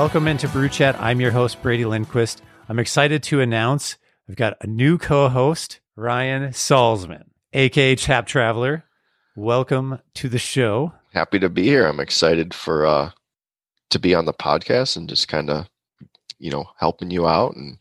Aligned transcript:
Welcome 0.00 0.28
into 0.28 0.48
Brew 0.48 0.70
Chat. 0.70 0.98
I'm 0.98 1.20
your 1.20 1.30
host, 1.30 1.60
Brady 1.60 1.84
Lindquist. 1.84 2.40
I'm 2.70 2.78
excited 2.78 3.22
to 3.24 3.42
announce 3.42 3.98
I've 4.26 4.34
got 4.34 4.56
a 4.62 4.66
new 4.66 4.96
co 4.96 5.28
host, 5.28 5.80
Ryan 5.94 6.52
Salzman, 6.52 7.24
aka 7.52 7.96
Tap 7.96 8.26
Traveler. 8.26 8.84
Welcome 9.36 9.98
to 10.14 10.30
the 10.30 10.38
show. 10.38 10.94
Happy 11.12 11.38
to 11.40 11.50
be 11.50 11.64
here. 11.64 11.86
I'm 11.86 12.00
excited 12.00 12.54
for 12.54 12.86
uh 12.86 13.10
to 13.90 13.98
be 13.98 14.14
on 14.14 14.24
the 14.24 14.32
podcast 14.32 14.96
and 14.96 15.06
just 15.06 15.28
kind 15.28 15.50
of 15.50 15.68
you 16.38 16.50
know 16.50 16.64
helping 16.78 17.10
you 17.10 17.28
out 17.28 17.54
and 17.54 17.76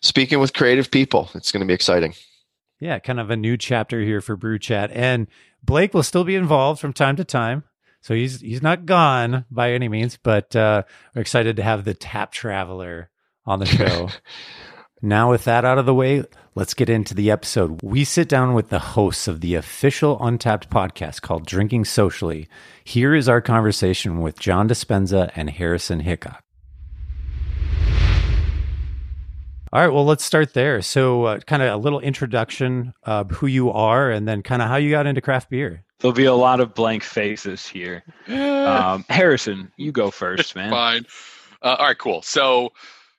speaking 0.00 0.40
with 0.40 0.54
creative 0.54 0.90
people. 0.90 1.28
It's 1.34 1.52
going 1.52 1.60
to 1.60 1.66
be 1.66 1.74
exciting. 1.74 2.14
Yeah, 2.80 2.98
kind 2.98 3.20
of 3.20 3.28
a 3.28 3.36
new 3.36 3.58
chapter 3.58 4.00
here 4.00 4.22
for 4.22 4.36
Brew 4.36 4.58
Chat. 4.58 4.90
And 4.90 5.26
Blake 5.62 5.92
will 5.92 6.02
still 6.02 6.24
be 6.24 6.34
involved 6.34 6.80
from 6.80 6.94
time 6.94 7.16
to 7.16 7.24
time. 7.24 7.64
So 8.00 8.14
he's 8.14 8.40
he's 8.40 8.62
not 8.62 8.86
gone 8.86 9.44
by 9.50 9.72
any 9.72 9.88
means, 9.88 10.18
but 10.22 10.54
uh, 10.56 10.84
we're 11.14 11.22
excited 11.22 11.56
to 11.56 11.62
have 11.62 11.84
the 11.84 11.94
Tap 11.94 12.32
Traveler 12.32 13.10
on 13.44 13.58
the 13.58 13.66
show. 13.66 14.08
now, 15.02 15.30
with 15.30 15.44
that 15.44 15.64
out 15.64 15.78
of 15.78 15.86
the 15.86 15.94
way, 15.94 16.24
let's 16.54 16.72
get 16.72 16.88
into 16.88 17.14
the 17.14 17.30
episode. 17.30 17.82
We 17.82 18.04
sit 18.04 18.28
down 18.28 18.54
with 18.54 18.70
the 18.70 18.78
hosts 18.78 19.28
of 19.28 19.42
the 19.42 19.54
official 19.54 20.18
Untappd 20.18 20.68
podcast 20.68 21.20
called 21.20 21.46
Drinking 21.46 21.84
Socially. 21.84 22.48
Here 22.84 23.14
is 23.14 23.28
our 23.28 23.42
conversation 23.42 24.20
with 24.20 24.40
John 24.40 24.66
Dispenza 24.68 25.30
and 25.36 25.50
Harrison 25.50 26.00
Hickok. 26.00 26.42
All 29.72 29.80
right, 29.80 29.92
well, 29.92 30.04
let's 30.04 30.24
start 30.24 30.54
there. 30.54 30.82
So, 30.82 31.24
uh, 31.24 31.40
kind 31.40 31.62
of 31.62 31.72
a 31.72 31.76
little 31.76 32.00
introduction 32.00 32.92
of 33.04 33.30
who 33.30 33.46
you 33.46 33.70
are, 33.70 34.10
and 34.10 34.26
then 34.26 34.42
kind 34.42 34.62
of 34.62 34.68
how 34.68 34.76
you 34.76 34.90
got 34.90 35.06
into 35.06 35.20
craft 35.20 35.48
beer. 35.48 35.84
There'll 36.00 36.14
be 36.14 36.24
a 36.24 36.34
lot 36.34 36.60
of 36.60 36.74
blank 36.74 37.02
faces 37.02 37.66
here. 37.66 38.02
Um, 38.60 39.04
Harrison, 39.08 39.72
you 39.76 39.90
go 39.90 40.10
first, 40.10 40.54
man. 40.54 40.70
Fine. 40.70 41.06
Uh, 41.62 41.76
all 41.78 41.86
right, 41.86 41.98
cool. 41.98 42.22
So, 42.22 42.70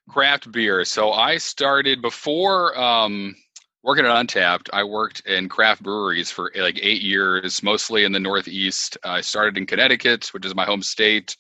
craft 0.08 0.52
beer. 0.52 0.86
So, 0.86 1.12
I 1.12 1.38
started 1.38 2.02
before 2.02 2.80
um, 2.80 3.36
working 3.84 4.06
at 4.06 4.12
Untappd. 4.12 4.70
I 4.72 4.84
worked 4.84 5.22
in 5.26 5.50
craft 5.50 5.84
breweries 5.84 6.32
for 6.32 6.52
like 6.56 6.80
eight 6.82 7.02
years, 7.02 7.62
mostly 7.64 8.04
in 8.04 8.12
the 8.12 8.20
Northeast. 8.20 8.98
I 9.04 9.22
started 9.22 9.58
in 9.58 9.66
Connecticut, 9.66 10.28
which 10.34 10.46
is 10.46 10.56
my 10.56 10.64
home 10.64 10.84
state 10.84 11.36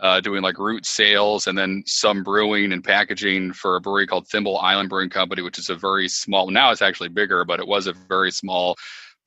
uh, 0.00 0.20
doing 0.20 0.42
like 0.42 0.58
route 0.58 0.86
sales 0.86 1.46
and 1.46 1.56
then 1.56 1.82
some 1.86 2.22
brewing 2.24 2.72
and 2.72 2.82
packaging 2.82 3.52
for 3.52 3.76
a 3.76 3.80
brewery 3.80 4.06
called 4.06 4.26
Thimble 4.28 4.58
Island 4.58 4.88
Brewing 4.88 5.10
Company, 5.10 5.42
which 5.42 5.58
is 5.58 5.70
a 5.70 5.76
very 5.76 6.08
small. 6.08 6.50
Now 6.50 6.72
it's 6.72 6.82
actually 6.82 7.10
bigger, 7.10 7.44
but 7.44 7.60
it 7.60 7.68
was 7.68 7.86
a 7.86 7.92
very 7.92 8.32
small 8.32 8.76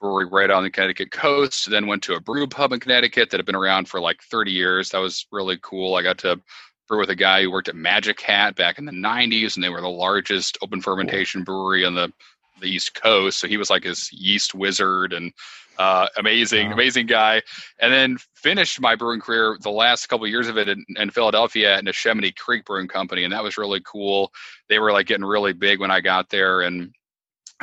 brewery 0.06 0.26
right 0.26 0.52
on 0.52 0.62
the 0.62 0.70
Connecticut 0.70 1.12
coast. 1.12 1.70
Then 1.70 1.88
went 1.88 2.04
to 2.04 2.14
a 2.14 2.20
brew 2.20 2.46
pub 2.46 2.72
in 2.72 2.80
Connecticut 2.80 3.32
that 3.32 3.38
had 3.38 3.46
been 3.46 3.56
around 3.56 3.90
for 3.90 4.00
like 4.00 4.22
30 4.22 4.52
years. 4.52 4.90
That 4.90 5.00
was 5.00 5.26
really 5.32 5.58
cool. 5.64 5.96
I 5.96 6.04
got 6.04 6.20
to 6.20 6.40
brew 6.88 7.00
with 7.00 7.10
a 7.10 7.16
guy 7.16 7.42
who 7.42 7.52
worked 7.52 7.70
at 7.70 7.76
Magic 7.76 8.22
Hat 8.22 8.56
back 8.56 8.78
in 8.78 8.86
the 8.86 8.92
90s, 8.92 9.56
and 9.56 9.64
they 9.64 9.70
were 9.70 9.82
the 9.82 9.88
largest 9.88 10.60
open 10.62 10.80
fermentation 10.80 11.44
brewery 11.44 11.86
on 11.86 11.96
the 11.96 12.14
the 12.62 12.70
East 12.70 12.94
Coast. 12.94 13.40
So 13.40 13.48
he 13.48 13.58
was 13.58 13.70
like 13.70 13.84
his 13.84 14.10
yeast 14.14 14.54
wizard 14.54 15.12
and 15.12 15.34
uh, 15.78 16.08
amazing, 16.18 16.68
wow. 16.68 16.74
amazing 16.74 17.08
guy. 17.08 17.42
And 17.80 17.92
then 17.92 18.18
finished 18.36 18.80
my 18.80 18.96
brewing 18.96 19.20
career 19.20 19.58
the 19.60 19.72
last 19.72 20.06
couple 20.06 20.26
of 20.26 20.32
years 20.32 20.48
of 20.48 20.58
it 20.58 20.70
in, 20.70 20.86
in 20.96 21.10
Philadelphia 21.10 21.78
at 21.78 21.84
Neshaminy 21.84 22.34
Creek 22.36 22.64
Brewing 22.64 22.88
Company, 22.88 23.24
and 23.24 23.34
that 23.34 23.44
was 23.44 23.58
really 23.58 23.82
cool. 23.84 24.32
They 24.70 24.78
were 24.78 24.94
like 24.94 25.08
getting 25.08 25.26
really 25.26 25.52
big 25.52 25.80
when 25.80 25.92
I 25.92 26.00
got 26.00 26.30
there, 26.30 26.62
and 26.62 26.94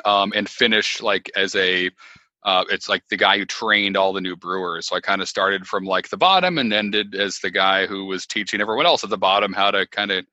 um, 0.04 0.32
and 0.34 0.48
finished 0.48 1.02
like 1.02 1.30
as 1.36 1.54
a 1.54 1.90
uh, 2.44 2.64
it's 2.70 2.88
like 2.88 3.02
the 3.08 3.16
guy 3.16 3.38
who 3.38 3.44
trained 3.44 3.96
all 3.96 4.12
the 4.12 4.20
new 4.20 4.36
brewers. 4.36 4.88
So 4.88 4.96
I 4.96 5.00
kind 5.00 5.22
of 5.22 5.28
started 5.28 5.66
from 5.66 5.84
like 5.84 6.08
the 6.08 6.16
bottom 6.16 6.58
and 6.58 6.72
ended 6.72 7.14
as 7.14 7.38
the 7.38 7.50
guy 7.50 7.86
who 7.86 8.06
was 8.06 8.26
teaching 8.26 8.60
everyone 8.60 8.86
else 8.86 9.04
at 9.04 9.10
the 9.10 9.18
bottom 9.18 9.52
how 9.52 9.70
to 9.70 9.86
kind 9.86 10.10
of 10.10 10.24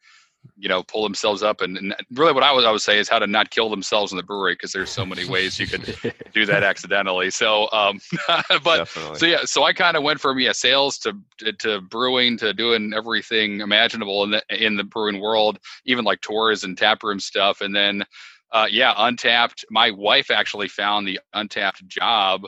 you 0.57 0.69
know 0.69 0.83
pull 0.83 1.03
themselves 1.03 1.43
up 1.43 1.61
and, 1.61 1.77
and, 1.77 1.95
really 2.11 2.33
what 2.33 2.43
i 2.43 2.51
would 2.51 2.65
i 2.65 2.71
would 2.71 2.81
say 2.81 2.97
is 2.97 3.09
how 3.09 3.19
to 3.19 3.27
not 3.27 3.49
kill 3.49 3.69
themselves 3.69 4.11
in 4.11 4.17
the 4.17 4.23
brewery 4.23 4.53
because 4.53 4.71
there's 4.71 4.89
so 4.89 5.05
many 5.05 5.25
ways 5.25 5.59
you 5.59 5.67
could 5.67 5.83
do 6.33 6.45
that 6.45 6.63
accidentally 6.63 7.29
so 7.29 7.69
um 7.71 7.99
but 8.63 8.77
Definitely. 8.77 9.19
so 9.19 9.25
yeah 9.25 9.39
so 9.43 9.63
i 9.63 9.73
kind 9.73 9.97
of 9.97 10.03
went 10.03 10.19
from 10.19 10.39
yeah 10.39 10.51
sales 10.51 10.97
to 10.99 11.13
to 11.59 11.81
brewing 11.81 12.37
to 12.37 12.53
doing 12.53 12.93
everything 12.95 13.61
imaginable 13.61 14.23
in 14.23 14.31
the 14.31 14.43
in 14.49 14.75
the 14.75 14.83
brewing 14.83 15.19
world 15.19 15.59
even 15.85 16.05
like 16.05 16.21
tours 16.21 16.63
and 16.63 16.77
taproom 16.77 17.19
stuff 17.19 17.61
and 17.61 17.75
then 17.75 18.03
uh 18.51 18.67
yeah 18.69 18.93
Untappd. 18.93 19.63
my 19.69 19.91
wife 19.91 20.31
actually 20.31 20.67
found 20.67 21.07
the 21.07 21.19
Untappd 21.35 21.87
job 21.87 22.45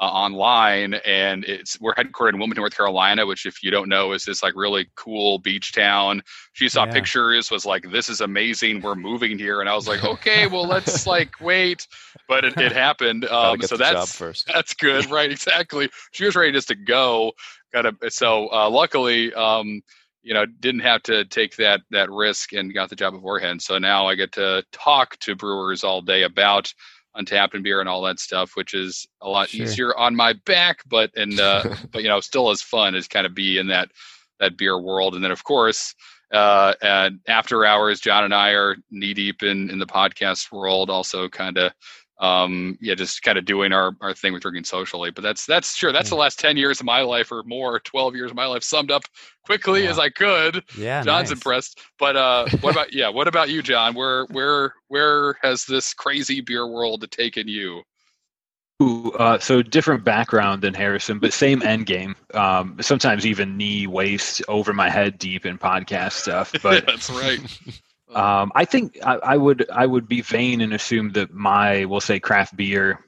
uh, 0.00 0.04
online, 0.04 0.94
and 0.94 1.44
it's 1.44 1.80
we're 1.80 1.94
headquartered 1.94 2.30
in 2.30 2.38
Wilmington, 2.38 2.62
North 2.62 2.76
Carolina, 2.76 3.26
which, 3.26 3.46
if 3.46 3.62
you 3.62 3.70
don't 3.70 3.88
know, 3.88 4.12
is 4.12 4.24
this 4.24 4.42
like 4.42 4.54
really 4.56 4.88
cool 4.96 5.38
beach 5.38 5.72
town. 5.72 6.22
She 6.52 6.68
saw 6.68 6.84
yeah. 6.84 6.92
pictures, 6.92 7.50
was 7.50 7.64
like, 7.64 7.88
"This 7.92 8.08
is 8.08 8.20
amazing. 8.20 8.80
We're 8.80 8.96
moving 8.96 9.38
here," 9.38 9.60
and 9.60 9.68
I 9.68 9.74
was 9.74 9.86
like, 9.86 10.02
"Okay, 10.02 10.48
well, 10.48 10.66
let's 10.66 11.06
like 11.06 11.40
wait." 11.40 11.86
But 12.28 12.44
it, 12.44 12.56
it 12.58 12.72
happened. 12.72 13.26
Um, 13.34 13.60
so 13.62 13.76
that's 13.76 14.44
that's 14.44 14.74
good, 14.74 15.10
right? 15.10 15.30
Exactly. 15.30 15.90
She 16.12 16.24
was 16.24 16.36
ready 16.36 16.52
just 16.52 16.68
to 16.68 16.76
go. 16.76 17.32
Got 17.72 17.86
a 17.86 18.10
so 18.10 18.48
uh, 18.52 18.70
luckily. 18.70 19.34
Um, 19.34 19.82
you 20.24 20.32
know, 20.32 20.46
didn't 20.46 20.80
have 20.80 21.02
to 21.04 21.24
take 21.26 21.56
that 21.56 21.82
that 21.90 22.10
risk 22.10 22.52
and 22.54 22.74
got 22.74 22.88
the 22.88 22.96
job 22.96 23.12
beforehand. 23.12 23.62
So 23.62 23.78
now 23.78 24.06
I 24.06 24.14
get 24.14 24.32
to 24.32 24.64
talk 24.72 25.18
to 25.20 25.36
brewers 25.36 25.84
all 25.84 26.00
day 26.00 26.22
about 26.22 26.72
Untappd 27.16 27.54
and 27.54 27.62
beer 27.62 27.80
and 27.80 27.88
all 27.88 28.02
that 28.02 28.18
stuff, 28.18 28.56
which 28.56 28.74
is 28.74 29.06
a 29.20 29.28
lot 29.28 29.50
sure. 29.50 29.64
easier 29.64 29.96
on 29.96 30.16
my 30.16 30.32
back, 30.46 30.80
but 30.88 31.10
and 31.14 31.38
uh, 31.38 31.76
but 31.92 32.02
you 32.02 32.08
know 32.08 32.20
still 32.20 32.50
as 32.50 32.62
fun 32.62 32.94
as 32.94 33.06
kind 33.06 33.26
of 33.26 33.34
be 33.34 33.58
in 33.58 33.68
that 33.68 33.90
that 34.40 34.56
beer 34.56 34.80
world. 34.80 35.14
And 35.14 35.22
then 35.22 35.30
of 35.30 35.44
course, 35.44 35.94
uh, 36.32 36.74
and 36.82 37.20
after 37.28 37.64
hours, 37.64 38.00
John 38.00 38.24
and 38.24 38.34
I 38.34 38.50
are 38.50 38.76
knee 38.90 39.14
deep 39.14 39.42
in 39.42 39.70
in 39.70 39.78
the 39.78 39.86
podcast 39.86 40.50
world, 40.50 40.90
also 40.90 41.28
kind 41.28 41.58
of 41.58 41.72
um 42.18 42.78
yeah 42.80 42.94
just 42.94 43.22
kind 43.22 43.36
of 43.36 43.44
doing 43.44 43.72
our 43.72 43.96
our 44.00 44.14
thing 44.14 44.32
with 44.32 44.42
drinking 44.42 44.64
socially 44.64 45.10
but 45.10 45.22
that's 45.22 45.46
that's 45.46 45.74
sure 45.74 45.90
that's 45.92 46.10
the 46.10 46.16
last 46.16 46.38
10 46.38 46.56
years 46.56 46.78
of 46.78 46.86
my 46.86 47.00
life 47.00 47.32
or 47.32 47.42
more 47.44 47.80
12 47.80 48.14
years 48.14 48.30
of 48.30 48.36
my 48.36 48.46
life 48.46 48.62
summed 48.62 48.90
up 48.90 49.02
quickly 49.44 49.88
as 49.88 49.98
i 49.98 50.08
could 50.08 50.62
yeah 50.78 51.02
john's 51.02 51.30
nice. 51.30 51.32
impressed 51.32 51.80
but 51.98 52.14
uh 52.14 52.46
what 52.60 52.70
about 52.70 52.92
yeah 52.92 53.08
what 53.08 53.26
about 53.26 53.48
you 53.48 53.62
john 53.62 53.94
where 53.94 54.26
where 54.26 54.74
where 54.88 55.34
has 55.42 55.64
this 55.64 55.92
crazy 55.92 56.40
beer 56.40 56.66
world 56.66 57.04
taken 57.10 57.48
you 57.48 57.82
Ooh, 58.82 59.12
uh, 59.12 59.38
so 59.38 59.62
different 59.62 60.02
background 60.02 60.62
than 60.62 60.74
Harrison, 60.74 61.20
but 61.20 61.32
same 61.32 61.62
end 61.62 61.86
game. 61.86 62.16
Um, 62.34 62.76
sometimes 62.80 63.24
even 63.24 63.56
knee, 63.56 63.86
waist, 63.86 64.42
over 64.48 64.72
my 64.72 64.90
head, 64.90 65.16
deep 65.16 65.46
in 65.46 65.58
podcast 65.58 66.12
stuff. 66.12 66.52
But 66.60 66.84
that's 66.86 67.08
right. 67.08 67.38
Um, 68.12 68.52
I 68.54 68.64
think 68.64 68.98
I, 69.04 69.14
I, 69.14 69.36
would 69.36 69.68
I 69.70 69.86
would 69.86 70.08
be 70.08 70.20
vain 70.20 70.60
and 70.60 70.72
assume 70.72 71.12
that 71.12 71.32
my 71.32 71.84
we'll 71.86 72.00
say 72.00 72.20
craft 72.20 72.56
beer 72.56 73.00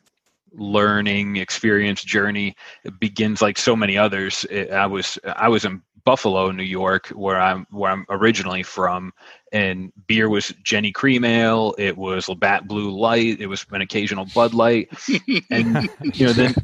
learning 0.53 1.37
experience 1.37 2.03
journey 2.03 2.57
begins 2.99 3.43
like 3.43 3.59
so 3.59 3.77
many 3.77 3.97
others. 3.97 4.47
It, 4.51 4.71
I 4.71 4.87
was 4.87 5.19
I 5.25 5.49
was 5.49 5.65
in 5.65 5.83
Buffalo, 6.05 6.53
New 6.53 6.63
York, 6.63 7.09
where 7.09 7.39
I'm 7.41 7.67
where 7.71 7.91
I'm 7.91 8.07
originally 8.09 8.63
from, 8.63 9.13
and 9.53 9.93
beer 10.07 10.29
was 10.29 10.53
Genny 10.63 10.95
Cream 10.95 11.25
Ale. 11.25 11.75
It 11.79 11.97
was 11.97 12.29
Labatt 12.29 12.67
Blue 12.67 12.91
Light. 12.91 13.41
It 13.41 13.49
was 13.49 13.67
an 13.73 13.81
occasional 13.81 14.27
Bud 14.35 14.55
Light, 14.55 14.89
and 15.51 15.89
you 16.15 16.27
know 16.27 16.33
then 16.33 16.55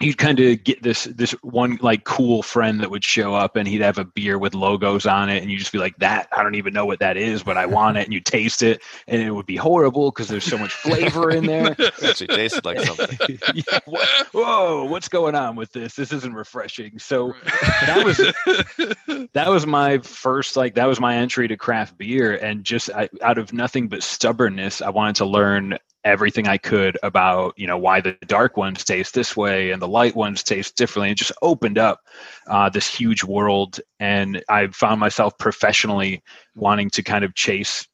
you'd 0.00 0.18
kind 0.18 0.40
of 0.40 0.64
get 0.64 0.82
this 0.82 1.04
this 1.04 1.32
one 1.42 1.78
like 1.82 2.04
cool 2.04 2.42
friend 2.42 2.80
that 2.80 2.90
would 2.90 3.04
show 3.04 3.34
up 3.34 3.56
and 3.56 3.68
he'd 3.68 3.82
have 3.82 3.98
a 3.98 4.04
beer 4.04 4.38
with 4.38 4.54
logos 4.54 5.06
on 5.06 5.28
it 5.28 5.42
and 5.42 5.50
you 5.50 5.58
just 5.58 5.72
be 5.72 5.78
like 5.78 5.96
that 5.98 6.28
i 6.32 6.42
don't 6.42 6.54
even 6.54 6.72
know 6.72 6.86
what 6.86 6.98
that 6.98 7.16
is 7.16 7.42
but 7.42 7.56
i 7.56 7.66
want 7.66 7.96
it 7.96 8.04
and 8.04 8.12
you 8.12 8.20
taste 8.20 8.62
it 8.62 8.82
and 9.06 9.20
it 9.20 9.30
would 9.30 9.46
be 9.46 9.56
horrible 9.56 10.10
because 10.10 10.28
there's 10.28 10.44
so 10.44 10.58
much 10.58 10.72
flavor 10.72 11.30
in 11.30 11.46
there. 11.46 11.60
It 11.80 12.04
actually 12.04 12.26
tasted 12.28 12.64
like 12.64 12.80
something. 12.80 13.38
Yeah, 13.54 13.80
what, 13.84 14.08
whoa 14.32 14.84
what's 14.84 15.08
going 15.08 15.34
on 15.34 15.56
with 15.56 15.72
this? 15.72 15.94
This 15.94 16.12
isn't 16.12 16.34
refreshing. 16.34 16.98
So 16.98 17.34
that 17.82 18.04
was 18.04 18.16
that 19.32 19.48
was 19.48 19.66
my 19.66 19.98
first 19.98 20.56
like 20.56 20.74
that 20.74 20.86
was 20.86 21.00
my 21.00 21.16
entry 21.16 21.48
to 21.48 21.56
craft 21.56 21.98
beer 21.98 22.36
and 22.36 22.64
just 22.64 22.90
I, 22.90 23.08
out 23.22 23.38
of 23.38 23.52
nothing 23.52 23.88
but 23.88 24.02
stubbornness 24.02 24.82
i 24.82 24.90
wanted 24.90 25.16
to 25.16 25.26
learn 25.26 25.78
everything 26.04 26.48
I 26.48 26.58
could 26.58 26.98
about 27.02 27.54
you 27.56 27.66
know 27.66 27.78
why 27.78 28.00
the 28.00 28.16
dark 28.26 28.56
ones 28.56 28.84
taste 28.84 29.14
this 29.14 29.36
way 29.36 29.70
and 29.70 29.80
the 29.80 29.88
light 29.88 30.16
ones 30.16 30.42
taste 30.42 30.76
differently. 30.76 31.10
It 31.10 31.18
just 31.18 31.32
opened 31.42 31.78
up 31.78 32.00
uh, 32.46 32.68
this 32.68 32.88
huge 32.88 33.24
world, 33.24 33.80
and 33.98 34.42
I 34.48 34.68
found 34.68 35.00
myself 35.00 35.36
professionally 35.38 36.22
wanting 36.54 36.90
to 36.90 37.02
kind 37.02 37.24
of 37.24 37.34
chase 37.34 37.86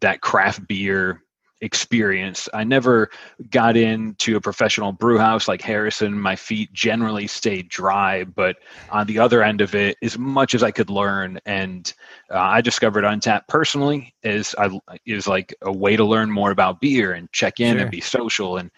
that 0.00 0.20
craft 0.20 0.66
beer 0.66 1.22
experience. 1.62 2.48
I 2.52 2.64
never 2.64 3.08
got 3.50 3.76
into 3.76 4.36
a 4.36 4.40
professional 4.40 4.92
brew 4.92 5.16
house 5.16 5.48
like 5.48 5.62
Harrison. 5.62 6.18
My 6.18 6.36
feet 6.36 6.72
generally 6.72 7.26
stayed 7.26 7.68
dry, 7.68 8.24
but 8.24 8.56
on 8.90 9.06
the 9.06 9.20
other 9.20 9.42
end 9.42 9.60
of 9.60 9.74
it, 9.74 9.96
as 10.02 10.18
much 10.18 10.54
as 10.54 10.62
I 10.62 10.72
could 10.72 10.90
learn, 10.90 11.38
and 11.46 11.92
uh, 12.30 12.38
I 12.38 12.60
discovered 12.60 13.04
Untappd 13.04 13.48
personally 13.48 14.14
is 14.22 14.54
I 14.58 14.78
is 15.06 15.26
like 15.26 15.54
a 15.62 15.72
way 15.72 15.96
to 15.96 16.04
learn 16.04 16.30
more 16.30 16.50
about 16.50 16.80
beer 16.80 17.12
and 17.12 17.30
check 17.32 17.60
in 17.60 17.74
sure. 17.74 17.82
and 17.82 17.90
be 17.90 18.00
social. 18.00 18.58
And 18.58 18.70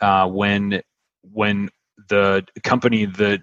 uh, 0.00 0.26
when 0.26 0.82
when 1.32 1.68
the 2.08 2.44
company 2.64 3.04
that 3.04 3.42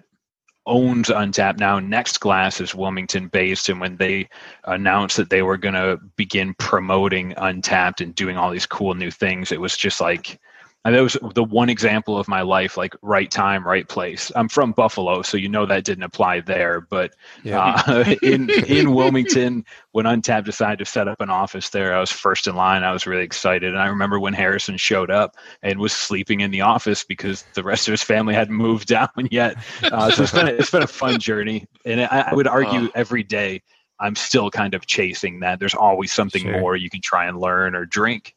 owns 0.66 1.08
Untappd 1.08 1.58
now. 1.58 1.78
Next 1.78 2.18
Glass 2.18 2.60
is 2.60 2.74
Wilmington 2.74 3.28
based, 3.28 3.68
and 3.68 3.80
when 3.80 3.96
they 3.96 4.28
announced 4.64 5.16
that 5.16 5.30
they 5.30 5.42
were 5.42 5.56
going 5.56 5.74
to 5.74 5.98
begin 6.16 6.54
promoting 6.54 7.32
Untappd 7.32 8.00
and 8.00 8.14
doing 8.14 8.36
all 8.36 8.50
these 8.50 8.66
cool 8.66 8.94
new 8.94 9.10
things, 9.10 9.52
it 9.52 9.60
was 9.60 9.76
just 9.76 10.00
like 10.00 10.40
and 10.84 10.94
that 10.94 11.02
was 11.02 11.16
the 11.34 11.44
one 11.44 11.68
example 11.68 12.18
of 12.18 12.26
my 12.26 12.40
life, 12.40 12.78
like 12.78 12.94
right 13.02 13.30
time, 13.30 13.66
right 13.66 13.86
place. 13.86 14.32
I'm 14.34 14.48
from 14.48 14.72
Buffalo, 14.72 15.20
so 15.20 15.36
you 15.36 15.48
know 15.48 15.66
that 15.66 15.84
didn't 15.84 16.04
apply 16.04 16.40
there. 16.40 16.80
But 16.80 17.14
yeah. 17.44 17.82
uh, 17.86 18.14
in 18.22 18.48
in 18.48 18.94
Wilmington, 18.94 19.66
when 19.92 20.06
Untappd 20.06 20.46
decided 20.46 20.78
to 20.78 20.86
set 20.86 21.06
up 21.06 21.20
an 21.20 21.28
office 21.28 21.68
there, 21.68 21.94
I 21.94 22.00
was 22.00 22.10
first 22.10 22.46
in 22.46 22.56
line. 22.56 22.82
I 22.82 22.92
was 22.92 23.06
really 23.06 23.24
excited, 23.24 23.70
and 23.70 23.78
I 23.78 23.88
remember 23.88 24.18
when 24.18 24.32
Harrison 24.32 24.78
showed 24.78 25.10
up 25.10 25.36
and 25.62 25.78
was 25.78 25.92
sleeping 25.92 26.40
in 26.40 26.50
the 26.50 26.62
office 26.62 27.04
because 27.04 27.44
the 27.52 27.62
rest 27.62 27.86
of 27.86 27.92
his 27.92 28.02
family 28.02 28.32
hadn't 28.32 28.54
moved 28.54 28.88
down 28.88 29.10
yet. 29.30 29.56
Uh, 29.82 30.10
so 30.10 30.22
it's 30.22 30.32
been 30.32 30.48
a, 30.48 30.52
it's 30.52 30.70
been 30.70 30.82
a 30.82 30.86
fun 30.86 31.20
journey, 31.20 31.66
and 31.84 32.00
I, 32.00 32.30
I 32.30 32.34
would 32.34 32.46
argue 32.46 32.88
every 32.94 33.22
day 33.22 33.60
I'm 34.00 34.16
still 34.16 34.50
kind 34.50 34.72
of 34.72 34.86
chasing 34.86 35.40
that. 35.40 35.58
There's 35.58 35.74
always 35.74 36.10
something 36.10 36.42
sure. 36.42 36.58
more 36.58 36.74
you 36.74 36.88
can 36.88 37.02
try 37.02 37.26
and 37.26 37.38
learn 37.38 37.74
or 37.74 37.84
drink. 37.84 38.34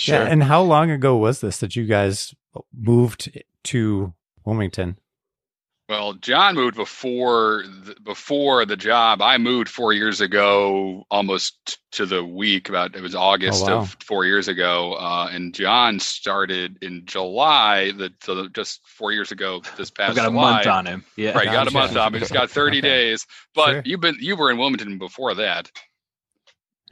Sure. 0.00 0.14
Yeah, 0.14 0.28
and 0.28 0.44
how 0.44 0.62
long 0.62 0.90
ago 0.90 1.14
was 1.14 1.42
this 1.42 1.58
that 1.58 1.76
you 1.76 1.84
guys 1.84 2.34
moved 2.74 3.30
to 3.64 4.14
Wilmington? 4.46 4.96
Well, 5.90 6.14
John 6.14 6.54
moved 6.54 6.76
before 6.76 7.64
the, 7.84 7.94
before 8.02 8.64
the 8.64 8.78
job. 8.78 9.20
I 9.20 9.36
moved 9.36 9.68
four 9.68 9.92
years 9.92 10.22
ago, 10.22 11.04
almost 11.10 11.80
to 11.92 12.06
the 12.06 12.24
week. 12.24 12.70
About 12.70 12.96
it 12.96 13.02
was 13.02 13.14
August 13.14 13.64
oh, 13.64 13.66
wow. 13.66 13.78
of 13.80 13.94
four 14.02 14.24
years 14.24 14.48
ago, 14.48 14.94
uh, 14.94 15.28
and 15.30 15.52
John 15.52 16.00
started 16.00 16.78
in 16.80 17.04
July. 17.04 17.92
The 17.92 18.10
so 18.22 18.48
just 18.48 18.80
four 18.86 19.12
years 19.12 19.32
ago. 19.32 19.60
This 19.76 19.90
past 19.90 20.10
I've 20.10 20.16
got 20.16 20.30
July. 20.30 20.50
a 20.50 20.54
month 20.54 20.66
on 20.66 20.86
him. 20.86 21.04
Yeah, 21.16 21.32
right. 21.32 21.44
Got 21.44 21.68
a 21.68 21.72
month 21.72 21.94
on 21.94 22.14
him. 22.14 22.20
He's 22.20 22.32
got 22.32 22.50
thirty 22.50 22.80
days. 22.94 23.26
But 23.54 23.70
sure. 23.70 23.82
you've 23.84 24.00
been 24.00 24.16
you 24.18 24.34
were 24.34 24.50
in 24.50 24.56
Wilmington 24.56 24.96
before 24.96 25.34
that. 25.34 25.70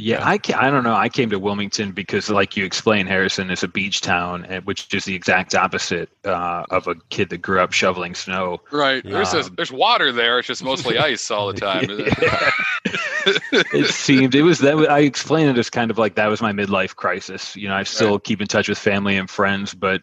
Yeah, 0.00 0.24
I 0.24 0.38
I 0.54 0.70
don't 0.70 0.84
know. 0.84 0.94
I 0.94 1.08
came 1.08 1.28
to 1.30 1.40
Wilmington 1.40 1.90
because, 1.90 2.30
like 2.30 2.56
you 2.56 2.64
explained, 2.64 3.08
Harrison 3.08 3.50
is 3.50 3.64
a 3.64 3.68
beach 3.68 4.00
town, 4.00 4.44
which 4.62 4.94
is 4.94 5.04
the 5.04 5.14
exact 5.14 5.56
opposite 5.56 6.08
uh, 6.24 6.64
of 6.70 6.86
a 6.86 6.94
kid 7.10 7.30
that 7.30 7.38
grew 7.38 7.60
up 7.60 7.72
shoveling 7.72 8.14
snow. 8.14 8.60
Right. 8.70 9.04
Um, 9.04 9.10
there's 9.10 9.34
a, 9.34 9.50
there's 9.50 9.72
water 9.72 10.12
there. 10.12 10.38
It's 10.38 10.46
just 10.46 10.62
mostly 10.62 10.98
ice 10.98 11.32
all 11.32 11.52
the 11.52 11.58
time. 11.58 11.86
it 11.90 13.86
seemed 13.92 14.36
it 14.36 14.42
was 14.42 14.60
that. 14.60 14.88
I 14.88 15.00
explained 15.00 15.50
it 15.50 15.58
as 15.58 15.68
kind 15.68 15.90
of 15.90 15.98
like 15.98 16.14
that 16.14 16.28
was 16.28 16.40
my 16.40 16.52
midlife 16.52 16.94
crisis. 16.94 17.56
You 17.56 17.66
know, 17.66 17.74
I 17.74 17.82
still 17.82 18.12
right. 18.12 18.24
keep 18.24 18.40
in 18.40 18.46
touch 18.46 18.68
with 18.68 18.78
family 18.78 19.16
and 19.16 19.28
friends, 19.28 19.74
but 19.74 20.02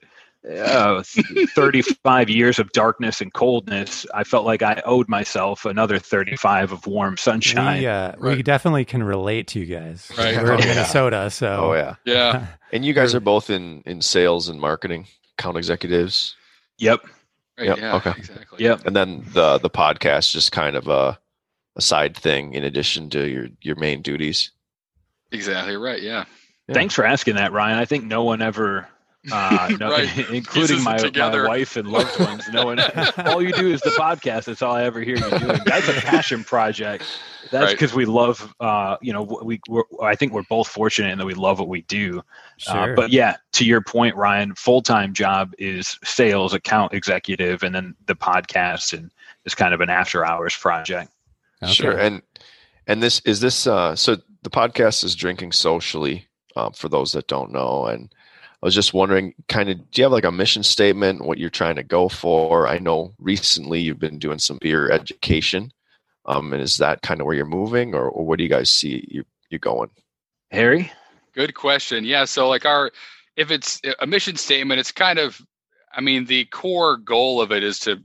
uh, 0.49 1.03
35 1.03 2.29
years 2.29 2.59
of 2.59 2.71
darkness 2.71 3.21
and 3.21 3.33
coldness, 3.33 4.05
I 4.13 4.23
felt 4.23 4.45
like 4.45 4.61
I 4.61 4.81
owed 4.85 5.09
myself 5.09 5.65
another 5.65 5.99
35 5.99 6.71
of 6.71 6.87
warm 6.87 7.17
sunshine. 7.17 7.79
We, 7.81 7.87
uh, 7.87 8.13
right. 8.17 8.37
we 8.37 8.43
definitely 8.43 8.85
can 8.85 9.03
relate 9.03 9.47
to 9.49 9.59
you 9.59 9.65
guys. 9.65 10.11
Right. 10.17 10.35
We're 10.35 10.53
in 10.53 10.63
oh, 10.63 10.67
Minnesota, 10.67 11.29
so. 11.29 11.71
Oh, 11.71 11.73
yeah. 11.73 11.95
Yeah. 12.05 12.47
and 12.71 12.85
you 12.85 12.93
guys 12.93 13.15
are 13.15 13.19
both 13.19 13.49
in, 13.49 13.81
in 13.85 14.01
sales 14.01 14.47
and 14.47 14.59
marketing, 14.59 15.07
account 15.37 15.57
executives. 15.57 16.35
Yep. 16.77 17.01
Right, 17.57 17.67
yep. 17.67 17.77
Yeah, 17.77 17.95
okay. 17.95 18.13
Exactly. 18.17 18.63
Yep. 18.63 18.85
And 18.85 18.95
then 18.95 19.25
the, 19.33 19.57
the 19.57 19.69
podcast, 19.69 20.31
just 20.31 20.51
kind 20.51 20.75
of 20.75 20.87
a, 20.87 21.19
a 21.75 21.81
side 21.81 22.15
thing 22.15 22.53
in 22.53 22.63
addition 22.63 23.09
to 23.11 23.27
your, 23.27 23.47
your 23.61 23.75
main 23.75 24.01
duties. 24.01 24.51
Exactly 25.31 25.75
right. 25.75 26.01
Yeah. 26.01 26.25
yeah. 26.67 26.73
Thanks 26.73 26.93
for 26.93 27.05
asking 27.05 27.35
that, 27.35 27.51
Ryan. 27.51 27.79
I 27.79 27.85
think 27.85 28.05
no 28.05 28.23
one 28.23 28.41
ever 28.41 28.87
uh, 29.31 29.71
no, 29.79 29.91
right. 29.91 30.29
including 30.29 30.83
my, 30.83 30.97
my 31.15 31.47
wife 31.47 31.75
and 31.75 31.87
loved 31.87 32.19
ones. 32.19 32.43
No 32.51 32.65
one, 32.65 32.79
all 33.25 33.41
you 33.41 33.51
do 33.53 33.71
is 33.71 33.81
the 33.81 33.91
podcast. 33.91 34.45
That's 34.45 34.61
all 34.61 34.73
I 34.73 34.83
ever 34.83 35.01
hear 35.01 35.17
you 35.17 35.29
doing. 35.29 35.59
That's 35.65 35.87
a 35.87 35.93
passion 35.93 36.43
project. 36.43 37.03
That's 37.51 37.71
because 37.71 37.91
right. 37.91 37.97
we 37.97 38.05
love, 38.05 38.53
uh, 38.59 38.97
you 39.01 39.13
know, 39.13 39.23
we. 39.43 39.59
I 40.01 40.15
think 40.15 40.33
we're 40.33 40.43
both 40.43 40.67
fortunate 40.67 41.11
in 41.11 41.17
that 41.19 41.25
we 41.25 41.35
love 41.35 41.59
what 41.59 41.67
we 41.67 41.83
do. 41.83 42.19
Uh, 42.19 42.21
sure. 42.57 42.93
Uh, 42.93 42.95
but 42.95 43.11
yeah, 43.11 43.37
to 43.53 43.65
your 43.65 43.81
point, 43.81 44.15
Ryan, 44.15 44.55
full 44.55 44.81
time 44.81 45.13
job 45.13 45.53
is 45.57 45.97
sales, 46.03 46.53
account 46.53 46.93
executive, 46.93 47.63
and 47.63 47.73
then 47.73 47.95
the 48.07 48.15
podcast, 48.15 48.97
and 48.97 49.11
is 49.45 49.55
kind 49.55 49.73
of 49.73 49.81
an 49.81 49.89
after 49.89 50.25
hours 50.25 50.55
project. 50.55 51.11
Okay. 51.61 51.71
Sure. 51.71 51.97
And 51.97 52.21
and 52.87 53.01
this 53.01 53.21
is 53.21 53.39
this. 53.39 53.67
Uh, 53.67 53.95
so 53.95 54.17
the 54.43 54.49
podcast 54.49 55.03
is 55.03 55.15
drinking 55.15 55.51
socially. 55.51 56.27
Um, 56.57 56.71
for 56.71 56.87
those 56.87 57.11
that 57.11 57.27
don't 57.27 57.51
know, 57.51 57.87
and 57.87 58.09
I 58.65 58.67
was 58.67 58.73
just 58.73 58.95
wondering, 58.95 59.35
kind 59.47 59.69
of, 59.69 59.91
do 59.91 60.01
you 60.01 60.05
have 60.05 60.11
like 60.11 60.25
a 60.25 60.31
mission 60.31 60.63
statement, 60.63 61.23
what 61.23 61.37
you're 61.37 61.51
trying 61.51 61.75
to 61.75 61.83
go 61.83 62.09
for? 62.09 62.67
I 62.67 62.79
know 62.79 63.13
recently 63.19 63.79
you've 63.79 63.99
been 63.99 64.17
doing 64.17 64.39
some 64.39 64.57
beer 64.59 64.89
education. 64.89 65.71
Um, 66.25 66.51
and 66.51 66.63
is 66.63 66.77
that 66.77 67.03
kind 67.03 67.21
of 67.21 67.27
where 67.27 67.35
you're 67.35 67.45
moving, 67.45 67.93
or, 67.93 68.09
or 68.09 68.25
where 68.25 68.37
do 68.37 68.43
you 68.43 68.49
guys 68.49 68.71
see 68.71 69.07
you 69.11 69.23
you 69.51 69.59
going? 69.59 69.91
Harry, 70.49 70.91
good 71.35 71.53
question. 71.53 72.05
Yeah, 72.05 72.25
so 72.25 72.49
like 72.49 72.65
our, 72.65 72.89
if 73.35 73.51
it's 73.51 73.79
a 73.99 74.07
mission 74.07 74.35
statement, 74.35 74.79
it's 74.79 74.91
kind 74.91 75.19
of, 75.19 75.39
I 75.93 76.01
mean, 76.01 76.25
the 76.25 76.45
core 76.45 76.97
goal 76.97 77.41
of 77.41 77.51
it 77.51 77.61
is 77.61 77.77
to 77.81 78.01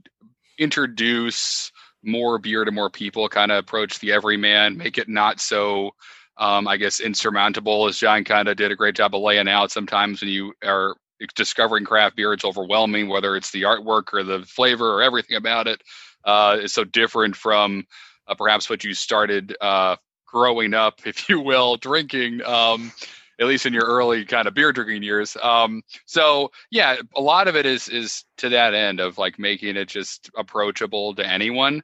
introduce 0.59 1.71
more 2.03 2.37
beer 2.37 2.65
to 2.65 2.71
more 2.71 2.91
people, 2.91 3.27
kind 3.29 3.51
of 3.51 3.57
approach 3.57 3.97
the 3.97 4.11
everyman, 4.11 4.77
make 4.77 4.99
it 4.99 5.09
not 5.09 5.39
so 5.39 5.95
um, 6.41 6.67
I 6.67 6.77
guess, 6.77 6.99
insurmountable, 6.99 7.87
as 7.87 7.97
John 7.97 8.23
kind 8.23 8.47
of 8.47 8.57
did 8.57 8.71
a 8.71 8.75
great 8.75 8.95
job 8.95 9.13
of 9.13 9.21
laying 9.21 9.47
out. 9.47 9.71
Sometimes 9.71 10.21
when 10.21 10.31
you 10.31 10.53
are 10.65 10.95
discovering 11.35 11.85
craft 11.85 12.15
beer, 12.15 12.33
it's 12.33 12.43
overwhelming, 12.43 13.07
whether 13.07 13.35
it's 13.35 13.51
the 13.51 13.61
artwork 13.61 14.11
or 14.11 14.23
the 14.23 14.41
flavor 14.41 14.91
or 14.91 15.03
everything 15.03 15.37
about 15.37 15.67
it. 15.67 15.83
Uh, 16.25 16.67
so 16.67 16.83
different 16.83 17.35
from 17.35 17.85
uh, 18.27 18.33
perhaps 18.33 18.71
what 18.71 18.83
you 18.83 18.95
started 18.95 19.55
uh, 19.61 19.95
growing 20.25 20.73
up, 20.73 21.01
if 21.05 21.29
you 21.29 21.39
will, 21.39 21.77
drinking. 21.77 22.43
Um, 22.43 22.91
at 23.39 23.47
least 23.47 23.65
in 23.65 23.73
your 23.73 23.85
early 23.85 24.23
kind 24.23 24.47
of 24.47 24.53
beer 24.53 24.71
drinking 24.71 25.01
years. 25.01 25.35
Um, 25.41 25.81
so 26.05 26.51
yeah, 26.69 26.97
a 27.15 27.21
lot 27.21 27.47
of 27.47 27.55
it 27.55 27.65
is 27.65 27.89
is 27.89 28.23
to 28.37 28.49
that 28.49 28.75
end 28.75 28.99
of 28.99 29.17
like 29.17 29.39
making 29.39 29.77
it 29.77 29.87
just 29.87 30.29
approachable 30.37 31.15
to 31.15 31.25
anyone 31.25 31.81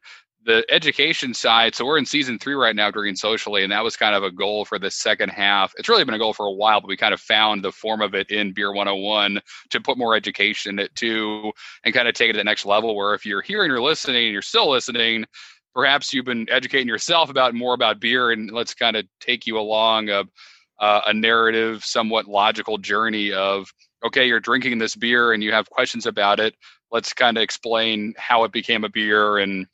the 0.48 0.66
education 0.70 1.34
side 1.34 1.76
so 1.76 1.86
we're 1.86 1.98
in 1.98 2.06
season 2.06 2.40
three 2.40 2.54
right 2.54 2.76
now 2.76 2.90
drinking 2.90 3.18
socially 3.18 3.64
and 3.64 3.72
that 3.72 3.84
was 3.84 3.98
kind 3.98 4.16
of 4.16 4.24
a 4.24 4.32
goal 4.32 4.64
for 4.64 4.80
the 4.80 4.90
second 4.90 5.30
half. 5.30 5.74
It's 5.78 5.90
really 5.90 6.06
been 6.06 6.16
a 6.16 6.20
goal 6.20 6.34
for 6.34 6.46
a 6.46 6.52
while 6.52 6.80
but 6.80 6.88
we 6.88 6.96
kind 6.96 7.14
of 7.14 7.20
found 7.20 7.64
the 7.64 7.72
form 7.72 8.02
of 8.02 8.16
it 8.16 8.32
in 8.32 8.54
beer 8.54 8.72
101 8.72 9.42
to 9.72 9.82
put 9.82 9.98
more 9.98 10.16
education 10.16 10.72
in 10.72 10.80
it 10.80 10.96
too 10.96 11.52
and 11.84 11.94
kind 11.94 12.08
of 12.08 12.16
take 12.16 12.30
it 12.30 12.34
to 12.34 12.40
the 12.40 12.46
next 12.46 12.66
level 12.66 12.96
where 12.96 13.14
if 13.14 13.26
you're 13.26 13.42
here 13.42 13.64
and 13.64 13.70
you're 13.70 13.82
listening 13.82 14.24
and 14.24 14.34
you're 14.34 14.42
still 14.42 14.72
listening 14.72 15.26
perhaps 15.76 16.14
you've 16.14 16.26
been 16.26 16.50
educating 16.50 16.88
yourself 16.88 17.30
about 17.30 17.54
more 17.54 17.74
about 17.74 18.00
beer 18.00 18.32
and 18.32 18.50
let's 18.52 18.74
kind 18.74 18.96
of 18.96 19.06
take 19.20 19.46
you 19.46 19.60
along 19.60 20.10
a, 20.10 20.24
uh, 20.80 21.02
a 21.08 21.14
narrative 21.14 21.84
somewhat 21.84 22.26
logical 22.26 22.78
journey 22.78 23.34
of 23.34 23.70
okay 24.06 24.26
you're 24.26 24.40
drinking 24.40 24.78
this 24.78 24.96
beer 24.96 25.34
and 25.34 25.44
you 25.44 25.52
have 25.52 25.70
questions 25.70 26.06
about 26.06 26.40
it. 26.40 26.56
Let's 26.90 27.12
kind 27.12 27.36
of 27.36 27.44
explain 27.44 28.14
how 28.18 28.46
it 28.46 28.54
became 28.54 28.86
a 28.86 28.90
beer 28.90 29.40
and 29.40 29.68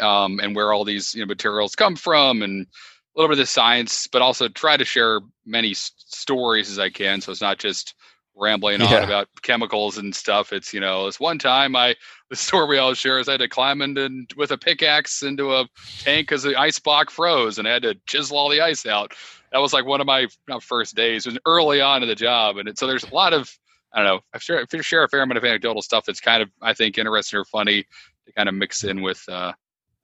um, 0.00 0.40
and 0.40 0.54
where 0.54 0.72
all 0.72 0.84
these 0.84 1.14
you 1.14 1.20
know, 1.20 1.26
materials 1.26 1.74
come 1.74 1.96
from 1.96 2.42
and 2.42 2.66
a 2.66 3.20
little 3.20 3.28
bit 3.28 3.40
of 3.40 3.44
the 3.44 3.46
science, 3.46 4.06
but 4.08 4.22
also 4.22 4.48
try 4.48 4.76
to 4.76 4.84
share 4.84 5.20
many 5.46 5.70
s- 5.70 5.92
stories 5.96 6.70
as 6.70 6.78
I 6.78 6.90
can. 6.90 7.20
So 7.20 7.30
it's 7.30 7.40
not 7.40 7.58
just 7.58 7.94
rambling 8.36 8.80
yeah. 8.80 8.96
on 8.96 9.04
about 9.04 9.28
chemicals 9.42 9.98
and 9.98 10.14
stuff. 10.14 10.52
It's, 10.52 10.74
you 10.74 10.80
know, 10.80 11.06
this 11.06 11.20
one 11.20 11.38
time 11.38 11.76
I, 11.76 11.94
the 12.30 12.36
story 12.36 12.66
we 12.66 12.78
always 12.78 12.98
share 12.98 13.18
is 13.18 13.28
I 13.28 13.32
had 13.32 13.40
to 13.40 13.48
climb 13.48 13.82
into 13.82 14.26
with 14.36 14.50
a 14.50 14.58
pickaxe 14.58 15.22
into 15.22 15.54
a 15.54 15.68
tank 16.00 16.28
because 16.28 16.42
the 16.42 16.56
ice 16.56 16.78
block 16.78 17.10
froze 17.10 17.58
and 17.58 17.68
I 17.68 17.72
had 17.72 17.82
to 17.82 17.94
chisel 18.06 18.36
all 18.36 18.48
the 18.48 18.60
ice 18.60 18.86
out. 18.86 19.12
That 19.52 19.58
was 19.58 19.72
like 19.72 19.84
one 19.84 20.00
of 20.00 20.06
my 20.06 20.26
first 20.60 20.96
days. 20.96 21.26
It 21.26 21.30
was 21.30 21.38
early 21.46 21.80
on 21.80 22.02
in 22.02 22.08
the 22.08 22.16
job. 22.16 22.56
And 22.56 22.68
it, 22.68 22.78
so 22.78 22.88
there's 22.88 23.04
a 23.04 23.14
lot 23.14 23.32
of, 23.32 23.56
I 23.92 24.02
don't 24.02 24.06
know, 24.06 24.20
I 24.34 24.38
share, 24.38 24.66
I 24.72 24.80
share 24.80 25.04
a 25.04 25.08
fair 25.08 25.22
amount 25.22 25.38
of 25.38 25.44
anecdotal 25.44 25.82
stuff 25.82 26.04
that's 26.04 26.20
kind 26.20 26.42
of, 26.42 26.50
I 26.60 26.74
think, 26.74 26.98
interesting 26.98 27.38
or 27.38 27.44
funny 27.44 27.84
to 28.26 28.32
kind 28.32 28.48
of 28.48 28.56
mix 28.56 28.82
in 28.82 29.02
with, 29.02 29.22
uh, 29.28 29.52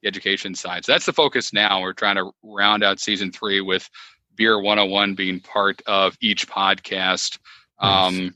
the 0.01 0.07
education 0.07 0.55
side. 0.55 0.85
So 0.85 0.91
that's 0.91 1.05
the 1.05 1.13
focus 1.13 1.53
now. 1.53 1.81
We're 1.81 1.93
trying 1.93 2.15
to 2.15 2.31
round 2.43 2.83
out 2.83 2.99
season 2.99 3.31
three 3.31 3.61
with 3.61 3.89
Beer 4.35 4.59
101 4.59 5.15
being 5.15 5.39
part 5.39 5.81
of 5.85 6.17
each 6.21 6.47
podcast. 6.47 7.37
Nice. 7.81 8.07
Um, 8.07 8.33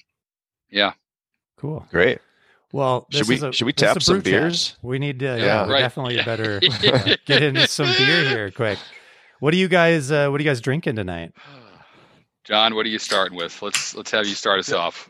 yeah. 0.70 0.94
Cool. 1.58 1.86
Great. 1.90 2.20
Well, 2.72 3.08
should 3.10 3.28
we 3.28 3.42
a, 3.42 3.54
should 3.54 3.66
we 3.66 3.74
tap 3.74 4.02
some 4.02 4.20
beers? 4.20 4.72
Chat. 4.72 4.78
We 4.82 5.00
need 5.00 5.20
to. 5.20 5.26
Yeah, 5.26 5.38
yeah 5.38 5.70
right. 5.70 5.80
definitely 5.80 6.16
yeah. 6.16 6.26
better 6.26 6.60
uh, 6.62 7.16
get 7.26 7.42
into 7.42 7.68
some 7.68 7.88
beer 7.98 8.28
here 8.28 8.52
quick. 8.52 8.78
What 9.40 9.52
do 9.52 9.58
you 9.58 9.70
guys? 9.70 10.12
Uh, 10.12 10.28
what 10.30 10.42
are 10.42 10.44
you 10.44 10.50
guys 10.50 10.60
drinking 10.60 10.98
tonight? 10.98 11.32
John, 12.44 12.76
what 12.76 12.86
are 12.86 12.90
you 12.90 13.00
starting 13.00 13.38
with? 13.38 13.62
Let's 13.62 13.96
let's 13.96 14.12
have 14.12 14.28
you 14.28 14.36
start 14.36 14.60
us 14.60 14.74
off. 14.74 15.10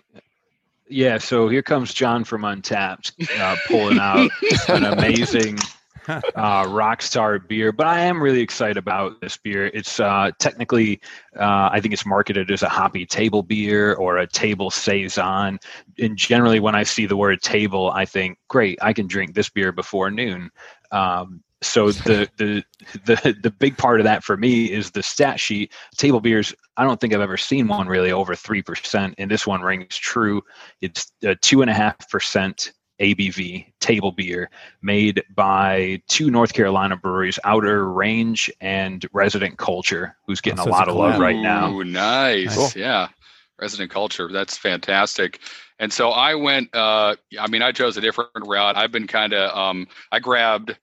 Yeah, 0.88 1.18
so 1.18 1.50
here 1.50 1.64
comes 1.64 1.94
John 1.94 2.24
from 2.24 2.44
Untappd, 2.44 3.14
uh, 3.40 3.56
pulling 3.68 3.98
out 3.98 4.30
an 4.70 4.84
amazing 4.86 5.58
uh, 6.08 6.66
Rockstar 6.66 7.46
beer, 7.48 7.72
but 7.72 7.88
I 7.88 8.02
am 8.02 8.22
really 8.22 8.42
excited 8.42 8.78
about 8.78 9.20
this 9.22 9.38
beer. 9.38 9.68
It's 9.68 10.00
uh, 10.00 10.32
technically, 10.40 11.02
uh, 11.38 11.70
I 11.72 11.80
think 11.82 11.94
it's 11.94 12.06
marketed 12.06 12.52
as 12.52 12.64
a 12.64 12.70
hoppy 12.70 13.06
table 13.06 13.44
beer 13.44 13.94
or 13.94 14.18
a 14.18 14.28
table 14.28 14.72
saison. 14.72 15.60
And 16.00 16.18
generally, 16.18 16.60
when 16.60 16.76
I 16.76 16.84
see 16.84 17.06
the 17.06 17.18
word 17.18 17.42
table, 17.42 17.92
I 17.92 18.06
think, 18.06 18.38
great, 18.48 18.78
I 18.82 18.94
can 18.94 19.08
drink 19.08 19.34
this 19.34 19.50
beer 19.50 19.72
before 19.72 20.12
noon. 20.12 20.52
Um, 20.92 21.44
so 21.62 21.92
the, 21.92 22.30
the 22.38 22.64
the 23.06 23.36
the 23.42 23.50
big 23.50 23.78
part 23.78 24.00
of 24.00 24.04
that 24.04 24.24
for 24.24 24.38
me 24.38 24.72
is 24.72 24.92
the 24.92 25.02
stat 25.02 25.40
sheet 25.40 25.74
table 25.98 26.20
beers 26.20 26.54
i 26.78 26.84
don't 26.84 27.00
think 27.00 27.14
i've 27.14 27.22
ever 27.22 27.38
seen 27.38 27.68
one 27.68 27.88
really 27.88 28.12
over 28.12 28.36
3% 28.36 29.14
and 29.18 29.32
this 29.32 29.48
one 29.48 29.62
rings 29.62 29.96
true 29.98 30.42
it's 30.82 31.12
uh, 31.24 31.30
2.5% 31.42 32.72
ABV 33.00 33.66
table 33.80 34.12
beer 34.12 34.50
made 34.82 35.24
by 35.36 36.02
two 36.08 36.32
North 36.32 36.54
Carolina 36.54 36.96
breweries, 36.98 37.38
Outer 37.44 37.90
Range 37.92 38.50
and 38.62 39.06
Resident 39.14 39.58
Culture, 39.58 40.16
who's 40.26 40.42
getting 40.42 40.60
Oh, 40.60 40.66
a 40.66 40.70
lot 40.70 40.84
it's 40.88 40.92
of 40.92 40.98
love 40.98 41.16
collab. 41.16 41.20
right 41.20 41.36
now. 41.36 41.72
Ooh, 41.72 41.84
nice. 41.84 42.56
Cool. 42.56 42.70
Yeah. 42.82 43.10
Resident 43.60 43.90
culture. 43.92 44.30
That's 44.32 44.58
fantastic. 44.58 45.40
And 45.80 45.92
so 45.92 46.10
I 46.10 46.36
went, 46.36 46.74
uh, 46.76 47.16
I 47.40 47.48
mean, 47.48 47.62
I 47.62 47.72
chose 47.72 47.96
a 47.98 48.02
different 48.02 48.30
route. 48.46 48.76
I've 48.78 48.92
been 48.92 49.08
kind 49.08 49.34
of, 49.34 49.56
um, 49.58 49.88
I 50.12 50.20
grabbed 50.20 50.78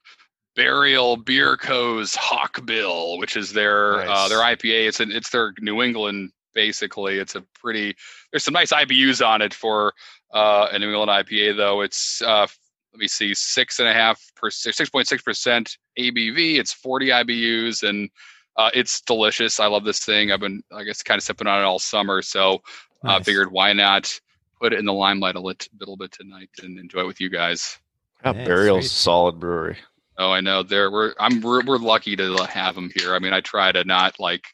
Burial 0.54 1.16
Beer 1.16 1.57
Co.'s 1.57 2.14
Hawkbill, 2.14 3.19
which 3.19 3.37
is 3.37 3.52
their, 3.52 4.00
uh, 4.09 4.28
their 4.28 4.40
IPA. 4.40 4.88
It's 4.88 5.00
an, 5.00 5.11
it's 5.12 5.31
their 5.31 5.54
New 5.61 5.83
England, 5.83 6.31
basically. 6.54 7.19
It's 7.19 7.35
a 7.35 7.42
pretty, 7.59 7.95
there's 8.32 8.44
some 8.44 8.54
nice 8.54 8.72
IBUs 8.72 9.24
on 9.24 9.42
it 9.42 9.54
for, 9.54 9.92
uh, 10.34 10.68
a 10.72 10.78
New 10.78 10.88
England 10.88 11.10
IPA 11.10 11.56
though. 11.56 11.82
It's, 11.82 12.20
uh, 12.22 12.46
let 12.92 12.98
me 12.98 13.06
see, 13.08 13.34
six 13.34 13.78
and 13.78 13.88
a 13.88 13.92
half 13.92 14.20
percent, 14.36 14.74
6.6% 14.76 15.76
ABV. 15.98 16.58
It's 16.58 16.72
40 16.72 17.06
IBUs 17.08 17.88
and, 17.88 18.10
uh, 18.56 18.70
it's 18.74 19.00
delicious. 19.02 19.60
I 19.60 19.66
love 19.66 19.84
this 19.84 20.00
thing. 20.04 20.30
I've 20.30 20.40
been, 20.40 20.62
I 20.72 20.84
guess, 20.84 21.02
kind 21.02 21.18
of 21.18 21.22
sipping 21.22 21.46
on 21.46 21.60
it 21.60 21.64
all 21.64 21.78
summer. 21.78 22.20
So 22.22 22.62
I 23.02 23.14
uh, 23.14 23.18
Nice. 23.18 23.24
figured 23.24 23.50
why 23.52 23.72
not 23.72 24.18
put 24.60 24.72
it 24.72 24.78
in 24.78 24.84
the 24.84 24.92
limelight 24.92 25.36
a 25.36 25.40
lit, 25.40 25.68
little 25.80 25.96
bit 25.96 26.12
tonight 26.12 26.50
and 26.62 26.78
enjoy 26.78 27.00
it 27.00 27.06
with 27.06 27.20
you 27.20 27.30
guys. 27.30 27.78
Yeah, 28.24 28.32
Yeah, 28.32 28.44
Burial's 28.44 28.90
sweet. 28.90 28.96
solid 28.98 29.40
brewery. 29.40 29.76
Oh, 30.18 30.30
I 30.30 30.40
know. 30.42 30.62
There, 30.62 30.90
we're 30.90 31.14
I'm 31.18 31.40
we're, 31.40 31.64
we're 31.64 31.78
lucky 31.78 32.14
to 32.16 32.36
have 32.44 32.74
them 32.74 32.90
here. 32.94 33.14
I 33.14 33.18
mean, 33.18 33.32
I 33.32 33.40
try 33.40 33.72
to 33.72 33.82
not 33.84 34.20
like. 34.20 34.44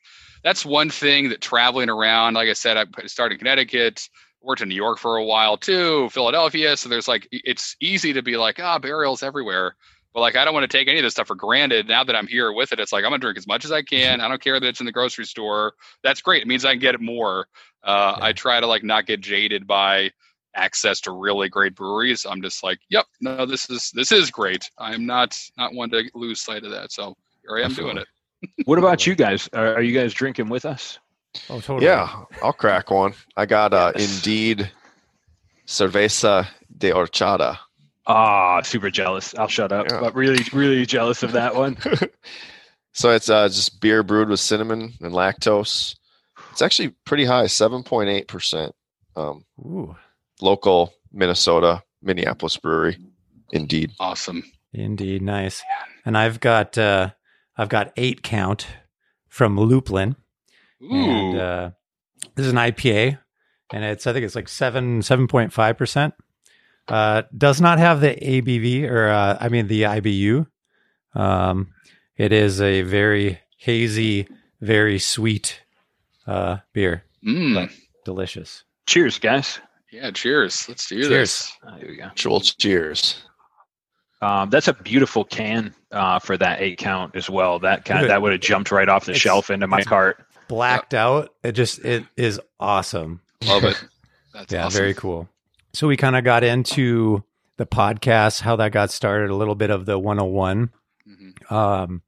That's 0.42 0.64
one 0.64 0.90
thing 0.90 1.30
that 1.30 1.40
traveling 1.40 1.90
around. 1.90 2.34
Like 2.34 2.48
I 2.48 2.52
said, 2.54 2.76
I 2.76 2.84
started 3.06 3.34
in 3.34 3.38
Connecticut, 3.38 4.08
worked 4.40 4.62
in 4.62 4.68
New 4.68 4.74
York 4.74 4.98
for 4.98 5.16
a 5.16 5.24
while 5.24 5.56
too, 5.56 6.08
Philadelphia. 6.10 6.76
So 6.76 6.88
there's 6.88 7.08
like 7.08 7.28
it's 7.32 7.76
easy 7.80 8.12
to 8.12 8.22
be 8.22 8.36
like, 8.36 8.60
ah, 8.60 8.78
burials 8.78 9.22
everywhere. 9.22 9.76
But 10.14 10.20
like 10.20 10.36
I 10.36 10.44
don't 10.44 10.54
want 10.54 10.68
to 10.70 10.76
take 10.78 10.88
any 10.88 10.98
of 10.98 11.02
this 11.02 11.12
stuff 11.14 11.26
for 11.26 11.34
granted. 11.34 11.88
Now 11.88 12.04
that 12.04 12.16
I'm 12.16 12.26
here 12.26 12.52
with 12.52 12.72
it, 12.72 12.80
it's 12.80 12.92
like 12.92 13.04
I'm 13.04 13.10
gonna 13.10 13.18
drink 13.18 13.38
as 13.38 13.46
much 13.46 13.64
as 13.64 13.72
I 13.72 13.82
can. 13.82 14.20
I 14.20 14.28
don't 14.28 14.40
care 14.40 14.58
that 14.58 14.66
it's 14.66 14.80
in 14.80 14.86
the 14.86 14.92
grocery 14.92 15.24
store. 15.26 15.74
That's 16.02 16.22
great. 16.22 16.42
It 16.42 16.48
means 16.48 16.64
I 16.64 16.72
can 16.72 16.80
get 16.80 16.94
it 16.94 17.00
more. 17.00 17.46
Uh, 17.82 18.14
Yeah. 18.18 18.24
I 18.26 18.32
try 18.32 18.60
to 18.60 18.66
like 18.66 18.82
not 18.84 19.06
get 19.06 19.20
jaded 19.20 19.66
by 19.66 20.10
access 20.54 21.00
to 21.02 21.12
really 21.12 21.48
great 21.48 21.74
breweries. 21.74 22.26
I'm 22.26 22.42
just 22.42 22.64
like, 22.64 22.80
yep, 22.88 23.06
no, 23.20 23.44
this 23.46 23.68
is 23.70 23.90
this 23.94 24.10
is 24.12 24.30
great. 24.30 24.68
I'm 24.78 25.06
not 25.06 25.38
not 25.56 25.74
one 25.74 25.90
to 25.90 26.10
lose 26.14 26.40
sight 26.40 26.64
of 26.64 26.70
that. 26.70 26.90
So 26.90 27.16
here 27.42 27.58
I 27.58 27.62
am 27.64 27.74
doing 27.74 27.98
it. 27.98 28.08
What 28.64 28.78
about 28.78 29.06
you 29.06 29.14
guys? 29.14 29.48
Are, 29.52 29.74
are 29.76 29.82
you 29.82 29.98
guys 29.98 30.14
drinking 30.14 30.48
with 30.48 30.64
us? 30.64 30.98
Oh, 31.50 31.60
totally. 31.60 31.86
Yeah, 31.86 32.24
I'll 32.42 32.52
crack 32.52 32.90
one. 32.90 33.14
I 33.36 33.46
got 33.46 33.72
uh, 33.74 33.92
Yes. 33.96 34.16
Indeed 34.16 34.70
Cerveza 35.66 36.48
de 36.76 36.90
Horchata. 36.90 37.58
Ah, 38.06 38.62
super 38.62 38.90
jealous. 38.90 39.34
I'll 39.36 39.48
shut 39.48 39.70
up. 39.70 39.86
Yeah. 39.90 40.00
But 40.00 40.14
really, 40.14 40.42
really 40.52 40.86
jealous 40.86 41.22
of 41.22 41.32
that 41.32 41.54
one. 41.54 41.76
so 42.92 43.10
it's 43.10 43.28
uh, 43.28 43.48
just 43.48 43.80
beer 43.80 44.02
brewed 44.02 44.28
with 44.30 44.40
cinnamon 44.40 44.94
and 45.00 45.12
lactose. 45.12 45.94
It's 46.52 46.62
actually 46.62 46.94
pretty 47.04 47.24
high, 47.24 47.46
seven 47.46 47.82
point 47.82 48.08
eight 48.08 48.26
percent. 48.28 48.74
Um, 49.14 49.44
Ooh, 49.60 49.94
local 50.40 50.94
Minnesota 51.12 51.82
Minneapolis 52.02 52.56
brewery. 52.56 52.98
Indeed. 53.52 53.92
Awesome. 54.00 54.42
indeed, 54.72 55.22
nice. 55.22 55.62
And 56.04 56.16
I've 56.16 56.40
got 56.40 56.76
uh, 56.78 57.10
I've 57.58 57.68
got 57.68 57.92
eight 57.96 58.22
count 58.22 58.66
from 59.28 59.56
Lupulin, 59.56 60.14
Ooh, 60.82 60.94
and 60.94 61.38
uh, 61.38 61.70
this 62.36 62.46
is 62.46 62.52
an 62.52 62.58
IPA, 62.58 63.18
and 63.72 63.84
it's 63.84 64.06
I 64.06 64.12
think 64.12 64.24
it's 64.24 64.34
like 64.36 64.48
seven 64.48 65.02
seven 65.02 65.26
point 65.26 65.52
five 65.52 65.76
percent. 65.76 66.14
Uh, 66.86 67.22
does 67.36 67.60
not 67.60 67.78
have 67.78 68.00
the 68.00 68.14
ABV 68.14 68.88
or 68.88 69.08
uh, 69.08 69.36
I 69.40 69.48
mean 69.50 69.66
the 69.66 69.82
IBU. 69.82 70.46
Um, 71.14 71.74
it 72.16 72.32
is 72.32 72.60
a 72.60 72.82
very 72.82 73.40
hazy, 73.58 74.28
very 74.60 74.98
sweet 74.98 75.60
uh, 76.26 76.58
beer. 76.72 77.04
Mm. 77.26 77.70
Delicious. 78.04 78.64
Cheers, 78.86 79.18
guys. 79.18 79.60
yeah. 79.92 80.10
Cheers. 80.12 80.66
Let's 80.68 80.88
do 80.88 80.96
Cheers. 80.96 81.08
this. 81.08 81.52
Ah, 81.66 81.76
here 81.78 81.88
we 81.88 81.96
go. 81.96 82.04
Actual 82.04 82.40
cheers. 82.40 83.22
Um, 84.20 84.50
that's 84.50 84.66
a 84.68 84.72
beautiful 84.74 85.24
can 85.24 85.74
uh, 85.92 86.18
for 86.18 86.36
that 86.36 86.60
eight 86.60 86.78
count 86.78 87.14
as 87.14 87.30
well. 87.30 87.58
That 87.60 87.84
kind 87.84 88.00
Look 88.00 88.10
at- 88.10 88.14
that 88.14 88.22
would 88.22 88.32
have 88.32 88.40
jumped 88.40 88.70
right 88.72 88.88
off 88.88 89.04
the 89.04 89.12
It's- 89.12 89.22
shelf 89.22 89.50
into 89.50 89.66
my 89.66 89.78
it's- 89.78 89.88
cart. 89.88 90.24
Blacked 90.48 90.94
out. 90.94 91.34
It 91.44 91.52
just 91.52 91.78
it 91.84 92.04
is 92.16 92.40
awesome. 92.58 93.20
Love 93.46 93.64
it. 93.64 93.84
That's 94.32 94.52
yeah, 94.52 94.64
awesome. 94.66 94.78
very 94.78 94.94
cool. 94.94 95.28
So 95.74 95.86
we 95.86 95.96
kind 95.98 96.16
of 96.16 96.24
got 96.24 96.42
into 96.42 97.22
the 97.58 97.66
podcast, 97.66 98.40
how 98.40 98.56
that 98.56 98.72
got 98.72 98.90
started, 98.90 99.28
a 99.30 99.34
little 99.36 99.54
bit 99.54 99.68
of 99.70 99.84
the 99.84 99.98
101. 99.98 100.70
Mhm. 101.06 101.52
Um, 101.52 102.02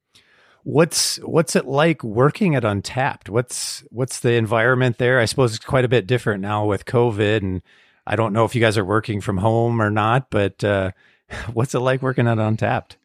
what's 0.63 1.17
what's 1.17 1.55
it 1.55 1.65
like 1.67 2.03
working 2.03 2.55
at 2.55 2.63
Untappd? 2.63 3.29
What's 3.29 3.83
what's 3.91 4.19
the 4.19 4.33
environment 4.33 4.97
there? 4.97 5.19
I 5.19 5.25
suppose 5.25 5.55
it's 5.55 5.63
quite 5.65 5.85
a 5.85 5.89
bit 5.89 6.07
different 6.07 6.41
now 6.41 6.65
with 6.65 6.85
COVID, 6.85 7.37
and 7.43 7.61
I 8.07 8.15
don't 8.15 8.33
know 8.33 8.45
if 8.45 8.55
you 8.55 8.61
guys 8.61 8.77
are 8.77 8.85
working 8.85 9.21
from 9.21 9.37
home 9.37 9.81
or 9.81 9.89
not, 9.91 10.29
but 10.31 10.63
uh, 10.63 10.91
what's 11.53 11.73
it 11.75 11.79
like 11.79 12.01
working 12.01 12.27
at 12.27 12.37
Untappd? 12.37 12.95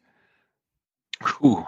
Ooh, 1.43 1.65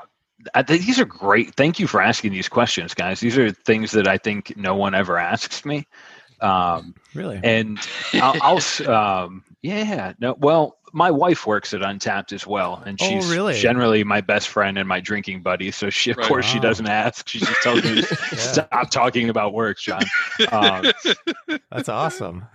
I 0.54 0.64
think 0.64 0.86
these 0.86 1.00
are 1.00 1.06
great. 1.06 1.56
Thank 1.56 1.80
you 1.80 1.88
for 1.88 2.02
asking 2.02 2.32
these 2.32 2.48
questions, 2.50 2.94
guys. 2.94 3.20
These 3.20 3.38
are 3.38 3.52
things 3.52 3.92
that 3.92 4.08
I 4.08 4.18
think 4.18 4.56
no 4.56 4.76
one 4.76 4.94
ever 4.96 5.18
asks 5.18 5.66
me. 5.66 5.88
Um, 6.42 6.94
Really? 7.14 7.40
and 7.44 7.78
I'll, 8.14 8.62
I'll 8.88 8.90
um, 8.96 9.44
yeah, 9.62 10.14
no, 10.20 10.36
well, 10.40 10.78
my 10.94 11.12
wife 11.12 11.46
works 11.46 11.74
at 11.74 11.82
Untappd 11.82 12.32
as 12.32 12.48
well, 12.48 12.82
and 12.86 12.98
Oh, 13.02 13.06
she's 13.06 13.30
really? 13.30 13.60
generally 13.60 14.04
my 14.04 14.22
best 14.22 14.48
friend 14.48 14.78
and 14.78 14.88
my 14.88 15.00
drinking 15.02 15.42
buddy. 15.42 15.70
So 15.72 15.90
she, 15.90 16.12
of 16.12 16.18
Right. 16.18 16.28
course, 16.28 16.46
she 16.46 16.60
doesn't 16.60 16.88
ask. 16.88 17.28
She 17.28 17.40
just 17.40 17.62
tells 17.62 17.84
me, 17.84 18.02
"Stop 18.38 18.90
talking 18.90 19.30
about 19.30 19.54
work, 19.54 19.78
John." 19.80 20.06
Um, 20.52 20.92
That's 21.72 21.90
awesome. 21.90 22.46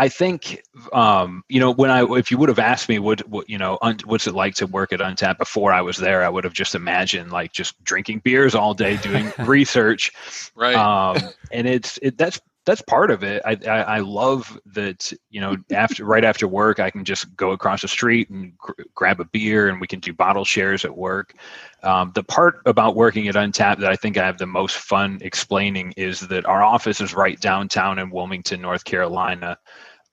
I 0.00 0.08
think, 0.08 0.62
um, 0.92 1.42
you 1.48 1.58
know, 1.58 1.72
when 1.72 1.90
I, 1.90 2.04
if 2.04 2.30
you 2.30 2.38
would 2.38 2.48
have 2.48 2.60
asked 2.60 2.88
me, 2.88 3.00
what, 3.00 3.28
what 3.28 3.50
you 3.50 3.58
know, 3.58 3.78
un, 3.82 3.98
what's 4.04 4.28
it 4.28 4.34
like 4.34 4.54
to 4.54 4.66
work 4.68 4.92
at 4.92 5.00
Untappd 5.00 5.38
before 5.38 5.72
I 5.72 5.82
was 5.82 5.96
there, 5.96 6.22
I 6.22 6.28
would 6.28 6.44
have 6.44 6.52
just 6.52 6.76
imagined 6.76 7.32
like 7.32 7.52
just 7.52 7.82
drinking 7.82 8.20
beers 8.20 8.54
all 8.54 8.74
day, 8.74 8.96
doing 8.96 9.32
research, 9.40 10.12
Right. 10.54 10.76
um, 10.76 11.18
and 11.50 11.66
it's 11.66 11.98
it, 12.00 12.16
that's 12.16 12.40
that's 12.68 12.82
part 12.82 13.10
of 13.10 13.24
it. 13.24 13.40
I, 13.46 13.56
I 13.66 13.80
I 13.96 13.98
love 14.00 14.60
that 14.66 15.10
you 15.30 15.40
know 15.40 15.56
after 15.72 16.04
right 16.04 16.24
after 16.24 16.46
work 16.46 16.78
I 16.78 16.90
can 16.90 17.02
just 17.02 17.34
go 17.34 17.52
across 17.52 17.80
the 17.80 17.88
street 17.88 18.28
and 18.28 18.56
gr- 18.58 18.82
grab 18.94 19.20
a 19.20 19.24
beer 19.24 19.70
and 19.70 19.80
we 19.80 19.86
can 19.86 20.00
do 20.00 20.12
bottle 20.12 20.44
shares 20.44 20.84
at 20.84 20.94
work. 20.94 21.34
Um, 21.82 22.12
the 22.14 22.22
part 22.22 22.60
about 22.66 22.94
working 22.94 23.26
at 23.26 23.36
Untappd 23.36 23.78
that 23.78 23.90
I 23.90 23.96
think 23.96 24.18
I 24.18 24.26
have 24.26 24.36
the 24.36 24.46
most 24.46 24.76
fun 24.76 25.18
explaining 25.22 25.94
is 25.96 26.20
that 26.20 26.44
our 26.44 26.62
office 26.62 27.00
is 27.00 27.14
right 27.14 27.40
downtown 27.40 27.98
in 27.98 28.10
Wilmington, 28.10 28.60
North 28.60 28.84
Carolina. 28.84 29.56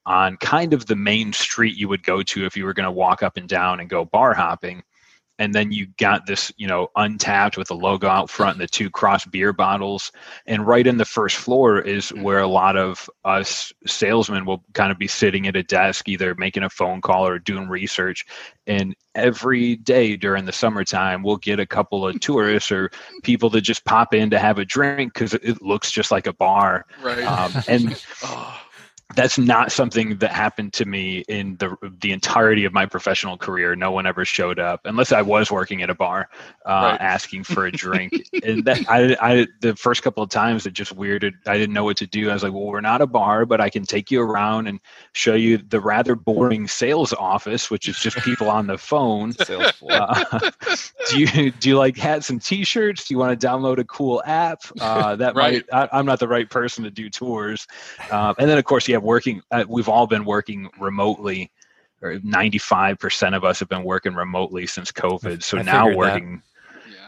On 0.06 0.38
kind 0.38 0.74
of 0.74 0.86
the 0.86 0.96
main 0.96 1.34
street 1.34 1.76
you 1.76 1.90
would 1.90 2.04
go 2.04 2.22
to 2.22 2.46
if 2.46 2.56
you 2.56 2.64
were 2.64 2.74
going 2.74 2.86
to 2.86 2.92
walk 2.92 3.22
up 3.22 3.36
and 3.36 3.50
down 3.50 3.82
and 3.82 3.90
go 3.90 4.06
bar 4.06 4.34
hopping 4.34 4.82
and 5.40 5.54
then 5.54 5.72
you 5.72 5.88
got 5.98 6.26
this 6.26 6.52
you 6.58 6.68
know 6.68 6.90
Untappd 6.98 7.58
with 7.58 7.68
the 7.68 7.76
logo 7.76 8.08
out 8.08 8.30
front 8.30 8.56
and 8.56 8.62
the 8.62 8.68
two 8.68 8.90
cross 8.90 9.26
beer 9.26 9.54
bottles. 9.54 10.12
And 10.46 10.66
right 10.66 10.86
in 10.86 10.98
the 10.98 11.06
first 11.06 11.38
floor 11.38 11.80
is 11.80 12.10
where 12.10 12.40
a 12.40 12.48
lot 12.48 12.78
of 12.78 13.10
us 13.24 13.74
salesmen 13.86 14.46
will 14.46 14.64
kind 14.74 14.92
of 14.92 14.98
be 14.98 15.08
sitting 15.08 15.48
at 15.48 15.56
a 15.56 15.64
desk 15.64 16.08
either 16.08 16.36
making 16.36 16.64
a 16.64 16.70
phone 16.70 17.02
call 17.02 17.28
or 17.28 17.40
doing 17.40 17.68
research. 17.68 18.26
And 18.68 18.96
every 19.14 19.76
day 19.76 20.16
during 20.16 20.46
the 20.46 20.52
summertime 20.52 21.24
we'll 21.24 21.38
get 21.38 21.60
a 21.60 21.66
couple 21.66 22.08
of 22.08 22.20
tourists 22.22 22.72
or 22.72 22.90
people 23.24 23.50
that 23.52 23.62
just 23.62 23.86
pop 23.86 24.14
in 24.14 24.30
to 24.30 24.40
have 24.40 24.58
a 24.60 24.66
drink 24.66 25.14
because 25.14 25.34
it 25.34 25.62
looks 25.62 25.92
just 25.92 26.12
like 26.12 26.28
a 26.28 26.34
bar. 26.34 26.86
Right. 27.02 27.24
um, 27.24 27.52
and 27.68 28.04
oh, 28.24 28.62
that's 29.14 29.38
not 29.38 29.72
something 29.72 30.18
that 30.18 30.32
happened 30.32 30.74
to 30.74 30.86
me 30.86 31.20
in 31.28 31.56
the 31.58 31.76
the 32.02 32.12
entirety 32.12 32.66
of 32.66 32.74
my 32.74 32.86
professional 32.86 33.38
career. 33.38 33.76
No 33.76 33.92
one 33.92 34.06
ever 34.08 34.26
showed 34.26 34.58
up 34.60 34.82
unless 34.86 35.12
I 35.12 35.22
was 35.22 35.52
working 35.52 35.84
at 35.84 35.90
a 35.90 35.96
bar 35.96 36.28
uh, 36.66 36.70
Right. 36.82 37.00
asking 37.00 37.44
for 37.44 37.66
a 37.66 37.72
drink. 37.72 38.24
and 38.42 38.66
that 38.66 38.82
I, 38.88 39.16
I 39.22 39.48
the 39.62 39.76
first 39.76 40.02
couple 40.02 40.24
of 40.24 40.30
times 40.30 40.66
it 40.66 40.74
just 40.74 40.96
weirded. 40.96 41.34
I 41.46 41.58
didn't 41.58 41.74
know 41.74 41.84
what 41.84 41.98
to 41.98 42.08
do. 42.08 42.30
I 42.30 42.34
was 42.34 42.44
like, 42.44 42.54
well, 42.54 42.66
we're 42.66 42.82
not 42.82 43.02
a 43.02 43.08
bar, 43.08 43.46
but 43.46 43.62
I 43.62 43.70
can 43.70 43.84
take 43.86 44.10
you 44.10 44.22
around 44.22 44.68
and 44.68 44.80
show 45.14 45.36
you 45.36 45.58
the 45.60 45.80
rather 45.80 46.16
boring 46.16 46.68
sales 46.68 47.14
office, 47.14 47.70
which 47.70 47.88
is 47.88 48.00
just 48.00 48.22
people 48.22 48.50
on 48.50 48.68
the 48.68 48.78
phone. 48.78 49.34
Uh, 49.92 50.40
do 51.06 51.20
you 51.20 51.52
do 51.52 51.70
you 51.70 51.78
like 51.78 51.96
hats 51.98 52.30
and 52.30 52.42
t-shirts? 52.42 53.08
Do 53.08 53.14
you 53.14 53.18
want 53.20 53.40
to 53.40 53.48
download 53.48 53.78
a 53.78 53.84
cool 53.86 54.22
app? 54.26 54.62
Uh, 54.80 55.16
that 55.16 55.36
Right. 55.36 55.64
might 55.72 55.74
I, 55.74 55.88
I'm 55.98 56.06
not 56.06 56.20
the 56.20 56.28
right 56.28 56.50
person 56.50 56.84
to 56.84 56.92
do 56.92 57.10
tours. 57.10 57.68
Um, 58.10 58.36
and 58.40 58.50
then 58.50 58.58
of 58.58 58.66
course, 58.66 58.88
yeah, 58.88 58.95
working. 59.04 59.42
Uh, 59.52 59.66
we've 59.68 59.90
all 59.90 60.08
been 60.08 60.26
working 60.26 60.70
remotely, 60.80 61.52
or 62.02 62.16
95% 62.18 63.36
of 63.36 63.44
us 63.44 63.60
have 63.60 63.70
been 63.70 63.84
working 63.84 64.14
remotely 64.16 64.68
since 64.68 64.92
COVID. 64.92 65.44
So 65.44 65.58
I 65.58 65.62
now 65.64 65.96
working 65.96 66.42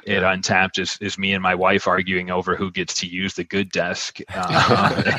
Yeah. 0.06 0.24
at 0.24 0.24
Untappd 0.24 0.80
is, 0.80 0.98
is 1.02 1.18
me 1.18 1.34
and 1.34 1.44
my 1.44 1.54
wife 1.56 1.86
arguing 1.88 2.32
over 2.32 2.56
who 2.56 2.72
gets 2.72 2.94
to 3.02 3.08
use 3.08 3.34
the 3.34 3.44
good 3.44 3.70
desk. 3.72 4.20
Uh, 4.34 5.18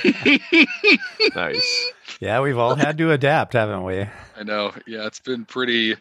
nice. 1.35 1.93
Yeah, 2.21 2.41
we've 2.41 2.59
all 2.59 2.75
had 2.75 2.99
to 2.99 3.13
adapt, 3.13 3.53
haven't 3.53 3.85
we? 3.85 4.07
I 4.37 4.43
know. 4.45 4.73
Yeah, 4.87 5.07
it's 5.07 5.21
been 5.21 5.45
pretty. 5.45 5.97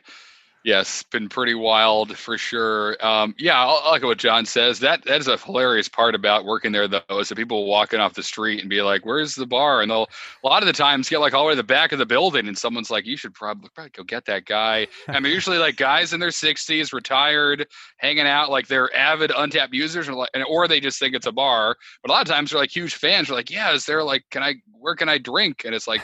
Yes, 0.67 1.01
been 1.13 1.29
pretty 1.29 1.55
wild 1.55 2.17
for 2.17 2.38
sure. 2.38 2.97
Um, 3.00 3.33
yeah, 3.39 3.57
I 3.57 3.89
like 3.89 4.03
what 4.03 4.17
John 4.17 4.45
says. 4.45 4.79
That 4.79 5.01
that 5.05 5.21
is 5.21 5.29
a 5.29 5.38
hilarious 5.38 5.88
part 5.88 6.13
about 6.13 6.43
working 6.43 6.74
there, 6.74 6.89
though, 6.89 7.19
is 7.19 7.29
that 7.29 7.38
people 7.38 7.65
walking 7.67 8.01
off 8.01 8.15
the 8.15 8.21
street 8.21 8.59
and 8.59 8.69
be 8.69 8.81
like, 8.81 9.05
"Where's 9.05 9.33
the 9.33 9.45
bar?" 9.45 9.81
And 9.81 9.89
they'll 9.89 10.09
a 10.43 10.45
lot 10.45 10.62
of 10.62 10.67
the 10.67 10.74
times 10.74 11.07
get 11.07 11.21
like 11.21 11.33
all 11.33 11.43
the 11.43 11.47
way 11.47 11.53
to 11.53 11.55
the 11.55 11.63
back 11.63 11.93
of 11.93 12.00
the 12.00 12.05
building, 12.05 12.50
and 12.50 12.57
someone's 12.57 12.91
like, 12.91 13.05
"You 13.05 13.15
should 13.15 13.33
probably 13.33 13.69
probably 13.74 13.91
go 13.91 14.03
get 14.03 14.25
that 14.25 14.43
guy." 14.43 14.88
I 15.07 15.21
mean, 15.21 15.31
usually 15.31 15.57
like 15.57 15.77
guys 15.77 16.12
in 16.12 16.19
their 16.19 16.31
sixties, 16.31 16.91
retired, 16.91 17.65
hanging 18.00 18.27
out, 18.27 18.50
like 18.50 18.67
they're 18.67 18.93
avid 18.93 19.29
Untappd 19.29 19.71
users, 19.71 20.09
or 20.09 20.15
like, 20.15 20.31
or 20.50 20.67
they 20.67 20.81
just 20.81 21.00
think 21.00 21.15
it's 21.15 21.27
a 21.27 21.31
bar. 21.31 21.77
But 22.01 22.12
a 22.12 22.13
lot 22.13 22.24
of 22.24 22.27
times 22.27 22.51
they're 22.51 22.59
like 22.59 22.75
huge 22.75 22.95
fans. 22.95 23.29
They're 23.29 23.38
like, 23.38 23.50
"Yeah, 23.50 23.71
is 23.71 23.86
there 23.86 24.03
like, 24.03 24.25
can 24.31 24.43
I? 24.43 24.55
Where 24.77 24.95
can 24.95 25.07
I 25.07 25.17
drink?" 25.17 25.63
And 25.63 25.74
it's 25.74 25.88
like 25.88 26.01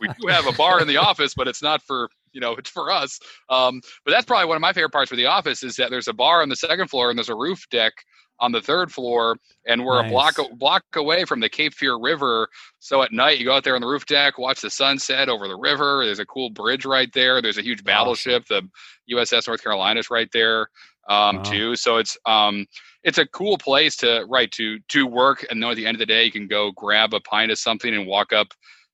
we 0.00 0.08
do 0.18 0.28
have 0.28 0.46
a 0.46 0.52
bar 0.52 0.80
in 0.80 0.88
the 0.88 0.96
office, 1.06 1.34
but 1.34 1.48
it's 1.48 1.62
not 1.62 1.82
for 1.82 2.08
you 2.36 2.40
know, 2.40 2.52
it's 2.58 2.70
for 2.70 2.92
us. 2.92 3.18
Um, 3.48 3.80
but 4.04 4.12
that's 4.12 4.26
probably 4.26 4.46
one 4.46 4.56
of 4.56 4.60
my 4.60 4.72
favorite 4.72 4.92
parts 4.92 5.08
for 5.10 5.16
the 5.16 5.26
office 5.26 5.64
is 5.64 5.74
that 5.76 5.90
there's 5.90 6.06
a 6.06 6.12
bar 6.12 6.42
on 6.42 6.48
the 6.48 6.56
second 6.56 6.88
floor 6.88 7.10
and 7.10 7.18
there's 7.18 7.30
a 7.30 7.34
roof 7.34 7.64
deck 7.70 7.94
on 8.38 8.52
the 8.52 8.60
third 8.60 8.92
floor, 8.92 9.38
and 9.66 9.82
we're 9.82 9.98
a 9.98 10.04
block 10.10 10.36
block 10.58 10.84
away 10.94 11.24
from 11.24 11.40
the 11.40 11.48
Cape 11.48 11.72
Fear 11.72 11.98
River. 11.98 12.46
So 12.80 13.02
at 13.02 13.10
night, 13.10 13.38
you 13.38 13.46
go 13.46 13.54
out 13.54 13.64
there 13.64 13.74
on 13.74 13.80
the 13.80 13.86
roof 13.86 14.04
deck, 14.04 14.36
watch 14.36 14.60
the 14.60 14.68
sunset 14.68 15.30
over 15.30 15.48
the 15.48 15.56
river. 15.56 16.04
There's 16.04 16.18
a 16.18 16.26
cool 16.26 16.50
bridge 16.50 16.84
right 16.84 17.10
there. 17.14 17.40
There's 17.40 17.56
a 17.56 17.62
huge 17.62 17.82
battleship. 17.82 18.44
The 18.46 18.68
USS 19.10 19.46
North 19.46 19.62
Carolina 19.62 20.00
is 20.00 20.10
right 20.10 20.28
there 20.34 20.68
um, 21.08 21.36
Wow. 21.36 21.42
too. 21.44 21.76
So 21.76 21.96
it's 21.96 22.18
um, 22.26 22.66
it's 23.04 23.16
a 23.16 23.26
cool 23.26 23.56
place 23.56 23.96
to 23.98 24.26
right 24.28 24.50
to 24.52 24.80
to 24.88 25.06
work, 25.06 25.46
and 25.50 25.62
then 25.62 25.70
at 25.70 25.76
the 25.76 25.86
end 25.86 25.94
of 25.94 26.00
the 26.00 26.06
day, 26.06 26.24
you 26.24 26.32
can 26.32 26.46
go 26.46 26.72
grab 26.72 27.14
a 27.14 27.20
pint 27.20 27.50
of 27.50 27.58
something 27.58 27.94
and 27.94 28.06
walk 28.06 28.34
up 28.34 28.48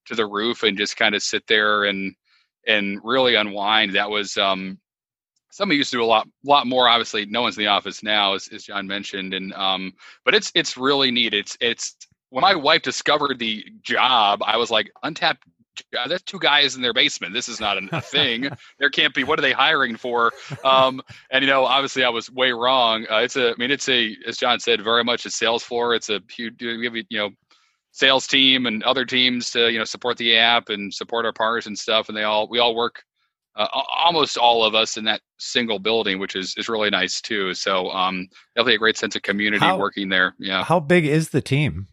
to 0.06 0.14
the 0.14 0.26
roof 0.26 0.62
and 0.62 0.78
just 0.78 0.96
kind 0.96 1.16
of 1.16 1.22
sit 1.22 1.44
there 1.48 1.84
and 1.84 2.14
and 2.66 3.00
really 3.02 3.34
unwind. 3.34 3.94
That 3.94 4.10
was 4.10 4.36
um, 4.36 4.78
something 5.50 5.76
used 5.76 5.90
to 5.90 5.98
do 5.98 6.04
a 6.04 6.06
lot 6.06 6.28
lot 6.44 6.66
more. 6.66 6.88
Obviously, 6.88 7.26
no 7.26 7.42
one's 7.42 7.56
in 7.56 7.64
the 7.64 7.68
office 7.70 8.02
now, 8.02 8.34
as, 8.34 8.48
as 8.48 8.64
John 8.64 8.86
mentioned, 8.86 9.34
and 9.34 9.52
um, 9.54 9.92
but 10.24 10.34
it's 10.34 10.50
it's 10.54 10.76
really 10.76 11.10
neat. 11.10 11.34
It's 11.34 11.56
it's 11.60 11.96
when 12.30 12.42
my 12.42 12.54
wife 12.54 12.82
discovered 12.82 13.38
the 13.38 13.64
job, 13.82 14.42
I 14.44 14.56
was 14.56 14.70
like, 14.70 14.90
Untappd. 15.04 15.36
uh, 15.98 16.08
There's 16.08 16.22
two 16.22 16.38
guys 16.38 16.76
in 16.76 16.82
their 16.82 16.94
basement. 16.94 17.34
This 17.34 17.46
is 17.46 17.60
not 17.60 17.76
a, 17.76 18.00
thing. 18.02 18.48
there 18.78 18.88
can't 18.88 19.12
be. 19.12 19.22
What 19.22 19.38
are 19.38 19.42
they 19.42 19.52
hiring 19.52 19.96
for? 19.96 20.32
Um, 20.64 21.02
and 21.30 21.44
you 21.44 21.50
know, 21.50 21.64
obviously, 21.66 22.04
I 22.04 22.08
was 22.08 22.30
way 22.30 22.52
wrong. 22.52 23.06
Uh, 23.10 23.18
it's 23.18 23.36
a. 23.36 23.50
I 23.50 23.54
mean, 23.58 23.70
it's 23.70 23.88
a. 23.88 24.16
As 24.26 24.38
John 24.38 24.60
said, 24.60 24.82
very 24.82 25.04
much 25.04 25.26
a 25.26 25.30
sales 25.30 25.62
floor. 25.62 25.94
It's 25.94 26.08
a 26.08 26.20
huge. 26.30 26.54
You 26.60 27.04
know 27.10 27.30
sales 27.92 28.26
team 28.26 28.66
and 28.66 28.82
other 28.84 29.04
teams 29.04 29.50
to 29.50 29.70
you 29.70 29.78
know 29.78 29.84
support 29.84 30.16
the 30.16 30.36
app 30.36 30.68
and 30.70 30.92
support 30.92 31.24
our 31.26 31.32
partners 31.32 31.66
and 31.66 31.78
stuff 31.78 32.08
and 32.08 32.16
they 32.16 32.22
all 32.24 32.48
we 32.48 32.58
all 32.58 32.74
work 32.74 33.04
uh, 33.54 33.66
almost 34.02 34.38
all 34.38 34.64
of 34.64 34.74
us 34.74 34.96
in 34.96 35.04
that 35.04 35.20
single 35.38 35.78
building 35.78 36.18
which 36.18 36.34
is 36.34 36.54
is 36.56 36.68
really 36.70 36.88
nice 36.88 37.20
too 37.20 37.52
so 37.52 37.90
um 37.90 38.26
definitely 38.56 38.74
a 38.76 38.78
great 38.78 38.96
sense 38.96 39.14
of 39.14 39.20
community 39.22 39.64
How- 39.64 39.78
working 39.78 40.08
there 40.08 40.34
yeah 40.38 40.64
How 40.64 40.80
big 40.80 41.04
is 41.04 41.30
the 41.30 41.42
team? 41.42 41.86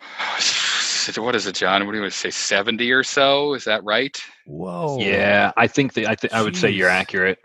what 1.18 1.34
is 1.34 1.46
it 1.46 1.54
john 1.54 1.84
what 1.84 1.92
do 1.92 1.98
you 1.98 2.02
want 2.02 2.12
to 2.12 2.18
say 2.18 2.30
70 2.30 2.90
or 2.90 3.02
so 3.02 3.52
is 3.54 3.64
that 3.64 3.84
right 3.84 4.18
Whoa. 4.46 4.98
yeah, 5.00 5.52
I 5.56 5.66
think 5.66 5.94
that 5.94 6.06
I, 6.08 6.14
th- 6.14 6.32
I 6.32 6.42
would 6.42 6.56
say 6.56 6.70
you're 6.70 6.88
Jeez. 6.88 6.92
accurate. 6.92 7.38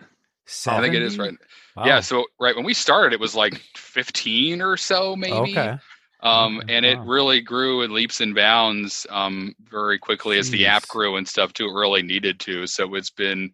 i 0.67 0.81
think 0.81 0.95
it 0.95 1.01
is 1.01 1.17
right 1.17 1.33
Wow. 1.75 1.85
yeah 1.85 1.99
so 1.99 2.25
right 2.39 2.55
when 2.55 2.65
we 2.65 2.73
started 2.73 3.13
it 3.13 3.19
was 3.19 3.35
like 3.35 3.55
15 3.75 4.61
or 4.61 4.77
so 4.77 5.15
maybe 5.15 5.57
Okay. 5.57 5.77
Um, 6.21 6.61
and 6.67 6.85
it 6.85 6.99
really 7.05 7.41
grew 7.41 7.81
in 7.81 7.93
leaps 7.93 8.19
and 8.19 8.35
bounds 8.35 9.07
um, 9.09 9.55
very 9.69 9.97
quickly 9.97 10.37
as 10.37 10.51
the 10.51 10.65
app 10.65 10.87
grew 10.87 11.15
and 11.15 11.27
stuff 11.27 11.53
too. 11.53 11.67
It 11.69 11.73
really 11.73 12.01
needed 12.01 12.39
to. 12.41 12.67
So 12.67 12.93
it's 12.95 13.09
been, 13.09 13.51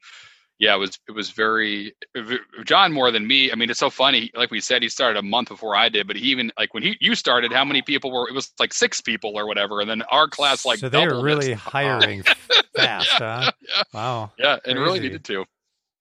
yeah, 0.58 0.74
it 0.76 0.80
was 0.80 0.98
it 1.08 1.12
was 1.12 1.30
very 1.30 1.94
John 2.64 2.92
more 2.92 3.12
than 3.12 3.28
me. 3.28 3.52
I 3.52 3.56
mean, 3.56 3.70
it's 3.70 3.80
so 3.80 3.90
funny. 3.92 4.32
Like 4.36 4.50
we 4.52 4.62
said, 4.62 4.82
he 4.82 4.90
started 4.90 5.20
a 5.20 5.22
month 5.22 5.50
before 5.50 5.76
I 5.76 5.90
did, 5.90 6.08
but 6.08 6.16
he 6.16 6.24
even 6.30 6.52
like 6.58 6.74
when 6.74 6.82
he 6.82 6.98
you 7.00 7.14
started, 7.14 7.52
how 7.52 7.66
many 7.66 7.82
people 7.82 8.12
were? 8.12 8.28
It 8.28 8.34
was 8.34 8.52
like 8.58 8.74
six 8.74 9.00
people 9.02 9.38
or 9.38 9.46
whatever, 9.46 9.82
and 9.82 9.90
then 9.90 10.02
our 10.04 10.28
class 10.28 10.66
like 10.66 10.80
so 10.80 10.90
they 10.90 11.08
were 11.08 11.22
really 11.22 11.54
hiring 11.54 12.24
fast, 12.76 13.10
huh? 13.12 13.52
yeah, 13.68 13.84
Wow. 13.94 14.32
yeah, 14.40 14.58
and 14.66 14.80
really 14.80 15.00
needed 15.00 15.24
to. 15.26 15.46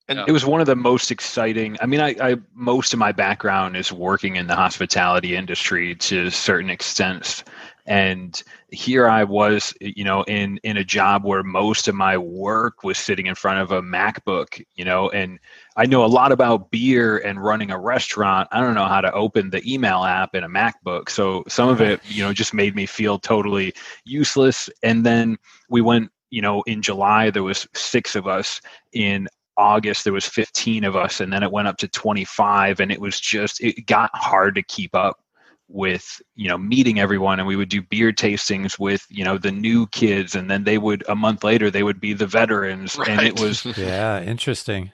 And 0.09 0.19
Yeah. 0.19 0.25
It 0.29 0.33
was 0.33 0.45
one 0.45 0.61
of 0.61 0.67
the 0.67 0.77
most 0.77 1.11
exciting. 1.11 1.79
I 1.81 1.87
mean, 1.87 2.01
I, 2.01 2.15
I 2.21 2.37
most 2.55 2.93
of 2.93 2.99
my 2.99 3.13
background 3.13 3.77
is 3.77 3.91
working 3.91 4.37
in 4.37 4.47
the 4.47 4.55
hospitality 4.55 5.35
industry 5.35 5.95
to 5.95 6.27
a 6.27 6.31
certain 6.31 6.69
extent, 6.69 7.43
and 7.87 8.43
here 8.71 9.09
I 9.09 9.25
was, 9.25 9.73
you 9.81 10.05
know, 10.05 10.23
in 10.25 10.59
in 10.63 10.77
a 10.77 10.85
job 10.85 11.25
where 11.25 11.43
most 11.43 11.89
of 11.89 11.95
my 11.95 12.19
work 12.19 12.83
was 12.85 12.99
sitting 12.99 13.27
in 13.27 13.35
front 13.35 13.61
of 13.61 13.73
a 13.73 13.81
MacBook, 13.81 14.63
you 14.75 14.85
know, 14.85 15.09
and 15.09 15.39
I 15.77 15.87
know 15.87 16.05
a 16.05 16.07
lot 16.07 16.33
about 16.33 16.71
beer 16.71 17.17
and 17.19 17.43
running 17.43 17.71
a 17.71 17.79
restaurant. 17.79 18.49
I 18.53 18.61
don't 18.61 18.75
know 18.75 18.87
how 18.87 19.01
to 19.01 19.13
open 19.13 19.51
the 19.51 19.63
email 19.71 20.05
app 20.05 20.35
in 20.35 20.45
a 20.45 20.49
MacBook, 20.49 21.09
so 21.09 21.45
some 21.49 21.71
of 21.71 21.81
it, 21.81 22.01
you 22.09 22.23
know, 22.23 22.33
just 22.35 22.53
made 22.53 22.75
me 22.77 22.85
feel 22.85 23.19
totally 23.19 23.73
useless. 24.05 24.69
And 24.83 25.05
then 25.07 25.39
we 25.71 25.81
went, 25.81 26.11
you 26.31 26.43
know, 26.43 26.63
in 26.63 26.83
July 26.83 27.31
there 27.31 27.43
was 27.43 27.67
six 27.75 28.17
of 28.17 28.27
us 28.27 28.61
in 28.93 29.29
August 29.57 30.05
there 30.05 30.13
was 30.13 30.27
15 30.27 30.85
of 30.85 30.97
us 30.97 31.21
and 31.21 31.33
then 31.33 31.43
it 31.43 31.51
went 31.53 31.69
up 31.69 31.77
to 31.79 31.89
25 31.89 32.81
and 32.81 32.91
it 32.93 33.01
was 33.01 33.21
just 33.21 33.61
it 33.63 33.87
got 33.87 34.11
hard 34.15 34.55
to 34.57 34.63
keep 34.63 34.95
up 34.95 35.21
with 35.69 36.21
you 36.35 36.49
know 36.49 36.59
meeting 36.59 37.01
everyone 37.01 37.39
and 37.39 37.49
we 37.49 37.57
would 37.57 37.69
do 37.71 37.81
beer 37.81 38.13
tastings 38.13 38.79
with 38.79 39.07
you 39.09 39.25
know 39.25 39.39
the 39.39 39.51
new 39.53 39.87
kids 39.89 40.35
and 40.35 40.51
then 40.51 40.65
they 40.65 40.77
would 40.77 41.03
a 41.09 41.15
month 41.17 41.43
later 41.43 41.71
they 41.71 41.83
would 41.83 42.01
be 42.01 42.13
the 42.13 42.27
veterans 42.27 42.99
and 43.09 43.23
it 43.23 43.39
was 43.41 43.65
Yeah, 43.79 44.21
interesting. 44.23 44.93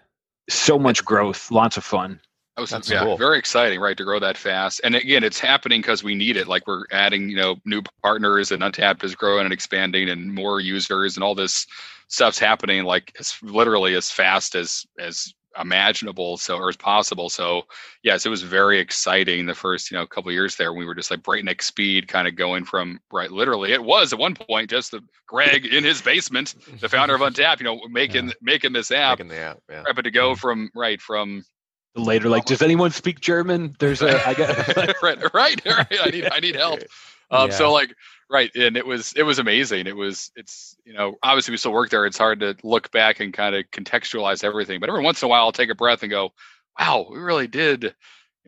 so 0.49 0.79
much 0.79 1.05
growth 1.05 1.51
lots 1.51 1.77
of 1.77 1.85
fun 1.85 2.21
That 2.57 2.61
was 2.63 2.71
That's 2.71 2.91
yeah, 2.91 3.03
cool. 3.05 3.17
very 3.17 3.39
exciting, 3.39 3.81
right, 3.81 3.97
to 3.97 4.05
grow 4.05 4.19
that 4.21 4.37
fast. 4.37 4.81
And 4.85 4.95
again, 4.95 5.25
it's 5.25 5.39
happening 5.41 5.81
because 5.81 6.03
we 6.05 6.15
need 6.15 6.37
it. 6.37 6.47
Like 6.47 6.67
we're 6.67 6.85
adding, 6.93 7.31
you 7.31 7.37
know, 7.37 7.57
new 7.65 7.81
partners 8.03 8.53
and 8.53 8.63
Untapped 8.63 9.03
is 9.05 9.15
growing 9.15 9.45
and 9.45 9.53
expanding 9.53 10.11
and 10.11 10.35
more 10.35 10.61
users 10.61 11.17
and 11.17 11.25
all 11.25 11.35
this 11.35 11.67
stuff's 12.11 12.39
happening 12.39 12.85
like 12.85 13.13
as 13.19 13.37
literally 13.43 13.95
as 13.95 14.11
fast 14.11 14.55
as 14.55 14.85
as 14.99 15.33
imaginable 15.61 16.37
so 16.37 16.57
or 16.57 16.69
as 16.69 16.77
possible. 16.77 17.29
So 17.29 17.63
yes, 18.05 18.25
it 18.25 18.29
was 18.29 18.43
very 18.43 18.79
exciting 18.79 19.47
the 19.47 19.55
first, 19.55 19.91
you 19.91 19.97
know, 19.97 20.07
couple 20.07 20.29
of 20.29 20.35
years 20.35 20.57
there. 20.57 20.73
We 20.73 20.85
were 20.85 20.95
just 20.95 21.11
like 21.11 21.23
breakneck 21.23 21.63
speed, 21.63 22.07
kind 22.07 22.29
of 22.29 22.37
going 22.37 22.65
from 22.65 23.01
right 23.13 23.31
literally 23.31 23.73
it 23.73 23.83
was 23.83 24.13
at 24.13 24.19
one 24.19 24.35
point 24.35 24.71
just 24.71 24.91
the 24.91 25.01
Greg 25.27 25.65
in 25.65 25.85
his 25.85 26.03
basement, 26.03 26.55
the 26.81 26.89
founder 26.89 27.15
of 27.15 27.21
Untappd, 27.21 27.61
you 27.61 27.65
know, 27.65 27.81
making 27.89 28.33
making 28.43 28.73
this 28.73 28.91
app. 28.91 29.19
Making 29.19 29.31
the 29.31 29.39
app, 29.39 29.59
yeah. 29.69 29.83
Right, 29.83 29.95
but 29.95 30.03
to 30.03 30.11
go 30.11 30.33
mm-hmm. 30.33 30.41
from 30.41 30.71
right 30.75 31.01
from 31.01 31.45
later 31.97 32.29
like 32.29 32.45
does 32.45 32.63
anyone 32.63 32.93
speak 32.93 33.19
german 33.19 33.75
there's 33.81 34.01
a 34.01 34.25
i 34.25 34.33
got 34.33 34.77
right, 35.03 35.35
right, 35.35 35.35
right. 35.67 35.99
I 36.01 36.11
need, 36.11 36.29
I 36.31 36.39
need 36.39 36.55
help. 36.55 36.81
Um, 37.31 37.51
Yeah. 37.51 37.57
So 37.57 37.73
like, 37.73 37.95
right, 38.29 38.51
and 38.55 38.77
it 38.77 38.87
was, 38.87 39.13
it 39.15 39.23
was 39.23 39.39
amazing. 39.39 39.87
It 39.87 39.97
was, 39.97 40.31
it's, 40.37 40.77
you 40.85 40.93
know, 40.93 41.17
obviously 41.23 41.53
we 41.53 41.59
still 41.59 41.73
work 41.73 41.91
there. 41.91 42.07
It's 42.07 42.19
hard 42.19 42.41
to 42.41 42.57
look 42.63 42.91
back 42.91 43.21
and 43.21 43.33
kind 43.33 43.55
of 43.55 43.65
contextualize 43.71 44.45
everything. 44.45 44.81
But 44.81 44.89
every 44.89 45.03
once 45.03 45.23
in 45.23 45.27
a 45.27 45.29
while, 45.29 45.43
I'll 45.43 45.53
take 45.53 45.71
a 45.71 45.75
breath 45.75 46.03
and 46.03 46.11
go, 46.11 46.33
"Wow, 46.79 47.07
we 47.11 47.19
really 47.19 47.47
did." 47.47 47.95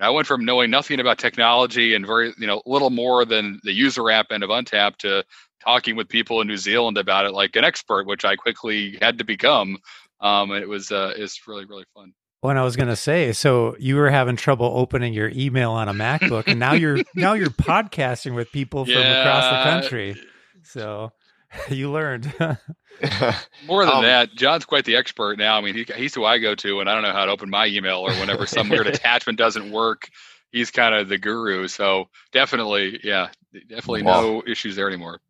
I 0.01 0.11
went 0.11 0.27
from 0.27 0.45
knowing 0.45 0.71
nothing 0.71 0.99
about 1.01 1.19
technology 1.19 1.95
and 1.95 2.07
very, 2.07 2.33
you 2.39 2.47
know, 2.47 2.63
little 2.67 2.91
more 2.91 3.25
than 3.25 3.61
the 3.63 3.73
user 3.73 4.11
app 4.11 4.33
end 4.33 4.43
of 4.43 4.51
Untap 4.51 4.97
to 4.99 5.25
talking 5.63 5.95
with 5.97 6.09
people 6.09 6.41
in 6.41 6.49
New 6.49 6.57
Zealand 6.57 6.99
about 6.99 7.27
it 7.27 7.33
like 7.33 7.55
an 7.57 7.65
expert, 7.65 8.07
which 8.07 8.25
I 8.25 8.35
quickly 8.37 8.99
had 9.01 9.19
to 9.19 9.25
become. 9.25 9.79
Um, 10.21 10.51
and 10.51 10.63
it 10.63 10.69
was, 10.69 10.91
uh, 10.91 11.15
it's 11.17 11.47
really, 11.47 11.67
really 11.67 11.85
fun. 11.95 12.15
When 12.43 12.59
I 12.59 12.65
was 12.65 12.75
going 12.75 12.89
to 12.89 12.97
say, 12.97 13.33
so 13.33 13.77
you 13.79 13.95
were 13.95 14.11
having 14.11 14.35
trouble 14.35 14.67
opening 14.75 15.15
your 15.15 15.31
email 15.33 15.71
on 15.71 15.89
a 15.89 15.95
MacBook, 15.95 16.49
and 16.49 16.59
now 16.59 16.73
you're 16.73 16.99
now 17.15 17.35
you're 17.35 17.51
podcasting 17.51 18.35
with 18.35 18.51
people 18.51 18.85
from 18.85 18.95
across 18.97 19.45
the 19.45 19.71
country. 19.71 20.17
So 20.65 21.13
you 21.71 21.91
learned. 21.93 22.35
More 23.67 23.85
than 23.85 23.95
Um, 23.95 24.03
that, 24.03 24.35
John's 24.35 24.65
quite 24.65 24.85
the 24.85 24.97
expert 24.97 25.39
now. 25.39 25.57
I 25.57 25.61
mean, 25.61 25.75
he, 25.75 25.87
he's 25.97 26.15
who 26.15 26.25
I 26.25 26.39
go 26.39 26.55
to 26.57 26.77
when 26.79 26.89
I 26.89 26.95
don't 26.95 27.03
know 27.03 27.13
how 27.13 27.25
to 27.27 27.31
open 27.33 27.49
my 27.49 27.67
email 27.67 27.99
or 28.01 28.13
whenever 28.15 28.45
some 28.47 28.69
weird 28.69 28.87
attachment 28.89 29.39
doesn't 29.39 29.71
work. 29.71 30.09
He's 30.51 30.71
kind 30.73 30.95
of 30.95 31.09
the 31.09 31.19
guru. 31.19 31.69
So 31.69 32.09
definitely, 32.33 33.01
yeah, 33.05 33.29
definitely 33.69 34.03
Wow. 34.03 34.21
no 34.21 34.43
issues 34.47 34.77
there 34.77 34.89
anymore. 34.89 35.21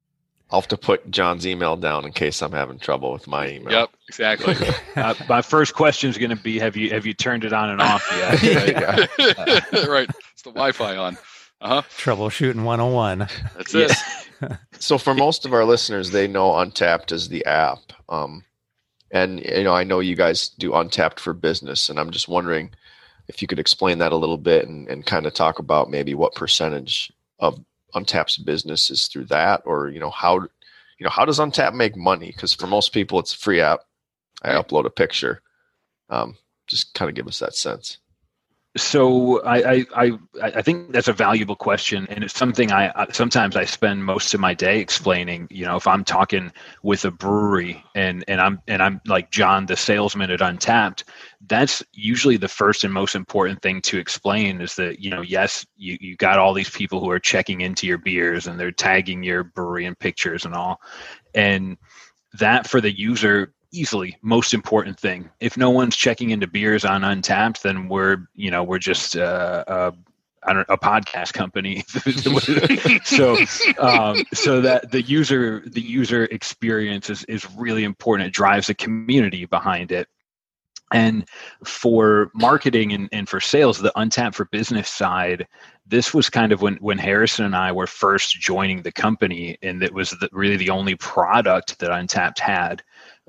I'll 0.53 0.61
have 0.61 0.69
to 0.69 0.77
put 0.77 1.11
John's 1.11 1.47
email 1.47 1.77
down 1.77 2.05
in 2.05 2.13
case 2.13 2.43
I'm 2.43 2.53
having 2.53 2.79
trouble 2.79 3.11
with 3.13 3.27
my 3.27 3.49
email. 3.49 3.73
Yep, 3.73 3.91
exactly. 4.09 4.55
uh, 4.97 5.15
my 5.29 5.41
first 5.43 5.75
question 5.75 6.11
is 6.11 6.19
going 6.19 6.31
to 6.31 6.37
be 6.43 6.59
have 6.59 6.77
you 6.77 6.91
have 6.91 7.07
you 7.07 7.15
turned 7.15 7.45
it 7.45 7.53
on 7.55 7.71
and 7.71 7.81
off 7.81 8.07
yet 8.13 8.43
Yeah. 9.19 9.87
right. 9.89 10.09
It's 10.33 10.43
the 10.43 10.51
Wi-Fi 10.51 10.97
on. 10.97 11.17
Uh 11.63 11.69
huh. 11.69 11.83
Troubleshooting 11.97 12.65
101. 12.65 13.19
That's 13.57 13.73
Yeah. 13.75 13.87
it. 14.43 14.59
So 14.79 14.99
for 14.99 15.15
most 15.15 15.47
of 15.47 15.53
our 15.55 15.65
listeners, 15.65 16.11
they 16.11 16.27
know 16.29 16.51
Untappd 16.51 17.13
as 17.13 17.29
the 17.29 17.45
app. 17.47 17.79
Um, 18.09 18.45
And 19.11 19.41
you 19.45 19.63
know, 19.65 19.75
I 19.75 19.85
know 19.85 20.01
you 20.01 20.17
guys 20.17 20.49
do 20.49 20.73
Untappd 20.73 21.19
for 21.21 21.33
business, 21.33 21.89
and 21.89 21.99
I'm 22.01 22.11
just 22.11 22.29
wondering 22.29 22.71
if 23.29 23.41
you 23.41 23.47
could 23.49 23.61
explain 23.61 23.99
that 23.99 24.13
a 24.13 24.17
little 24.17 24.37
bit 24.39 24.67
and, 24.67 24.89
and 24.89 25.07
kind 25.07 25.27
of 25.27 25.33
talk 25.35 25.59
about 25.61 25.89
maybe 25.91 26.13
what 26.15 26.35
percentage 26.35 27.13
of 27.39 27.59
Untappd's 27.95 28.39
business 28.39 28.91
is 28.91 29.07
through 29.07 29.27
that, 29.27 29.63
or 29.65 29.89
you 29.89 30.01
know 30.01 30.11
how 30.11 30.41
you 30.41 31.05
know 31.05 31.11
how 31.11 31.25
does 31.25 31.39
Untap 31.39 31.75
make 31.75 31.97
money? 31.97 32.27
Because 32.27 32.53
for 32.53 32.67
most 32.67 32.93
people, 32.93 33.19
it's 33.19 33.35
a 33.35 33.39
free 33.39 33.61
app. 33.61 33.81
I 34.43 34.55
right. 34.55 34.67
upload 34.67 34.87
a 34.87 34.91
picture. 34.91 35.43
Um, 36.09 36.37
just 36.67 36.95
kind 36.95 37.09
of 37.09 37.15
give 37.15 37.27
us 37.27 37.39
that 37.39 37.55
sense 37.55 37.99
so 38.77 39.43
I, 39.43 39.85
I 39.95 40.13
I 40.43 40.63
think 40.63 40.93
that's 40.93 41.09
a 41.09 41.13
valuable 41.13 41.57
question, 41.57 42.07
and 42.09 42.25
it's 42.25 42.35
something 42.35 42.73
I 42.73 43.07
sometimes 43.13 43.55
I 43.55 43.67
spend 43.67 44.03
most 44.03 44.33
of 44.33 44.41
my 44.41 44.55
day 44.55 44.81
explaining. 44.81 45.47
You 45.51 45.67
know, 45.67 45.77
if 45.77 45.87
I'm 45.87 46.05
talking 46.05 46.51
with 46.83 47.05
a 47.05 47.11
brewery 47.11 47.85
and 47.95 48.25
and 48.29 48.41
I'm 48.41 48.63
and 48.67 48.83
I'm 48.83 49.03
like 49.07 49.31
John, 49.31 49.67
the 49.67 49.77
salesman 49.77 50.31
at 50.31 50.41
Untappd, 50.41 51.05
that's 51.49 51.83
usually 51.93 52.39
the 52.39 52.49
first 52.49 52.83
and 52.83 52.95
most 52.95 53.15
important 53.15 53.61
thing 53.61 53.83
to 53.83 53.99
explain 53.99 54.63
is 54.63 54.75
that 54.77 55.01
you 55.01 55.11
know 55.11 55.21
yes 55.21 55.67
you 55.77 55.99
you 56.01 56.17
got 56.17 56.39
all 56.39 56.55
these 56.55 56.71
people 56.71 56.99
who 56.99 57.11
are 57.11 57.21
checking 57.21 57.61
into 57.61 57.87
your 57.87 57.99
beers 57.99 58.47
and 58.47 58.59
they're 58.59 58.73
tagging 58.73 59.23
your 59.23 59.45
brewery 59.45 59.85
in 59.85 59.95
pictures 59.97 60.47
and 60.47 60.55
all, 60.55 60.81
and 61.35 61.77
that 62.39 62.67
for 62.67 62.81
the 62.81 62.91
user 62.91 63.53
easily 63.73 64.17
most 64.23 64.55
important 64.55 64.99
thing. 64.99 65.31
If 65.41 65.57
no 65.57 65.71
one's 65.71 65.97
checking 65.97 66.31
into 66.31 66.47
beers 66.47 66.85
on 66.85 67.03
Untappd, 67.03 67.63
then 67.63 67.89
we're 67.89 68.29
you 68.35 68.51
know 68.51 68.63
we're 68.63 68.79
just 68.79 69.17
uh, 69.17 69.65
uh, 69.67 69.91
I 70.45 70.53
don't 70.53 70.67
a 70.69 70.77
podcast 70.77 71.33
company. 71.33 71.85
so 73.05 73.37
um, 73.79 74.23
so 74.35 74.61
that 74.61 74.91
the 74.91 75.03
user 75.03 75.63
the 75.67 75.81
user 75.81 76.25
experience 76.27 77.11
is 77.11 77.25
is 77.25 77.51
really 77.57 77.85
important. 77.85 78.29
It 78.29 78.35
drives 78.35 78.67
the 78.67 78.75
community 78.75 79.47
behind 79.47 79.93
it. 79.93 80.09
And 80.93 81.27
for 81.65 82.31
marketing 82.35 82.93
and, 82.93 83.09
and 83.13 83.27
for 83.27 83.41
sales, 83.41 83.79
the 83.79 83.93
Untappd 83.97 84.35
for 84.35 84.45
business 84.47 84.91
side, 84.91 85.47
this 85.87 86.13
was 86.13 86.29
kind 86.29 86.53
of 86.53 86.61
when, 86.61 86.77
when 86.77 86.99
Harrison 86.99 87.47
and 87.47 87.57
I 87.57 87.73
were 87.73 87.87
first 87.87 88.39
joining 88.39 88.83
the 88.83 88.93
company, 88.93 89.57
and 89.63 89.83
it 89.83 89.95
was 89.95 90.11
the, 90.11 90.29
really 90.33 90.57
the 90.57 90.69
only 90.69 90.95
product 90.97 91.79
that 91.79 91.91
Untappd 91.91 92.39
had 92.39 92.83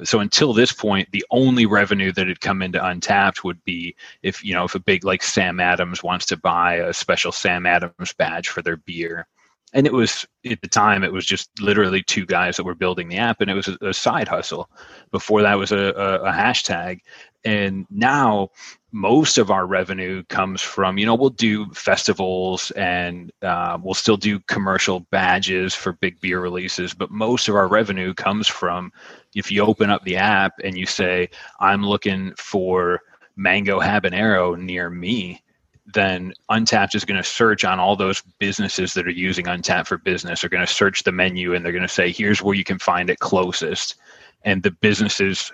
so 0.03 0.19
until 0.19 0.53
this 0.53 0.71
point 0.71 1.10
the 1.12 1.25
only 1.29 1.65
revenue 1.65 2.12
that 2.12 2.27
had 2.27 2.41
come 2.41 2.62
into 2.62 2.79
Untappd 2.79 3.43
would 3.43 3.63
be 3.63 3.95
if 4.23 4.43
you 4.43 4.53
know 4.53 4.63
if 4.63 4.75
a 4.75 4.79
big 4.79 5.03
like 5.03 5.21
sam 5.21 5.60
adams 5.60 6.01
wants 6.01 6.25
to 6.27 6.38
buy 6.38 6.75
a 6.75 6.93
special 6.93 7.32
sam 7.32 7.65
adams 7.65 8.13
badge 8.17 8.47
for 8.47 8.62
their 8.62 8.77
beer 8.77 9.27
and 9.74 9.88
it 9.88 9.94
was 9.94 10.26
at 10.50 10.62
the 10.62 10.68
time 10.68 11.04
it 11.04 11.12
was 11.12 11.26
just 11.26 11.50
literally 11.60 12.04
two 12.04 12.26
guys 12.26 12.58
that 12.58 12.64
were 12.64 12.76
building 12.76 13.10
the 13.10 13.18
app 13.18 13.42
and 13.42 13.50
it 13.50 13.56
was 13.56 13.68
a, 13.68 13.78
a 13.82 13.94
side 13.94 14.28
hustle. 14.28 14.70
Before 15.12 15.42
that 15.42 15.56
was 15.56 15.72
a, 15.72 15.78
a, 15.78 16.24
a 16.24 16.32
hashtag. 16.32 17.00
And 17.44 17.86
now 17.90 18.50
most 18.94 19.40
of 19.40 19.50
our 19.50 19.66
revenue 19.66 20.24
comes 20.30 20.62
from 20.62 21.00
you 21.00 21.06
know 21.06 21.16
we'll 21.16 21.32
do 21.32 21.66
festivals 21.74 22.70
and 22.72 23.32
uh, 23.42 23.78
we'll 23.82 23.96
still 23.96 24.16
do 24.16 24.40
commercial 24.42 25.02
badges 25.12 25.74
for 25.74 25.94
big 25.94 26.22
beer 26.22 26.40
releases 26.40 26.94
but 26.94 27.10
most 27.10 27.50
of 27.50 27.56
our 27.56 27.68
revenue 27.68 28.14
comes 28.14 28.48
from 28.48 28.94
if 29.34 29.52
you 29.52 29.64
open 29.64 29.90
up 29.90 30.04
the 30.04 30.16
app 30.16 30.54
and 30.64 30.78
you 30.78 30.86
say 30.86 31.28
i'm 31.60 31.84
looking 31.84 32.32
for 32.38 33.02
mango 33.36 33.80
habanero 33.80 34.56
near 34.56 34.92
me 34.92 35.42
then 35.86 36.34
Untappd 36.50 36.96
is 36.96 37.06
going 37.06 37.22
to 37.22 37.28
search 37.28 37.65
on 37.65 37.80
all 37.80 37.96
those 37.96 38.22
businesses 38.39 38.93
that 38.93 39.08
are 39.08 39.12
using 39.12 39.46
Untappd 39.46 39.88
for 39.88 39.98
business. 39.98 40.43
Are 40.43 40.50
going 40.50 40.65
to 40.65 40.74
search 40.74 41.04
the 41.04 41.12
menu 41.12 41.54
and 41.54 41.63
they're 41.63 41.74
going 41.74 41.82
to 41.82 41.88
say 41.88 42.12
here's 42.12 42.41
where 42.41 42.56
you 42.56 42.63
can 42.63 42.80
find 42.80 43.10
it 43.10 43.19
closest. 43.19 43.96
And 44.43 44.63
the 44.63 44.72
businesses 44.72 45.52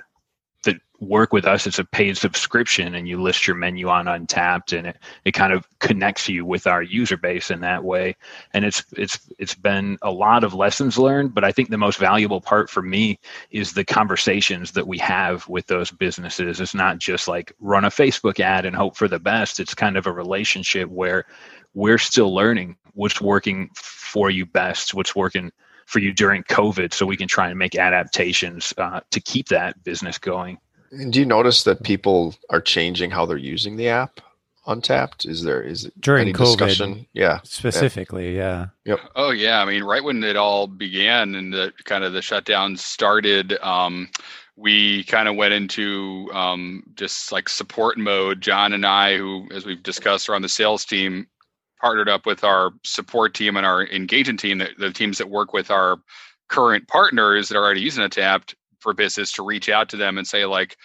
work 1.00 1.32
with 1.32 1.46
us 1.46 1.66
it's 1.66 1.80
a 1.80 1.86
paid 1.86 2.18
subscription 2.18 2.96
and 2.96 3.08
you 3.08 3.22
list 3.22 3.48
your 3.48 3.56
menu 3.56 3.88
on 3.88 4.06
Untappd 4.06 4.78
and 4.78 4.88
it, 4.88 4.98
it 5.26 5.32
kind 5.32 5.54
of 5.54 5.68
connects 5.80 6.28
you 6.28 6.46
with 6.46 6.68
our 6.68 6.82
user 6.84 7.16
base 7.16 7.50
in 7.52 7.62
that 7.62 7.84
way. 7.84 8.16
And 8.54 8.66
it's 8.66 8.84
it's 8.98 9.20
it's 9.38 9.56
been 9.56 9.98
a 10.02 10.12
lot 10.12 10.44
of 10.44 10.54
lessons 10.54 10.98
learned 10.98 11.34
but 11.34 11.44
i 11.44 11.52
think 11.52 11.70
the 11.70 11.78
most 11.78 11.98
valuable 11.98 12.42
part 12.42 12.70
for 12.70 12.82
me 12.82 13.20
is 13.52 13.74
the 13.74 13.86
conversations 13.86 14.72
that 14.72 14.88
we 14.88 14.98
have 14.98 15.48
with 15.48 15.68
those 15.68 15.92
businesses. 15.92 16.60
It's 16.60 16.76
not 16.76 16.98
just 16.98 17.28
like 17.28 17.54
run 17.60 17.86
a 17.86 17.90
facebook 17.90 18.40
ad 18.40 18.66
and 18.66 18.76
hope 18.76 18.98
for 18.98 19.08
the 19.08 19.20
best. 19.20 19.60
It's 19.60 19.74
kind 19.74 19.98
of 19.98 20.06
a 20.06 20.12
relationship 20.12 20.90
where 20.90 21.26
we're 21.74 21.98
still 21.98 22.34
learning 22.34 22.76
what's 22.94 23.22
working 23.22 23.70
for 23.76 24.30
you 24.30 24.46
best 24.46 24.94
what's 24.94 25.16
working 25.16 25.52
for 25.90 26.00
you 26.00 26.14
during 26.14 26.44
COVID, 26.44 26.94
so 26.94 27.08
we 27.08 27.18
can 27.18 27.28
try 27.28 27.50
and 27.50 27.58
make 27.58 27.76
adaptations 27.76 28.76
uh, 28.78 29.00
to 29.10 29.20
keep 29.20 29.48
that 29.48 29.84
business 29.84 30.20
going. 30.20 30.60
And 30.92 31.14
do 31.14 31.20
you 31.20 31.26
notice 31.26 31.64
that 31.64 31.84
people 31.84 32.36
are 32.50 32.62
changing 32.62 33.12
how 33.12 33.26
they're 33.26 33.38
using 33.38 33.76
the 33.76 33.90
app? 33.90 34.22
Untappd? 34.68 35.28
Is 35.28 35.44
there 35.44 35.62
is 35.62 35.90
during 36.00 36.22
any 36.22 36.34
COVID, 36.34 36.46
discussion? 36.46 37.08
Yeah, 37.14 37.40
specifically, 37.44 38.36
yeah. 38.36 38.68
yeah. 38.86 38.94
Yep. 38.94 39.00
Oh 39.16 39.32
yeah, 39.32 39.62
I 39.62 39.66
mean, 39.66 39.84
right 39.84 40.04
when 40.04 40.24
it 40.24 40.36
all 40.36 40.68
began 40.68 41.34
and 41.34 41.52
the 41.52 41.74
kind 41.86 42.04
of 42.04 42.14
the 42.14 42.22
shutdown 42.22 42.78
started, 42.78 43.58
um, 43.64 44.10
we 44.56 45.06
kind 45.06 45.28
of 45.28 45.36
went 45.36 45.54
into 45.54 46.30
um, 46.34 46.84
just 46.96 47.32
like 47.32 47.50
support 47.50 47.98
mode. 47.98 48.42
John 48.42 48.74
and 48.74 48.86
I, 48.86 49.18
who, 49.18 49.48
as 49.52 49.66
we've 49.66 49.82
discussed, 49.82 50.30
are 50.30 50.36
on 50.36 50.42
the 50.42 50.50
sales 50.50 50.86
team, 50.86 51.28
partnered 51.80 52.10
up 52.10 52.26
with 52.26 52.44
our 52.44 52.72
support 52.84 53.34
team 53.34 53.58
and 53.58 53.66
our 53.66 53.88
engagement 53.88 54.40
team, 54.40 54.60
the, 54.60 54.70
the 54.78 54.92
teams 54.92 55.18
that 55.18 55.30
work 55.30 55.54
with 55.54 55.72
our 55.72 55.98
current 56.50 56.88
partners 56.88 57.48
that 57.48 57.58
are 57.58 57.64
already 57.64 57.82
using 57.82 58.04
Untappd 58.04 58.54
for 58.80 58.94
business 58.94 59.32
to 59.34 59.44
reach 59.44 59.70
out 59.70 59.90
to 59.90 59.98
them 59.98 60.18
and 60.18 60.28
say 60.28 60.46
like, 60.46 60.78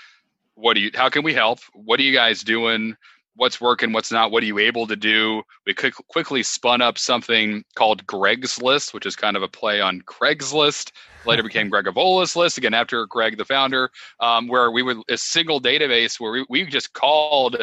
what 0.55 0.75
do 0.75 0.81
you, 0.81 0.91
how 0.95 1.09
can 1.09 1.23
we 1.23 1.35
help? 1.35 1.61
What 1.73 2.01
are 2.01 2.05
you 2.05 2.13
guys 2.13 2.43
doing? 2.43 2.97
What's 3.37 3.61
working? 3.61 3.93
What's 3.93 4.13
not? 4.13 4.31
What 4.31 4.45
are 4.45 4.47
you 4.47 4.61
able 4.61 4.87
to 4.87 4.95
do? 4.95 5.43
We 5.67 5.75
quick, 5.75 5.95
quickly 6.09 6.45
spun 6.45 6.81
up 6.81 6.99
something 6.99 7.65
called 7.75 8.07
Greg's 8.07 8.63
List, 8.63 8.95
which 8.95 9.07
is 9.07 9.17
kind 9.17 9.37
of 9.37 9.43
a 9.43 9.49
play 9.49 9.81
on 9.81 10.03
Craigslist. 10.03 10.93
Later 11.27 11.43
became 11.45 11.69
Greg 11.69 11.87
Avola's 11.87 12.37
List 12.37 12.59
again 12.59 12.75
after 12.75 13.05
Greg, 13.07 13.37
the 13.37 13.45
founder, 13.45 13.91
um, 14.21 14.47
where 14.47 14.71
we 14.71 14.83
would 14.83 14.99
a 15.09 15.19
single 15.19 15.61
database 15.61 16.21
where 16.21 16.31
we, 16.31 16.47
we 16.49 16.65
just 16.65 16.93
called 16.93 17.57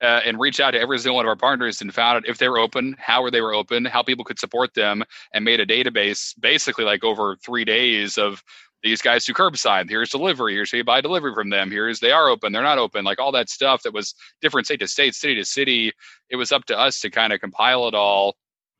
uh, 0.00 0.20
and 0.24 0.38
reached 0.38 0.60
out 0.60 0.72
to 0.72 0.80
every 0.80 0.98
single 0.98 1.16
one 1.16 1.24
of 1.24 1.28
our 1.28 1.36
partners 1.36 1.80
and 1.80 1.92
found 1.92 2.16
out 2.16 2.28
if 2.28 2.38
they 2.38 2.48
were 2.48 2.58
open, 2.58 2.94
how 2.98 3.22
were 3.22 3.30
they 3.30 3.40
were 3.40 3.54
open, 3.54 3.84
how 3.84 4.02
people 4.02 4.24
could 4.24 4.38
support 4.38 4.74
them, 4.74 5.02
and 5.32 5.44
made 5.44 5.60
a 5.60 5.66
database 5.66 6.34
basically 6.38 6.84
like 6.84 7.04
over 7.04 7.36
three 7.36 7.64
days 7.64 8.16
of 8.16 8.42
these 8.82 9.02
guys 9.02 9.24
do 9.24 9.32
curbside. 9.32 9.88
Here's 9.88 10.10
delivery. 10.10 10.54
Here's 10.54 10.70
how 10.70 10.78
you 10.78 10.84
buy 10.84 11.00
delivery 11.00 11.34
from 11.34 11.50
them. 11.50 11.70
Here's 11.70 12.00
they 12.00 12.12
are 12.12 12.28
open. 12.28 12.52
They're 12.52 12.62
not 12.62 12.78
open. 12.78 13.04
Like 13.04 13.18
all 13.18 13.32
that 13.32 13.48
stuff 13.48 13.82
that 13.82 13.92
was 13.92 14.14
different 14.40 14.66
state 14.66 14.80
to 14.80 14.88
state, 14.88 15.14
city 15.14 15.34
to 15.34 15.44
city. 15.44 15.92
It 16.30 16.36
was 16.36 16.52
up 16.52 16.64
to 16.66 16.78
us 16.78 17.00
to 17.00 17.10
kind 17.10 17.32
of 17.32 17.40
compile 17.40 17.88
it 17.88 17.94
all. 17.94 18.36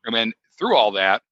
I 0.07 0.11
mean, 0.11 0.33
through 0.59 0.77
all 0.77 0.93
that, 0.93 1.23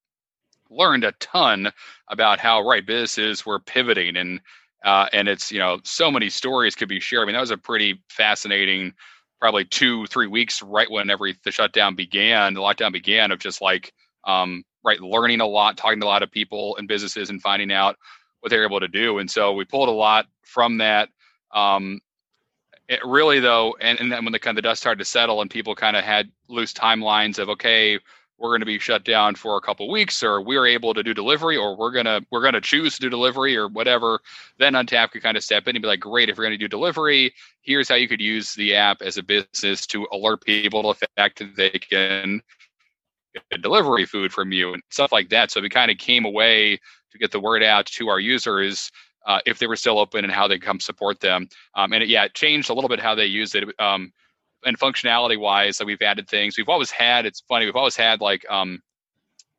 learned 0.71 1.05
a 1.05 1.13
ton 1.13 1.73
about 2.09 2.41
how 2.41 2.67
right 2.67 2.85
businesses 2.85 3.47
were 3.47 3.61
pivoting 3.61 4.17
and 4.17 4.41
uh, 4.85 5.09
and 5.13 5.27
it's 5.27 5.51
you 5.51 5.59
know 5.59 5.81
so 5.85 6.11
many 6.11 6.29
stories 6.29 6.75
could 6.75 6.89
be 6.89 7.01
shared. 7.01 7.23
I 7.23 7.27
mean, 7.27 7.35
that 7.35 7.41
was 7.41 7.51
a 7.51 7.59
pretty 7.59 8.03
fascinating 8.09 8.93
probably 9.41 9.65
two 9.65 10.07
three 10.07 10.27
weeks 10.27 10.63
right 10.63 10.91
when 10.91 11.11
every 11.11 11.37
the 11.45 11.51
shutdown 11.51 11.95
began 11.95 12.55
the 12.55 12.61
lockdown 12.61 12.93
began 12.93 13.31
of 13.31 13.39
just 13.39 13.61
like 13.61 13.93
um, 14.27 14.65
right 14.85 15.01
learning 15.01 15.41
a 15.41 15.47
lot 15.47 15.77
talking 15.77 16.01
to 16.01 16.07
a 16.07 16.09
lot 16.09 16.23
of 16.23 16.31
people 16.31 16.77
and 16.77 16.89
businesses 16.89 17.31
and 17.31 17.43
finding 17.43 17.73
out 17.73 17.97
what 18.47 18.51
they're 18.51 18.65
able 18.65 18.79
to 18.79 18.87
do. 18.87 19.19
And 19.19 19.29
so 19.29 19.53
we 19.55 19.65
pulled 19.65 19.89
a 19.89 19.93
lot 19.93 20.27
from 20.43 20.79
that. 20.79 21.09
Um, 21.53 22.01
it 22.89 23.01
really 23.05 23.41
though 23.41 23.77
and, 23.81 23.99
and 23.99 24.13
then 24.13 24.25
when 24.25 24.33
the 24.33 24.39
kind 24.39 24.57
of 24.57 24.63
the 24.63 24.69
dust 24.69 24.81
started 24.81 25.01
to 25.01 25.05
settle 25.05 25.41
and 25.41 25.51
people 25.51 25.75
kind 25.75 25.97
of 25.97 26.05
had 26.05 26.31
loose 26.47 26.73
timelines 26.73 27.41
of 27.41 27.49
okay 27.49 27.99
we're 28.39 28.51
going 28.51 28.61
to 28.61 28.67
be 28.67 28.79
shut 28.79 29.03
down 29.03 29.35
for 29.35 29.57
a 29.57 29.61
couple 29.61 29.91
weeks 29.91 30.23
or 30.23 30.41
we're 30.41 30.69
able 30.69 30.95
to 30.95 31.03
do 31.03 31.13
delivery 31.13 31.57
or 31.57 31.77
we're 31.77 31.91
to 32.05 32.25
we're 32.31 32.49
to 32.49 32.61
choose 32.61 32.95
to 32.95 33.01
do 33.01 33.11
delivery 33.11 33.57
or 33.57 33.67
whatever 33.67 34.21
then 34.59 34.75
untappd 34.75 35.11
could 35.11 35.23
kind 35.25 35.37
of 35.37 35.43
step 35.43 35.67
in 35.67 35.75
and 35.75 35.83
be 35.83 35.89
like 35.89 35.99
great 35.99 36.29
if 36.29 36.37
you're 36.37 36.47
going 36.47 36.57
to 36.57 36.65
do 36.65 36.69
delivery 36.69 37.35
here's 37.63 37.89
how 37.89 37.97
you 37.97 38.07
could 38.07 38.21
use 38.21 38.55
the 38.55 38.77
app 38.77 39.03
as 39.03 39.17
a 39.17 39.23
business 39.25 39.85
to 39.85 40.07
alert 40.13 40.41
people 40.45 40.95
to 40.95 41.01
the 41.01 41.09
fact 41.17 41.41
that 41.41 41.57
they 41.57 41.71
can 41.71 42.41
delivery 43.61 44.05
food 44.07 44.33
from 44.33 44.53
you 44.53 44.73
and 44.73 44.83
stuff 44.91 45.13
like 45.13 45.29
that 45.29 45.51
so 45.51 45.61
we 45.61 45.69
kind 45.69 45.91
of 45.91 45.99
came 45.99 46.25
away 46.25 46.79
to 47.11 47.19
get 47.19 47.31
the 47.31 47.41
word 47.41 47.63
out 47.63 47.87
to 47.87 48.09
our 48.09 48.21
users 48.21 48.91
uh, 49.27 49.41
if 49.45 49.59
they 49.59 49.67
were 49.67 49.77
still 49.77 49.99
open 49.99 50.25
and 50.25 50.33
how 50.33 50.47
they 50.47 50.59
come 50.59 50.81
support 50.81 51.21
them 51.21 51.49
um, 51.75 51.93
and 51.93 52.03
it, 52.03 52.09
yeah 52.09 52.25
it 52.25 52.35
changed 52.35 52.71
a 52.71 52.75
little 52.75 52.89
bit 52.89 53.01
how 53.01 53.15
they 53.15 53.27
use 53.27 53.55
it 53.55 53.65
um, 53.79 54.13
and 54.67 54.79
functionality 54.79 55.39
wise, 55.39 55.81
like 55.81 55.87
we've 55.87 56.03
added 56.03 56.29
things. 56.29 56.59
We've 56.59 56.69
always 56.69 56.91
had. 56.91 57.25
It's 57.25 57.41
funny. 57.49 57.67
We've 57.67 57.77
always 57.77 57.97
had 57.97 58.21
like 58.21 58.45
um, 58.51 58.81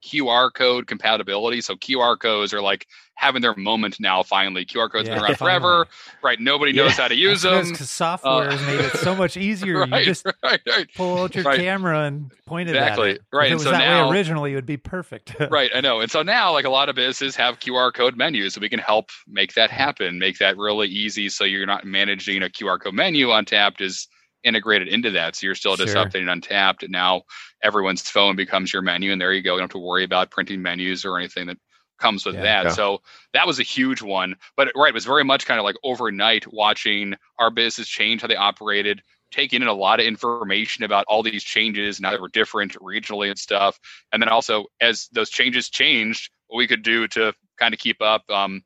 QR 0.08 0.54
code 0.54 0.88
compatibility. 0.88 1.62
So 1.62 1.76
QR 1.76 2.18
codes 2.20 2.54
are 2.54 2.62
like 2.62 2.88
having 3.16 3.42
their 3.42 3.56
moment 3.56 4.00
now. 4.00 4.22
Finally, 4.24 4.64
QR 4.66 4.92
codes 4.92 5.08
Yeah, 5.10 5.16
been 5.16 5.24
around 5.26 5.38
forever, 5.40 5.88
right? 6.24 6.40
Nobody 6.40 6.72
knows 6.72 6.94
how 6.94 7.08
to 7.08 7.16
use 7.16 7.42
them. 7.42 7.70
because 7.72 7.90
software 7.90 8.48
uh, 8.48 8.52
has 8.56 8.62
made 8.68 8.80
it 8.86 8.92
so 8.98 9.16
much 9.16 9.36
easier. 9.38 9.80
right, 9.86 10.00
you 10.00 10.06
just 10.06 10.26
right, 10.44 10.62
right, 10.68 10.88
pull 10.96 11.24
out 11.24 11.36
your 11.36 11.44
Right. 11.44 11.60
camera 11.60 12.04
and 12.06 12.32
point 12.46 12.70
it 12.70 12.76
Exactly. 12.76 13.10
at 13.12 13.16
it. 13.18 13.22
Right, 13.34 13.46
If 13.46 13.48
it 13.48 13.52
and 13.52 13.56
was 13.56 13.64
so 13.66 13.72
that 13.72 13.80
now- 13.80 14.10
way 14.10 14.18
originally, 14.18 14.52
it 14.52 14.56
would 14.56 14.66
be 14.66 14.78
perfect. 14.78 15.36
right. 15.52 15.72
I 15.74 15.82
know. 15.82 16.00
And 16.00 16.10
so 16.12 16.22
now, 16.24 16.52
like 16.54 16.66
a 16.66 16.70
lot 16.70 16.90
of 16.90 16.96
businesses 16.96 17.36
have 17.36 17.60
QR 17.60 17.92
code 17.94 18.16
menus, 18.16 18.54
so 18.54 18.62
we 18.62 18.70
can 18.70 18.80
help 18.80 19.10
make 19.28 19.54
that 19.56 19.72
happen, 19.72 20.20
make 20.20 20.38
that 20.38 20.56
really 20.58 20.88
easy. 20.88 21.28
So 21.30 21.44
you're 21.44 21.66
not 21.66 21.86
managing 21.86 22.44
a 22.44 22.50
QR 22.50 22.80
code 22.80 22.94
menu. 22.94 23.32
on 23.32 23.46
Untappd 23.46 23.82
is 23.82 24.08
integrated 24.44 24.88
into 24.88 25.12
that, 25.12 25.36
so 25.36 25.46
you're 25.46 25.56
still 25.56 25.76
just 25.76 25.94
Sure. 25.94 26.06
updating 26.06 26.32
Untappd. 26.32 26.84
And 26.84 26.92
now 26.92 27.24
everyone's 27.64 28.10
phone 28.10 28.36
becomes 28.36 28.72
your 28.72 28.82
menu, 28.82 29.12
and 29.12 29.20
there 29.20 29.34
you 29.34 29.42
go. 29.42 29.54
You 29.54 29.60
don't 29.60 29.72
have 29.72 29.72
to 29.72 29.80
worry 29.80 30.04
about 30.04 30.32
printing 30.32 30.62
menus 30.62 31.06
or 31.06 31.18
anything 31.18 31.48
that 31.48 31.58
comes 32.00 32.26
with 32.26 32.36
Yeah. 32.36 32.42
that. 32.44 32.66
Yeah. 32.66 32.72
So 32.72 33.02
that 33.34 33.48
was 33.48 33.60
a 33.60 33.64
huge 33.64 34.02
one. 34.02 34.36
But 34.56 34.72
right, 34.76 34.90
it 34.90 34.94
was 34.94 35.06
very 35.06 35.24
much 35.24 35.46
kind 35.46 35.60
of 35.60 35.64
like 35.64 35.76
overnight 35.84 36.46
watching 36.54 37.16
our 37.40 37.50
business 37.50 37.88
change 37.88 38.22
how 38.22 38.28
they 38.28 38.36
operated, 38.36 39.02
taking 39.32 39.62
in 39.62 39.68
a 39.68 39.74
lot 39.74 40.00
of 40.00 40.06
information 40.06 40.84
about 40.84 41.06
all 41.08 41.24
these 41.24 41.44
changes 41.44 41.98
and 41.98 42.06
how 42.06 42.12
they 42.12 42.20
were 42.20 42.30
different 42.30 42.74
regionally 42.74 43.30
and 43.30 43.40
stuff. 43.40 43.80
And 44.12 44.22
then 44.22 44.30
also 44.30 44.68
as 44.80 45.10
those 45.12 45.30
changes 45.30 45.70
changed, 45.70 46.32
what 46.48 46.58
we 46.58 46.68
could 46.68 46.84
do 46.84 47.08
to 47.10 47.34
kind 47.58 47.74
of 47.74 47.80
keep 47.80 48.02
up, 48.02 48.30
um, 48.30 48.62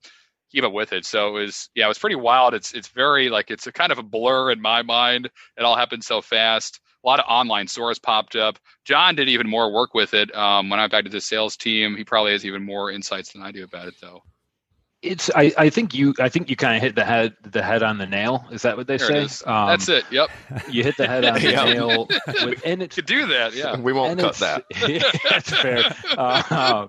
keep 0.52 0.64
up 0.64 0.74
with 0.74 0.94
it. 0.94 1.06
So 1.06 1.30
it 1.38 1.44
was, 1.44 1.70
yeah, 1.76 1.86
it 1.86 1.88
was 1.88 2.00
pretty 2.00 2.16
wild. 2.16 2.54
It's 2.54 2.74
it's 2.74 2.90
very 2.90 3.30
like 3.30 3.50
it's 3.52 3.68
a 3.68 3.72
kind 3.72 3.92
of 3.92 3.98
a 3.98 4.04
blur 4.04 4.52
in 4.52 4.62
my 4.62 4.82
mind. 4.82 5.30
It 5.58 5.64
all 5.64 5.76
happened 5.76 6.04
so 6.04 6.22
fast. 6.22 6.80
A 7.04 7.08
lot 7.08 7.20
of 7.20 7.26
online 7.28 7.68
stores 7.68 7.98
popped 7.98 8.36
up. 8.36 8.60
John 8.86 9.16
did 9.16 9.28
even 9.28 9.48
more 9.50 9.74
work 9.74 9.94
with 9.96 10.14
it. 10.14 10.34
Um, 10.36 10.70
when 10.70 10.80
I 10.80 10.84
went 10.84 10.92
back 10.92 11.04
to 11.06 11.10
the 11.10 11.20
sales 11.22 11.58
team, 11.58 11.96
he 11.96 12.04
probably 12.04 12.34
has 12.34 12.46
even 12.46 12.64
more 12.64 12.92
insights 12.92 13.32
than 13.34 13.42
I 13.42 13.52
do 13.52 13.64
about 13.64 13.88
it, 13.88 13.96
though. 14.02 14.22
It's 15.02 15.32
I, 15.36 15.52
I 15.58 15.72
think 15.72 15.96
you 15.96 16.14
I 16.20 16.30
think 16.30 16.48
you 16.48 16.56
kind 16.56 16.76
of 16.76 16.82
hit 16.84 16.94
the 16.94 17.04
head 17.04 17.34
the 17.42 17.64
head 17.64 17.82
on 17.82 17.98
the 17.98 18.06
nail. 18.06 18.46
Is 18.52 18.62
that 18.62 18.78
what 18.78 18.86
they 18.86 18.98
There 18.98 19.08
say? 19.08 19.18
it 19.18 19.24
is. 19.24 19.44
Um, 19.48 19.70
That's 19.70 19.90
it. 19.90 20.06
Yep, 20.12 20.30
You 20.70 20.84
hit 20.84 20.96
the 20.96 21.08
head 21.08 21.26
on 21.26 21.42
the 21.42 21.42
Yeah. 21.52 21.64
nail, 21.74 22.08
with, 22.28 22.62
and 22.64 22.84
it's 22.84 22.94
could 22.98 23.08
do 23.08 23.26
that. 23.26 23.56
Yeah. 23.56 23.80
we 23.80 23.94
won't 23.94 24.20
cut 24.20 24.36
that. 24.36 24.66
That's 25.28 25.50
fair. 25.50 25.92
Uh, 26.16 26.88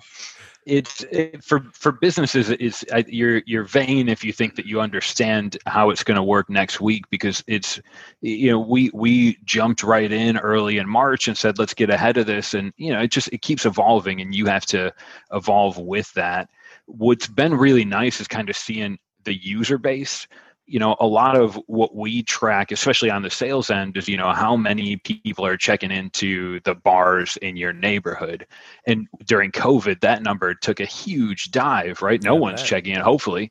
it's 0.64 1.02
it, 1.10 1.42
for 1.42 1.60
for 1.72 1.92
businesses. 1.92 2.84
Uh, 2.92 3.02
you're 3.08 3.42
you're 3.46 3.64
vain 3.64 4.08
if 4.08 4.24
you 4.24 4.32
think 4.32 4.54
that 4.56 4.66
you 4.66 4.80
understand 4.80 5.56
how 5.66 5.90
it's 5.90 6.04
going 6.04 6.16
to 6.16 6.22
work 6.22 6.48
next 6.48 6.80
week 6.80 7.04
because 7.10 7.42
it's 7.46 7.80
you 8.20 8.50
know 8.50 8.60
we 8.60 8.90
we 8.94 9.38
jumped 9.44 9.82
right 9.82 10.12
in 10.12 10.36
early 10.38 10.78
in 10.78 10.88
March 10.88 11.26
and 11.26 11.36
said 11.36 11.58
let's 11.58 11.74
get 11.74 11.90
ahead 11.90 12.16
of 12.16 12.26
this 12.26 12.54
and 12.54 12.72
you 12.76 12.92
know 12.92 13.00
it 13.00 13.10
just 13.10 13.28
it 13.32 13.42
keeps 13.42 13.66
evolving 13.66 14.20
and 14.20 14.34
you 14.34 14.46
have 14.46 14.64
to 14.66 14.92
evolve 15.32 15.78
with 15.78 16.12
that. 16.14 16.48
What's 16.86 17.26
been 17.26 17.54
really 17.54 17.84
nice 17.84 18.20
is 18.20 18.28
kind 18.28 18.48
of 18.48 18.56
seeing 18.56 18.98
the 19.24 19.34
user 19.34 19.78
base 19.78 20.28
you 20.66 20.78
know 20.78 20.96
a 21.00 21.06
lot 21.06 21.36
of 21.36 21.54
what 21.66 21.94
we 21.94 22.22
track 22.22 22.70
especially 22.72 23.10
on 23.10 23.22
the 23.22 23.30
sales 23.30 23.70
end 23.70 23.96
is 23.96 24.08
you 24.08 24.16
know 24.16 24.32
how 24.32 24.56
many 24.56 24.96
people 24.96 25.44
are 25.44 25.56
checking 25.56 25.90
into 25.90 26.60
the 26.60 26.74
bars 26.74 27.36
in 27.42 27.56
your 27.56 27.72
neighborhood. 27.72 28.46
And 28.86 29.08
during 29.26 29.50
covid 29.52 30.00
that 30.00 30.22
number 30.22 30.54
took 30.54 30.80
a 30.80 30.84
huge 30.84 31.50
dive 31.50 32.00
right? 32.02 32.22
No 32.22 32.36
I 32.36 32.40
one's 32.40 32.60
bet. 32.60 32.68
checking 32.68 32.94
in 32.94 33.00
hopefully. 33.00 33.50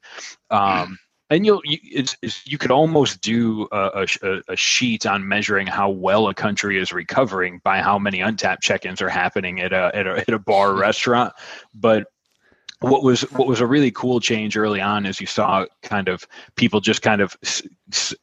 Um, 0.50 0.98
and 1.30 1.46
you'll 1.46 1.62
you, 1.64 1.78
it's, 1.84 2.18
it's, 2.22 2.46
you 2.46 2.58
could 2.58 2.72
almost 2.72 3.22
do 3.22 3.68
a, 3.72 4.04
a, 4.04 4.08
a- 4.28 4.42
a 4.50 4.56
sheet 4.56 5.06
on 5.06 5.26
measuring 5.28 5.66
how 5.68 5.90
well 5.90 6.28
a 6.28 6.34
country 6.34 6.78
is 6.78 6.92
recovering 6.92 7.62
by 7.64 7.82
how 7.82 7.98
many 7.98 8.20
Untappd 8.20 8.58
check-ins 8.62 9.02
are 9.02 9.10
happening 9.10 9.62
at 9.62 9.72
a 9.74 9.92
at 9.96 10.08
a, 10.08 10.18
at 10.20 10.30
a 10.30 10.40
bar 10.40 10.72
or 10.72 10.76
restaurant. 10.80 11.34
But 11.74 12.08
what 12.82 13.04
was 13.04 13.22
what 13.34 13.48
was 13.48 13.62
a 13.62 13.66
really 13.66 13.92
cool 13.92 14.20
change 14.20 14.58
early 14.58 14.82
on 14.82 15.06
is 15.06 15.22
you 15.22 15.28
saw 15.28 15.66
kind 15.84 16.08
of 16.08 16.28
people 16.56 16.80
just 16.80 17.04
kind 17.04 17.22
of 17.22 17.38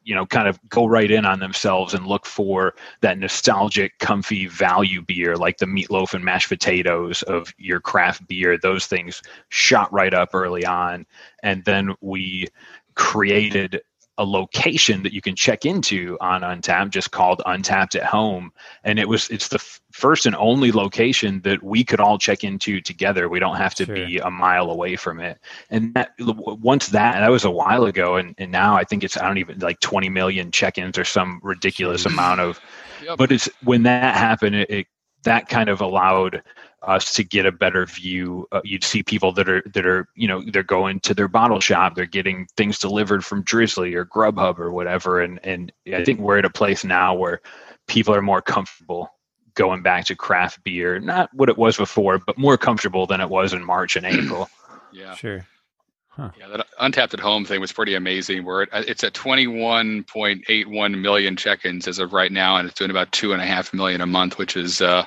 you 0.02 0.14
know 0.14 0.26
kind 0.26 0.48
of 0.48 0.58
go 0.68 0.86
right 0.86 1.10
in 1.10 1.24
on 1.24 1.38
themselves 1.38 1.94
and 1.94 2.06
look 2.06 2.26
for 2.26 2.74
that 3.00 3.18
nostalgic 3.18 3.96
comfy 4.00 4.46
value 4.48 5.00
beer 5.00 5.36
like 5.36 5.58
the 5.58 5.66
meatloaf 5.66 6.12
and 6.12 6.24
mashed 6.24 6.48
potatoes 6.48 7.22
of 7.24 7.54
your 7.56 7.80
craft 7.80 8.26
beer 8.26 8.58
those 8.58 8.86
things 8.86 9.22
shot 9.48 9.92
right 9.92 10.14
up 10.14 10.30
early 10.34 10.64
on. 10.64 11.06
And 11.42 11.64
then 11.64 11.94
we 12.00 12.48
created 12.94 13.80
a 14.18 14.24
location 14.24 15.02
that 15.04 15.12
you 15.12 15.20
can 15.20 15.34
check 15.36 15.64
into 15.64 16.18
on 16.20 16.42
Untappd, 16.42 16.90
just 16.90 17.12
called 17.12 17.40
Untappd 17.46 17.96
at 17.96 18.02
Home, 18.02 18.52
and 18.84 18.98
it 18.98 19.08
was 19.08 19.30
it's 19.30 19.48
the 19.48 19.56
f- 19.56 19.80
first 19.92 20.26
and 20.26 20.34
only 20.36 20.72
location 20.72 21.40
that 21.42 21.62
we 21.62 21.84
could 21.84 22.00
all 22.00 22.18
check 22.18 22.44
into 22.44 22.80
together. 22.80 23.28
We 23.28 23.38
don't 23.38 23.56
have 23.56 23.74
to 23.76 23.86
Sure. 23.86 23.94
be 23.94 24.18
a 24.18 24.30
mile 24.30 24.70
away 24.70 24.96
from 24.96 25.20
it. 25.20 25.38
And 25.70 25.94
that, 25.94 26.10
once 26.18 26.88
that 26.88 27.20
that 27.20 27.30
was 27.30 27.44
a 27.44 27.50
while 27.50 27.84
ago, 27.84 28.16
and, 28.16 28.34
and 28.38 28.50
now 28.50 28.76
I 28.76 28.84
think 28.84 29.04
it's 29.04 29.16
I 29.16 29.26
don't 29.26 29.38
even 29.38 29.60
like 29.60 29.80
20 29.80 30.08
million 30.08 30.50
check-ins 30.50 30.98
or 30.98 31.04
some 31.04 31.40
ridiculous 31.42 32.04
amount 32.04 32.40
of. 32.40 32.60
Yep. 33.04 33.18
But 33.18 33.32
it's 33.32 33.48
when 33.62 33.84
that 33.84 34.16
happened, 34.16 34.56
it, 34.56 34.70
it 34.70 34.86
that 35.22 35.48
kind 35.48 35.68
of 35.68 35.80
allowed 35.80 36.42
us 36.82 37.12
to 37.14 37.24
get 37.24 37.46
a 37.46 37.52
better 37.52 37.86
view. 37.86 38.46
Uh, 38.52 38.60
you'd 38.64 38.84
see 38.84 39.02
people 39.02 39.32
that 39.32 39.48
are 39.48 39.62
that 39.74 39.86
are 39.86 40.08
you 40.14 40.28
know 40.28 40.42
they're 40.52 40.62
going 40.62 41.00
to 41.00 41.14
their 41.14 41.28
bottle 41.28 41.60
shop, 41.60 41.94
they're 41.94 42.06
getting 42.06 42.46
things 42.56 42.78
delivered 42.78 43.24
from 43.24 43.44
Drizly 43.44 43.94
or 43.94 44.06
Grubhub 44.06 44.58
or 44.58 44.70
whatever, 44.70 45.20
and 45.20 45.40
and 45.44 45.72
I 45.92 46.04
think 46.04 46.20
we're 46.20 46.38
at 46.38 46.44
a 46.44 46.50
place 46.50 46.84
now 46.84 47.14
where 47.14 47.40
people 47.86 48.14
are 48.14 48.22
more 48.22 48.42
comfortable 48.42 49.10
going 49.54 49.82
back 49.82 50.04
to 50.04 50.14
craft 50.14 50.62
beer, 50.62 51.00
not 51.00 51.28
what 51.34 51.48
it 51.48 51.58
was 51.58 51.76
before, 51.76 52.18
but 52.18 52.38
more 52.38 52.56
comfortable 52.56 53.06
than 53.06 53.20
it 53.20 53.28
was 53.28 53.52
in 53.52 53.64
March 53.64 53.96
and 53.96 54.06
April. 54.06 54.48
Yeah. 54.90 55.14
Sure. 55.16 55.46
Huh. 56.08 56.30
Yeah, 56.36 56.48
that 56.48 56.66
Untappd 56.80 57.14
at 57.14 57.20
home 57.20 57.44
thing 57.44 57.60
was 57.60 57.72
pretty 57.72 57.94
amazing. 57.94 58.44
Where 58.44 58.62
it, 58.62 58.70
it's 58.72 59.04
at 59.04 59.12
21.81 59.12 61.00
million 61.00 61.36
check-ins 61.36 61.86
as 61.86 61.98
of 61.98 62.12
right 62.14 62.32
now, 62.32 62.56
and 62.56 62.66
it's 62.66 62.78
doing 62.78 62.90
about 62.90 63.12
two 63.12 63.34
and 63.34 63.40
a 63.42 63.46
half 63.46 63.72
million 63.72 64.00
a 64.00 64.06
month, 64.06 64.38
which 64.38 64.56
is 64.56 64.80
uh, 64.80 65.04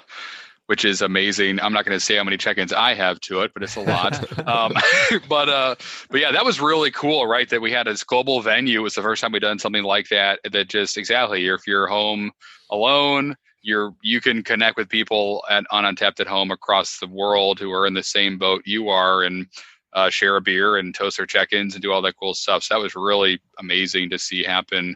which 0.71 0.85
is 0.85 1.01
amazing. 1.01 1.59
I'm 1.59 1.73
not 1.73 1.83
going 1.83 1.99
to 1.99 1.99
say 1.99 2.15
how 2.15 2.23
many 2.23 2.37
check-ins 2.37 2.71
I 2.71 2.93
have 2.93 3.19
to 3.23 3.41
it, 3.41 3.51
but 3.53 3.61
it's 3.61 3.75
a 3.75 3.81
lot. 3.81 4.47
um, 4.47 4.71
but 5.27 5.49
uh, 5.49 5.75
but 6.09 6.21
yeah, 6.21 6.31
that 6.31 6.45
was 6.45 6.61
really 6.61 6.91
cool, 6.91 7.27
right? 7.27 7.49
That 7.49 7.61
we 7.61 7.73
had 7.73 7.87
this 7.87 8.05
global 8.05 8.41
venue. 8.41 8.79
It 8.79 8.83
was 8.83 8.95
the 8.95 9.01
first 9.01 9.21
time 9.21 9.33
we'd 9.33 9.41
done 9.41 9.59
something 9.59 9.83
like 9.83 10.07
that. 10.07 10.39
That 10.49 10.69
just 10.69 10.95
exactly, 10.95 11.45
if 11.45 11.67
you're 11.67 11.87
home 11.87 12.31
alone, 12.69 13.35
you're 13.61 13.93
you 14.01 14.21
can 14.21 14.43
connect 14.43 14.77
with 14.77 14.87
people 14.87 15.43
at 15.49 15.65
on 15.71 15.83
Untappd 15.83 16.21
at 16.21 16.27
home 16.27 16.51
across 16.51 16.99
the 16.99 17.07
world 17.07 17.59
who 17.59 17.73
are 17.73 17.85
in 17.85 17.93
the 17.93 18.01
same 18.01 18.37
boat 18.37 18.61
you 18.63 18.87
are, 18.87 19.23
and 19.23 19.47
uh, 19.91 20.09
share 20.09 20.37
a 20.37 20.41
beer 20.41 20.77
and 20.77 20.95
toast 20.95 21.17
their 21.17 21.25
check-ins 21.25 21.75
and 21.75 21.81
do 21.81 21.91
all 21.91 22.01
that 22.01 22.15
cool 22.17 22.33
stuff. 22.33 22.63
So 22.63 22.75
that 22.75 22.81
was 22.81 22.95
really 22.95 23.41
amazing 23.59 24.09
to 24.11 24.17
see 24.17 24.41
happen 24.41 24.95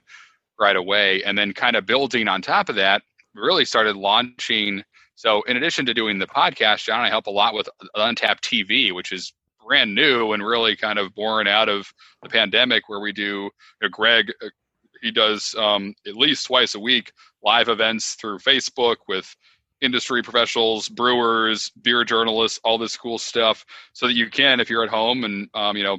right 0.58 0.78
away. 0.78 1.22
And 1.24 1.38
then 1.38 1.52
kind 1.52 1.76
of 1.76 1.86
building 1.86 2.30
on 2.30 2.42
top 2.42 2.70
of 2.70 2.78
that, 2.78 3.02
really 3.34 3.66
started 3.66 3.98
launching. 3.98 4.86
So 5.16 5.42
in 5.44 5.58
addition 5.58 5.86
to 5.88 5.94
doing 5.94 6.20
the 6.20 6.28
podcast, 6.28 6.86
John 6.86 7.02
I 7.02 7.10
help 7.10 7.28
a 7.28 7.32
lot 7.32 7.54
with 7.54 7.70
Untappd 7.96 8.42
TV, 8.42 8.94
which 8.94 9.12
is 9.12 9.34
brand 9.66 9.96
new 9.96 10.34
and 10.34 10.46
really 10.46 10.76
kind 10.76 11.00
of 11.00 11.16
born 11.16 11.48
out 11.48 11.70
of 11.70 11.92
the 12.22 12.30
pandemic, 12.30 12.88
where 12.88 13.00
we 13.00 13.12
do. 13.12 13.24
You 13.44 13.52
know, 13.84 13.90
Greg, 13.90 14.32
uh, 14.44 14.50
he 15.02 15.12
does 15.12 15.56
um, 15.58 15.94
at 16.08 16.16
least 16.16 16.48
twice 16.48 16.76
a 16.76 16.80
week 16.80 17.12
live 17.44 17.70
events 17.70 18.16
through 18.16 18.40
Facebook 18.40 18.98
with 19.08 19.36
industry 19.82 20.22
professionals, 20.24 20.90
brewers, 20.90 21.72
beer 21.82 22.04
journalists, 22.04 22.60
all 22.64 22.78
this 22.78 22.98
cool 22.98 23.18
stuff, 23.18 23.66
so 23.94 24.08
that 24.08 24.14
you 24.14 24.30
can, 24.30 24.60
if 24.60 24.70
you're 24.70 24.84
at 24.84 24.90
home 24.90 25.24
and 25.24 25.50
um, 25.54 25.76
you 25.78 25.84
know 25.84 25.98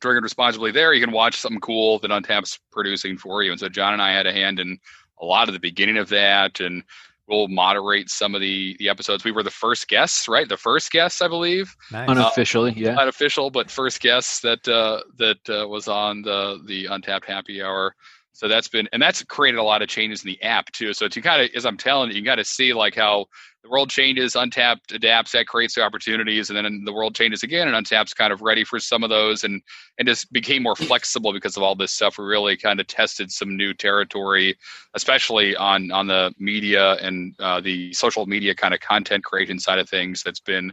drinking 0.00 0.22
responsibly 0.22 0.70
there, 0.70 0.94
you 0.94 1.04
can 1.04 1.12
watch 1.12 1.40
something 1.40 1.60
cool 1.60 1.98
that 1.98 2.10
Untappd's 2.10 2.60
producing 2.70 3.18
for 3.18 3.42
you. 3.42 3.50
And 3.50 3.58
so 3.58 3.68
John 3.68 3.94
and 3.94 4.02
I 4.02 4.12
had 4.12 4.26
a 4.26 4.32
hand 4.32 4.60
in 4.60 4.78
a 5.20 5.24
lot 5.24 5.48
of 5.48 5.54
the 5.54 5.60
beginning 5.60 5.98
of 5.98 6.08
that, 6.10 6.60
and 6.60 6.82
we'll 7.28 7.48
moderate 7.48 8.10
some 8.10 8.34
of 8.34 8.40
the 8.40 8.76
the 8.78 8.88
episodes. 8.88 9.24
We 9.24 9.32
were 9.32 9.42
the 9.42 9.50
first 9.50 9.88
guests, 9.88 10.28
right? 10.28 10.48
The 10.48 10.56
first 10.56 10.90
guests, 10.90 11.22
I 11.22 11.28
believe, 11.28 11.74
Nice. 11.92 12.08
Unofficially, 12.08 12.72
yeah. 12.76 12.94
not 12.94 13.08
official, 13.08 13.50
but 13.50 13.70
first 13.70 14.00
guests 14.00 14.40
that 14.40 14.66
uh, 14.66 15.02
that 15.16 15.38
uh, 15.48 15.68
was 15.68 15.88
on 15.88 16.22
the 16.22 16.60
the 16.66 16.86
Untappd 16.86 17.24
Happy 17.24 17.62
Hour. 17.62 17.94
So 18.38 18.46
that's 18.46 18.68
been 18.68 18.88
and 18.92 19.02
that's 19.02 19.24
created 19.24 19.58
a 19.58 19.64
lot 19.64 19.82
of 19.82 19.88
changes 19.88 20.22
in 20.22 20.28
the 20.28 20.40
app 20.42 20.70
too. 20.70 20.92
So 20.92 21.08
to 21.08 21.20
kind 21.20 21.42
of 21.42 21.50
as 21.56 21.66
I'm 21.66 21.76
telling 21.76 22.10
you, 22.10 22.18
you 22.18 22.24
got 22.24 22.36
to 22.36 22.44
see 22.44 22.72
like 22.72 22.94
how 22.94 23.26
the 23.64 23.68
world 23.68 23.90
changes, 23.90 24.34
Untappd 24.34 24.94
adapts, 24.94 25.32
that 25.32 25.48
creates 25.48 25.74
the 25.74 25.82
opportunities, 25.82 26.48
and 26.48 26.56
then 26.56 26.84
the 26.84 26.92
world 26.92 27.16
changes 27.16 27.42
again, 27.42 27.66
and 27.66 27.76
Untappd's 27.76 28.14
kind 28.14 28.32
of 28.32 28.40
ready 28.40 28.62
for 28.62 28.78
some 28.78 29.02
of 29.02 29.10
those, 29.10 29.42
and 29.42 29.60
and 29.98 30.06
just 30.06 30.32
became 30.32 30.62
more 30.62 30.76
flexible 30.76 31.32
because 31.32 31.56
of 31.56 31.64
all 31.64 31.74
this 31.74 31.90
stuff. 31.90 32.16
We 32.16 32.26
really 32.26 32.56
kind 32.56 32.78
of 32.78 32.86
tested 32.86 33.32
some 33.32 33.56
new 33.56 33.74
territory, 33.74 34.56
especially 34.94 35.56
on 35.56 35.90
on 35.90 36.06
the 36.06 36.32
media 36.38 36.92
and 37.02 37.34
uh, 37.40 37.60
the 37.60 37.92
social 37.92 38.24
media 38.26 38.54
kind 38.54 38.72
of 38.72 38.78
content 38.78 39.24
creation 39.24 39.58
side 39.58 39.80
of 39.80 39.90
things. 39.90 40.22
That's 40.22 40.38
been 40.38 40.72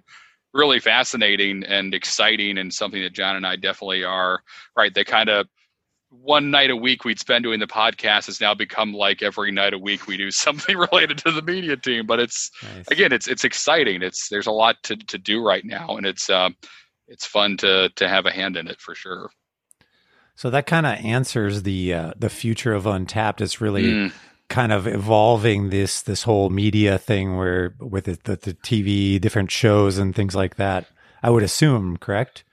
really 0.54 0.80
fascinating 0.80 1.64
and 1.64 1.96
exciting, 1.96 2.60
and 2.60 2.72
something 2.72 3.02
that 3.02 3.14
John 3.14 3.38
and 3.38 3.48
I 3.48 3.56
definitely 3.56 4.04
are 4.04 4.44
right. 4.78 4.94
They 4.94 5.04
kind 5.04 5.30
of 5.30 5.48
one 6.22 6.52
night 6.52 6.70
a 6.70 6.76
week 6.76 7.06
we'd 7.06 7.20
spend 7.20 7.44
doing 7.44 7.60
the 7.60 7.68
podcast 7.68 8.26
has 8.28 8.42
now 8.42 8.54
become 8.54 8.94
like 8.94 9.22
every 9.22 9.52
night 9.52 9.74
a 9.74 9.80
week 9.80 10.08
we 10.08 10.18
do 10.18 10.32
something 10.32 10.78
related 10.78 11.18
to 11.20 11.32
the 11.32 11.42
media 11.42 11.78
team. 11.78 12.06
But 12.06 12.20
it's 12.20 12.52
nice. 12.64 12.88
again, 12.90 13.12
it's 13.12 13.28
it's 13.28 13.44
exciting. 13.44 14.02
It's 14.02 14.30
there's 14.30 14.48
a 14.48 14.52
lot 14.52 14.78
to 14.84 14.96
to 14.96 15.18
do 15.18 15.44
right 15.44 15.64
now, 15.66 15.98
and 15.98 16.06
it's 16.06 16.30
um, 16.30 16.56
it's 17.08 17.26
fun 17.26 17.58
to 17.58 17.90
to 17.96 18.08
have 18.08 18.26
a 18.26 18.32
hand 18.32 18.58
in 18.58 18.68
it 18.68 18.80
for 18.80 18.96
sure. 18.96 19.30
So 20.36 20.50
that 20.50 20.68
kind 20.68 20.86
of 20.86 20.94
answers 21.04 21.64
the 21.64 21.94
uh, 21.94 22.14
the 22.18 22.30
future 22.30 22.74
of 22.74 22.84
Untappd. 22.84 23.42
It's 23.42 23.62
really 23.62 23.84
mm. 23.84 24.14
kind 24.50 24.72
of 24.72 24.86
evolving 24.88 25.70
this 25.70 26.02
this 26.02 26.24
whole 26.24 26.50
media 26.50 26.98
thing 26.98 27.38
where 27.38 27.76
with 27.80 28.08
it, 28.08 28.26
the, 28.26 28.36
the 28.36 28.54
TV, 28.54 29.20
different 29.20 29.52
shows 29.52 29.98
and 29.98 30.14
things 30.14 30.36
like 30.36 30.56
that. 30.56 30.88
I 31.24 31.30
would 31.30 31.44
assume, 31.44 31.98
correct? 31.98 32.44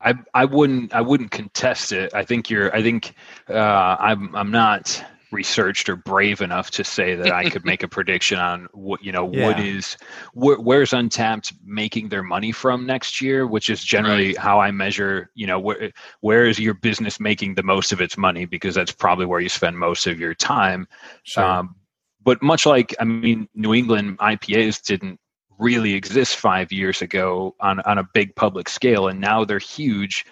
I 0.00 0.14
I 0.34 0.44
wouldn't 0.44 0.94
I 0.94 1.00
wouldn't 1.00 1.30
contest 1.30 1.92
it. 1.92 2.14
I 2.14 2.24
think 2.24 2.50
you're. 2.50 2.74
I 2.74 2.82
think 2.82 3.14
uh, 3.48 3.96
I'm 3.98 4.34
I'm 4.34 4.50
not 4.50 5.04
researched 5.32 5.88
or 5.88 5.94
brave 5.94 6.40
enough 6.40 6.72
to 6.72 6.82
say 6.82 7.14
that 7.14 7.30
I 7.30 7.48
could 7.48 7.64
make 7.64 7.84
a 7.84 7.88
prediction 7.96 8.38
on 8.38 8.68
what 8.72 9.04
you 9.04 9.12
know 9.12 9.30
yeah. 9.30 9.46
what 9.46 9.60
is 9.60 9.96
wh- 10.32 10.58
where's 10.58 10.90
Untappd 10.90 11.52
making 11.64 12.08
their 12.08 12.22
money 12.22 12.50
from 12.50 12.86
next 12.86 13.20
year, 13.20 13.46
which 13.46 13.70
is 13.70 13.84
generally 13.84 14.28
right. 14.28 14.38
how 14.38 14.58
I 14.58 14.70
measure. 14.70 15.30
You 15.34 15.46
know 15.46 15.58
where 15.58 15.92
where 16.20 16.46
is 16.46 16.58
your 16.58 16.74
business 16.74 17.20
making 17.20 17.54
the 17.54 17.62
most 17.62 17.92
of 17.92 18.00
its 18.00 18.16
money 18.16 18.46
because 18.46 18.74
that's 18.74 18.92
probably 18.92 19.26
where 19.26 19.40
you 19.40 19.48
spend 19.48 19.78
most 19.78 20.06
of 20.06 20.18
your 20.18 20.34
time. 20.34 20.86
Sure. 21.24 21.44
Um, 21.44 21.76
but 22.22 22.42
much 22.42 22.66
like 22.66 22.94
I 23.00 23.04
mean, 23.04 23.48
New 23.54 23.74
England 23.74 24.18
IPAs 24.18 24.82
didn't 24.82 25.20
really 25.60 25.94
exist 25.94 26.36
five 26.36 26.72
years 26.72 27.02
ago 27.02 27.54
on 27.60 27.80
on 27.80 27.98
a 27.98 28.08
big 28.14 28.34
public 28.34 28.68
scale, 28.68 29.08
and 29.08 29.20
now 29.20 29.44
they're 29.44 29.58
huge 29.58 30.24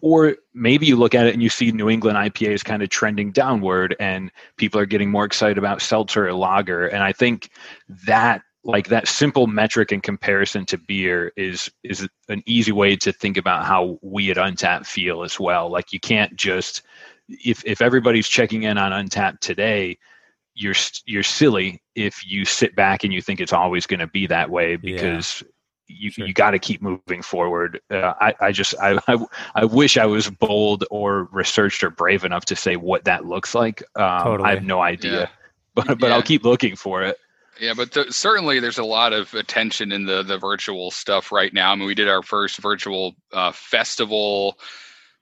or 0.00 0.36
maybe 0.54 0.86
you 0.86 0.96
look 0.96 1.14
at 1.14 1.26
it 1.26 1.34
and 1.34 1.42
you 1.42 1.48
see 1.48 1.72
New 1.72 1.90
England 1.90 2.16
IPA 2.16 2.50
is 2.50 2.62
kind 2.62 2.82
of 2.82 2.88
trending 2.88 3.32
downward 3.32 3.96
and 3.98 4.30
people 4.56 4.80
are 4.80 4.86
getting 4.86 5.10
more 5.10 5.24
excited 5.24 5.58
about 5.58 5.82
seltzer 5.82 6.28
or 6.28 6.34
lager. 6.34 6.86
And 6.86 7.02
I 7.02 7.12
think 7.12 7.50
that 8.06 8.42
like 8.64 8.88
that 8.88 9.08
simple 9.08 9.46
metric 9.46 9.92
in 9.92 10.00
comparison 10.00 10.66
to 10.66 10.78
beer 10.78 11.32
is 11.36 11.70
is 11.82 12.06
an 12.28 12.42
easy 12.46 12.72
way 12.72 12.96
to 12.96 13.12
think 13.12 13.36
about 13.36 13.64
how 13.64 13.98
we 14.02 14.30
at 14.30 14.36
Untappd 14.36 14.86
feel 14.86 15.22
as 15.22 15.40
well. 15.40 15.70
Like 15.70 15.92
you 15.92 16.00
can't 16.00 16.36
just 16.36 16.82
if 17.28 17.64
if 17.64 17.80
everybody's 17.80 18.28
checking 18.28 18.64
in 18.64 18.78
on 18.78 18.92
Untappd 18.92 19.40
today, 19.40 19.98
you're 20.58 20.74
you're 21.06 21.22
silly 21.22 21.80
if 21.94 22.26
you 22.26 22.44
sit 22.44 22.74
back 22.74 23.04
and 23.04 23.12
you 23.12 23.22
think 23.22 23.40
it's 23.40 23.52
always 23.52 23.86
going 23.86 24.00
to 24.00 24.06
be 24.06 24.26
that 24.26 24.50
way 24.50 24.76
because 24.76 25.42
yeah 25.42 25.48
you 25.88 26.10
sure. 26.10 26.26
you 26.26 26.34
got 26.34 26.52
to 26.52 26.58
keep 26.58 26.82
moving 26.82 27.22
forward. 27.22 27.80
Uh, 27.90 28.12
I 28.20 28.34
I 28.40 28.52
just 28.52 28.74
I, 28.80 28.98
I, 29.08 29.18
I 29.54 29.64
wish 29.64 29.96
I 29.96 30.06
was 30.06 30.30
bold 30.30 30.84
or 30.90 31.28
researched 31.32 31.82
or 31.82 31.90
brave 31.90 32.24
enough 32.24 32.44
to 32.46 32.56
say 32.56 32.76
what 32.76 33.04
that 33.04 33.24
looks 33.24 33.54
like. 33.54 33.82
Um, 33.96 34.22
totally. 34.22 34.48
I 34.48 34.54
have 34.54 34.64
no 34.64 34.80
idea, 34.80 35.20
yeah. 35.20 35.28
but 35.74 35.86
but 35.98 36.08
yeah. 36.08 36.14
I'll 36.14 36.22
keep 36.22 36.44
looking 36.44 36.76
for 36.76 37.02
it. 37.02 37.16
Yeah, 37.58 37.74
but 37.74 37.90
the, 37.92 38.12
certainly 38.12 38.60
there's 38.60 38.78
a 38.78 38.84
lot 38.84 39.12
of 39.12 39.34
attention 39.34 39.90
in 39.90 40.04
the 40.04 40.22
the 40.22 40.38
virtual 40.38 40.90
stuff 40.90 41.32
right 41.32 41.52
now. 41.52 41.72
I 41.72 41.74
mean, 41.74 41.86
we 41.86 41.94
did 41.94 42.08
our 42.08 42.22
first 42.22 42.58
virtual 42.58 43.16
uh, 43.32 43.52
festival 43.52 44.58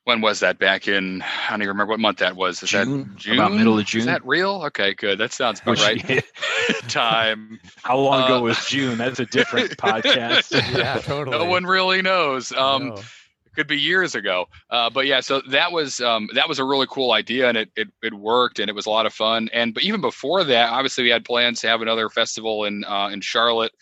when 0.06 0.20
was 0.20 0.38
that? 0.40 0.58
Back 0.60 0.86
in 0.86 1.20
i 1.22 1.50
don't 1.50 1.62
even 1.62 1.68
remember 1.68 1.90
what 1.90 2.00
month 2.00 2.18
that 2.18 2.36
was. 2.36 2.62
Is 2.62 2.70
june, 2.70 2.98
that 2.98 3.16
june? 3.16 3.34
About 3.34 3.52
middle 3.52 3.78
of 3.78 3.84
june 3.84 4.00
is 4.00 4.06
that 4.06 4.24
real? 4.24 4.62
Okay 4.66 4.94
good. 4.94 5.18
That 5.18 5.32
sounds 5.32 5.60
about 5.60 5.78
right. 5.80 6.24
Time. 6.88 7.60
How 7.82 7.98
long 7.98 8.22
uh, 8.22 8.26
ago 8.26 8.42
was 8.42 8.64
june? 8.66 8.96
That's 8.98 9.18
a 9.18 9.26
different 9.26 9.70
podcast. 9.76 10.52
Yeah 10.76 10.98
totally. 11.00 11.36
no 11.36 11.44
one 11.44 11.64
really 11.66 12.02
knows. 12.02 12.52
Um 12.52 12.92
it 12.92 13.54
could 13.56 13.66
be 13.66 13.80
years 13.80 14.14
ago. 14.14 14.46
Uh, 14.70 14.90
but 14.90 15.06
yeah 15.06 15.20
so 15.20 15.42
that 15.50 15.72
was 15.72 16.00
um, 16.00 16.28
that 16.34 16.48
was 16.48 16.60
a 16.60 16.64
really 16.64 16.86
cool 16.88 17.10
idea 17.10 17.48
and 17.48 17.58
it, 17.58 17.70
it 17.74 17.88
it 18.00 18.14
worked 18.14 18.60
and 18.60 18.70
it 18.70 18.74
was 18.74 18.86
a 18.86 18.90
lot 18.90 19.06
of 19.06 19.12
fun. 19.12 19.50
And 19.52 19.74
but 19.74 19.82
even 19.82 20.00
before 20.00 20.44
that 20.44 20.70
obviously 20.70 21.02
we 21.02 21.10
had 21.10 21.24
plans 21.24 21.60
to 21.62 21.68
have 21.68 21.82
another 21.82 22.08
festival 22.08 22.64
in 22.64 22.84
uh, 22.84 23.08
in 23.12 23.20
charlotte 23.22 23.72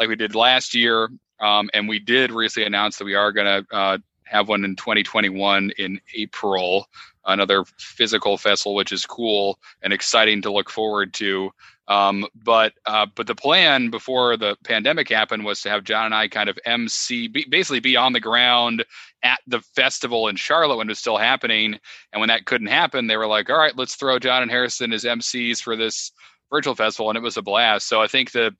like 0.00 0.08
we 0.08 0.16
did 0.16 0.34
last 0.34 0.74
year. 0.74 1.10
Um, 1.38 1.68
and 1.74 1.86
we 1.86 1.98
did 1.98 2.30
recently 2.30 2.66
announce 2.66 2.96
that 2.96 3.04
we 3.04 3.14
are 3.14 3.30
going 3.30 3.44
to 3.66 3.76
uh, 3.76 3.98
have 4.26 4.48
one 4.48 4.64
in 4.64 4.76
2021 4.76 5.70
in 5.78 6.00
April, 6.14 6.88
another 7.24 7.64
physical 7.78 8.36
festival, 8.36 8.74
which 8.74 8.92
is 8.92 9.06
cool 9.06 9.58
and 9.82 9.92
exciting 9.92 10.42
to 10.42 10.52
look 10.52 10.70
forward 10.70 11.14
to. 11.14 11.50
Um, 11.88 12.26
but 12.34 12.72
uh, 12.84 13.06
but 13.14 13.28
the 13.28 13.34
plan 13.34 13.90
before 13.90 14.36
the 14.36 14.56
pandemic 14.64 15.08
happened 15.08 15.44
was 15.44 15.60
to 15.62 15.70
have 15.70 15.84
John 15.84 16.06
and 16.06 16.14
I 16.14 16.26
kind 16.26 16.48
of 16.48 16.58
MC, 16.64 17.28
basically 17.28 17.78
be 17.78 17.96
on 17.96 18.12
the 18.12 18.20
ground 18.20 18.84
at 19.22 19.38
the 19.46 19.60
festival 19.60 20.26
in 20.26 20.34
Charlotte 20.34 20.78
when 20.78 20.88
it 20.88 20.90
was 20.90 20.98
still 20.98 21.16
happening. 21.16 21.78
And 22.12 22.20
when 22.20 22.28
that 22.28 22.44
couldn't 22.44 22.66
happen, 22.66 23.06
they 23.06 23.16
were 23.16 23.28
like, 23.28 23.50
"All 23.50 23.58
right, 23.58 23.76
let's 23.76 23.94
throw 23.94 24.18
John 24.18 24.42
and 24.42 24.50
Harrison 24.50 24.92
as 24.92 25.04
MCs 25.04 25.62
for 25.62 25.76
this 25.76 26.10
virtual 26.50 26.74
festival," 26.74 27.08
and 27.08 27.16
it 27.16 27.22
was 27.22 27.36
a 27.36 27.42
blast. 27.42 27.86
So 27.86 28.02
I 28.02 28.08
think 28.08 28.32
the 28.32 28.56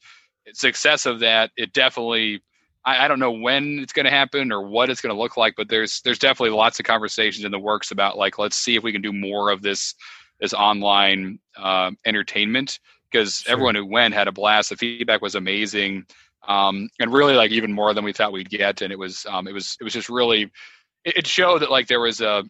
success 0.52 1.06
of 1.06 1.18
that 1.20 1.50
it 1.56 1.72
definitely 1.72 2.40
I, 2.86 3.04
I 3.04 3.08
don't 3.08 3.18
know 3.18 3.32
when 3.32 3.80
it's 3.80 3.92
going 3.92 4.04
to 4.04 4.10
happen 4.10 4.50
or 4.52 4.62
what 4.62 4.88
it's 4.88 5.00
going 5.00 5.14
to 5.14 5.20
look 5.20 5.36
like, 5.36 5.54
but 5.56 5.68
there's 5.68 6.00
there's 6.02 6.18
definitely 6.18 6.56
lots 6.56 6.78
of 6.78 6.86
conversations 6.86 7.44
in 7.44 7.52
the 7.52 7.58
works 7.58 7.90
about 7.90 8.16
like 8.16 8.38
let's 8.38 8.56
see 8.56 8.76
if 8.76 8.82
we 8.82 8.92
can 8.92 9.02
do 9.02 9.12
more 9.12 9.50
of 9.50 9.60
this 9.60 9.94
this 10.40 10.54
online 10.54 11.38
uh, 11.56 11.90
entertainment 12.06 12.78
because 13.10 13.38
sure. 13.38 13.52
everyone 13.52 13.74
who 13.74 13.84
went 13.84 14.14
had 14.14 14.28
a 14.28 14.32
blast. 14.32 14.70
The 14.70 14.76
feedback 14.76 15.20
was 15.20 15.34
amazing, 15.34 16.06
um, 16.46 16.88
and 17.00 17.12
really 17.12 17.34
like 17.34 17.50
even 17.50 17.72
more 17.72 17.92
than 17.92 18.04
we 18.04 18.12
thought 18.12 18.32
we'd 18.32 18.48
get. 18.48 18.80
And 18.80 18.92
it 18.92 18.98
was 18.98 19.26
um, 19.26 19.48
it 19.48 19.52
was 19.52 19.76
it 19.80 19.84
was 19.84 19.92
just 19.92 20.08
really 20.08 20.42
it, 21.04 21.18
it 21.18 21.26
showed 21.26 21.62
that 21.62 21.70
like 21.70 21.88
there 21.88 22.00
was 22.00 22.20
a 22.20 22.44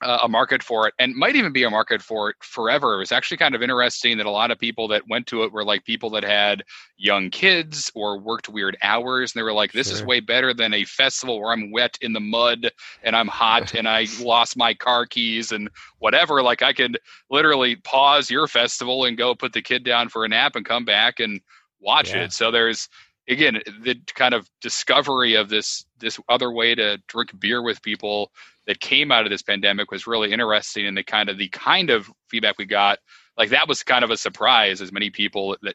uh, 0.00 0.18
a 0.22 0.28
market 0.28 0.62
for 0.62 0.86
it 0.86 0.94
and 0.98 1.14
might 1.14 1.34
even 1.34 1.52
be 1.52 1.64
a 1.64 1.70
market 1.70 2.00
for 2.00 2.30
it 2.30 2.36
forever. 2.40 2.94
It 2.94 2.98
was 2.98 3.12
actually 3.12 3.36
kind 3.38 3.54
of 3.54 3.62
interesting 3.62 4.16
that 4.18 4.26
a 4.26 4.30
lot 4.30 4.50
of 4.50 4.58
people 4.58 4.86
that 4.88 5.08
went 5.08 5.26
to 5.28 5.42
it 5.42 5.52
were 5.52 5.64
like 5.64 5.84
people 5.84 6.10
that 6.10 6.22
had 6.22 6.62
young 6.96 7.30
kids 7.30 7.90
or 7.94 8.18
worked 8.18 8.48
weird 8.48 8.76
hours. 8.82 9.32
And 9.32 9.40
they 9.40 9.42
were 9.42 9.52
like, 9.52 9.72
this 9.72 9.88
sure. 9.88 9.96
is 9.96 10.04
way 10.04 10.20
better 10.20 10.54
than 10.54 10.72
a 10.72 10.84
festival 10.84 11.40
where 11.40 11.52
I'm 11.52 11.72
wet 11.72 11.98
in 12.00 12.12
the 12.12 12.20
mud 12.20 12.70
and 13.02 13.16
I'm 13.16 13.28
hot 13.28 13.74
and 13.78 13.88
I 13.88 14.06
lost 14.20 14.56
my 14.56 14.74
car 14.74 15.04
keys 15.04 15.50
and 15.50 15.68
whatever. 15.98 16.42
Like 16.42 16.62
I 16.62 16.72
could 16.72 16.98
literally 17.30 17.76
pause 17.76 18.30
your 18.30 18.46
festival 18.46 19.04
and 19.04 19.18
go 19.18 19.34
put 19.34 19.52
the 19.52 19.62
kid 19.62 19.84
down 19.84 20.08
for 20.08 20.24
a 20.24 20.28
nap 20.28 20.54
and 20.54 20.64
come 20.64 20.84
back 20.84 21.18
and 21.18 21.40
watch 21.80 22.10
yeah. 22.10 22.24
it. 22.24 22.32
So 22.32 22.50
there's, 22.50 22.88
again 23.28 23.60
the 23.82 23.94
kind 24.14 24.32
of 24.32 24.48
discovery 24.62 25.34
of 25.34 25.50
this 25.50 25.84
this 25.98 26.18
other 26.28 26.50
way 26.50 26.74
to 26.74 26.98
drink 27.08 27.38
beer 27.38 27.62
with 27.62 27.82
people 27.82 28.32
that 28.68 28.80
came 28.80 29.10
out 29.10 29.24
of 29.24 29.30
this 29.30 29.42
pandemic 29.42 29.90
was 29.90 30.06
really 30.06 30.30
interesting 30.30 30.86
and 30.86 30.96
the 30.96 31.02
kind 31.02 31.28
of 31.28 31.38
the 31.38 31.48
kind 31.48 31.90
of 31.90 32.08
feedback 32.28 32.56
we 32.58 32.66
got 32.66 32.98
like 33.36 33.50
that 33.50 33.66
was 33.66 33.82
kind 33.82 34.04
of 34.04 34.10
a 34.10 34.16
surprise 34.16 34.80
as 34.80 34.92
many 34.92 35.10
people 35.10 35.56
that 35.62 35.74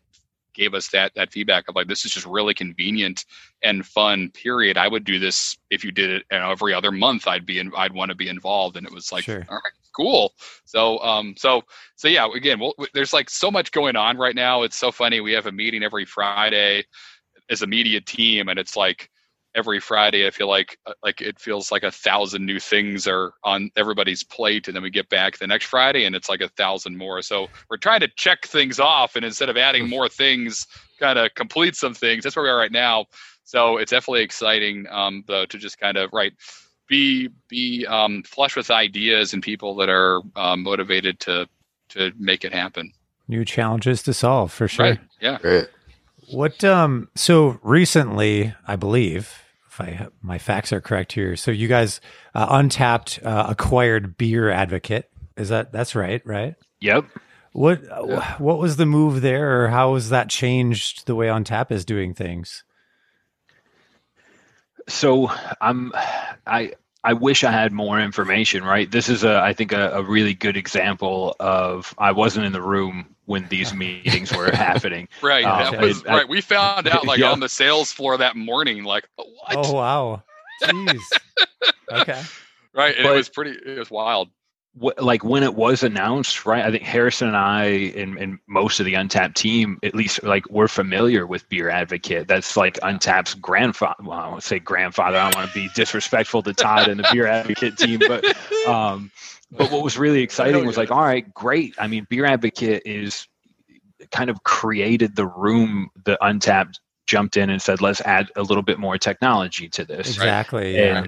gave 0.53 0.75
us 0.75 0.87
that 0.89 1.11
that 1.15 1.31
feedback 1.31 1.67
of 1.67 1.75
like 1.75 1.87
this 1.87 2.05
is 2.05 2.11
just 2.11 2.27
really 2.27 2.53
convenient 2.53 3.25
and 3.63 3.85
fun 3.85 4.29
period. 4.29 4.77
I 4.77 4.87
would 4.87 5.03
do 5.03 5.17
this 5.17 5.57
if 5.71 5.83
you 5.83 5.91
did 5.91 6.11
it 6.11 6.23
you 6.31 6.37
know, 6.37 6.51
every 6.51 6.73
other 6.73 6.91
month 6.91 7.27
i'd 7.27 7.45
be 7.45 7.59
in, 7.59 7.71
i'd 7.75 7.93
want 7.93 8.09
to 8.09 8.15
be 8.15 8.29
involved 8.29 8.77
and 8.77 8.85
it 8.85 8.93
was 8.93 9.11
like 9.11 9.23
sure. 9.23 9.45
all 9.49 9.55
right 9.55 9.73
cool. 9.95 10.33
So 10.65 10.99
um 10.99 11.35
so 11.37 11.63
so 11.95 12.07
yeah 12.07 12.27
again 12.33 12.59
well, 12.59 12.75
there's 12.93 13.13
like 13.13 13.29
so 13.29 13.49
much 13.49 13.71
going 13.71 13.95
on 13.95 14.17
right 14.17 14.35
now. 14.35 14.61
It's 14.61 14.77
so 14.77 14.91
funny 14.91 15.19
we 15.19 15.33
have 15.33 15.47
a 15.47 15.51
meeting 15.51 15.83
every 15.83 16.05
friday 16.05 16.85
as 17.49 17.63
a 17.63 17.67
media 17.67 17.99
team 18.01 18.49
and 18.49 18.59
it's 18.59 18.77
like 18.77 19.09
every 19.55 19.79
Friday, 19.79 20.25
I 20.25 20.31
feel 20.31 20.47
like 20.47 20.77
uh, 20.85 20.93
like 21.03 21.21
it 21.21 21.39
feels 21.39 21.71
like 21.71 21.83
a 21.83 21.91
thousand 21.91 22.45
new 22.45 22.59
things 22.59 23.07
are 23.07 23.33
on 23.43 23.71
everybody's 23.75 24.23
plate, 24.23 24.67
and 24.67 24.75
then 24.75 24.83
we 24.83 24.89
get 24.89 25.09
back 25.09 25.37
the 25.37 25.47
next 25.47 25.65
Friday, 25.65 26.05
and 26.05 26.15
it's 26.15 26.29
like 26.29 26.41
a 26.41 26.49
thousand 26.49 26.97
more. 26.97 27.21
So 27.21 27.47
we're 27.69 27.77
trying 27.77 28.01
to 28.01 28.09
check 28.15 28.45
things 28.45 28.79
off, 28.79 29.15
and 29.15 29.25
instead 29.25 29.49
of 29.49 29.57
adding 29.57 29.89
more 29.89 30.09
things, 30.09 30.67
kind 30.99 31.19
of 31.19 31.33
complete 31.35 31.75
some 31.75 31.93
things. 31.93 32.23
That's 32.23 32.35
where 32.35 32.43
we 32.43 32.49
are 32.49 32.57
right 32.57 32.71
now. 32.71 33.05
So 33.43 33.77
it's 33.77 33.91
definitely 33.91 34.21
exciting, 34.21 34.87
um, 34.89 35.23
though, 35.27 35.45
to 35.45 35.57
just 35.57 35.79
kind 35.79 35.97
of 35.97 36.11
right 36.13 36.33
be 36.87 37.29
be 37.47 37.85
um, 37.87 38.23
flush 38.23 38.55
with 38.55 38.71
ideas 38.71 39.33
and 39.33 39.41
people 39.43 39.75
that 39.75 39.89
are 39.89 40.21
um, 40.35 40.63
motivated 40.63 41.19
to 41.21 41.47
to 41.89 42.11
make 42.17 42.43
it 42.45 42.53
happen. 42.53 42.91
New 43.27 43.45
challenges 43.45 44.03
to 44.03 44.13
solve 44.13 44.51
for 44.51 44.67
sure. 44.67 44.85
Right. 44.85 44.99
Yeah. 45.21 45.37
Great. 45.39 45.67
What 46.33 46.63
um 46.63 47.09
so 47.15 47.59
recently, 47.63 48.53
I 48.67 48.75
believe, 48.75 49.41
if 49.67 49.79
I 49.79 50.07
my 50.21 50.37
facts 50.37 50.73
are 50.73 50.81
correct 50.81 51.13
here. 51.13 51.35
So 51.35 51.51
you 51.51 51.67
guys 51.67 52.01
uh, 52.33 52.57
Untappd 52.57 53.25
uh, 53.25 53.45
acquired 53.49 54.17
Beer 54.17 54.49
Advocate. 54.49 55.09
Is 55.37 55.49
that 55.49 55.71
that's 55.71 55.95
right? 55.95 56.21
Right. 56.25 56.55
Yep. 56.81 57.05
What 57.53 57.83
yeah. 57.83 58.35
what 58.37 58.57
was 58.57 58.77
the 58.77 58.85
move 58.85 59.21
there, 59.21 59.63
or 59.63 59.67
how 59.67 59.93
has 59.93 60.09
that 60.09 60.29
changed 60.29 61.05
the 61.05 61.15
way 61.15 61.27
Untappd 61.27 61.71
is 61.71 61.85
doing 61.85 62.13
things? 62.13 62.63
So 64.87 65.31
I'm 65.61 65.93
I 66.45 66.73
I 67.03 67.13
wish 67.13 67.43
I 67.43 67.51
had 67.51 67.71
more 67.71 67.99
information. 67.99 68.63
Right. 68.63 68.89
This 68.89 69.09
is 69.09 69.23
a 69.23 69.39
I 69.39 69.53
think 69.53 69.71
a, 69.71 69.91
a 69.91 70.03
really 70.03 70.33
good 70.33 70.55
example 70.55 71.35
of 71.39 71.93
I 71.97 72.11
wasn't 72.11 72.45
in 72.45 72.53
the 72.53 72.61
room 72.61 73.13
when 73.25 73.47
these 73.49 73.73
meetings 73.83 74.35
were 74.35 74.51
happening. 74.51 75.07
Right. 75.21 75.45
Um, 75.45 75.73
that 75.73 75.81
was 75.81 76.05
I, 76.05 76.17
right. 76.17 76.29
We 76.29 76.41
found 76.41 76.87
out 76.87 77.05
like 77.05 77.19
yeah. 77.19 77.31
on 77.31 77.39
the 77.39 77.49
sales 77.49 77.91
floor 77.91 78.17
that 78.17 78.35
morning, 78.35 78.83
like 78.83 79.07
what? 79.15 79.27
Oh 79.55 79.73
wow. 79.73 80.23
Jeez. 80.63 81.01
okay. 81.91 82.21
right. 82.73 82.95
But- 83.01 83.13
it 83.13 83.15
was 83.15 83.29
pretty. 83.29 83.51
It 83.51 83.79
was 83.79 83.91
wild. 83.91 84.29
Wh- 84.81 84.99
like 85.01 85.23
when 85.23 85.43
it 85.43 85.55
was 85.55 85.83
announced, 85.83 86.45
right? 86.45 86.63
I 86.65 86.71
think 86.71 86.83
Harrison 86.83 87.27
and 87.27 87.37
I 87.37 87.63
and, 87.65 88.17
and 88.17 88.39
most 88.47 88.79
of 88.79 88.85
the 88.85 88.93
Untappd 88.93 89.35
team, 89.35 89.79
at 89.83 89.93
least, 89.93 90.23
like 90.23 90.49
we're 90.49 90.67
familiar 90.67 91.27
with 91.27 91.47
Beer 91.49 91.69
Advocate. 91.69 92.27
That's 92.27 92.57
like 92.57 92.79
Untappd's 92.81 93.35
grandfather. 93.35 94.03
Well, 94.03 94.17
I 94.17 94.27
won't 94.29 94.43
say 94.43 94.59
grandfather. 94.59 95.17
I 95.17 95.25
don't 95.29 95.35
want 95.35 95.49
to 95.49 95.53
be 95.53 95.69
disrespectful 95.75 96.43
to 96.43 96.53
Todd 96.53 96.87
and 96.87 96.99
the 96.99 97.07
Beer 97.11 97.27
Advocate 97.27 97.77
team, 97.77 97.99
but 97.99 98.25
um, 98.67 99.11
but 99.51 99.71
what 99.71 99.83
was 99.83 99.97
really 99.97 100.21
exciting 100.21 100.65
was 100.65 100.77
like, 100.77 100.91
all 100.91 101.03
right, 101.03 101.31
great. 101.33 101.75
I 101.77 101.87
mean, 101.87 102.07
Beer 102.09 102.25
Advocate 102.25 102.83
is 102.85 103.27
kind 104.11 104.29
of 104.29 104.43
created 104.43 105.15
the 105.15 105.27
room 105.27 105.89
the 106.05 106.17
Untappd 106.21 106.75
jumped 107.05 107.37
in 107.37 107.49
and 107.49 107.61
said, 107.61 107.81
let's 107.81 108.01
add 108.01 108.31
a 108.35 108.41
little 108.41 108.63
bit 108.63 108.79
more 108.79 108.97
technology 108.97 109.69
to 109.69 109.85
this. 109.85 110.07
Exactly. 110.07 110.75
Yeah. 110.75 111.05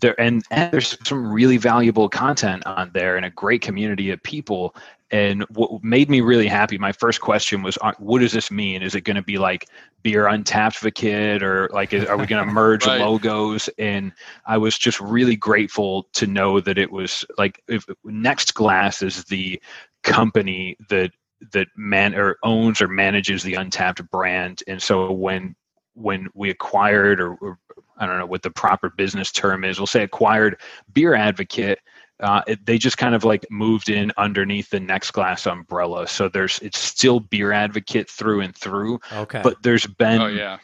There 0.00 0.20
and, 0.20 0.42
and 0.50 0.72
there's 0.72 0.96
some 1.06 1.30
really 1.30 1.58
valuable 1.58 2.08
content 2.08 2.66
on 2.66 2.90
there 2.92 3.16
and 3.16 3.24
a 3.24 3.30
great 3.30 3.62
community 3.62 4.10
of 4.10 4.22
people. 4.22 4.74
And 5.12 5.44
what 5.50 5.84
made 5.84 6.10
me 6.10 6.20
really 6.20 6.48
happy, 6.48 6.76
my 6.78 6.90
first 6.90 7.20
question 7.20 7.62
was, 7.62 7.78
uh, 7.80 7.92
what 7.98 8.18
does 8.18 8.32
this 8.32 8.50
mean? 8.50 8.82
Is 8.82 8.96
it 8.96 9.02
going 9.02 9.14
to 9.14 9.22
be 9.22 9.38
like 9.38 9.68
beer 10.02 10.26
untapped 10.26 10.76
for 10.76 10.90
kid 10.90 11.44
or 11.44 11.70
like, 11.72 11.92
is, 11.92 12.04
are 12.06 12.16
we 12.16 12.26
going 12.26 12.44
to 12.46 12.52
merge 12.52 12.84
Right. 12.84 13.00
logos? 13.00 13.70
And 13.78 14.12
I 14.46 14.58
was 14.58 14.76
just 14.76 15.00
really 15.00 15.36
grateful 15.36 16.08
to 16.14 16.26
know 16.26 16.58
that 16.58 16.78
it 16.78 16.90
was 16.90 17.24
like, 17.38 17.62
if 17.68 17.86
Next 18.04 18.54
Glass 18.54 19.02
is 19.02 19.22
the 19.24 19.62
company 20.02 20.76
that 20.88 21.12
that 21.52 21.68
man 21.76 22.14
or 22.14 22.38
owns 22.42 22.80
or 22.80 22.88
manages 22.88 23.42
the 23.42 23.52
Untappd 23.54 24.08
brand 24.10 24.62
and 24.66 24.82
so 24.82 25.12
when 25.12 25.54
when 25.94 26.28
we 26.34 26.50
acquired 26.50 27.20
or, 27.20 27.34
or 27.36 27.58
i 27.98 28.06
don't 28.06 28.18
know 28.18 28.26
what 28.26 28.42
the 28.42 28.50
proper 28.50 28.90
business 28.90 29.30
term 29.32 29.64
is 29.64 29.78
we'll 29.78 29.86
say 29.86 30.02
acquired 30.02 30.58
beer 30.92 31.14
advocate 31.14 31.78
uh, 32.18 32.40
it, 32.46 32.64
they 32.64 32.78
just 32.78 32.96
kind 32.96 33.14
of 33.14 33.24
like 33.24 33.44
moved 33.50 33.90
in 33.90 34.10
underneath 34.16 34.70
the 34.70 34.80
next 34.80 35.10
glass 35.10 35.46
umbrella 35.46 36.08
so 36.08 36.28
there's 36.28 36.58
it's 36.60 36.78
still 36.78 37.20
beer 37.20 37.52
advocate 37.52 38.08
through 38.08 38.40
and 38.40 38.56
through 38.56 38.98
okay. 39.12 39.40
but 39.42 39.62
there's 39.62 39.86
been 39.86 40.22
Oh 40.22 40.26
yeah. 40.28 40.56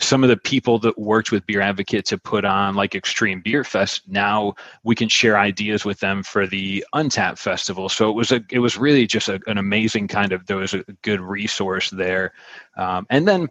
some 0.00 0.22
of 0.22 0.28
the 0.28 0.36
people 0.36 0.78
that 0.78 0.96
worked 0.98 1.32
with 1.32 1.44
Beer 1.46 1.60
Advocate 1.60 2.04
to 2.06 2.18
put 2.18 2.44
on 2.44 2.74
like 2.74 2.94
Extreme 2.94 3.40
Beer 3.40 3.64
Fest, 3.64 4.02
now 4.06 4.54
we 4.84 4.94
can 4.94 5.08
share 5.08 5.38
ideas 5.38 5.84
with 5.84 5.98
them 5.98 6.22
for 6.22 6.46
the 6.46 6.84
Untap 6.94 7.36
Festival. 7.38 7.88
So 7.88 8.08
it 8.08 8.12
was 8.14 8.30
a, 8.30 8.40
it 8.50 8.60
was 8.60 8.78
really 8.78 9.06
just 9.06 9.28
a, 9.28 9.40
an 9.48 9.58
amazing 9.58 10.06
kind 10.06 10.32
of, 10.32 10.46
there 10.46 10.58
was 10.58 10.74
a 10.74 10.84
good 11.02 11.20
resource 11.20 11.90
there. 11.90 12.32
Um, 12.76 13.06
and 13.10 13.26
then 13.26 13.48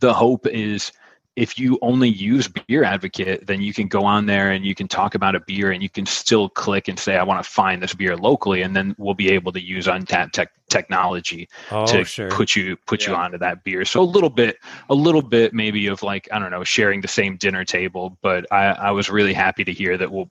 the 0.00 0.12
hope 0.12 0.46
is 0.46 0.92
if 1.36 1.58
you 1.58 1.78
only 1.82 2.08
use 2.08 2.48
Beer 2.48 2.82
Advocate, 2.82 3.46
then 3.46 3.60
you 3.60 3.74
can 3.74 3.88
go 3.88 4.04
on 4.04 4.24
there 4.24 4.50
and 4.50 4.64
you 4.64 4.74
can 4.74 4.88
talk 4.88 5.14
about 5.14 5.34
a 5.34 5.40
beer 5.40 5.70
and 5.70 5.82
you 5.82 5.90
can 5.90 6.06
still 6.06 6.48
click 6.48 6.88
and 6.88 6.98
say, 6.98 7.16
I 7.16 7.22
want 7.22 7.44
to 7.44 7.48
find 7.48 7.82
this 7.82 7.92
beer 7.92 8.16
locally. 8.16 8.62
And 8.62 8.74
then 8.74 8.96
we'll 8.98 9.14
be 9.14 9.30
able 9.30 9.52
to 9.52 9.60
use 9.60 9.86
Untappd 9.86 10.32
tech 10.32 10.52
technology 10.70 11.48
oh, 11.70 11.86
to 11.86 12.04
sure. 12.04 12.30
put 12.30 12.56
you 12.56 12.76
put 12.86 13.06
you 13.06 13.14
onto 13.14 13.38
that 13.38 13.62
beer. 13.64 13.84
So 13.84 14.00
a 14.00 14.02
little 14.02 14.30
bit, 14.30 14.58
a 14.88 14.94
little 14.94 15.22
bit 15.22 15.52
maybe 15.52 15.86
of 15.88 16.02
like 16.02 16.26
I 16.32 16.38
don't 16.38 16.50
know, 16.50 16.64
sharing 16.64 17.02
the 17.02 17.08
same 17.08 17.36
dinner 17.36 17.64
table. 17.64 18.16
But 18.22 18.50
I, 18.50 18.68
I 18.68 18.90
was 18.92 19.10
really 19.10 19.34
happy 19.34 19.62
to 19.64 19.72
hear 19.72 19.98
that 19.98 20.10
we'll 20.10 20.30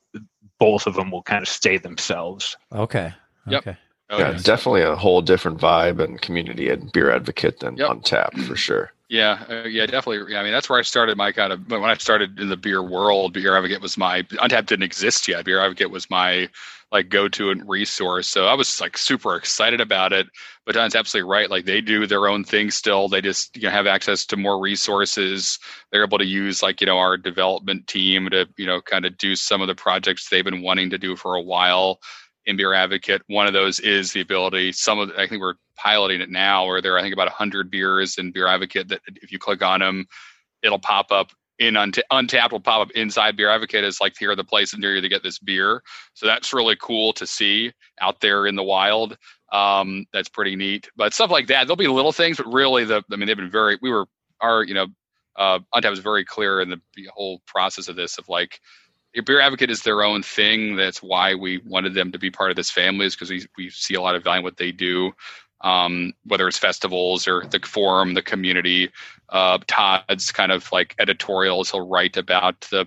both 0.58 0.88
of 0.88 0.96
them 0.96 1.12
will 1.12 1.24
kind 1.24 1.44
of 1.44 1.48
stay 1.48 1.78
themselves. 1.78 2.58
okay. 2.72 3.14
Yep. 3.48 3.68
Okay. 3.68 3.78
Oh, 4.10 4.18
yeah, 4.20 4.32
yeah. 4.32 4.38
definitely 4.38 4.82
a 4.82 4.96
whole 4.96 5.22
different 5.22 5.60
vibe 5.60 6.04
and 6.04 6.22
community 6.22 6.70
at 6.70 6.92
Beer 6.92 7.12
Advocate 7.12 7.60
than 7.60 7.78
Yep. 7.78 7.90
Untappd 7.90 8.48
for 8.48 8.56
sure. 8.56 8.92
Yeah, 9.08 9.46
uh, 9.48 9.68
yeah, 9.68 9.86
definitely. 9.86 10.34
Yeah, 10.34 10.40
I 10.40 10.44
mean, 10.44 10.52
that's 10.52 10.68
where 10.68 10.80
I 10.80 10.82
started 10.82 11.16
my 11.16 11.32
kind 11.32 11.54
of. 11.54 11.70
When 11.70 11.84
I 11.84 11.94
started 11.96 12.40
in 12.40 12.50
the 12.50 12.58
beer 12.58 12.82
world, 12.82 13.34
Beer 13.34 13.56
Advocate 13.56 13.82
was 13.82 13.98
my 13.98 14.24
Untappd 14.24 14.66
didn't 14.66 14.84
exist 14.84 15.28
yet. 15.28 15.46
Beer 15.46 15.60
Advocate 15.60 15.92
was 15.92 16.10
my 16.10 16.50
like 16.92 17.10
go-to 17.10 17.52
and 17.52 17.68
resource. 17.68 18.28
So 18.28 18.46
I 18.48 18.54
was 18.56 18.80
like 18.82 18.98
super 18.98 19.36
excited 19.36 19.80
about 19.82 20.12
it. 20.14 20.28
But 20.66 20.74
Don's 20.76 20.96
absolutely 20.96 21.30
right. 21.30 21.50
Like 21.52 21.66
they 21.66 21.82
do 21.82 22.08
their 22.08 22.28
own 22.28 22.44
thing 22.44 22.72
still. 22.72 23.08
They 23.08 23.22
just 23.22 23.56
you 23.56 23.64
know 23.64 23.70
have 23.70 23.86
access 23.86 24.26
to 24.28 24.38
more 24.38 24.60
resources. 24.60 25.60
They're 25.92 26.04
able 26.04 26.18
to 26.18 26.26
use 26.26 26.64
like 26.64 26.82
you 26.82 26.88
know 26.88 26.98
our 26.98 27.16
development 27.16 27.86
team 27.86 28.28
to 28.32 28.48
you 28.58 28.66
know 28.66 28.82
kind 28.82 29.06
of 29.06 29.18
do 29.20 29.36
some 29.36 29.62
of 29.62 29.68
the 29.68 29.76
projects 29.76 30.30
they've 30.30 30.44
been 30.44 30.64
wanting 30.64 30.90
to 30.90 30.98
do 30.98 31.16
for 31.16 31.36
a 31.36 31.42
while 31.42 32.00
Beer 32.56 32.74
Advocate. 32.74 33.22
One 33.28 33.48
of 33.48 33.54
those 33.54 33.80
is 33.80 34.14
the 34.14 34.22
ability. 34.22 34.72
Some 34.72 35.00
of 35.00 35.12
I 35.18 35.28
think 35.28 35.42
we're 35.42 35.56
piloting 35.76 36.22
it 36.22 36.30
now, 36.30 36.66
where 36.66 36.82
there 36.82 36.94
are 36.94 37.00
I 37.00 37.02
think 37.02 37.14
about 37.14 37.30
hundred 37.30 37.72
beers 37.72 38.18
in 38.18 38.32
Beer 38.32 38.48
Advocate 38.48 38.88
that 38.90 39.02
if 39.08 39.32
you 39.32 39.40
click 39.40 39.62
on 39.62 39.80
them, 39.80 40.06
it'll 40.62 40.80
pop 40.80 41.12
up 41.12 41.32
in 41.58 41.76
Unta- 41.76 42.02
Untappd 42.12 42.52
will 42.52 42.60
pop 42.60 42.82
up 42.82 42.92
inside 42.92 43.38
Beer 43.38 43.50
Advocate 43.50 43.84
as 43.84 44.02
like 44.02 44.16
here 44.18 44.32
are 44.32 44.36
the 44.36 44.44
places 44.44 44.78
near 44.80 44.96
you 44.96 45.02
to 45.02 45.10
get 45.10 45.24
this 45.24 45.40
beer. 45.40 45.82
So 46.14 46.26
that's 46.26 46.54
really 46.54 46.78
cool 46.82 47.14
to 47.14 47.26
see 47.26 47.72
out 48.02 48.20
there 48.20 48.46
in 48.46 48.56
the 48.56 48.64
wild. 48.64 49.18
Um, 49.52 50.06
that's 50.12 50.30
pretty 50.30 50.56
neat. 50.56 50.90
But 50.96 51.14
stuff 51.14 51.32
like 51.32 51.48
that, 51.48 51.66
there'll 51.66 51.78
be 51.78 51.88
little 51.88 52.12
things, 52.12 52.38
but 52.38 52.48
really 52.52 52.84
the 52.86 53.04
I 53.12 53.16
mean 53.16 53.28
they've 53.28 53.38
been 53.38 53.52
very 53.52 53.78
we 53.82 53.92
were 53.92 54.06
our 54.42 54.64
you 54.64 54.74
know 54.74 54.88
uh, 55.38 55.60
Untappd 55.74 55.90
was 55.90 56.00
very 56.00 56.26
clear 56.26 56.62
in 56.62 56.70
the, 56.70 56.82
whole 57.14 57.42
process 57.46 57.90
of 57.90 57.96
this 57.96 58.18
of 58.18 58.30
like 58.30 58.60
beer 59.22 59.42
advocate 59.42 59.72
is 59.72 59.82
their 59.82 60.04
own 60.04 60.24
thing. 60.24 60.76
That's 60.76 61.02
why 61.02 61.36
we 61.36 61.60
wanted 61.60 61.94
them 61.94 62.12
to 62.12 62.20
be 62.20 62.32
part 62.32 62.50
of 62.50 62.56
this 62.56 62.72
family, 62.72 63.06
is 63.06 63.16
because 63.16 63.30
we 63.30 63.46
we 63.58 63.70
see 63.70 63.96
a 63.96 64.02
lot 64.02 64.16
of 64.16 64.24
value 64.24 64.40
in 64.40 64.44
what 64.44 64.58
they 64.58 64.72
do. 64.72 65.14
Um, 65.62 66.14
whether 66.26 66.48
it's 66.48 66.60
festivals 66.60 67.28
or 67.28 67.46
the 67.46 67.60
forum, 67.60 68.14
the 68.14 68.22
community, 68.22 68.92
uh, 69.30 69.58
Todd's 69.68 70.32
kind 70.32 70.52
of 70.52 70.72
like 70.72 70.96
editorials. 71.00 71.72
He'll 71.72 71.88
write 71.88 72.18
about 72.18 72.62
the 72.72 72.86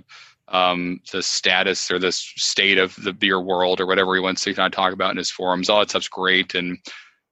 um, 0.49 1.01
the 1.13 1.23
status 1.23 1.91
or 1.91 1.99
the 1.99 2.13
state 2.13 2.79
of 2.79 2.95
the 3.03 3.13
beer 3.13 3.41
world 3.41 3.81
or 3.81 3.87
whatever 3.87 4.15
he 4.15 4.21
wants 4.21 4.45
to 4.45 4.55
kind 4.55 4.73
of 4.73 4.77
talk 4.77 4.93
about 4.93 5.11
in 5.11 5.17
his 5.17 5.31
forums. 5.31 5.69
All 5.69 5.81
that 5.81 5.91
stuff's 5.91 6.09
great, 6.09 6.55
and 6.55 6.79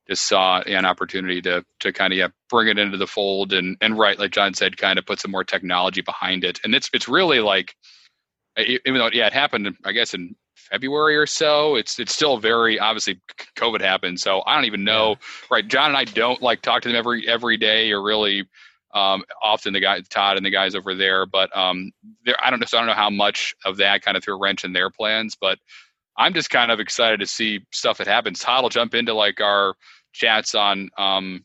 just 0.09 0.27
saw 0.27 0.61
an 0.61 0.85
opportunity 0.85 1.43
to 1.43 1.65
to 1.81 1.93
kind 1.93 2.13
of 2.13 2.19
yeah 2.19 2.29
bring 2.49 2.69
it 2.69 2.79
into 2.79 2.97
the 2.97 3.07
fold 3.07 3.53
and 3.53 3.77
and 3.81 3.99
right 3.99 4.19
like 4.19 4.33
John 4.33 4.55
said, 4.55 4.77
kind 4.77 4.99
of 4.99 5.07
put 5.07 5.21
some 5.21 5.31
more 5.31 5.45
technology 5.45 6.01
behind 6.01 6.45
it. 6.45 6.61
And 6.65 6.75
it's 6.75 6.91
it's 6.93 7.09
really 7.09 7.41
like 7.41 7.75
even 8.59 8.95
though 8.95 9.11
yeah 9.13 9.27
it 9.27 9.33
happened 9.33 9.77
I 9.85 9.93
guess 9.93 10.15
in 10.15 10.35
February 10.71 11.17
or 11.17 11.27
so. 11.27 11.77
It's 11.77 11.99
it's 11.99 12.15
still 12.15 12.39
very 12.39 12.79
obviously 12.79 13.21
COVID 13.57 13.81
happened, 13.81 14.21
so 14.21 14.43
I 14.47 14.55
don't 14.55 14.65
even 14.65 14.85
know. 14.85 15.17
Right, 15.51 15.67
John 15.67 15.91
and 15.91 15.97
I 15.97 16.05
don't 16.05 16.43
like 16.43 16.63
talk 16.63 16.83
to 16.83 16.89
them 16.89 16.97
every 16.97 17.27
every 17.29 17.57
day 17.57 17.93
or 17.93 18.03
really 18.03 18.49
um, 18.95 19.25
often. 19.43 19.73
The 19.73 19.81
guy 19.81 20.01
Todd 20.01 20.37
and 20.37 20.45
the 20.45 20.51
guys 20.51 20.75
over 20.75 20.95
there, 20.95 21.27
but 21.27 21.57
um, 21.57 21.93
there 22.25 22.37
I 22.43 22.51
don't 22.51 22.61
know. 22.61 22.67
So 22.67 22.79
I 22.79 22.81
don't 22.81 22.89
know 22.89 22.95
how 22.95 23.11
much 23.11 23.55
of 23.65 23.77
that 23.79 24.03
kind 24.03 24.17
of 24.17 24.25
threw 24.25 24.35
a 24.35 24.39
wrench 24.39 24.65
in 24.65 24.73
their 24.73 24.91
plans, 24.91 25.37
but 25.41 25.59
I'm 26.19 26.35
just 26.35 26.51
kind 26.51 26.71
of 26.71 26.81
excited 26.81 27.21
to 27.21 27.27
see 27.27 27.61
stuff 27.73 27.99
that 27.99 28.07
happens. 28.07 28.41
Todd 28.41 28.63
will 28.63 28.71
jump 28.71 28.95
into 28.95 29.15
like 29.15 29.41
our 29.41 29.75
chats 30.13 30.55
on 30.55 30.91
um, 30.99 31.45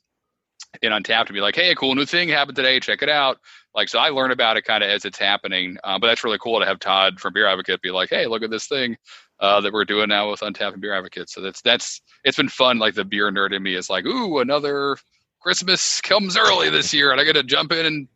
in 0.82 0.91
Untappd 0.91 1.28
and 1.28 1.34
be 1.34 1.41
like, 1.41 1.55
"Hey, 1.55 1.72
a 1.72 1.76
cool 1.76 1.95
new 1.95 2.05
thing 2.05 2.30
happened 2.30 2.55
today. 2.55 2.80
Check 2.80 3.01
it 3.01 3.09
out." 3.09 3.39
Like, 3.76 3.89
so 3.89 3.99
I 3.99 4.09
learn 4.09 4.32
about 4.32 4.57
it 4.57 4.63
kind 4.63 4.84
of 4.84 4.89
as 4.89 5.05
it's 5.05 5.19
happening. 5.19 5.78
Uh, 5.84 5.99
but 5.99 6.07
that's 6.07 6.24
really 6.24 6.38
cool 6.39 6.59
to 6.59 6.65
have 6.65 6.80
Todd 6.80 7.19
from 7.19 7.34
Beer 7.34 7.47
Advocate 7.47 7.82
be 7.82 7.91
like, 7.91 8.09
"Hey, 8.09 8.28
look 8.28 8.43
at 8.43 8.49
this 8.49 8.67
thing 8.67 8.97
uh, 9.39 9.61
that 9.61 9.74
we're 9.74 9.86
doing 9.86 10.09
now 10.09 10.32
with 10.32 10.41
Untappd 10.41 10.74
and 10.74 10.82
Beer 10.82 10.93
Advocate." 10.93 11.30
So 11.30 11.41
that's 11.41 11.61
that's 11.61 12.01
it's 12.24 12.38
been 12.38 12.49
fun. 12.49 12.80
Like 12.80 12.95
the 12.95 13.05
beer 13.05 13.32
nerd 13.32 13.53
in 13.53 13.63
me 13.63 13.76
is 13.76 13.89
like, 13.89 14.05
"Ooh, 14.05 14.39
another 14.39 14.97
Christmas 15.41 16.01
comes 16.01 16.38
early 16.38 16.69
this 16.69 16.93
year, 16.93 17.11
and 17.11 17.19
I 17.19 17.26
got 17.26 17.34
to 17.34 17.43
jump 17.43 17.72
in 17.72 17.86
and 17.86 18.07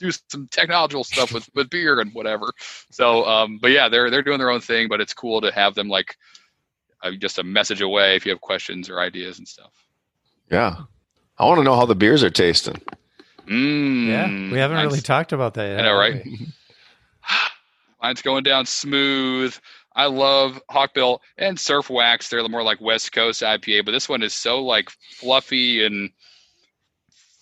do 0.00 0.10
some 0.28 0.48
technological 0.50 1.04
stuff 1.04 1.32
with 1.32 1.48
with 1.54 1.70
beer 1.70 2.00
and 2.00 2.12
whatever." 2.14 2.52
So, 2.90 3.24
um, 3.24 3.58
but 3.60 3.72
yeah, 3.72 3.88
they're 3.88 4.10
they're 4.10 4.22
doing 4.22 4.38
their 4.38 4.50
own 4.50 4.60
thing, 4.60 4.88
but 4.88 5.00
it's 5.00 5.14
cool 5.14 5.40
to 5.40 5.52
have 5.52 5.74
them 5.74 5.88
like 5.88 6.16
uh, 7.02 7.12
just 7.12 7.38
a 7.38 7.44
message 7.44 7.80
away 7.80 8.16
if 8.16 8.24
you 8.24 8.32
have 8.32 8.40
questions 8.40 8.88
or 8.88 9.00
ideas 9.00 9.38
and 9.38 9.46
stuff. 9.48 9.72
Yeah. 10.50 10.76
I 11.38 11.46
want 11.46 11.58
to 11.58 11.64
know 11.64 11.76
how 11.76 11.86
the 11.86 11.94
beers 11.94 12.22
are 12.22 12.30
tasting. 12.30 12.80
Mm, 13.46 14.06
Yeah, 14.06 14.52
we 14.52 14.58
haven't 14.58 14.78
really 14.78 15.00
talked 15.00 15.32
about 15.32 15.54
that 15.54 15.66
yet. 15.66 15.80
I 15.80 15.82
know, 15.82 15.98
right? 15.98 16.24
we? 16.24 16.48
Mine's 18.02 18.22
going 18.22 18.44
down 18.44 18.66
smooth. 18.66 19.56
I 19.96 20.06
love 20.06 20.60
Hawkbill 20.70 21.20
and 21.38 21.58
Surf 21.58 21.88
Wax. 21.88 22.28
They're 22.28 22.46
more 22.48 22.62
like 22.62 22.80
West 22.80 23.12
Coast 23.12 23.42
IPA, 23.42 23.84
but 23.84 23.92
this 23.92 24.08
one 24.08 24.22
is 24.22 24.34
so 24.34 24.62
like 24.62 24.90
fluffy 24.90 25.84
and 25.84 26.10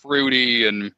fruity 0.01 0.66
and 0.66 0.93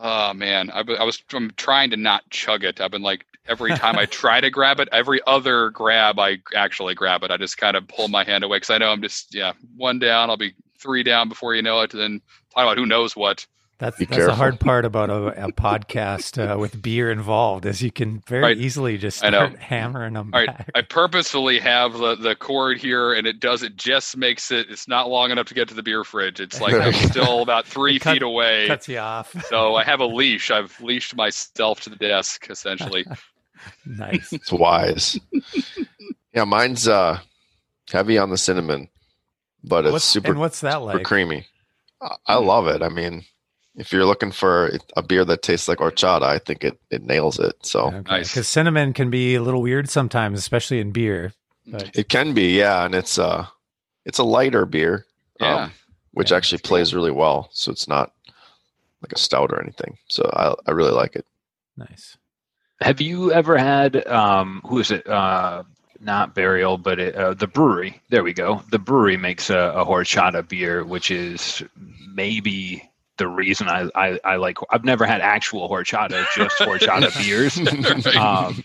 oh 0.00 0.32
man, 0.32 0.70
I, 0.70 0.80
I 0.80 1.04
was 1.04 1.22
I'm 1.32 1.50
trying 1.56 1.90
to 1.90 1.96
not 1.96 2.28
chug 2.30 2.64
it. 2.64 2.80
I've 2.80 2.90
been 2.90 3.02
like 3.02 3.26
every 3.46 3.72
time 3.76 3.98
I 3.98 4.06
try 4.10 4.40
to 4.40 4.50
grab 4.50 4.80
it, 4.80 4.88
every 4.92 5.20
other 5.26 5.70
grab 5.70 6.18
I 6.18 6.38
actually 6.54 6.94
grab 6.94 7.22
it. 7.24 7.30
I 7.30 7.36
just 7.36 7.58
kind 7.58 7.76
of 7.76 7.86
pull 7.88 8.08
my 8.08 8.24
hand 8.24 8.44
away 8.44 8.56
because 8.56 8.70
I 8.70 8.78
know 8.78 8.90
I'm 8.90 9.02
just 9.02 9.34
yeah 9.34 9.52
one 9.76 9.98
down. 9.98 10.30
I'll 10.30 10.36
be 10.36 10.54
three 10.80 11.02
down 11.02 11.28
before 11.28 11.54
you 11.54 11.62
know 11.62 11.80
it. 11.80 11.92
And 11.92 12.02
then 12.02 12.20
talk 12.54 12.64
about 12.64 12.78
who 12.78 12.86
knows 12.86 13.14
what. 13.14 13.46
That's 13.78 13.96
Be 13.98 14.04
that's 14.04 14.16
careful. 14.18 14.32
the 14.34 14.36
hard 14.36 14.60
part 14.60 14.84
about 14.84 15.08
a, 15.08 15.46
a 15.46 15.52
podcast 15.52 16.36
uh, 16.36 16.58
with 16.58 16.82
beer 16.82 17.10
involved 17.10 17.64
is 17.64 17.80
you 17.80 17.90
can 17.90 18.22
very 18.28 18.42
Right. 18.42 18.58
easily 18.58 18.98
just 18.98 19.24
I 19.24 19.30
know. 19.30 19.46
start 19.46 19.58
hammering 19.58 20.12
them 20.12 20.32
All 20.34 20.40
right, 20.40 20.48
back. 20.48 20.70
I 20.74 20.82
purposefully 20.82 21.58
have 21.60 21.94
the, 21.94 22.14
the 22.14 22.34
cord 22.34 22.76
here, 22.76 23.14
and 23.14 23.26
it 23.26 23.40
does. 23.40 23.62
It 23.62 23.76
just 23.76 24.18
makes 24.18 24.50
it. 24.50 24.66
It's 24.68 24.86
not 24.86 25.08
long 25.08 25.30
enough 25.30 25.46
to 25.46 25.54
get 25.54 25.66
to 25.68 25.74
the 25.74 25.82
beer 25.82 26.04
fridge. 26.04 26.40
It's 26.40 26.60
like 26.60 26.74
I'm 26.74 26.92
still 27.10 27.40
about 27.40 27.64
three 27.66 27.98
cut- 27.98 28.12
feet 28.12 28.22
away. 28.22 28.66
Cuts 28.66 28.86
you 28.86 28.98
off. 28.98 29.34
So 29.46 29.76
I 29.76 29.84
have 29.84 30.00
a 30.00 30.06
leash. 30.06 30.50
I've 30.50 30.78
leashed 30.82 31.16
myself 31.16 31.80
to 31.80 31.88
the 31.88 31.96
desk 31.96 32.50
essentially. 32.50 33.06
nice. 33.86 34.30
It's 34.30 34.52
wise. 34.52 35.18
yeah, 36.34 36.44
mine's 36.44 36.86
uh 36.86 37.18
heavy 37.90 38.18
on 38.18 38.28
the 38.28 38.36
cinnamon, 38.36 38.88
but 39.64 39.84
it's 39.84 39.92
What's, 39.92 40.04
super 40.04 40.32
and 40.32 40.40
what's 40.40 40.60
that 40.60 40.82
like? 40.82 41.04
creamy. 41.04 41.46
I, 42.00 42.16
I 42.26 42.34
love 42.36 42.66
it. 42.68 42.82
I 42.82 42.88
mean, 42.88 43.24
if 43.76 43.92
you're 43.92 44.04
looking 44.04 44.32
for 44.32 44.70
a 44.96 45.02
beer 45.02 45.24
that 45.24 45.42
tastes 45.42 45.68
like 45.68 45.78
horchata, 45.78 46.22
I 46.22 46.38
think 46.38 46.64
it 46.64 46.78
it 46.90 47.02
nails 47.04 47.38
it. 47.38 47.54
So 47.64 47.90
Nice. 48.06 48.30
Because 48.32 48.48
cinnamon 48.48 48.92
can 48.92 49.10
be 49.10 49.34
a 49.34 49.42
little 49.42 49.62
weird 49.62 49.88
sometimes, 49.88 50.38
especially 50.38 50.80
in 50.80 50.92
beer. 50.92 51.32
But 51.66 51.96
it 51.96 52.08
can 52.08 52.34
be, 52.34 52.58
yeah, 52.58 52.84
and 52.84 52.94
it's 52.94 53.18
uh 53.18 53.46
it's 54.04 54.18
a 54.18 54.24
lighter 54.24 54.64
beer, 54.66 55.06
Yeah. 55.40 55.64
um, 55.64 55.72
which 56.12 56.30
Yeah, 56.30 56.38
actually 56.38 56.56
that's 56.58 56.68
cool. 56.68 56.76
plays 56.76 56.94
really 56.94 57.10
well. 57.12 57.48
So 57.52 57.70
it's 57.70 57.86
not 57.86 58.12
like 59.02 59.12
a 59.12 59.18
stout 59.18 59.52
or 59.52 59.62
anything. 59.62 59.98
So 60.08 60.28
I 60.32 60.54
I 60.66 60.72
really 60.72 60.92
like 60.92 61.16
it. 61.16 61.26
nice. 61.76 62.16
Have 62.80 63.00
you 63.00 63.30
ever 63.32 63.58
had 63.58 64.06
um 64.06 64.62
who 64.64 64.78
is 64.78 64.90
it? 64.90 65.06
Uh 65.06 65.64
not 66.00 66.34
burial, 66.34 66.78
but 66.78 66.98
it, 66.98 67.14
uh, 67.14 67.34
the 67.34 67.46
brewery. 67.46 68.00
There 68.08 68.22
we 68.24 68.32
go. 68.32 68.62
The 68.70 68.78
brewery 68.78 69.16
makes 69.16 69.50
a, 69.50 69.58
a 69.76 69.84
horchata 69.84 70.48
beer, 70.48 70.84
which 70.84 71.10
is 71.10 71.62
maybe 72.14 72.88
the 73.18 73.28
reason 73.28 73.68
I, 73.68 73.88
I, 73.94 74.18
I 74.24 74.36
like. 74.36 74.56
I've 74.70 74.84
never 74.84 75.04
had 75.06 75.20
actual 75.20 75.68
horchata, 75.68 76.24
just 76.34 76.56
horchata 76.58 77.16
beers. 77.22 77.60
Right. 78.06 78.16
Um, 78.16 78.64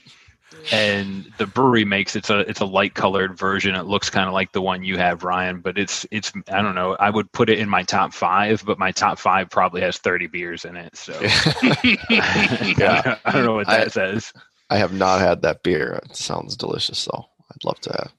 and 0.72 1.32
the 1.38 1.46
brewery 1.46 1.86
makes 1.86 2.16
it's 2.16 2.32
a 2.32 2.40
it's 2.40 2.60
a 2.60 2.66
light 2.66 2.96
colored 2.96 3.38
version. 3.38 3.76
It 3.76 3.84
looks 3.86 4.10
kind 4.10 4.28
of 4.28 4.34
like 4.34 4.52
the 4.52 4.62
one 4.64 4.84
you 4.84 4.98
have, 4.98 5.24
Ryan, 5.24 5.60
but 5.60 5.78
it's 5.78 6.08
it's 6.10 6.32
I 6.52 6.64
don't 6.64 6.74
know. 6.74 6.96
I 6.96 7.12
would 7.12 7.32
put 7.34 7.52
it 7.52 7.60
in 7.60 7.70
my 7.70 7.84
top 7.84 8.14
five, 8.14 8.64
but 8.66 8.80
my 8.80 8.92
top 8.92 9.20
five 9.20 9.50
probably 9.52 9.82
has 9.82 9.98
thirty 10.00 10.26
beers 10.26 10.66
in 10.66 10.76
it. 10.76 10.96
So 10.98 11.14
Yeah. 11.22 13.18
I 13.26 13.32
don't 13.32 13.46
know 13.46 13.54
what 13.56 13.68
that 13.68 13.82
I- 13.82 13.88
says. 13.90 14.34
I 14.70 14.78
have 14.78 14.94
not 14.94 15.20
had 15.22 15.42
that 15.44 15.64
beer. 15.64 16.00
It 16.06 16.16
sounds 16.16 16.56
delicious 16.58 17.06
though. 17.06 17.26
I'd 17.52 17.64
love 17.64 17.80
to 17.82 17.92
have 17.92 18.12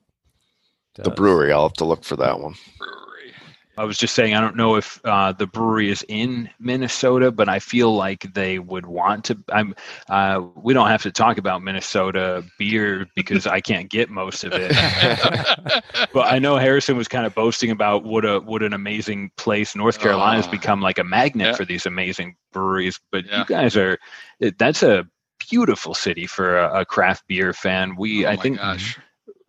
the 1.05 1.11
brewery. 1.11 1.53
I'll 1.53 1.64
have 1.68 1.72
to 1.74 1.84
look 1.84 2.05
for 2.05 2.16
that 2.16 2.40
one. 2.40 2.55
Brewery. 2.78 3.34
I 3.78 3.84
was 3.84 3.99
just 3.99 4.14
saying, 4.14 4.32
I 4.34 4.40
don't 4.40 4.57
know 4.57 4.76
if 4.76 4.99
uh, 5.05 5.32
the 5.32 5.47
brewery 5.47 5.90
is 5.90 6.03
in 6.09 6.49
Minnesota, 6.59 7.30
but 7.30 7.51
I 7.51 7.59
feel 7.59 7.94
like 7.94 8.32
they 8.32 8.59
would 8.59 8.86
want 8.86 9.24
to. 9.26 9.36
I'm. 9.51 9.74
Uh, 10.09 10.40
we 10.55 10.72
don't 10.72 10.86
have 10.88 11.03
to 11.03 11.12
talk 11.12 11.36
about 11.36 11.62
Minnesota 11.62 12.42
beer 12.59 13.07
because 13.14 13.47
I 13.47 13.61
can't 13.61 13.90
get 13.90 14.09
most 14.09 14.44
of 14.44 14.53
it. 14.55 14.70
but 16.14 16.32
I 16.32 16.38
know 16.38 16.57
Harrison 16.57 16.97
was 16.97 17.09
kind 17.09 17.26
of 17.26 17.34
boasting 17.34 17.70
about 17.70 18.05
what 18.05 18.24
a 18.24 18.40
what 18.40 18.62
an 18.62 18.72
amazing 18.72 19.30
place 19.36 19.76
North 19.76 19.99
Carolina 19.99 20.36
has 20.36 20.47
Oh. 20.47 20.51
become, 20.53 20.80
like 20.80 20.99
a 20.99 21.05
magnet 21.05 21.49
Yeah. 21.49 21.55
for 21.57 21.66
these 21.66 21.84
amazing 21.84 22.36
breweries. 22.53 22.99
But 23.12 23.26
Yeah. 23.26 23.40
you 23.40 23.44
guys 23.44 23.76
are. 23.76 23.99
That's 24.59 24.82
a 24.82 25.07
beautiful 25.39 25.95
city 25.95 26.26
for 26.26 26.59
a, 26.59 26.80
a 26.80 26.84
craft 26.84 27.26
beer 27.28 27.53
fan. 27.53 27.97
We, 27.97 28.26
Oh 28.26 28.30
I 28.30 28.37
think, 28.37 28.59
gosh. 28.59 28.99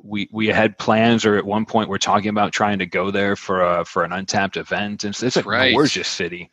we 0.04 0.30
we 0.32 0.48
had 0.48 0.78
plans 0.78 1.26
or 1.26 1.36
at 1.38 1.46
one 1.46 1.66
point 1.66 1.90
we're 1.90 1.98
talking 1.98 2.30
about 2.30 2.54
trying 2.54 2.80
to 2.80 2.86
go 2.86 3.12
there 3.12 3.36
for 3.36 3.62
a 3.62 3.84
for 3.86 4.04
an 4.04 4.12
Untappd 4.12 4.58
event 4.58 5.04
and 5.04 5.12
it's, 5.14 5.24
it's 5.24 5.38
a 5.38 5.44
Right. 5.44 5.74
gorgeous 5.74 6.08
city 6.08 6.50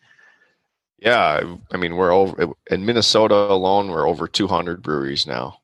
Yeah, 0.99 1.57
I 1.73 1.77
mean 1.77 1.97
we're 1.97 2.13
over 2.13 2.55
in 2.71 2.85
Minnesota 2.87 3.35
alone. 3.35 3.91
We're 3.91 4.09
over 4.09 4.27
200 4.27 4.83
breweries 4.83 5.27
now, 5.27 5.61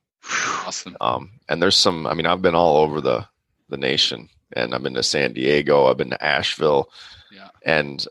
Awesome. 0.67 0.97
um, 1.01 1.31
and 1.49 1.63
there's 1.63 1.77
some. 1.77 2.07
I 2.07 2.15
mean, 2.15 2.27
I've 2.27 2.43
been 2.43 2.55
all 2.55 2.77
over 2.79 3.01
the 3.01 3.27
the 3.71 3.77
nation, 3.79 4.29
and 4.53 4.75
I've 4.75 4.83
been 4.83 4.95
to 4.95 5.03
San 5.03 5.33
Diego. 5.33 5.87
I've 5.87 5.97
been 5.97 6.11
to 6.11 6.23
Asheville, 6.25 6.91
Yeah. 7.33 7.49
and 7.65 8.05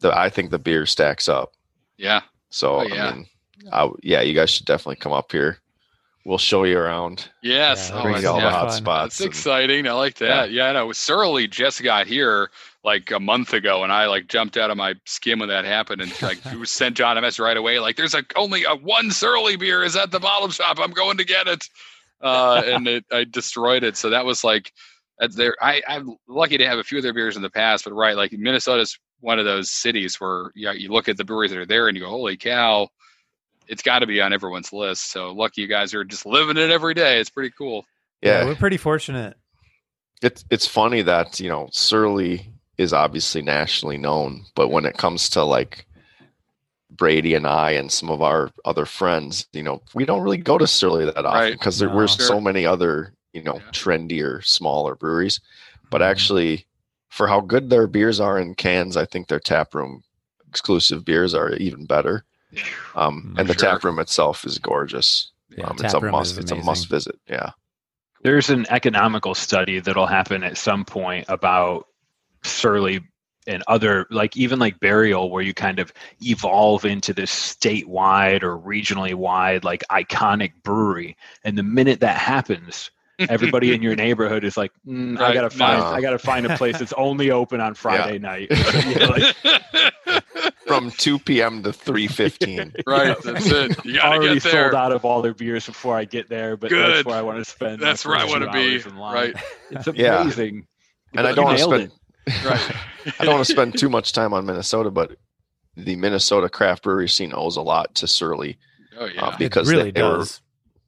the 0.00 0.16
I 0.16 0.28
think 0.28 0.50
the 0.50 0.58
beer 0.58 0.84
stacks 0.86 1.28
up. 1.28 1.52
Yeah. 1.96 2.20
So 2.50 2.80
Oh, 2.80 2.82
yeah. 2.82 3.06
I 3.08 3.14
mean, 3.14 3.26
I, 3.72 3.88
yeah, 4.02 4.20
you 4.20 4.34
guys 4.34 4.50
should 4.50 4.66
definitely 4.66 4.96
come 4.96 5.12
up 5.12 5.32
here. 5.32 5.58
We'll 6.24 6.36
show 6.36 6.64
you 6.64 6.78
around, 6.78 7.30
Yes. 7.42 7.88
Yeah, 7.88 8.00
oh, 8.00 8.02
bring 8.02 8.20
you 8.20 8.28
all 8.28 8.40
the 8.40 8.50
hot 8.50 8.68
fun. 8.68 8.76
spots. 8.76 9.16
That's 9.16 9.20
and- 9.20 9.28
exciting. 9.28 9.88
I 9.88 9.92
like 9.92 10.16
that. 10.16 10.50
Yeah, 10.50 10.72
no, 10.72 10.92
Surly 10.92 11.46
just 11.48 11.82
got 11.82 12.06
here 12.06 12.50
like 12.84 13.10
a 13.10 13.20
month 13.20 13.54
ago, 13.54 13.82
and 13.82 13.90
I 13.92 14.06
like 14.06 14.28
jumped 14.28 14.58
out 14.58 14.70
of 14.70 14.76
my 14.76 14.94
skin 15.06 15.38
when 15.38 15.48
that 15.48 15.64
happened, 15.64 16.02
and 16.02 16.22
like 16.22 16.38
you 16.52 16.64
sent 16.66 16.96
John 16.96 17.16
a 17.16 17.22
message 17.22 17.38
right 17.38 17.56
away. 17.56 17.78
Like, 17.78 17.96
there's 17.96 18.14
a 18.14 18.24
only 18.36 18.64
a 18.64 18.74
one 18.74 19.10
Surly 19.10 19.56
beer 19.56 19.82
is 19.82 19.96
at 19.96 20.10
the 20.10 20.20
bottle 20.20 20.50
shop. 20.50 20.78
I'm 20.78 20.90
going 20.90 21.16
to 21.16 21.24
get 21.24 21.48
it, 21.48 21.64
uh, 22.20 22.62
and 22.64 22.86
it, 22.86 23.04
I 23.10 23.24
destroyed 23.24 23.82
it. 23.82 23.96
So 23.96 24.10
that 24.10 24.26
was 24.26 24.44
like, 24.44 24.72
that's 25.18 25.34
there. 25.34 25.56
I 25.62 25.80
I'm 25.88 26.14
lucky 26.28 26.58
to 26.58 26.66
have 26.66 26.78
a 26.78 26.84
few 26.84 26.98
of 26.98 27.04
their 27.04 27.14
beers 27.14 27.36
in 27.36 27.42
the 27.42 27.50
past, 27.50 27.84
but 27.84 27.94
right, 27.94 28.16
like 28.16 28.32
Minnesota's 28.32 28.98
one 29.20 29.38
of 29.38 29.46
those 29.46 29.70
cities 29.70 30.20
where 30.20 30.52
yeah, 30.54 30.72
you 30.72 30.90
look 30.90 31.08
at 31.08 31.16
the 31.16 31.24
breweries 31.24 31.52
that 31.52 31.58
are 31.58 31.66
there, 31.66 31.88
and 31.88 31.96
you 31.96 32.02
go, 32.02 32.10
holy 32.10 32.36
cow. 32.36 32.88
It's 33.68 33.82
got 33.82 33.98
to 34.00 34.06
be 34.06 34.20
on 34.20 34.32
everyone's 34.32 34.72
list. 34.72 35.10
So 35.10 35.32
lucky 35.32 35.60
you 35.62 35.68
guys 35.68 35.92
are 35.94 36.04
just 36.04 36.24
living 36.26 36.56
it 36.56 36.70
every 36.70 36.94
day. 36.94 37.20
It's 37.20 37.30
pretty 37.30 37.52
cool. 37.56 37.84
yeah, 38.22 38.44
we're 38.44 38.54
pretty 38.56 38.76
fortunate. 38.78 39.36
it's 40.22 40.44
it's 40.50 40.66
funny 40.66 41.02
that 41.02 41.38
you 41.40 41.48
know 41.48 41.68
Surly 41.72 42.52
is 42.78 42.92
obviously 42.92 43.42
nationally 43.42 43.98
known, 43.98 44.44
but 44.54 44.68
when 44.68 44.84
it 44.86 44.96
comes 44.96 45.28
to 45.30 45.42
like 45.44 45.86
Brady 46.90 47.34
and 47.34 47.46
I 47.46 47.72
and 47.72 47.92
some 47.92 48.08
of 48.10 48.22
our 48.22 48.50
other 48.64 48.86
friends, 48.86 49.46
you 49.52 49.62
know, 49.62 49.82
we 49.94 50.04
don't 50.04 50.22
really 50.22 50.38
go 50.38 50.56
to 50.58 50.66
Surly 50.66 51.04
that 51.04 51.18
often 51.26 51.32
Right. 51.40 51.52
because 51.52 51.78
there 51.78 51.88
No. 51.88 51.94
were 51.96 52.08
Sure. 52.08 52.26
so 52.26 52.40
many 52.40 52.64
other 52.64 53.12
you 53.34 53.42
know 53.42 53.56
Yeah. 53.56 53.70
trendier, 53.72 54.44
smaller 54.44 54.94
breweries. 54.94 55.40
But 55.90 56.00
Mhm. 56.00 56.06
actually, 56.06 56.66
for 57.10 57.28
how 57.28 57.40
good 57.40 57.68
their 57.70 57.86
beers 57.86 58.20
are 58.20 58.38
in 58.38 58.54
cans, 58.54 58.96
I 58.96 59.04
think 59.04 59.28
their 59.28 59.40
tap 59.40 59.74
room 59.74 60.02
exclusive 60.48 61.04
beers 61.04 61.34
are 61.34 61.52
even 61.54 61.84
better. 61.84 62.24
Um, 62.94 63.34
Mm, 63.36 63.40
and 63.40 63.48
the 63.48 63.54
sure. 63.54 63.70
tap 63.72 63.84
room 63.84 63.98
itself 63.98 64.44
is 64.44 64.58
gorgeous. 64.58 65.30
Yeah, 65.56 65.64
um, 65.66 65.76
it's 65.80 65.94
a 65.94 66.00
must. 66.00 66.38
It's 66.38 66.50
a 66.50 66.56
must 66.56 66.88
visit. 66.88 67.18
Yeah. 67.28 67.50
there's 68.22 68.50
an 68.50 68.66
economical 68.70 69.34
study 69.34 69.78
that'll 69.80 70.06
happen 70.06 70.42
at 70.42 70.56
some 70.56 70.84
point 70.84 71.26
about 71.28 71.86
surly 72.42 73.00
and 73.46 73.62
other 73.68 74.06
like 74.10 74.36
even 74.36 74.58
like 74.58 74.78
burial 74.80 75.30
where 75.30 75.42
you 75.42 75.54
kind 75.54 75.78
of 75.78 75.92
evolve 76.20 76.84
into 76.84 77.12
this 77.14 77.30
statewide 77.30 78.42
or 78.42 78.58
regionally 78.58 79.14
wide 79.14 79.64
like 79.64 79.82
iconic 79.90 80.52
brewery 80.62 81.16
and 81.44 81.56
the 81.56 81.62
minute 81.62 82.00
that 82.00 82.16
happens 82.18 82.90
everybody 83.20 83.72
in 83.74 83.80
your 83.82 83.96
neighborhood 84.04 84.44
is 84.44 84.56
like 84.56 84.70
mm, 84.86 85.18
i 85.18 85.32
gotta 85.32 85.48
find 85.50 85.80
No. 85.80 85.86
i 85.86 86.00
gotta 86.00 86.18
find 86.18 86.44
a 86.46 86.56
place 86.58 86.78
that's 86.78 86.92
only 86.94 87.30
open 87.30 87.60
on 87.60 87.72
friday 87.84 88.18
night 88.18 88.48
Yeah, 88.50 89.06
like, 89.06 89.94
From 90.68 90.90
2 90.92 91.18
p.m. 91.20 91.62
to 91.64 91.70
3:15. 91.70 92.82
right, 92.86 93.16
that's 93.22 93.46
it. 93.50 93.84
You 93.84 93.94
gotta 93.94 94.08
already 94.16 94.34
get 94.34 94.42
there. 94.44 94.70
sold 94.70 94.74
out 94.74 94.92
of 94.92 95.04
all 95.04 95.22
their 95.22 95.34
beers 95.34 95.66
before 95.66 95.96
i 95.96 96.04
get 96.04 96.28
there 96.28 96.56
but 96.56 96.70
Good. 96.70 96.92
that's 96.96 97.04
where 97.06 97.16
i 97.16 97.22
want 97.22 97.38
to 97.38 97.44
spend 97.44 97.80
my 97.80 97.86
That's 97.88 98.04
where 98.06 98.16
I 98.16 98.24
want 98.24 98.44
to 98.44 98.50
be. 98.52 98.74
hours. 98.74 98.86
Right, 98.86 99.34
it's 99.70 99.88
Yeah. 99.94 100.22
amazing 100.22 100.66
And 101.14 101.26
I 101.26 101.32
don't 101.32 101.44
want 101.46 101.58
to 101.58 101.64
spend 101.64 101.82
it. 102.26 102.44
right. 102.44 102.76
I 103.18 103.24
don't 103.24 103.34
want 103.34 103.46
to 103.46 103.52
spend 103.52 103.78
too 103.78 103.88
much 103.88 104.12
time 104.12 104.32
on 104.34 104.44
Minnesota, 104.46 104.90
but 104.90 105.16
the 105.76 105.96
Minnesota 105.96 106.48
craft 106.48 106.82
brewery 106.82 107.08
scene 107.08 107.32
owes 107.34 107.56
a 107.56 107.62
lot 107.62 107.94
to 107.96 108.06
Surly 108.06 108.58
Oh 108.98 109.04
uh, 109.04 109.08
yeah. 109.14 109.36
because 109.38 109.68
it 109.68 109.72
really 109.72 109.90
they, 109.90 110.00
they 110.00 110.06
were 110.06 110.24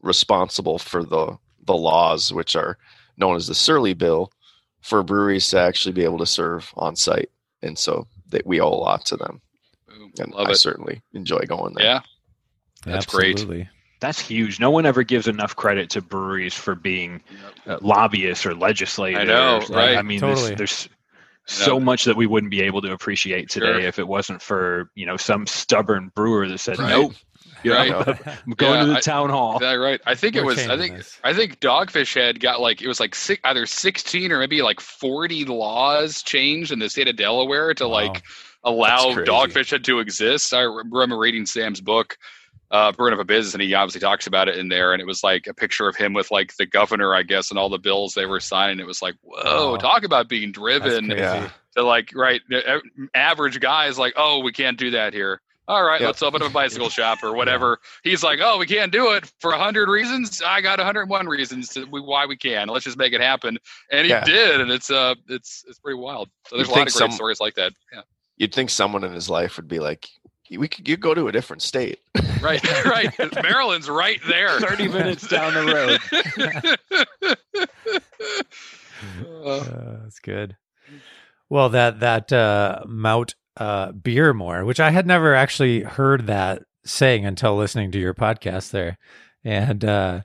responsible 0.03 0.79
for 0.79 1.05
the 1.05 1.37
the 1.65 1.75
laws, 1.77 2.33
which 2.33 2.57
are 2.57 2.77
known 3.17 3.37
as 3.37 3.47
the 3.47 3.55
Surly 3.55 3.95
Bill, 3.95 4.33
for 4.81 5.03
breweries 5.03 5.49
to 5.49 5.59
actually 5.61 5.93
be 5.93 6.05
able 6.05 6.19
to 6.19 6.27
serve 6.27 6.73
on 6.77 6.97
site, 6.97 7.31
and 7.63 7.79
so 7.79 8.07
they, 8.29 8.41
we 8.45 8.61
owe 8.61 8.69
a 8.69 8.75
lot 8.75 9.05
to 9.07 9.17
them. 9.17 9.41
Boom. 10.17 10.25
And 10.27 10.35
Love 10.35 10.49
I 10.49 10.51
it. 10.53 10.57
certainly 10.57 11.03
enjoy 11.15 11.41
going 11.47 11.75
there. 11.75 11.85
Yeah. 11.85 12.01
That's 12.85 13.07
great. 13.07 13.47
That's 14.01 14.19
huge. 14.19 14.59
No 14.61 14.71
one 14.71 14.87
ever 14.87 15.03
gives 15.03 15.29
enough 15.29 15.55
credit 15.57 15.91
to 15.91 16.01
breweries 16.01 16.55
for 16.55 16.75
being 16.75 17.21
Yep. 17.67 17.83
uh, 17.83 17.87
lobbyists 17.87 18.47
or 18.47 18.55
legislators. 18.55 19.21
I 19.21 19.25
know, 19.25 19.61
right. 19.69 19.97
I 19.99 20.03
mean, 20.03 20.21
Totally. 20.21 20.55
there's, 20.55 20.85
there's 20.85 20.89
so 21.47 21.79
much 21.79 22.05
that 22.05 22.17
we 22.17 22.27
wouldn't 22.27 22.51
be 22.51 22.63
able 22.63 22.81
to 22.83 22.93
appreciate 22.93 23.51
today 23.51 23.67
Sure. 23.67 23.81
if 23.81 23.99
it 23.99 24.09
wasn't 24.09 24.41
for 24.41 24.91
you 24.95 25.05
know 25.05 25.17
some 25.19 25.47
stubborn 25.47 26.11
brewer 26.15 26.49
that 26.49 26.59
said 26.59 26.79
Right. 26.79 26.89
nope. 26.91 27.13
You 27.63 27.73
know, 27.73 27.77
Right. 27.77 28.27
I'm 28.47 28.53
going 28.57 28.75
Yeah, 28.77 28.81
to 28.81 28.87
the 28.93 28.97
I- 28.97 29.01
town 29.01 29.29
hall. 29.29 29.59
Yeah, 29.61 29.75
right. 29.75 30.01
I 30.07 30.15
think 30.15 30.35
it 30.35 30.41
We're 30.45 30.55
was. 30.55 30.67
I 30.67 30.79
think. 30.79 30.97
this. 30.97 31.21
I 31.23 31.35
think 31.35 31.61
Dogfish 31.61 32.15
Head 32.15 32.41
got 32.41 32.61
like 32.63 32.81
it 32.81 32.89
was 32.89 33.01
like 33.01 33.15
six, 33.15 33.39
either 33.45 33.67
sixteen 33.67 34.33
or 34.33 34.39
maybe 34.39 34.63
like 34.63 34.81
forty 34.81 35.45
laws 35.45 36.23
changed 36.23 36.73
in 36.73 36.79
the 36.79 36.89
state 36.89 37.09
of 37.09 37.17
Delaware 37.17 37.75
to 37.75 37.85
Wow. 37.85 37.91
like 37.91 38.23
allow. 38.65 39.15
Dogfish 39.15 39.71
Head 39.71 39.85
to 39.85 40.01
exist. 40.01 40.53
I 40.55 40.61
remember 40.63 41.19
reading 41.19 41.47
Sam's 41.47 41.81
book, 41.81 42.17
uh, 42.71 42.93
"Brewing 42.93 43.15
Up 43.15 43.21
a 43.21 43.25
Business," 43.25 43.55
and 43.55 43.63
he 43.63 43.75
obviously 43.75 44.01
talks 44.01 44.27
about 44.27 44.49
it 44.49 44.57
in 44.59 44.69
there. 44.69 44.93
And 44.93 45.01
it 45.01 45.07
was 45.07 45.23
like 45.23 45.47
a 45.47 45.55
picture 45.55 45.89
of 45.89 45.97
him 45.97 46.13
with 46.13 46.31
like 46.31 46.55
the 46.57 46.67
governor, 46.67 47.15
I 47.15 47.23
guess, 47.23 47.51
and 47.51 47.59
all 47.59 47.69
the 47.69 47.79
bills 47.79 48.15
they 48.15 48.27
were 48.27 48.41
signing. 48.41 48.81
It 48.81 48.87
was 48.87 49.03
like, 49.03 49.15
whoa, 49.23 49.73
Wow. 49.73 49.77
talk 49.77 50.05
about 50.05 50.29
being 50.29 50.53
driven. 50.53 51.11
Yeah. 51.11 51.51
to 51.77 51.83
like 51.85 52.11
right 52.17 52.41
a- 52.53 52.81
average 53.15 53.61
guys 53.61 53.97
like 53.97 54.13
oh 54.17 54.41
we 54.41 54.51
can't 54.51 54.77
do 54.77 54.91
that 54.91 55.13
here 55.15 55.41
all 55.69 55.85
right 55.85 56.01
Yep. 56.01 56.07
let's 56.09 56.23
open 56.25 56.43
up 56.43 56.51
a 56.51 56.53
bicycle 56.53 56.89
shop 56.99 57.23
or 57.23 57.33
whatever 57.33 57.79
he's 58.03 58.25
like 58.25 58.41
oh 58.43 58.59
we 58.59 58.67
can't 58.67 58.91
do 58.91 59.13
it 59.13 59.31
for 59.39 59.53
a 59.53 59.57
hundred 59.59 59.89
reasons 59.89 60.43
i 60.45 60.61
got 60.61 60.81
a 60.81 60.85
hundred 60.85 61.03
and 61.03 61.11
one 61.11 61.29
reasons 61.29 61.69
to 61.69 61.85
we, 61.85 62.01
why 62.01 62.27
we 62.27 62.37
can 62.37 62.67
let's 62.67 62.85
just 62.85 62.99
make 62.99 63.13
it 63.13 63.21
happen 63.21 63.57
and 63.93 64.05
he 64.05 64.11
Yeah. 64.11 64.25
did 64.25 64.61
and 64.61 64.69
it's 64.73 64.91
uh 64.91 65.15
it's 65.29 65.65
it's 65.69 65.79
pretty 65.79 65.97
wild 65.97 66.29
so 66.49 66.57
there's 66.57 66.67
You'd 66.67 66.75
a 66.75 66.79
lot 66.81 66.89
of 66.89 66.93
great 66.93 66.99
some- 66.99 67.13
stories 67.13 67.39
like 67.39 67.55
that 67.55 67.73
yeah 67.93 68.01
You'd 68.41 68.55
think 68.55 68.71
someone 68.71 69.05
in 69.05 69.13
his 69.13 69.29
life 69.29 69.57
would 69.59 69.69
be 69.69 69.81
like, 69.81 70.09
we 70.51 70.67
could 70.67 70.89
you 70.89 70.97
go 70.97 71.13
to 71.13 71.29
a 71.29 71.33
different 71.33 71.61
state. 71.61 72.01
Right, 72.41 72.65
right. 72.87 73.13
Maryland's 73.43 73.89
right 73.91 74.19
there. 74.27 74.59
30 74.61 74.89
minutes 74.89 75.29
down 75.29 75.53
the 75.55 76.79
road. 76.81 77.21
Uh, 79.45 79.97
that's 80.03 80.19
good. 80.21 80.57
Well, 81.49 81.71
that 81.71 82.01
that 82.01 82.33
uh, 82.33 82.83
Mount 82.87 83.35
uh, 83.57 83.93
Beermore, 83.93 84.67
which 84.67 84.79
I 84.81 84.91
had 84.91 85.07
never 85.07 85.35
actually 85.35 85.83
heard 85.83 86.27
that 86.27 86.63
saying 86.85 87.25
until 87.25 87.57
listening 87.57 87.91
to 87.93 87.99
your 87.99 88.13
podcast 88.15 88.71
there, 88.73 88.99
and 89.43 89.85
uh, 89.85 90.21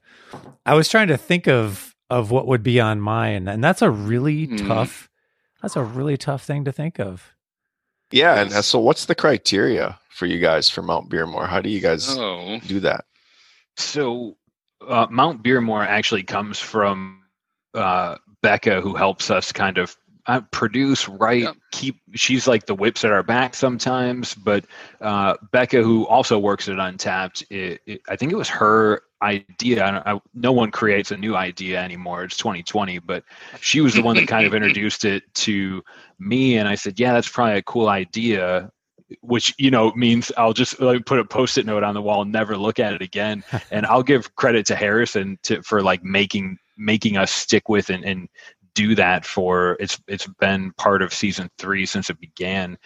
I 0.66 0.74
was 0.74 0.90
trying 0.90 1.08
to 1.08 1.18
think 1.18 1.48
of 1.48 1.96
of 2.10 2.32
what 2.32 2.48
would 2.48 2.64
be 2.64 2.80
on 2.82 3.00
mine, 3.00 3.48
and 3.48 3.64
that's 3.64 3.82
a 3.82 3.90
really 3.90 4.46
Hmm. 4.46 4.58
tough. 4.68 5.10
That's 5.62 5.76
a 5.78 5.84
really 5.84 6.18
tough 6.18 6.44
thing 6.44 6.66
to 6.66 6.72
think 6.72 7.00
of. 7.00 7.34
Yeah, 8.12 8.40
and 8.40 8.52
so 8.52 8.80
what's 8.80 9.06
the 9.06 9.16
criteria 9.16 9.98
for 10.10 10.26
you 10.26 10.40
guys 10.40 10.70
for 10.70 10.82
Mount 10.82 11.10
Beermore? 11.10 11.48
How 11.48 11.60
do 11.62 11.70
you 11.70 11.82
guys 11.82 12.08
Oh, 12.18 12.60
do 12.68 12.80
that? 12.82 13.06
So, 13.78 14.38
uh, 14.88 15.08
Mount 15.10 15.44
Beermore 15.44 15.86
actually 15.86 16.24
comes 16.24 16.60
from 16.60 17.24
uh, 17.74 18.16
Becca, 18.42 18.80
who 18.82 18.96
helps 18.96 19.30
us 19.30 19.52
kind 19.52 19.78
of 19.78 19.96
uh, 20.28 20.42
produce, 20.52 21.08
write, 21.10 21.44
Yep. 21.44 21.56
keep. 21.72 21.98
She's 22.14 22.48
like 22.48 22.66
the 22.68 22.76
whips 22.76 23.04
at 23.04 23.12
our 23.12 23.22
back 23.24 23.54
sometimes, 23.54 24.34
but 24.34 24.66
uh, 25.02 25.36
Becca, 25.52 25.84
who 25.84 26.08
also 26.08 26.40
works 26.40 26.70
at 26.70 26.78
Untappd, 26.78 27.44
it, 27.52 27.82
it, 27.86 28.02
I 28.08 28.16
think 28.16 28.32
it 28.32 28.36
was 28.36 28.50
her 28.50 29.02
idea. 29.22 29.84
I, 29.84 30.14
I, 30.14 30.20
no 30.34 30.52
one 30.52 30.72
creates 30.72 31.12
a 31.12 31.18
new 31.18 31.36
idea 31.36 31.82
anymore. 31.82 32.24
It's 32.24 32.38
2020, 32.38 33.00
but 33.00 33.24
she 33.62 33.82
was 33.82 33.94
the 33.94 34.02
one 34.02 34.16
that 34.16 34.28
kind 34.28 34.46
of 34.46 34.54
introduced 34.56 35.06
it 35.06 35.24
to 35.36 35.84
me, 36.20 36.58
and 36.58 36.68
I 36.68 36.76
said, 36.76 37.00
"Yeah, 37.00 37.14
that's 37.14 37.30
probably 37.30 37.58
a 37.58 37.64
cool 37.64 37.90
idea." 37.90 38.72
Which 39.22 39.54
you 39.60 39.70
know 39.70 39.92
means 39.94 40.32
I'll 40.36 40.54
just 40.54 40.80
like 40.80 41.06
put 41.06 41.20
a 41.20 41.26
post-it 41.26 41.66
note 41.68 41.84
on 41.84 41.94
the 41.94 42.02
wall 42.02 42.24
and 42.24 42.32
never 42.32 42.58
look 42.58 42.80
at 42.80 42.94
it 42.94 43.04
again 43.04 43.44
and 43.72 43.86
I'll 43.86 44.02
give 44.02 44.36
credit 44.36 44.66
to 44.66 44.76
Harrison 44.76 45.38
to, 45.44 45.62
for 45.62 45.84
like 45.84 46.04
making 46.04 46.58
making 46.76 47.16
us 47.16 47.30
stick 47.32 47.70
with 47.70 47.92
and, 47.92 48.04
and 48.04 48.28
do 48.74 48.96
that 48.96 49.24
for 49.24 49.78
it's 49.80 50.02
it's 50.08 50.28
been 50.40 50.72
part 50.74 51.04
of 51.04 51.14
season 51.14 51.52
three 51.60 51.86
since 51.86 52.10
it 52.10 52.20
began. 52.20 52.78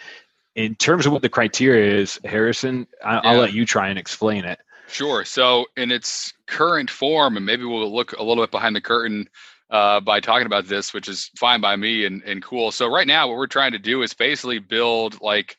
In 0.56 0.74
terms 0.74 1.06
of 1.06 1.12
what 1.12 1.22
the 1.22 1.28
criteria 1.30 1.96
is, 1.98 2.20
Harrison, 2.24 2.86
I, 3.02 3.16
I'll 3.18 3.34
Yeah. 3.36 3.40
let 3.40 3.52
you 3.54 3.64
try 3.64 3.88
and 3.88 3.98
explain 3.98 4.44
it. 4.44 4.58
Sure. 4.90 5.24
So, 5.24 5.66
in 5.76 5.92
its 5.92 6.32
current 6.46 6.90
form, 6.90 7.36
and 7.36 7.46
maybe 7.46 7.64
we'll 7.64 7.92
look 7.94 8.12
a 8.12 8.22
little 8.22 8.42
bit 8.42 8.50
behind 8.50 8.74
the 8.74 8.80
curtain 8.80 9.28
uh, 9.70 10.00
by 10.00 10.18
talking 10.18 10.46
about 10.46 10.66
this, 10.66 10.92
which 10.92 11.08
is 11.08 11.30
fine 11.36 11.60
by 11.60 11.76
me 11.76 12.04
and, 12.04 12.22
and 12.24 12.42
cool. 12.42 12.72
So, 12.72 12.92
right 12.92 13.06
now, 13.06 13.28
what 13.28 13.36
we're 13.36 13.46
trying 13.46 13.72
to 13.72 13.78
do 13.78 14.02
is 14.02 14.14
basically 14.14 14.58
build 14.58 15.20
like 15.20 15.56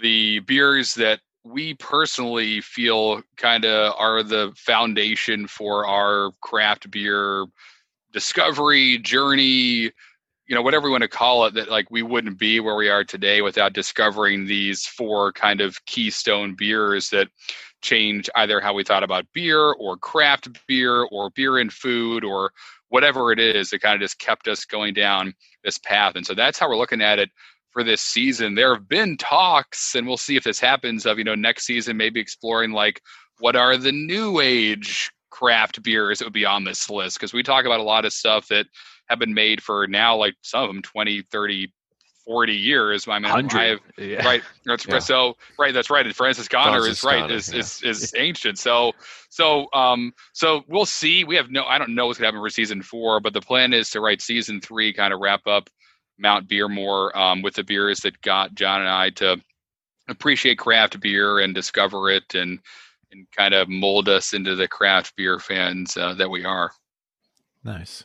the 0.00 0.38
beers 0.40 0.94
that 0.94 1.20
we 1.42 1.74
personally 1.74 2.60
feel 2.60 3.22
kind 3.36 3.64
of 3.64 3.92
are 3.98 4.22
the 4.22 4.52
foundation 4.56 5.46
for 5.46 5.86
our 5.86 6.30
craft 6.40 6.90
beer 6.90 7.46
discovery 8.12 8.98
journey 8.98 9.90
you 10.46 10.54
know 10.54 10.62
whatever 10.62 10.86
we 10.86 10.90
want 10.90 11.02
to 11.02 11.08
call 11.08 11.44
it 11.44 11.54
that 11.54 11.70
like 11.70 11.90
we 11.90 12.02
wouldn't 12.02 12.38
be 12.38 12.60
where 12.60 12.76
we 12.76 12.88
are 12.88 13.04
today 13.04 13.42
without 13.42 13.72
discovering 13.72 14.46
these 14.46 14.86
four 14.86 15.32
kind 15.32 15.60
of 15.60 15.84
keystone 15.86 16.54
beers 16.54 17.10
that 17.10 17.28
change 17.84 18.28
either 18.34 18.60
how 18.60 18.72
we 18.72 18.82
thought 18.82 19.04
about 19.04 19.26
beer 19.32 19.72
or 19.72 19.96
craft 19.96 20.48
beer 20.66 21.04
or 21.12 21.30
beer 21.30 21.58
and 21.58 21.72
food 21.72 22.24
or 22.24 22.50
whatever 22.88 23.30
it 23.30 23.38
is 23.38 23.72
it 23.72 23.80
kind 23.80 23.94
of 23.94 24.00
just 24.00 24.18
kept 24.18 24.48
us 24.48 24.64
going 24.64 24.94
down 24.94 25.34
this 25.62 25.78
path. 25.78 26.16
And 26.16 26.26
so 26.26 26.34
that's 26.34 26.58
how 26.58 26.68
we're 26.68 26.78
looking 26.78 27.02
at 27.02 27.18
it 27.18 27.30
for 27.70 27.84
this 27.84 28.00
season. 28.00 28.54
There 28.54 28.74
have 28.74 28.88
been 28.88 29.16
talks 29.16 29.94
and 29.94 30.06
we'll 30.06 30.16
see 30.16 30.36
if 30.36 30.44
this 30.44 30.60
happens 30.60 31.06
of 31.06 31.18
you 31.18 31.24
know 31.24 31.34
next 31.34 31.66
season 31.66 31.96
maybe 31.96 32.20
exploring 32.20 32.72
like 32.72 33.00
what 33.38 33.56
are 33.56 33.76
the 33.76 33.92
new 33.92 34.40
age 34.40 35.10
craft 35.30 35.82
beers 35.82 36.18
that 36.18 36.24
would 36.24 36.32
be 36.32 36.46
on 36.46 36.64
this 36.64 36.88
list? 36.88 37.18
Because 37.18 37.32
we 37.32 37.42
talk 37.42 37.66
about 37.66 37.80
a 37.80 37.84
lot 37.84 38.04
of 38.04 38.12
stuff 38.12 38.48
that 38.48 38.66
have 39.08 39.18
been 39.18 39.34
made 39.34 39.62
for 39.62 39.86
now 39.86 40.16
like 40.16 40.34
some 40.42 40.62
of 40.62 40.68
them 40.68 40.82
20 40.82 41.22
30 41.30 41.72
40 42.24 42.54
years 42.54 43.06
i 43.08 43.18
mean 43.18 43.30
i 43.30 43.64
have 43.64 43.80
yeah. 43.98 44.24
right 44.24 44.42
that's 44.64 44.86
Yeah. 44.86 44.98
so 44.98 45.36
right 45.58 45.74
that's 45.74 45.90
right 45.90 46.06
and 46.06 46.14
Franziskaner 46.14 46.70
Francis 46.70 46.98
is 46.98 47.04
right 47.04 47.20
Conner, 47.20 47.34
is, 47.34 47.52
yeah. 47.52 47.58
is 47.58 47.82
is 47.82 48.14
ancient 48.16 48.58
so 48.58 48.92
so 49.28 49.66
um 49.72 50.12
so 50.32 50.62
we'll 50.68 50.86
see 50.86 51.24
we 51.24 51.36
have 51.36 51.50
no 51.50 51.64
i 51.64 51.78
don't 51.78 51.94
know 51.94 52.06
what's 52.06 52.18
gonna 52.18 52.28
happen 52.28 52.40
for 52.40 52.50
season 52.50 52.82
four 52.82 53.20
but 53.20 53.32
the 53.32 53.40
plan 53.40 53.72
is 53.72 53.90
to 53.90 54.00
write 54.00 54.22
season 54.22 54.60
three 54.60 54.92
kind 54.92 55.12
of 55.12 55.20
wrap 55.20 55.46
up 55.46 55.68
mount 56.18 56.48
beermore 56.48 57.14
um 57.16 57.42
with 57.42 57.54
the 57.54 57.64
beers 57.64 58.00
that 58.00 58.20
got 58.22 58.54
john 58.54 58.80
and 58.80 58.90
i 58.90 59.10
to 59.10 59.36
appreciate 60.08 60.58
craft 60.58 60.98
beer 61.00 61.38
and 61.40 61.54
discover 61.54 62.10
it 62.10 62.34
and 62.34 62.58
and 63.12 63.26
kind 63.36 63.54
of 63.54 63.68
mold 63.68 64.08
us 64.08 64.32
into 64.32 64.54
the 64.56 64.66
craft 64.66 65.14
beer 65.16 65.38
fans 65.38 65.96
uh, 65.96 66.14
that 66.14 66.30
we 66.30 66.44
are 66.44 66.70
Nice. 67.64 68.04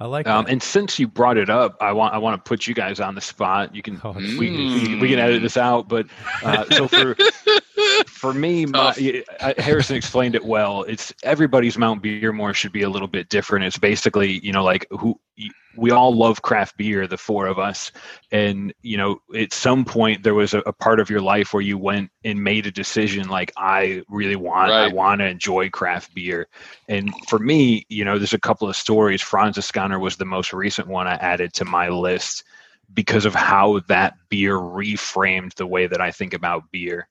I 0.00 0.06
like 0.06 0.26
Um, 0.28 0.44
that. 0.44 0.52
and 0.52 0.62
since 0.62 0.98
you 0.98 1.08
brought 1.08 1.36
it 1.38 1.50
up, 1.50 1.76
I 1.80 1.92
want 1.92 2.14
I 2.14 2.18
want 2.18 2.42
to 2.42 2.48
put 2.48 2.66
you 2.66 2.74
guys 2.74 3.00
on 3.00 3.14
the 3.16 3.20
spot. 3.20 3.74
You 3.74 3.82
can 3.82 4.00
Oh, 4.04 4.12
we, 4.12 4.38
we, 4.38 4.98
we 5.00 5.08
can 5.08 5.18
edit 5.18 5.42
this 5.42 5.56
out, 5.56 5.88
but 5.88 6.06
uh, 6.44 6.64
so 6.70 6.86
for 6.88 7.16
for 8.06 8.32
me, 8.32 8.66
my, 8.66 9.24
Harrison 9.58 9.96
explained 9.96 10.34
it 10.34 10.44
well. 10.44 10.82
It's 10.82 11.12
everybody's 11.22 11.78
Mount 11.78 12.02
Beermore 12.02 12.54
should 12.54 12.72
be 12.72 12.82
a 12.82 12.88
little 12.88 13.08
bit 13.08 13.28
different. 13.28 13.64
It's 13.64 13.78
basically, 13.78 14.38
you 14.44 14.52
know, 14.52 14.64
like 14.64 14.86
who 14.90 15.18
we 15.76 15.92
all 15.92 16.12
love 16.12 16.42
craft 16.42 16.76
beer, 16.76 17.06
the 17.06 17.16
four 17.16 17.46
of 17.46 17.58
us, 17.58 17.92
and 18.32 18.74
you 18.82 18.96
know, 18.96 19.20
at 19.36 19.52
some 19.52 19.84
point 19.84 20.22
there 20.24 20.34
was 20.34 20.52
a, 20.52 20.58
a 20.60 20.72
part 20.72 20.98
of 20.98 21.08
your 21.08 21.20
life 21.20 21.54
where 21.54 21.62
you 21.62 21.78
went 21.78 22.10
and 22.24 22.42
made 22.42 22.66
a 22.66 22.70
decision, 22.70 23.28
like 23.28 23.52
I 23.56 24.02
really 24.08 24.36
want, 24.36 24.72
I 24.72 24.88
want 24.88 25.20
to 25.20 25.28
enjoy 25.28 25.70
craft 25.70 26.14
beer. 26.14 26.48
And 26.88 27.12
for 27.28 27.38
me, 27.38 27.86
you 27.88 28.04
know, 28.04 28.18
there's 28.18 28.34
a 28.34 28.40
couple 28.40 28.68
of 28.68 28.76
stories. 28.76 29.22
Franziskaner 29.22 30.00
was 30.00 30.16
the 30.16 30.24
most 30.24 30.52
recent 30.52 30.88
one 30.88 31.06
I 31.06 31.14
added 31.14 31.52
to 31.54 31.64
my 31.64 31.88
list 31.88 32.44
because 32.92 33.24
of 33.24 33.34
how 33.34 33.80
that 33.88 34.14
beer 34.28 34.54
reframed 34.54 35.54
the 35.54 35.66
way 35.66 35.86
that 35.86 36.00
I 36.00 36.10
think 36.10 36.34
about 36.34 36.70
beer 36.72 37.08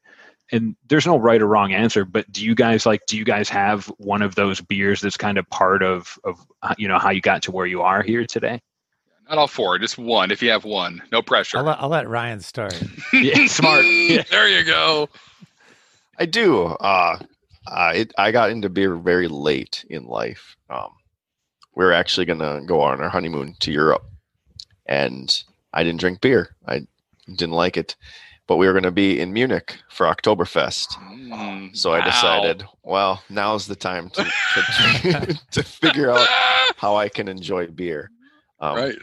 and 0.52 0.76
there's 0.88 1.06
no 1.06 1.18
right 1.18 1.42
or 1.42 1.48
wrong 1.48 1.74
answer 1.74 2.06
but 2.06 2.32
do 2.32 2.44
you 2.46 2.56
guys 2.56 2.86
like 2.86 3.02
do 3.08 3.18
you 3.18 3.26
guys 3.26 3.50
have 3.50 3.86
one 3.98 4.22
of 4.22 4.36
those 4.36 4.62
beers 4.62 5.02
that's 5.02 5.18
kind 5.18 5.38
of 5.38 5.50
part 5.50 5.84
of 5.84 6.18
of 6.24 6.40
uh, 6.64 6.74
you 6.78 6.88
know 6.88 7.00
how 7.00 7.10
you 7.10 7.22
got 7.22 7.42
to 7.42 7.52
where 7.52 7.66
you 7.66 7.82
are 7.82 8.02
here 8.02 8.26
today 8.26 8.62
not 9.30 9.38
all 9.38 9.48
four 9.48 9.78
just 9.78 9.98
one 9.98 10.32
if 10.32 10.42
you 10.42 10.50
have 10.50 10.64
one 10.64 11.02
no 11.12 11.22
pressure 11.22 11.58
I'll 11.58 11.64
let, 11.64 11.82
I'll 11.82 11.90
let 11.90 12.08
Ryan 12.08 12.40
start. 12.40 12.82
yeah 13.14 13.46
smart 13.48 13.86
yeah. 13.86 14.24
there 14.30 14.48
you 14.48 14.64
go 14.64 15.10
I 16.20 16.26
do. 16.26 16.66
Uh, 16.66 17.20
uh, 17.68 17.92
it, 17.96 18.14
I 18.18 18.32
got 18.32 18.50
into 18.50 18.70
beer 18.70 18.96
very 18.96 19.28
late 19.28 19.86
in 19.90 20.06
life. 20.06 20.56
Um, 20.70 20.90
We're 21.76 21.92
actually 21.92 22.26
going 22.26 22.40
to 22.40 22.62
go 22.66 22.82
on 22.82 23.02
our 23.02 23.10
honeymoon 23.10 23.56
to 23.60 23.72
Europe, 23.72 24.06
and 24.86 25.32
I 25.74 25.84
didn't 25.84 26.00
drink 26.00 26.22
beer. 26.22 26.56
I 26.66 26.88
didn't 27.28 27.52
like 27.52 27.78
it, 27.78 27.96
but 28.48 28.58
we 28.58 28.66
were 28.66 28.74
going 28.74 28.84
to 28.84 28.92
be 28.92 29.20
in 29.20 29.34
Munich 29.34 29.78
for 29.90 30.06
Oktoberfest. 30.08 30.88
Mm, 30.98 31.76
So 31.76 31.92
I 31.92 32.00
wow. 32.00 32.06
decided, 32.06 32.64
well, 32.84 33.22
now's 33.30 33.68
the 33.68 33.76
time 33.76 34.10
to 34.12 34.24
to, 34.24 35.40
to 35.52 35.64
figure 35.64 36.10
out 36.12 36.28
how 36.78 36.96
I 36.96 37.10
can 37.10 37.28
enjoy 37.28 37.68
beer. 37.68 38.10
Um, 38.60 38.76
right 38.76 38.96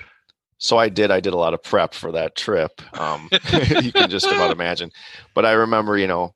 so 0.59 0.79
I 0.79 0.89
did. 0.89 1.11
I 1.11 1.21
did 1.21 1.35
a 1.35 1.37
lot 1.37 1.53
of 1.53 1.63
prep 1.63 1.93
for 1.93 2.13
that 2.13 2.37
trip. 2.37 2.81
Um, 2.99 3.29
you 3.83 3.93
can 3.93 4.09
just 4.09 4.25
about 4.27 4.51
imagine. 4.51 4.91
But 5.35 5.45
I 5.45 5.53
remember, 5.53 5.99
you 5.99 6.07
know, 6.07 6.35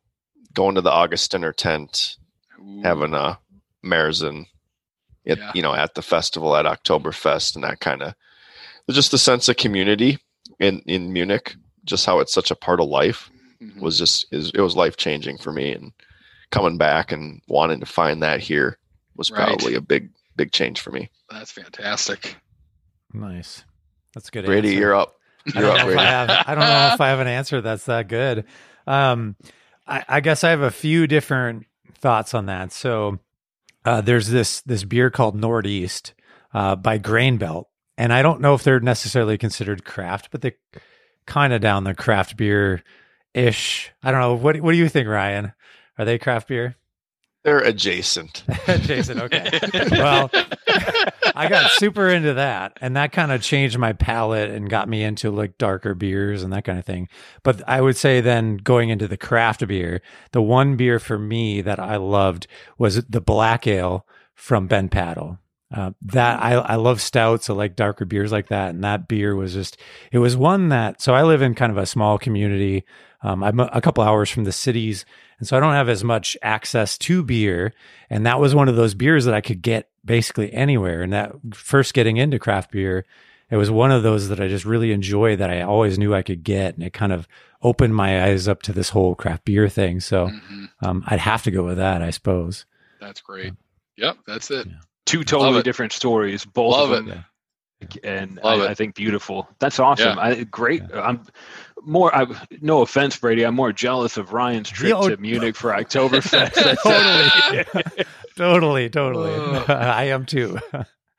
going 0.52 0.74
to 0.74 0.82
the 0.82 0.90
Augustiner 0.90 1.54
tent, 1.54 2.16
Ooh. 2.60 2.82
having 2.82 3.14
a 3.14 3.38
Marzen, 3.82 4.44
at, 5.26 5.38
Yeah. 5.38 5.52
you 5.54 5.62
know, 5.62 5.72
at 5.72 5.94
the 5.94 6.02
festival 6.02 6.54
at 6.56 6.66
Oktoberfest, 6.66 7.54
and 7.54 7.64
that 7.64 7.80
kind 7.80 8.02
of 8.02 8.14
just 8.90 9.12
the 9.12 9.18
sense 9.18 9.48
of 9.48 9.56
community 9.56 10.18
in 10.60 10.80
in 10.80 11.10
Munich. 11.12 11.54
Just 11.88 12.06
how 12.06 12.20
it's 12.20 12.32
such 12.32 12.50
a 12.52 12.54
part 12.56 12.80
of 12.80 12.86
life 12.88 13.30
Mhm. 13.62 13.80
was 13.80 13.98
just 13.98 14.26
is 14.32 14.50
it 14.54 14.60
was 14.60 14.76
life 14.76 14.96
changing 14.96 15.38
for 15.38 15.52
me, 15.52 15.72
and 15.72 15.90
coming 16.52 16.78
back 16.78 17.10
and 17.10 17.40
wanting 17.48 17.80
to 17.80 17.86
find 17.86 18.22
that 18.22 18.38
here 18.40 18.78
was 19.16 19.30
Right. 19.32 19.46
probably 19.48 19.74
a 19.74 19.80
big 19.80 20.10
big 20.36 20.52
change 20.52 20.80
for 20.80 20.92
me. 20.92 21.10
that's 21.30 21.50
fantastic 21.50 22.36
Nice. 23.12 23.64
That's 24.14 24.28
a 24.28 24.30
good. 24.30 24.44
Brady, 24.46 24.68
answer. 24.68 24.80
you're 24.80 24.94
up. 24.94 25.14
I 25.54 25.60
You're 25.60 25.62
don't, 25.70 25.78
up, 25.80 25.86
know 25.86 25.92
if 25.92 25.98
I, 25.98 26.04
have, 26.04 26.30
I 26.46 26.54
don't 26.54 26.64
know 26.64 26.90
if 26.94 27.00
I 27.00 27.08
have 27.08 27.20
an 27.20 27.26
answer 27.26 27.60
that's 27.62 27.84
that 27.86 28.06
good. 28.08 28.44
Um, 28.86 29.34
I, 29.86 30.04
I 30.08 30.20
guess 30.20 30.44
I 30.44 30.50
have 30.50 30.60
a 30.60 30.70
few 30.70 31.06
different 31.06 31.64
thoughts 31.94 32.34
on 32.34 32.46
that. 32.46 32.70
So 32.72 33.18
uh, 33.86 34.02
there's 34.02 34.28
this 34.28 34.60
this 34.62 34.84
beer 34.84 35.10
called 35.10 35.40
Nordeast 35.40 36.12
uh, 36.52 36.76
by 36.76 36.98
Grain 36.98 37.38
Belt, 37.38 37.68
and 37.96 38.12
I 38.12 38.20
don't 38.22 38.40
know 38.42 38.54
if 38.54 38.62
they're 38.62 38.80
necessarily 38.80 39.38
considered 39.38 39.84
craft, 39.84 40.28
but 40.30 40.42
they 40.42 40.52
kind 41.28 41.52
of 41.52 41.60
down 41.60 41.84
the 41.84 41.94
craft 41.94 42.36
beer 42.36 42.82
ish. 43.34 43.92
I 44.02 44.10
don't 44.10 44.20
know. 44.20 44.34
What 44.34 44.60
what 44.60 44.72
do 44.72 44.78
you 44.78 44.88
think, 44.88 45.06
Ryan? 45.06 45.52
Are 45.98 46.04
they 46.04 46.18
craft 46.18 46.48
beer? 46.48 46.76
They're 47.44 47.60
adjacent. 47.60 48.42
Jason, 48.80 49.20
okay. 49.20 49.60
well, 49.92 50.30
I 51.34 51.48
got 51.48 51.70
super 51.72 52.08
into 52.08 52.34
that, 52.34 52.76
and 52.80 52.96
that 52.96 53.12
kind 53.12 53.30
of 53.30 53.42
changed 53.42 53.78
my 53.78 53.92
palate 53.92 54.50
and 54.50 54.68
got 54.68 54.88
me 54.88 55.04
into 55.04 55.30
like 55.30 55.56
darker 55.56 55.94
beers 55.94 56.42
and 56.42 56.52
that 56.52 56.64
kind 56.64 56.78
of 56.78 56.84
thing. 56.84 57.08
But 57.44 57.62
I 57.68 57.80
would 57.80 57.96
say 57.96 58.20
then 58.20 58.56
going 58.56 58.88
into 58.88 59.06
the 59.06 59.16
craft 59.16 59.66
beer, 59.68 60.02
the 60.32 60.42
one 60.42 60.76
beer 60.76 60.98
for 60.98 61.18
me 61.18 61.60
that 61.62 61.78
I 61.78 61.96
loved 61.96 62.48
was 62.76 63.04
the 63.04 63.20
black 63.20 63.66
ale 63.66 64.04
from 64.34 64.66
Bent 64.66 64.90
Paddle. 64.90 65.38
Uh, 65.70 65.90
that 66.00 66.42
I, 66.42 66.54
I 66.54 66.74
love 66.76 67.00
stouts. 67.02 67.50
I 67.50 67.52
like 67.52 67.76
darker 67.76 68.06
beers 68.06 68.32
like 68.32 68.48
that. 68.48 68.70
And 68.70 68.82
that 68.84 69.06
beer 69.06 69.36
was 69.36 69.52
just, 69.52 69.76
it 70.10 70.18
was 70.18 70.34
one 70.34 70.70
that, 70.70 71.02
so 71.02 71.14
I 71.14 71.22
live 71.24 71.42
in 71.42 71.54
kind 71.54 71.70
of 71.70 71.76
a 71.76 71.84
small 71.84 72.16
community. 72.18 72.84
Um, 73.22 73.44
I'm 73.44 73.60
a, 73.60 73.68
a 73.74 73.80
couple 73.82 74.02
hours 74.02 74.30
from 74.30 74.44
the 74.44 74.52
cities. 74.52 75.04
And 75.38 75.46
so 75.46 75.56
I 75.56 75.60
don't 75.60 75.74
have 75.74 75.90
as 75.90 76.02
much 76.02 76.38
access 76.42 76.96
to 76.98 77.22
beer. 77.22 77.74
And 78.08 78.24
that 78.24 78.40
was 78.40 78.54
one 78.54 78.68
of 78.70 78.76
those 78.76 78.94
beers 78.94 79.26
that 79.26 79.34
I 79.34 79.42
could 79.42 79.60
get 79.60 79.90
basically 80.04 80.50
anywhere. 80.54 81.02
And 81.02 81.12
that 81.12 81.32
first 81.52 81.92
getting 81.92 82.16
into 82.16 82.38
craft 82.38 82.70
beer, 82.70 83.04
it 83.50 83.56
was 83.56 83.70
one 83.70 83.90
of 83.92 84.02
those 84.02 84.28
that 84.30 84.40
I 84.40 84.48
just 84.48 84.64
really 84.64 84.90
enjoy 84.92 85.36
that 85.36 85.50
I 85.50 85.60
always 85.60 85.98
knew 85.98 86.14
I 86.14 86.22
could 86.22 86.44
get. 86.44 86.76
And 86.76 86.82
it 86.82 86.94
kind 86.94 87.12
of 87.12 87.28
opened 87.62 87.94
my 87.94 88.24
eyes 88.24 88.48
up 88.48 88.62
to 88.62 88.72
this 88.72 88.88
whole 88.88 89.14
craft 89.14 89.44
beer 89.44 89.68
thing. 89.68 90.00
So 90.00 90.28
Mhm. 90.28 90.68
um, 90.82 91.04
I'd 91.06 91.18
have 91.20 91.42
to 91.42 91.50
go 91.50 91.64
with 91.64 91.76
that, 91.76 92.00
I 92.00 92.08
suppose. 92.10 92.64
That's 93.00 93.20
great. 93.20 93.52
Yep, 93.96 94.16
that's 94.26 94.50
it. 94.50 94.66
Yeah. 94.66 94.74
Two 95.08 95.24
totally 95.24 95.60
it. 95.60 95.64
different 95.64 95.92
stories, 95.92 96.44
both 96.44 96.72
Love 96.72 96.90
of 96.90 97.08
it. 97.08 97.10
them, 97.10 97.24
and 98.04 98.40
I. 98.44 98.68
I 98.68 98.74
think 98.74 98.94
beautiful. 98.94 99.48
That's 99.58 99.78
awesome. 99.78 100.16
Yeah. 100.18 100.22
I, 100.22 100.44
great. 100.44 100.82
I'm 100.94 101.24
more. 101.82 102.14
I, 102.14 102.26
no 102.60 102.82
offense, 102.82 103.16
Brady. 103.16 103.44
I'm 103.44 103.54
more 103.54 103.72
jealous 103.72 104.16
of 104.16 104.32
Ryan's 104.32 104.68
trip 104.70 104.90
Yo- 104.90 105.08
to 105.08 105.16
Munich 105.16 105.56
for 105.56 105.70
Oktoberfest. 105.72 106.54
That's- 106.54 106.82
totally. 106.82 108.04
totally. 108.36 108.88
Totally. 108.90 109.34
Ugh. 109.34 109.70
I 109.70 110.04
am 110.04 110.26
too. 110.26 110.58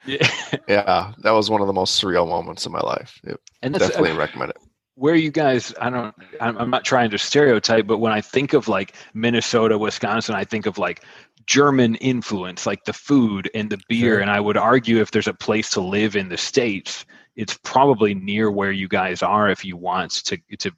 Yeah. 0.06 0.30
Yeah, 0.68 1.14
that 1.20 1.32
was 1.32 1.50
one 1.50 1.62
of 1.62 1.68
the 1.68 1.74
most 1.74 2.02
surreal 2.02 2.28
moments 2.28 2.66
of 2.66 2.72
my 2.72 2.80
life. 2.80 3.20
It, 3.24 3.40
And 3.62 3.76
that's 3.76 3.88
definitely 3.88 4.12
uh, 4.12 4.18
recommend 4.18 4.52
it. 4.52 4.58
Where 5.00 5.16
you 5.16 5.32
guys 5.32 5.74
i 5.80 5.89
don't 5.89 6.14
I'm, 6.41 6.58
I'm 6.58 6.70
not 6.70 6.84
trying 6.84 7.10
to 7.12 7.18
stereotype 7.18 7.88
but 7.88 8.00
when 8.00 8.12
i 8.14 8.22
think 8.22 8.54
of 8.54 8.68
like 8.68 8.95
minnesota 9.14 9.78
wisconsin 9.78 10.36
i 10.36 10.43
think 10.43 10.66
of 10.66 10.78
like 10.78 11.04
german 11.45 11.95
influence 11.95 12.66
like 12.66 12.84
the 12.86 12.93
food 12.93 13.50
and 13.56 13.70
the 13.70 13.80
beer 13.88 14.16
Sure. 14.16 14.20
and 14.20 14.30
i 14.30 14.39
would 14.39 14.58
argue 14.58 15.00
if 15.02 15.12
there's 15.12 15.28
a 15.28 15.34
place 15.34 15.70
to 15.72 15.82
live 15.82 16.16
in 16.16 16.30
the 16.30 16.38
states 16.38 17.06
it's 17.36 17.58
probably 17.64 18.14
near 18.14 18.52
where 18.52 18.72
you 18.72 18.88
guys 18.88 19.24
are 19.24 19.50
if 19.50 19.64
you 19.64 19.78
want 19.78 20.12
to 20.26 20.38
to 20.58 20.72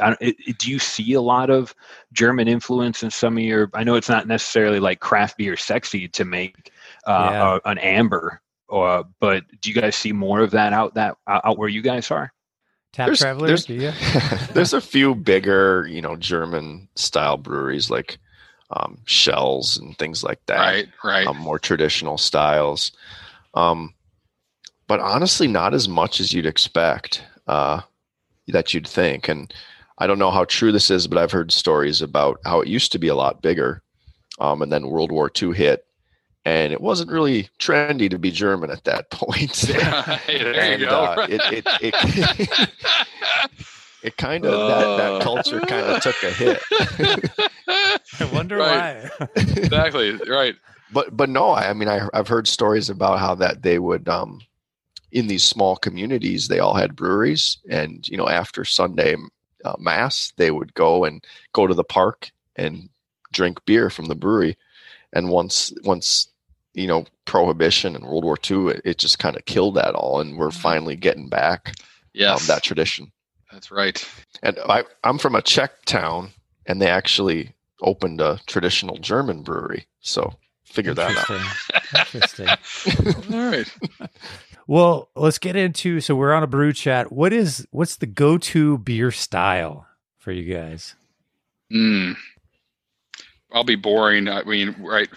I 0.00 0.10
don't, 0.10 0.18
it, 0.22 0.58
do 0.58 0.70
you 0.70 0.78
see 0.78 1.14
a 1.14 1.20
lot 1.20 1.50
of 1.50 1.74
German 2.12 2.46
influence 2.46 3.02
in 3.02 3.10
some 3.10 3.36
of 3.36 3.42
your? 3.42 3.68
I 3.74 3.82
know 3.82 3.96
it's 3.96 4.08
not 4.08 4.28
necessarily 4.28 4.78
like 4.78 5.00
craft 5.00 5.36
beer 5.36 5.56
sexy 5.56 6.06
to 6.06 6.24
make 6.24 6.70
uh, 7.04 7.30
Yeah. 7.32 7.58
a- 7.64 7.68
an 7.68 7.78
amber, 7.78 8.40
or 8.68 9.02
but 9.18 9.42
do 9.60 9.68
you 9.68 9.74
guys 9.74 9.96
see 9.96 10.12
more 10.12 10.38
of 10.38 10.52
that 10.52 10.72
out 10.72 10.94
that 10.94 11.16
out 11.26 11.58
where 11.58 11.68
you 11.68 11.82
guys 11.82 12.12
are? 12.12 12.32
Tap 12.92 13.06
There's- 13.06 13.18
Traveler, 13.20 13.46
there's- 13.48 13.64
do 13.64 13.74
you? 13.74 13.92
There's 14.54 14.72
a 14.72 14.80
few 14.80 15.14
bigger, 15.14 15.86
you 15.88 16.00
know, 16.00 16.16
German 16.16 16.88
style 16.96 17.36
breweries 17.36 17.90
like 17.90 18.18
um, 18.70 18.98
Schell's 19.04 19.76
and 19.76 19.96
things 19.98 20.22
like 20.24 20.40
that. 20.46 20.58
Right, 20.58 20.88
right. 21.04 21.26
um, 21.26 21.36
more 21.38 21.58
traditional 21.58 22.18
styles. 22.18 22.92
Um, 23.54 23.94
but 24.86 25.00
honestly, 25.00 25.46
not 25.46 25.74
as 25.74 25.88
much 25.88 26.20
as 26.20 26.32
you'd 26.32 26.46
expect, 26.46 27.22
uh, 27.46 27.80
that 28.48 28.72
you'd 28.72 28.86
think. 28.88 29.28
And 29.28 29.52
I 29.98 30.06
don't 30.06 30.18
know 30.18 30.30
how 30.30 30.44
true 30.44 30.72
this 30.72 30.90
is, 30.90 31.06
but 31.06 31.18
I've 31.18 31.32
heard 31.32 31.52
stories 31.52 32.00
about 32.02 32.40
how 32.44 32.60
it 32.60 32.68
used 32.68 32.92
to 32.92 32.98
be 32.98 33.08
a 33.08 33.14
lot 33.14 33.42
bigger. 33.42 33.82
Um, 34.40 34.62
and 34.62 34.72
then 34.72 34.88
World 34.88 35.12
War 35.12 35.30
II 35.40 35.52
hit, 35.52 35.84
and 36.48 36.72
it 36.72 36.80
wasn't 36.80 37.10
really 37.10 37.48
trendy 37.58 38.08
to 38.10 38.18
be 38.18 38.30
German 38.30 38.70
at 38.70 38.84
that 38.84 39.10
point. 39.10 39.56
hey, 40.26 40.42
there 40.42 40.54
and 40.54 40.80
you 40.80 40.86
go. 40.88 41.04
uh, 41.04 41.26
it, 41.28 41.42
it, 41.52 41.66
it, 41.80 42.70
it 44.02 44.16
kind 44.16 44.44
of, 44.46 44.68
that, 44.68 44.96
that 44.96 45.22
culture 45.22 45.60
kind 45.60 45.86
of 45.86 46.00
took 46.00 46.22
a 46.22 46.30
hit. 46.32 46.62
I 48.20 48.24
wonder 48.24 48.56
Right. 48.56 49.10
why. 49.18 49.28
exactly 49.36 50.12
right. 50.26 50.56
but 50.92 51.14
but 51.16 51.28
no 51.28 51.50
i 51.50 51.68
I 51.68 51.72
mean 51.74 51.88
I, 51.88 52.08
i've 52.14 52.28
heard 52.28 52.48
stories 52.48 52.88
about 52.88 53.18
how 53.18 53.34
that 53.36 53.62
they 53.62 53.78
would 53.78 54.08
um 54.08 54.40
in 55.12 55.26
these 55.26 55.44
small 55.44 55.76
communities 55.76 56.48
they 56.48 56.58
all 56.60 56.74
had 56.74 56.96
breweries 56.96 57.58
and 57.70 58.06
you 58.08 58.16
know 58.16 58.28
after 58.28 58.64
sunday 58.64 59.16
uh, 59.64 59.76
mass 59.78 60.32
they 60.36 60.50
would 60.50 60.72
go 60.74 61.04
and 61.04 61.22
go 61.52 61.66
to 61.66 61.74
the 61.74 61.84
park 61.84 62.30
and 62.56 62.88
drink 63.32 63.64
beer 63.66 63.90
from 63.90 64.06
the 64.06 64.14
brewery 64.14 64.56
and 65.12 65.28
once 65.28 65.72
once 65.84 66.28
you 66.78 66.86
know 66.86 67.04
prohibition 67.24 67.94
and 67.94 68.04
world 68.04 68.24
war 68.24 68.36
ii 68.50 68.68
it, 68.68 68.80
it 68.84 68.98
just 68.98 69.18
kind 69.18 69.36
of 69.36 69.44
killed 69.44 69.74
that 69.74 69.94
all 69.94 70.20
and 70.20 70.36
we're 70.38 70.50
finally 70.50 70.96
getting 70.96 71.28
back 71.28 71.74
Yes, 72.14 72.40
um, 72.40 72.46
that 72.54 72.62
tradition 72.62 73.12
that's 73.52 73.70
right. 73.70 74.06
and 74.42 74.58
I, 74.68 74.84
i'm 75.04 75.18
from 75.18 75.34
a 75.34 75.42
czech 75.42 75.84
town 75.84 76.30
and 76.66 76.80
they 76.80 76.88
actually 76.88 77.54
opened 77.82 78.20
a 78.20 78.40
traditional 78.46 78.96
german 78.98 79.42
brewery 79.42 79.86
so 80.00 80.34
figure 80.64 80.94
that 80.94 81.16
out 81.16 81.30
Interesting. 82.14 82.48
Interesting. 82.48 83.34
All 83.34 83.50
right. 83.50 83.74
Well, 84.70 85.08
let's 85.16 85.38
get 85.38 85.56
into 85.56 85.98
so 86.02 86.14
we're 86.14 86.34
on 86.34 86.42
a 86.42 86.46
brew 86.46 86.74
chat. 86.74 87.10
What 87.10 87.32
is 87.32 87.66
what's 87.70 87.96
the 87.96 88.04
go-to 88.06 88.76
beer 88.76 89.10
style 89.10 89.86
for 90.18 90.30
you 90.30 90.44
guys? 90.54 90.94
Hmm. 91.70 92.12
I'll 93.50 93.64
be 93.64 93.76
boring. 93.76 94.28
I 94.28 94.42
mean, 94.44 94.76
right. 94.78 95.08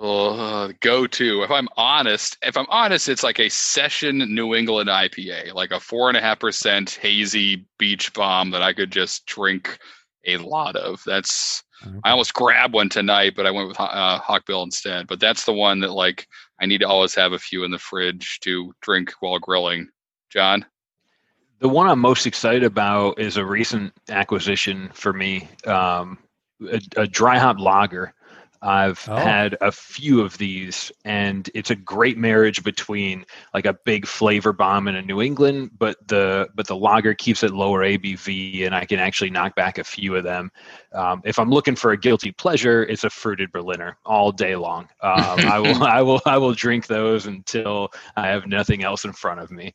Uh, 0.00 0.72
go 0.80 1.06
to. 1.06 1.42
If 1.42 1.50
I'm 1.50 1.68
honest, 1.76 2.38
if 2.42 2.56
I'm 2.56 2.66
honest, 2.70 3.08
it's 3.08 3.22
like 3.22 3.38
a 3.38 3.50
session 3.50 4.18
New 4.34 4.54
England 4.54 4.88
IPA, 4.88 5.52
like 5.52 5.72
a 5.72 5.80
four 5.80 6.08
and 6.08 6.16
a 6.16 6.22
half 6.22 6.38
percent 6.38 6.98
hazy 7.02 7.66
beach 7.78 8.12
bomb 8.14 8.50
that 8.52 8.62
I 8.62 8.72
could 8.72 8.90
just 8.90 9.26
drink 9.26 9.78
a 10.26 10.38
lot 10.38 10.76
of. 10.76 11.02
That's 11.04 11.62
I 12.04 12.10
almost 12.10 12.34
grabbed 12.34 12.74
one 12.74 12.88
tonight, 12.88 13.34
but 13.36 13.46
I 13.46 13.50
went 13.50 13.68
with 13.68 13.80
uh, 13.80 14.20
Hawkbill 14.20 14.64
instead. 14.64 15.06
But 15.06 15.20
that's 15.20 15.44
the 15.44 15.52
one 15.52 15.80
that 15.80 15.92
like 15.92 16.26
I 16.60 16.66
need 16.66 16.78
to 16.78 16.88
always 16.88 17.14
have 17.14 17.32
a 17.32 17.38
few 17.38 17.64
in 17.64 17.70
the 17.70 17.78
fridge 17.78 18.40
to 18.40 18.72
drink 18.80 19.12
while 19.20 19.38
grilling. 19.38 19.88
John, 20.30 20.64
The 21.58 21.68
one 21.68 21.88
I'm 21.88 21.98
most 21.98 22.26
excited 22.26 22.64
about 22.64 23.18
is 23.18 23.36
a 23.36 23.44
recent 23.44 23.92
acquisition 24.08 24.90
for 24.94 25.12
me, 25.12 25.48
um, 25.66 26.18
a, 26.70 26.80
a 26.96 27.06
dry 27.06 27.38
hop 27.38 27.58
lager. 27.58 28.14
I've 28.62 29.06
Oh. 29.08 29.16
had 29.16 29.56
a 29.60 29.72
few 29.72 30.20
of 30.20 30.36
these, 30.38 30.92
and 31.04 31.48
it's 31.54 31.70
a 31.70 31.74
great 31.74 32.18
marriage 32.18 32.62
between 32.62 33.24
like 33.54 33.64
a 33.64 33.72
big 33.72 34.06
flavor 34.06 34.52
bomb 34.52 34.86
in 34.88 34.96
a 34.96 35.02
New 35.02 35.22
England, 35.22 35.70
but 35.78 35.96
the 36.08 36.48
but 36.54 36.66
the 36.66 36.76
lager 36.76 37.14
keeps 37.14 37.42
it 37.42 37.52
lower 37.52 37.82
ABV, 37.82 38.66
and 38.66 38.74
I 38.74 38.84
can 38.84 38.98
actually 38.98 39.30
knock 39.30 39.54
back 39.56 39.78
a 39.78 39.84
few 39.84 40.14
of 40.16 40.24
them. 40.24 40.50
Um, 40.92 41.22
if 41.24 41.38
I'm 41.38 41.50
looking 41.50 41.74
for 41.76 41.92
a 41.92 41.96
guilty 41.96 42.32
pleasure, 42.32 42.82
it's 42.84 43.04
a 43.04 43.10
fruited 43.10 43.50
Berliner 43.52 43.96
all 44.04 44.30
day 44.32 44.56
long. 44.56 44.88
Um, 45.02 45.40
I 45.40 45.58
will 45.64 45.82
I 45.82 46.02
will 46.02 46.20
I 46.26 46.36
will 46.36 46.52
drink 46.52 46.86
those 46.86 47.26
until 47.26 47.90
I 48.16 48.28
have 48.28 48.46
nothing 48.46 48.82
else 48.84 49.04
in 49.04 49.12
front 49.12 49.40
of 49.40 49.50
me. 49.50 49.74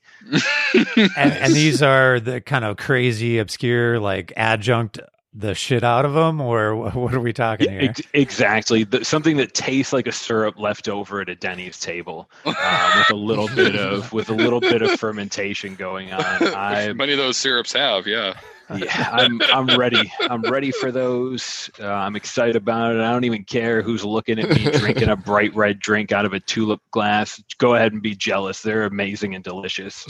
And, 0.96 1.34
and 1.34 1.54
these 1.56 1.82
are 1.82 2.20
the 2.20 2.42
kind 2.42 2.66
of 2.66 2.78
crazy, 2.78 3.40
obscure, 3.40 4.00
like 4.00 4.32
adjunct 4.38 5.00
the 5.38 5.54
shit 5.54 5.84
out 5.84 6.06
of 6.06 6.14
them, 6.14 6.40
or 6.40 6.76
what 6.92 7.14
are 7.14 7.20
we 7.20 7.34
talking 7.34 7.68
Yeah, 7.68 7.80
here? 7.82 7.90
ex- 7.90 8.02
exactly. 8.14 8.86
The, 8.86 9.04
something 9.04 9.36
that 9.38 9.54
tastes 9.54 9.92
like 9.92 10.08
a 10.08 10.12
syrup 10.12 10.58
left 10.58 10.88
over 10.88 11.20
at 11.22 11.28
a 11.30 11.36
Denny's 11.36 11.80
table, 11.80 12.30
uh, 12.46 12.92
with 13.10 13.10
a 13.12 13.20
little 13.20 13.50
bit 13.50 13.76
of 13.76 14.14
with 14.14 14.30
a 14.30 14.34
little 14.34 14.62
bit 14.62 14.82
of 14.82 14.92
fermentation 15.00 15.76
going 15.76 16.14
on. 16.14 16.24
I 16.56 16.94
many 16.94 17.12
of 17.12 17.18
those 17.18 17.38
syrups 17.38 17.74
have, 17.74 18.08
yeah. 18.08 18.40
yeah, 18.76 19.10
I'm 19.12 19.42
I'm 19.54 19.78
ready. 19.78 20.12
I'm 20.22 20.42
ready 20.42 20.72
for 20.72 20.92
those. 20.92 21.70
Uh, 21.80 21.88
I'm 21.88 22.16
excited 22.16 22.56
about 22.56 22.96
it. 22.96 23.02
I 23.02 23.12
don't 23.12 23.24
even 23.26 23.44
care 23.44 23.82
who's 23.84 24.04
looking 24.04 24.40
at 24.40 24.50
me 24.50 24.72
drinking 24.80 25.10
a 25.10 25.16
bright 25.16 25.54
red 25.54 25.80
drink 25.80 26.12
out 26.12 26.26
of 26.26 26.34
a 26.34 26.40
tulip 26.40 26.82
glass. 26.92 27.44
Go 27.60 27.76
ahead 27.76 27.94
and 27.94 28.02
be 28.02 28.16
jealous. 28.16 28.62
They're 28.62 28.86
amazing 28.86 29.36
and 29.36 29.44
delicious. 29.44 30.06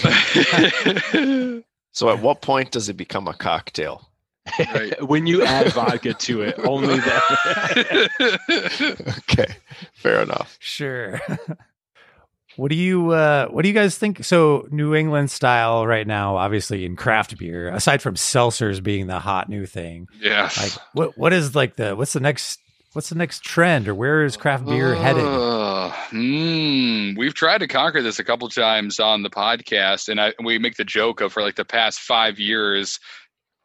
So 1.91 2.09
at 2.09 2.19
what 2.21 2.41
point 2.41 2.71
does 2.71 2.89
it 2.89 2.97
become 2.97 3.27
a 3.27 3.33
cocktail? 3.33 4.09
Right. 4.59 5.01
when 5.07 5.27
you 5.27 5.43
add 5.43 5.73
vodka 5.73 6.13
to 6.13 6.41
it, 6.41 6.59
only 6.59 6.97
that. 6.97 8.09
okay, 9.29 9.55
fair 9.93 10.21
enough. 10.21 10.57
Sure. 10.59 11.19
what 12.55 12.69
do 12.69 12.75
you 12.75 13.11
uh 13.11 13.47
what 13.47 13.63
do 13.63 13.67
you 13.67 13.73
guys 13.73 13.97
think? 13.97 14.23
So 14.23 14.67
New 14.71 14.95
England 14.95 15.31
style 15.31 15.85
right 15.87 16.07
now, 16.07 16.37
obviously 16.37 16.85
in 16.85 16.95
craft 16.95 17.37
beer, 17.37 17.69
aside 17.69 18.01
from 18.01 18.15
seltzers 18.15 18.81
being 18.81 19.07
the 19.07 19.19
hot 19.19 19.49
new 19.49 19.65
thing, 19.65 20.07
yes. 20.21 20.57
like 20.57 20.71
what 20.93 21.17
what 21.17 21.33
is 21.33 21.55
like 21.55 21.75
the 21.75 21.95
what's 21.95 22.13
the 22.13 22.19
next 22.19 22.59
what's 22.95 23.09
the 23.09 23.15
next 23.15 23.43
trend 23.43 23.89
or 23.89 23.93
where 23.93 24.23
is 24.23 24.37
craft 24.37 24.65
beer 24.65 24.95
headed? 24.95 25.25
Uh, 25.25 25.91
hmm, 26.09 27.11
we've 27.17 27.33
tried 27.33 27.57
to 27.57 27.67
conquer 27.67 28.01
this 28.01 28.19
a 28.19 28.23
couple 28.23 28.47
times 28.47 29.01
on 29.01 29.21
the 29.21 29.29
podcast, 29.29 30.07
and 30.07 30.19
I, 30.19 30.33
we 30.41 30.57
make 30.59 30.77
the 30.77 30.85
joke 30.85 31.19
of 31.19 31.33
for 31.33 31.41
like 31.41 31.55
the 31.55 31.65
past 31.65 31.99
five 31.99 32.39
years, 32.39 32.99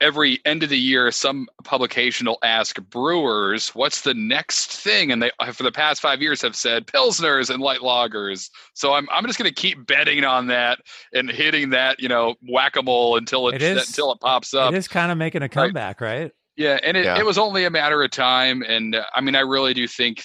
every 0.01 0.39
end 0.45 0.63
of 0.63 0.69
the 0.71 0.79
year, 0.79 1.11
some 1.11 1.49
publication 1.65 2.27
will 2.27 2.39
ask 2.43 2.81
brewers, 2.91 3.69
"What's 3.75 4.01
the 4.03 4.15
next 4.15 4.73
thing?" 4.73 5.13
And 5.13 5.23
they, 5.23 5.31
for 5.53 5.63
the 5.63 5.73
past 5.73 6.01
five 6.01 6.21
years, 6.23 6.43
have 6.43 6.57
said 6.57 6.87
pilsners 6.87 7.51
and 7.51 7.63
light 7.63 7.81
lagers. 7.81 8.51
So 8.75 8.93
I'm 8.95 9.09
I'm 9.11 9.27
just 9.27 9.39
going 9.39 9.49
to 9.49 9.55
keep 9.55 9.87
betting 9.87 10.25
on 10.25 10.47
that 10.49 10.79
and 11.13 11.31
hitting 11.31 11.71
that 11.71 12.01
you 12.01 12.09
know 12.09 12.35
whack 12.49 12.77
a 12.77 12.83
mole 12.83 13.17
until 13.17 13.49
it, 13.49 13.57
It 13.57 13.63
is- 13.63 13.89
until 13.89 14.13
it 14.13 14.21
pops 14.21 14.55
up. 14.55 14.73
It 14.73 14.77
is 14.77 14.89
kind 14.89 15.13
of 15.13 15.19
making 15.19 15.43
a 15.43 15.49
comeback, 15.49 16.01
right? 16.01 16.31
Yeah, 16.57 16.79
and 16.83 16.97
it, 16.97 17.05
Yeah. 17.07 17.19
it 17.19 17.25
was 17.25 17.39
only 17.39 17.65
a 17.65 17.71
matter 17.71 18.03
of 18.03 18.11
time. 18.11 18.63
And 18.63 18.95
uh, 18.95 19.05
I 19.15 19.21
mean, 19.21 19.35
I 19.35 19.41
really 19.41 19.73
do 19.73 19.87
think 19.89 20.23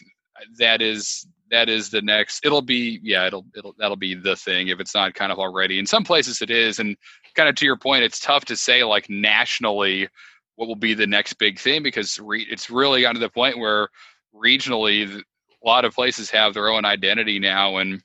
that 0.57 0.81
is 0.81 1.25
that 1.51 1.69
is 1.69 1.91
the 1.91 2.01
next. 2.01 2.45
It'll 2.45 2.61
be 2.61 2.99
yeah, 3.03 3.27
it'll 3.27 3.45
it'll 3.55 3.75
that'll 3.77 3.95
be 3.95 4.15
the 4.15 4.35
thing 4.35 4.67
if 4.69 4.79
it's 4.79 4.93
not 4.95 5.13
kind 5.13 5.31
of 5.31 5.39
already. 5.39 5.79
In 5.79 5.85
some 5.85 6.03
places, 6.03 6.41
it 6.41 6.49
is, 6.49 6.79
and 6.79 6.97
kind 7.35 7.49
of 7.49 7.55
to 7.55 7.65
your 7.65 7.77
point, 7.77 8.03
it's 8.03 8.19
tough 8.19 8.45
to 8.45 8.55
say 8.55 8.83
like 8.83 9.09
nationally 9.09 10.07
what 10.55 10.67
will 10.67 10.75
be 10.75 10.93
the 10.93 11.07
next 11.07 11.33
big 11.33 11.59
thing 11.59 11.83
because 11.83 12.17
re- 12.19 12.47
it's 12.49 12.69
really 12.69 13.01
gotten 13.01 13.15
to 13.15 13.19
the 13.19 13.29
point 13.29 13.57
where 13.57 13.89
regionally 14.33 15.17
a 15.19 15.23
lot 15.67 15.85
of 15.85 15.93
places 15.93 16.29
have 16.29 16.53
their 16.53 16.69
own 16.69 16.85
identity 16.85 17.39
now 17.39 17.77
and 17.77 18.01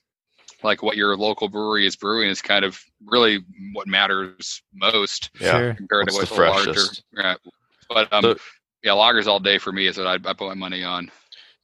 like 0.63 0.83
what 0.83 0.97
your 0.97 1.17
local 1.17 1.49
brewery 1.49 1.87
is 1.87 1.97
brewing 1.97 2.29
is 2.29 2.43
kind 2.43 2.65
of 2.65 2.81
really 3.07 3.39
what 3.73 3.87
matters 3.87 4.63
most 4.75 5.31
Yeah. 5.41 5.51
Sure. 5.59 5.75
compared 5.75 6.07
What's 6.11 6.29
to 6.29 6.35
the 6.35 6.41
what's 6.41 6.51
a 6.51 6.51
larger. 6.53 6.75
freshest? 6.75 7.03
Yeah. 7.17 7.35
But 7.89 8.13
um, 8.13 8.23
So- 8.23 8.37
yeah, 8.83 8.93
lagers 8.93 9.27
all 9.27 9.41
day 9.41 9.59
for 9.59 9.73
me 9.73 9.87
is 9.87 9.99
what 9.99 10.07
I, 10.07 10.15
I 10.15 10.33
put 10.33 10.49
my 10.49 10.55
money 10.55 10.83
on. 10.83 11.11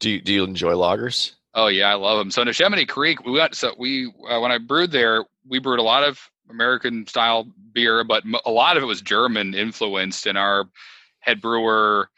Do 0.01 0.11
you 0.11 0.21
do 0.21 0.33
you 0.35 0.45
enjoy 0.45 0.73
lagers? 0.75 1.33
Oh 1.55 1.69
yeah, 1.69 1.89
I 1.89 1.95
love 1.95 2.19
them. 2.19 2.31
So 2.31 2.43
in 2.43 2.49
Yosemite 2.49 2.85
Creek, 2.85 3.25
we 3.25 3.33
went. 3.33 3.55
So 3.55 3.75
we 3.79 4.13
uh, 4.29 4.39
when 4.41 4.53
I 4.53 4.59
brewed 4.59 4.91
there, 4.93 5.25
we 5.49 5.59
brewed 5.59 5.79
a 5.79 5.83
lot 5.83 6.05
of 6.05 6.21
American 6.51 7.07
style 7.07 7.49
beer, 7.73 8.05
but 8.05 8.25
a 8.45 8.51
lot 8.51 8.77
of 8.77 8.83
it 8.83 8.87
was 8.87 9.03
German 9.03 9.55
influenced. 9.55 10.27
And 10.27 10.39
our 10.39 10.69
head 11.21 11.41
brewer 11.41 12.11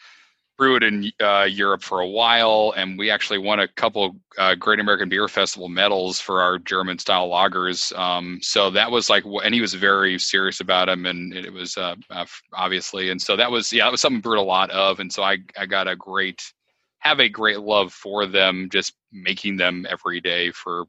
brewed 0.58 0.82
in 0.82 1.10
uh, 1.22 1.44
Europe 1.44 1.82
for 1.84 2.00
a 2.00 2.08
while, 2.08 2.74
and 2.76 2.98
we 2.98 3.10
actually 3.10 3.38
won 3.38 3.60
a 3.60 3.68
couple 3.68 4.16
uh, 4.38 4.56
Great 4.56 4.80
American 4.80 5.08
Beer 5.08 5.28
Festival 5.28 5.68
medals 5.68 6.20
for 6.20 6.42
our 6.42 6.58
German 6.58 6.98
style 6.98 7.28
lagers. 7.30 7.96
Um, 7.96 8.40
so 8.42 8.68
that 8.70 8.90
was 8.90 9.08
like, 9.08 9.24
and 9.44 9.54
he 9.54 9.60
was 9.60 9.74
very 9.74 10.18
serious 10.18 10.60
about 10.60 10.86
them, 10.86 11.06
and 11.06 11.32
it 11.32 11.52
was 11.52 11.76
uh, 11.76 11.94
uh, 12.10 12.26
obviously, 12.52 13.10
and 13.10 13.22
so 13.22 13.36
that 13.36 13.50
was 13.50 13.72
yeah, 13.72 13.84
that 13.84 13.92
was 13.92 14.00
something 14.00 14.20
brewed 14.20 14.38
a 14.38 14.42
lot 14.42 14.70
of, 14.70 14.98
and 14.98 15.12
so 15.12 15.22
I 15.22 15.38
I 15.56 15.64
got 15.64 15.86
a 15.86 15.94
great 15.94 16.42
have 16.98 17.20
a 17.20 17.28
great 17.28 17.60
love 17.60 17.92
for 17.92 18.26
them, 18.26 18.68
just 18.70 18.94
making 19.12 19.56
them 19.56 19.86
every 19.88 20.20
day 20.20 20.50
for 20.50 20.86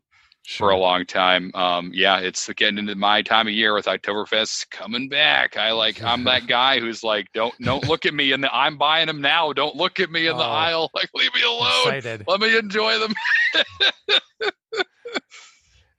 for 0.57 0.71
a 0.71 0.77
long 0.77 1.05
time. 1.05 1.51
Um, 1.53 1.91
yeah, 1.93 2.17
it's 2.19 2.47
getting 2.53 2.77
into 2.79 2.95
my 2.95 3.21
time 3.21 3.47
of 3.47 3.53
year 3.53 3.73
with 3.73 3.85
Oktoberfest 3.85 4.69
coming 4.71 5.07
back. 5.09 5.57
I 5.57 5.71
like 5.71 6.01
I'm 6.03 6.23
that 6.25 6.47
guy 6.47 6.79
who's 6.79 7.03
like, 7.03 7.27
don't 7.33 7.53
don't 7.61 7.87
look 7.87 8.05
at 8.05 8.13
me 8.13 8.31
in 8.31 8.41
the 8.41 8.53
I'm 8.53 8.77
buying 8.77 9.07
them 9.07 9.21
now. 9.21 9.53
Don't 9.53 9.75
look 9.75 9.99
at 9.99 10.09
me 10.09 10.27
in 10.27 10.35
the 10.37 10.43
Oh. 10.43 10.47
aisle. 10.47 10.91
Like 10.95 11.09
leave 11.13 11.33
me 11.35 11.43
alone. 11.43 11.93
Excited. 11.95 12.23
Let 12.27 12.39
me 12.41 12.57
enjoy 12.57 12.97
them. 12.99 13.13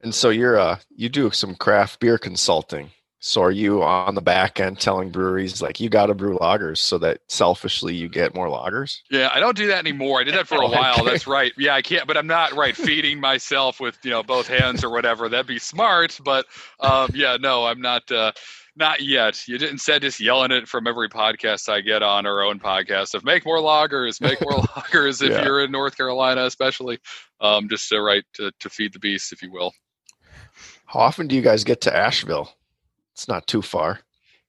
And 0.03 0.14
so 0.14 0.30
you're 0.30 0.59
uh 0.59 0.78
you 0.96 1.11
do 1.11 1.30
some 1.30 1.55
craft 1.55 2.01
beer 2.01 2.16
consulting. 2.16 2.90
So 3.23 3.43
are 3.43 3.51
you 3.51 3.83
on 3.83 4.14
the 4.14 4.23
back 4.23 4.59
end 4.61 4.81
telling 4.81 5.11
breweries 5.11 5.61
like 5.61 5.79
you 5.79 5.91
got 5.91 6.07
to 6.07 6.14
brew 6.14 6.39
lagers 6.39 6.79
so 6.79 6.97
that 6.99 7.21
selfishly 7.29 7.95
you 7.95 8.09
get 8.09 8.35
more 8.35 8.49
lagers? 8.49 8.97
Yeah, 9.11 9.29
I 9.33 9.41
don't 9.41 9.57
do 9.57 9.66
that 9.66 9.79
anymore. 9.79 10.21
I 10.21 10.25
did 10.25 10.35
that 10.35 10.49
for 10.49 10.62
a 10.62 10.66
Okay. 10.66 10.75
while. 10.75 11.05
That's 11.05 11.27
right. 11.27 11.53
Yeah, 11.59 11.75
I 11.75 11.83
can't, 11.83 12.07
but 12.07 12.16
I'm 12.16 12.27
not 12.27 12.55
right 12.55 12.75
feeding 12.75 13.21
myself 13.21 13.79
with 13.79 13.99
you 14.03 14.11
know 14.11 14.23
both 14.23 14.47
hands 14.49 14.83
or 14.83 14.91
whatever. 14.91 15.29
That'd 15.29 15.47
be 15.47 15.59
smart, 15.59 16.18
but 16.25 16.47
um, 16.81 17.11
yeah, 17.14 17.37
no, 17.39 17.66
I'm 17.66 17.81
not. 17.81 18.11
Uh, 18.11 18.33
not 18.77 19.03
yet. 19.03 19.47
You 19.49 19.59
didn't 19.59 19.79
said 19.79 20.01
just 20.01 20.21
yelling 20.21 20.53
it 20.53 20.66
from 20.68 20.87
every 20.87 21.09
podcast 21.11 21.68
I 21.68 21.81
get 21.83 22.03
on 22.03 22.25
our 22.25 22.41
own 22.43 22.61
podcast 22.61 23.14
of 23.14 23.25
make 23.25 23.45
more 23.45 23.61
loggers, 23.61 24.21
make 24.21 24.41
more 24.41 24.62
loggers 24.77 25.21
if 25.21 25.33
Yeah. 25.33 25.43
you're 25.45 25.61
in 25.64 25.73
North 25.73 25.97
Carolina, 25.97 26.45
especially. 26.45 26.99
Um, 27.41 27.68
just 27.68 27.89
to 27.91 28.01
right 28.01 28.25
to, 28.35 28.53
to 28.61 28.71
feed 28.71 28.93
the 28.95 28.99
beast, 29.01 29.33
if 29.33 29.43
you 29.43 29.53
will. 29.53 29.73
How 30.87 31.01
often 31.01 31.27
do 31.27 31.35
you 31.35 31.43
guys 31.43 31.64
get 31.64 31.81
to 31.83 31.95
Asheville? 31.95 32.55
It's 33.21 33.29
not 33.29 33.47
too 33.47 33.61
far. 33.61 34.01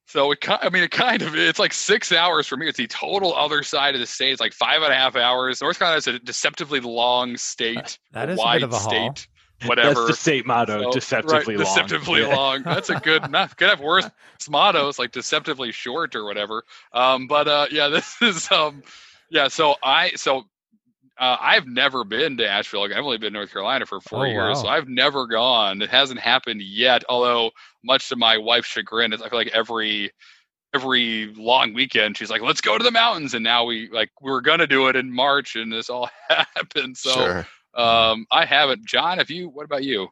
So 0.06 0.32
it, 0.32 0.40
ki- 0.40 0.54
I 0.62 0.70
mean, 0.70 0.82
it 0.84 0.92
kind 0.92 1.22
of 1.22 1.36
it's 1.36 1.60
like 1.60 1.74
six 1.74 2.14
hours 2.14 2.48
for 2.48 2.56
me. 2.56 2.70
It's 2.70 2.78
the 2.78 2.88
total 2.88 3.36
other 3.36 3.64
side 3.64 3.96
of 3.96 4.00
the 4.00 4.08
state. 4.08 4.32
It's 4.32 4.40
like 4.40 4.54
five 4.54 4.82
and 4.82 4.94
a 4.94 4.96
half 4.96 5.18
hours. 5.18 5.62
North 5.62 5.78
Carolina 5.78 5.98
is 5.98 6.08
a 6.08 6.20
deceptively 6.20 6.80
long 6.80 7.36
state, 7.36 8.00
That 8.14 8.30
a 8.30 8.32
is 8.32 8.40
a 8.40 8.42
wide 8.42 8.62
bit 8.62 8.64
of 8.64 8.72
a 8.72 8.80
haul. 8.80 9.14
state, 9.14 9.28
whatever. 9.68 9.94
That's 9.94 10.08
the 10.08 10.14
state 10.14 10.46
motto, 10.46 10.84
So, 10.84 10.92
deceptively 10.92 11.56
right, 11.58 11.66
long. 11.66 11.76
Deceptively 11.76 12.22
Yeah. 12.22 12.36
long. 12.36 12.64
That's 12.64 12.90
a 12.90 12.96
good. 12.96 13.30
Not 13.32 13.58
could 13.58 13.68
have 13.70 13.82
worse 13.82 14.10
mottos 14.50 14.98
like 14.98 15.12
deceptively 15.12 15.74
short 15.74 16.16
or 16.16 16.24
whatever. 16.24 16.64
Um, 16.94 17.28
but 17.28 17.50
uh, 17.50 17.68
yeah, 17.72 17.88
this 17.90 18.22
is 18.22 18.50
um, 18.54 18.84
yeah. 19.30 19.50
So 19.50 19.76
I 19.84 20.12
so 20.12 20.46
uh, 21.22 21.38
I've 21.40 21.68
never 21.68 22.04
been 22.04 22.36
to 22.38 22.50
Asheville. 22.50 22.84
I've 22.84 22.98
only 23.06 23.18
been 23.18 23.28
in 23.28 23.34
North 23.34 23.54
Carolina 23.54 23.86
for 23.86 24.02
four 24.02 24.26
Oh, 24.26 24.30
years, 24.30 24.58
wow. 24.58 24.64
so 24.64 24.68
I've 24.68 24.90
never 24.90 25.28
gone. 25.28 25.82
It 25.82 25.90
hasn't 25.90 26.20
happened 26.20 26.62
yet. 26.62 27.04
Although, 27.08 27.52
much 27.84 28.10
to 28.10 28.16
my 28.18 28.38
wife's 28.38 28.68
chagrin, 28.68 29.14
it's- 29.14 29.26
I 29.26 29.30
feel 29.30 29.40
like 29.40 29.50
every 29.54 30.12
every 30.74 31.34
long 31.36 31.74
weekend 31.74 32.18
she's 32.18 32.30
like, 32.30 32.42
"Let's 32.42 32.62
go 32.62 32.78
to 32.78 32.84
the 32.84 32.92
mountains," 32.92 33.34
and 33.34 33.44
now 33.44 33.66
we 33.66 33.90
like 33.92 34.10
we 34.22 34.32
were 34.32 34.42
gonna 34.42 34.68
do 34.68 34.88
it 34.88 34.96
in 34.96 35.14
March, 35.14 35.56
and 35.56 35.72
this 35.72 35.90
all 35.90 36.10
happened. 36.30 36.98
So 36.98 37.12
sure. 37.14 37.48
um, 37.76 38.26
I 38.32 38.46
haven't. 38.46 38.86
John, 38.86 39.18
have 39.20 39.30
you? 39.30 39.50
What 39.50 39.66
about 39.66 39.84
you? 39.84 40.10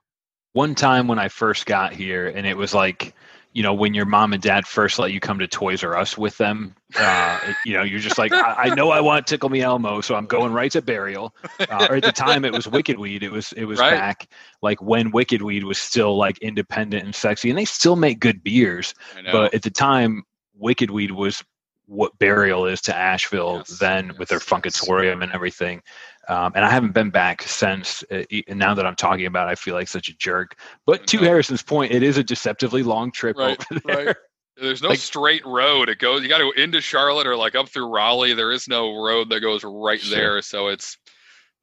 one 0.53 0.73
time 0.75 1.07
when 1.07 1.19
I 1.19 1.27
first 1.29 1.65
got 1.67 1.93
here, 1.93 2.27
and 2.27 2.45
it 2.47 2.57
was 2.57 2.73
like, 2.73 3.13
you 3.53 3.63
know, 3.63 3.73
when 3.73 3.93
your 3.93 4.05
mom 4.05 4.33
and 4.33 4.41
dad 4.41 4.67
first 4.67 4.99
let 4.99 5.11
you 5.11 5.19
come 5.19 5.39
to 5.39 5.47
Toys 5.47 5.83
R 5.83 5.97
Us 5.97 6.17
with 6.17 6.37
them, 6.37 6.75
uh, 6.99 7.39
you 7.65 7.73
know, 7.73 7.83
you're 7.83 7.99
just 7.99 8.17
like, 8.17 8.31
I, 8.31 8.55
I 8.65 8.75
know 8.75 8.91
I 8.91 9.01
want 9.01 9.25
Tickle 9.25 9.49
Me 9.49 9.61
Elmo, 9.61 10.01
so 10.01 10.15
I'm 10.15 10.27
going 10.27 10.53
right 10.53 10.71
to 10.71 10.81
Burial. 10.81 11.35
Uh, 11.59 11.87
or 11.89 11.95
at 11.95 12.03
the 12.03 12.11
time, 12.11 12.45
it 12.45 12.53
was 12.53 12.67
Wicked 12.67 12.99
Weed. 12.99 13.23
It 13.23 13.31
was 13.31 13.51
it 13.53 13.65
was 13.65 13.79
Right. 13.79 13.91
back 13.91 14.27
like 14.61 14.81
when 14.81 15.11
Wicked 15.11 15.41
Weed 15.41 15.63
was 15.63 15.77
still 15.77 16.15
like 16.15 16.37
independent 16.39 17.03
and 17.05 17.15
sexy, 17.15 17.49
and 17.49 17.57
they 17.57 17.65
still 17.65 17.95
make 17.95 18.19
good 18.19 18.43
beers. 18.43 18.93
But 19.31 19.53
at 19.53 19.63
the 19.63 19.71
time, 19.71 20.23
Wicked 20.55 20.91
Weed 20.91 21.11
was 21.11 21.43
what 21.89 22.17
Burial 22.19 22.67
is 22.67 22.81
to 22.81 22.95
Asheville 22.95 23.57
Yes, 23.67 23.79
then 23.79 24.13
with 24.19 24.29
their 24.29 24.37
yes, 24.37 24.45
yes. 24.45 25.23
And 25.23 25.31
everything. 25.33 25.81
Um, 26.27 26.53
and 26.55 26.63
I 26.63 26.69
haven't 26.69 26.93
been 26.93 27.09
back 27.09 27.41
since. 27.41 28.03
Uh, 28.11 28.23
and 28.47 28.59
now 28.59 28.75
that 28.75 28.85
I'm 28.85 28.95
talking 28.95 29.25
about, 29.25 29.47
it, 29.47 29.51
I 29.51 29.55
feel 29.55 29.73
like 29.73 29.87
such 29.87 30.07
a 30.09 30.13
jerk. 30.17 30.55
But 30.85 31.07
to 31.07 31.17
know. 31.17 31.23
Harrison's 31.23 31.63
point, 31.63 31.91
it 31.91 32.03
is 32.03 32.17
a 32.17 32.23
deceptively 32.23 32.83
long 32.83 33.11
trip 33.11 33.35
Right, 33.37 33.57
over 33.71 33.81
there. 33.85 34.05
right. 34.05 34.15
There's 34.61 34.81
no 34.83 34.89
Like- 34.89 34.99
straight 34.99 35.43
road. 35.45 35.89
It 35.89 35.97
goes. 35.99 36.21
You 36.21 36.29
got 36.29 36.37
to 36.37 36.51
go 36.55 36.61
into 36.61 36.79
Charlotte 36.81 37.25
or 37.25 37.35
like 37.35 37.55
up 37.55 37.69
through 37.69 37.87
Raleigh. 37.87 38.33
There 38.33 38.51
is 38.51 38.67
no 38.67 39.01
road 39.03 39.29
that 39.31 39.39
goes 39.39 39.63
right 39.63 39.99
Sure. 39.99 40.15
there. 40.15 40.41
So 40.43 40.67
it's, 40.67 40.97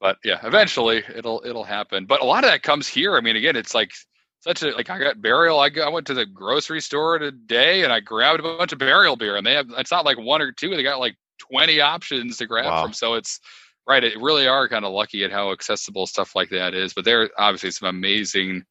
but 0.01 0.17
yeah, 0.25 0.41
eventually 0.45 1.05
it'll 1.15 1.43
it'll 1.47 1.63
happen. 1.65 2.05
But 2.07 2.21
a 2.21 2.25
lot 2.25 2.43
of 2.43 2.51
that 2.51 2.63
comes 2.63 2.89
here. 2.89 3.17
I 3.17 3.21
mean, 3.21 3.37
again, 3.37 3.55
it's 3.55 3.75
like 3.75 3.93
such 4.41 4.63
a 4.63 4.71
like 4.71 4.91
I 4.91 4.99
got 4.99 5.21
burial. 5.21 5.59
I, 5.59 5.69
got, 5.71 5.89
I 5.89 5.91
went 5.91 6.07
to 6.09 6.15
the 6.15 6.27
grocery 6.27 6.81
store 6.81 7.19
today 7.19 7.83
and 7.85 7.93
I 7.93 8.01
grabbed 8.01 8.41
a 8.41 8.43
bunch 8.43 8.73
of 8.73 8.79
burial 8.79 9.17
beer, 9.17 9.37
and 9.37 9.47
they 9.47 9.55
have. 9.55 9.67
It's 9.79 9.91
not 9.91 10.05
like 10.05 10.19
one 10.19 10.43
or 10.43 10.53
two. 10.53 10.71
They 10.71 10.83
got 10.83 11.01
like 11.01 11.17
20 11.51 11.81
options 11.81 12.37
to 12.39 12.47
grab 12.47 12.67
Wow. 12.67 12.83
from. 12.83 12.93
So 12.93 13.15
it's 13.15 13.41
right. 13.87 14.03
It 14.05 14.21
really 14.21 14.47
are 14.47 14.69
kind 14.69 14.85
of 14.85 14.93
lucky 14.93 15.25
at 15.25 15.33
how 15.33 15.53
accessible 15.53 16.07
stuff 16.07 16.35
like 16.35 16.51
that 16.51 16.75
is. 16.75 16.95
But 16.95 17.05
there 17.05 17.23
are 17.23 17.31
obviously 17.39 17.71
some 17.73 17.89
amazing, 17.89 18.65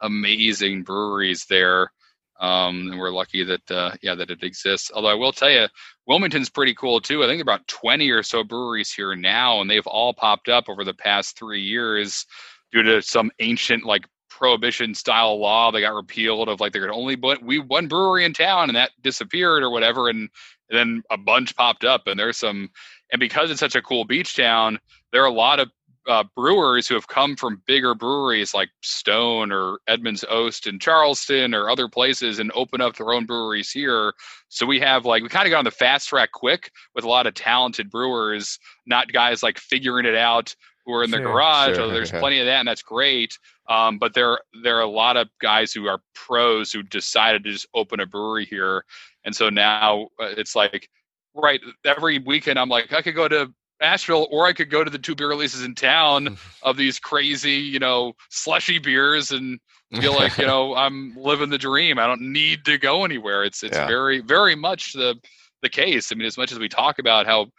amazing 0.00 0.82
breweries 0.82 1.46
there. 1.48 1.92
Um, 2.40 2.92
and 2.92 3.00
we're 3.00 3.10
lucky 3.10 3.42
that 3.44 3.68
uh, 3.70 3.92
yeah 4.00 4.14
that 4.14 4.30
it 4.30 4.44
exists. 4.44 4.92
Although 4.94 5.08
I 5.08 5.14
will 5.14 5.32
tell 5.32 5.50
you, 5.50 5.66
Wilmington's 6.06 6.48
pretty 6.50 6.72
cool 6.74 7.00
too. 7.00 7.24
I 7.24 7.26
think 7.26 7.38
there 7.44 7.52
are 7.52 7.56
about 7.56 7.66
20 7.66 8.08
or 8.10 8.22
so 8.22 8.44
breweries 8.44 8.92
here 8.92 9.16
now, 9.16 9.60
and 9.60 9.68
they've 9.68 9.86
all 9.86 10.14
popped 10.14 10.48
up 10.48 10.68
over 10.68 10.84
the 10.84 10.94
past 10.94 11.36
three 11.36 11.62
years 11.62 12.24
due 12.70 12.84
to 12.84 13.02
some 13.02 13.32
ancient 13.40 13.84
like 13.84 14.06
prohibition 14.38 14.94
style 14.94 15.40
law 15.40 15.72
that 15.72 15.80
got 15.80 15.92
repealed 15.92 16.48
of 16.48 16.60
like 16.60 16.72
there 16.72 16.82
could 16.82 16.94
only 16.94 17.16
but 17.16 17.42
we 17.42 17.58
one 17.58 17.88
brewery 17.88 18.24
in 18.24 18.32
town 18.32 18.70
and 18.70 18.76
that 18.76 18.92
disappeared 19.02 19.64
or 19.64 19.70
whatever 19.70 20.08
and, 20.08 20.30
and 20.70 20.78
then 20.78 21.02
a 21.10 21.18
bunch 21.18 21.56
popped 21.56 21.84
up 21.84 22.06
and 22.06 22.20
there's 22.20 22.36
some 22.36 22.70
and 23.12 23.18
because 23.18 23.50
it's 23.50 23.58
such 23.58 23.74
a 23.74 23.82
cool 23.82 24.04
beach 24.04 24.36
town 24.36 24.78
there 25.10 25.22
are 25.22 25.26
a 25.26 25.32
lot 25.32 25.58
of 25.58 25.68
uh, 26.06 26.24
brewers 26.34 26.88
who 26.88 26.94
have 26.94 27.08
come 27.08 27.36
from 27.36 27.60
bigger 27.66 27.94
breweries 27.94 28.54
like 28.54 28.70
Stone 28.80 29.52
or 29.52 29.78
Edmund's 29.88 30.24
Oast 30.30 30.66
in 30.66 30.78
Charleston 30.78 31.54
or 31.54 31.68
other 31.68 31.86
places 31.86 32.38
and 32.38 32.50
open 32.54 32.80
up 32.80 32.96
their 32.96 33.12
own 33.12 33.26
breweries 33.26 33.70
here. 33.70 34.14
So 34.48 34.64
we 34.64 34.80
have 34.80 35.04
like 35.04 35.22
we 35.22 35.28
kind 35.28 35.46
of 35.46 35.50
got 35.50 35.58
on 35.58 35.66
the 35.66 35.70
fast 35.70 36.08
track 36.08 36.32
quick 36.32 36.70
with 36.94 37.04
a 37.04 37.08
lot 37.08 37.26
of 37.26 37.34
talented 37.34 37.90
brewers, 37.90 38.58
not 38.86 39.12
guys 39.12 39.42
like 39.42 39.58
figuring 39.58 40.06
it 40.06 40.14
out 40.14 40.54
who 40.88 40.94
are 40.94 41.04
in 41.04 41.10
the 41.10 41.18
Sure, 41.18 41.24
garage. 41.26 41.74
sure, 41.74 41.82
although 41.82 41.94
there's 41.94 42.10
yeah. 42.12 42.18
plenty 42.20 42.40
of 42.40 42.46
that, 42.46 42.60
and 42.60 42.68
that's 42.68 42.82
great. 42.82 43.38
Um, 43.68 43.98
but 43.98 44.14
there 44.14 44.40
there 44.64 44.76
are 44.78 44.82
a 44.82 44.86
lot 44.88 45.16
of 45.16 45.28
guys 45.40 45.72
who 45.72 45.86
are 45.86 46.00
pros 46.14 46.72
who 46.72 46.82
decided 46.82 47.44
to 47.44 47.52
just 47.52 47.68
open 47.74 48.00
a 48.00 48.06
brewery 48.06 48.46
here, 48.46 48.84
and 49.24 49.36
so 49.36 49.50
now 49.50 50.08
uh, 50.18 50.32
it's 50.36 50.56
like 50.56 50.88
right 51.34 51.60
every 51.84 52.18
weekend 52.18 52.58
I'm 52.58 52.70
like 52.70 52.92
I 52.92 53.02
could 53.02 53.14
go 53.14 53.28
to 53.28 53.52
Asheville, 53.80 54.26
or 54.30 54.46
I 54.46 54.52
could 54.54 54.70
go 54.70 54.82
to 54.82 54.90
the 54.90 54.98
two 54.98 55.14
beer 55.14 55.28
releases 55.28 55.62
in 55.62 55.74
town 55.74 56.36
of 56.62 56.76
these 56.76 56.98
crazy, 56.98 57.52
you 57.52 57.78
know, 57.78 58.14
slushy 58.30 58.78
beers 58.78 59.30
and 59.30 59.60
feel 60.00 60.14
like, 60.16 60.36
you 60.36 60.46
know, 60.46 60.74
I'm 60.74 61.14
living 61.16 61.50
the 61.50 61.58
dream. 61.58 61.98
I 61.98 62.06
don't 62.06 62.32
need 62.32 62.64
to 62.64 62.76
go 62.78 63.04
anywhere. 63.04 63.44
It's 63.44 63.62
it's 63.62 63.76
Yeah. 63.76 63.86
very, 63.86 64.20
very 64.20 64.54
much 64.56 64.94
the 64.94 65.14
the 65.62 65.68
case. 65.68 66.10
I 66.10 66.14
mean, 66.16 66.26
as 66.26 66.36
much 66.38 66.50
as 66.50 66.58
we 66.58 66.68
talk 66.68 66.98
about 66.98 67.26
how 67.26 67.50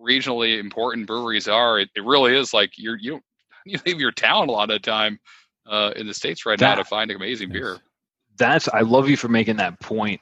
regionally 0.00 0.58
important 0.58 1.06
breweries 1.06 1.48
are, 1.48 1.78
it, 1.78 1.90
it 1.94 2.04
really 2.04 2.36
is 2.36 2.52
like 2.54 2.72
you're 2.76 2.96
you 2.96 3.12
don't 3.12 3.24
you 3.66 3.78
leave 3.86 4.00
your 4.00 4.12
town 4.12 4.48
a 4.48 4.52
lot 4.52 4.70
of 4.70 4.74
the 4.74 4.90
time 4.90 5.18
uh, 5.66 5.92
in 5.96 6.06
the 6.06 6.14
states 6.14 6.46
right 6.46 6.58
now 6.58 6.74
to 6.74 6.84
find 6.84 7.10
amazing 7.10 7.50
beer. 7.50 7.78
that's 8.38 8.68
I 8.68 8.80
love 8.80 9.08
you 9.08 9.16
for 9.16 9.28
making 9.28 9.56
that 9.56 9.78
point, 9.80 10.20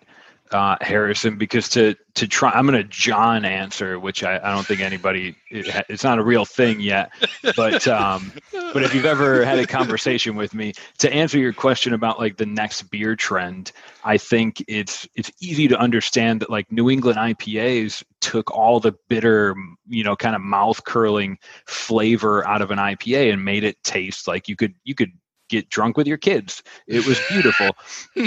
uh, 0.52 0.76
Harrison. 0.80 1.36
Because 1.36 1.68
to 1.70 1.94
to 2.14 2.26
try, 2.26 2.50
I'm 2.50 2.66
going 2.66 2.82
to 2.82 2.88
John 2.88 3.44
answer, 3.44 3.98
which 3.98 4.24
I, 4.24 4.36
I 4.36 4.52
don't 4.52 4.66
think 4.66 4.80
anybody 4.80 5.36
it, 5.50 5.84
it's 5.88 6.04
not 6.04 6.18
a 6.18 6.22
real 6.22 6.44
thing 6.44 6.80
yet. 6.80 7.10
But 7.56 7.86
um, 7.88 8.32
but 8.52 8.82
if 8.82 8.94
you've 8.94 9.04
ever 9.04 9.44
had 9.44 9.58
a 9.58 9.66
conversation 9.66 10.36
with 10.36 10.54
me 10.54 10.72
to 10.98 11.12
answer 11.12 11.38
your 11.38 11.52
question 11.52 11.94
about 11.94 12.18
like 12.18 12.36
the 12.36 12.46
next 12.46 12.82
beer 12.90 13.16
trend, 13.16 13.72
I 14.04 14.18
think 14.18 14.62
it's 14.68 15.08
it's 15.14 15.30
easy 15.40 15.68
to 15.68 15.78
understand 15.78 16.40
that 16.40 16.50
like 16.50 16.70
New 16.70 16.90
England 16.90 17.18
IPAs 17.18 18.02
took 18.20 18.50
all 18.50 18.80
the 18.80 18.94
bitter, 19.08 19.54
you 19.88 20.04
know, 20.04 20.16
kind 20.16 20.34
of 20.34 20.42
mouth 20.42 20.84
curling 20.84 21.38
flavor 21.66 22.46
out 22.46 22.62
of 22.62 22.70
an 22.70 22.78
IPA 22.78 23.32
and 23.32 23.44
made 23.44 23.64
it 23.64 23.82
taste 23.82 24.28
like 24.28 24.48
you 24.48 24.56
could 24.56 24.74
you 24.84 24.94
could 24.94 25.12
get 25.48 25.70
drunk 25.70 25.96
with 25.96 26.06
your 26.06 26.16
kids. 26.16 26.62
It 26.86 27.06
was 27.06 27.20
beautiful. 27.28 27.70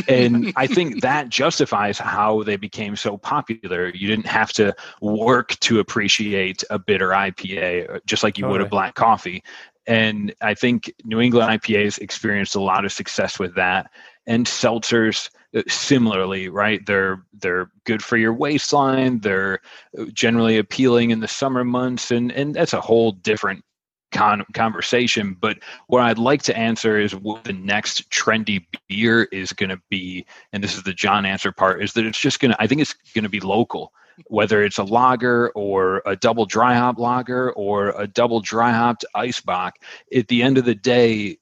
and 0.07 0.51
I 0.55 0.67
think 0.67 1.01
that 1.01 1.29
justifies 1.29 1.97
how 1.97 2.43
they 2.43 2.57
became 2.57 2.95
so 2.95 3.17
popular. 3.17 3.89
You 3.89 4.07
didn't 4.07 4.27
have 4.27 4.53
to 4.53 4.75
work 5.01 5.59
to 5.61 5.79
appreciate 5.79 6.63
a 6.69 6.79
bitter 6.79 7.09
IPA, 7.09 8.05
just 8.05 8.23
like 8.23 8.37
you 8.37 8.47
would 8.47 8.61
a 8.61 8.65
black 8.65 8.95
coffee. 8.95 9.43
And 9.87 10.33
I 10.41 10.53
think 10.53 10.93
New 11.03 11.19
England 11.19 11.61
IPAs 11.61 11.99
experienced 11.99 12.55
a 12.55 12.61
lot 12.61 12.85
of 12.85 12.91
success 12.91 13.39
with 13.39 13.55
that. 13.55 13.89
And 14.27 14.45
seltzers 14.45 15.29
uh, 15.55 15.63
similarly, 15.67 16.47
right? 16.47 16.85
They're 16.85 17.25
they're 17.33 17.71
good 17.83 18.03
for 18.03 18.15
your 18.15 18.33
waistline. 18.33 19.19
They're 19.19 19.59
uh, 19.97 20.05
generally 20.13 20.57
appealing 20.57 21.11
in 21.11 21.19
the 21.19 21.27
summer 21.27 21.63
months, 21.65 22.11
and 22.11 22.31
and 22.31 22.53
that's 22.53 22.73
a 22.73 22.79
whole 22.79 23.11
different 23.11 23.65
con- 24.11 24.45
conversation. 24.53 25.35
But 25.39 25.57
what 25.87 26.01
I'd 26.01 26.17
like 26.17 26.43
to 26.43 26.57
answer 26.57 26.99
is 26.99 27.15
what 27.15 27.43
the 27.43 27.53
next 27.53 28.09
trendy 28.09 28.65
beer 28.87 29.23
is 29.31 29.53
going 29.53 29.69
to 29.69 29.81
be, 29.89 30.25
and 30.53 30.63
this 30.63 30.75
is 30.75 30.83
the 30.83 30.93
John 30.93 31.25
answer 31.25 31.51
part, 31.51 31.83
is 31.83 31.93
that 31.93 32.05
it's 32.05 32.19
just 32.19 32.39
going 32.39 32.51
to, 32.51 32.61
I 32.61 32.67
think 32.67 32.81
it's 32.81 32.95
going 33.13 33.23
to 33.23 33.29
be 33.29 33.39
local, 33.39 33.91
whether 34.27 34.63
it's 34.63 34.77
a 34.77 34.83
lager 34.83 35.49
or 35.51 36.01
a 36.05 36.15
double 36.15 36.45
dry 36.45 36.75
hop 36.75 36.99
lager 36.99 37.51
or 37.53 37.89
a 37.97 38.07
double 38.07 38.41
dry 38.41 38.71
hopped 38.71 39.05
bock. 39.45 39.75
At 40.15 40.27
the 40.27 40.43
end 40.43 40.57
of 40.57 40.65
the 40.65 40.75
day, 40.75 41.37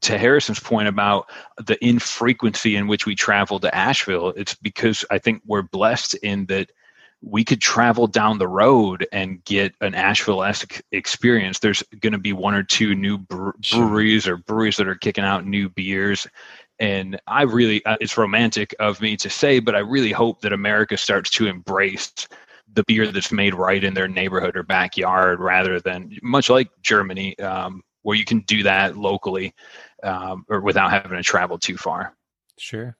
to 0.00 0.18
Harrison's 0.18 0.60
point 0.60 0.88
about 0.88 1.30
the 1.64 1.82
infrequency 1.84 2.74
in 2.76 2.88
which 2.88 3.06
we 3.06 3.14
travel 3.14 3.60
to 3.60 3.72
Asheville, 3.74 4.30
it's 4.30 4.54
because 4.54 5.04
I 5.10 5.18
think 5.18 5.42
we're 5.46 5.62
blessed 5.62 6.14
in 6.14 6.46
that 6.46 6.72
we 7.24 7.42
could 7.44 7.60
travel 7.60 8.06
down 8.06 8.38
the 8.38 8.48
road 8.48 9.06
and 9.10 9.42
get 9.44 9.74
an 9.80 9.94
Asheville-esque 9.94 10.82
experience. 10.92 11.58
There's 11.58 11.82
going 12.00 12.12
to 12.12 12.18
be 12.18 12.32
one 12.32 12.54
or 12.54 12.62
two 12.62 12.94
new 12.94 13.16
bre- 13.18 13.50
Sure. 13.62 13.86
breweries 13.86 14.28
or 14.28 14.36
breweries 14.36 14.76
that 14.76 14.88
are 14.88 14.94
kicking 14.94 15.24
out 15.24 15.46
new 15.46 15.68
beers. 15.68 16.26
And 16.78 17.18
I 17.26 17.42
really, 17.42 17.84
uh, 17.86 17.96
it's 18.00 18.18
romantic 18.18 18.74
of 18.78 19.00
me 19.00 19.16
to 19.18 19.30
say, 19.30 19.58
but 19.60 19.74
I 19.74 19.78
really 19.78 20.12
hope 20.12 20.42
that 20.42 20.52
America 20.52 20.96
starts 20.96 21.30
to 21.30 21.46
embrace 21.46 22.12
the 22.72 22.84
beer 22.86 23.06
that's 23.10 23.32
made 23.32 23.54
right 23.54 23.82
in 23.82 23.94
their 23.94 24.08
neighborhood 24.08 24.56
or 24.56 24.62
backyard 24.62 25.40
rather 25.40 25.80
than 25.80 26.18
much 26.22 26.50
like 26.50 26.68
Germany, 26.82 27.38
um, 27.38 27.82
where 28.02 28.16
you 28.16 28.24
can 28.24 28.40
do 28.40 28.64
that 28.64 28.96
locally 28.96 29.54
um, 30.02 30.44
or 30.48 30.60
without 30.60 30.90
having 30.90 31.16
to 31.16 31.22
travel 31.22 31.58
too 31.58 31.76
far. 31.76 32.14
Sure. 32.58 32.96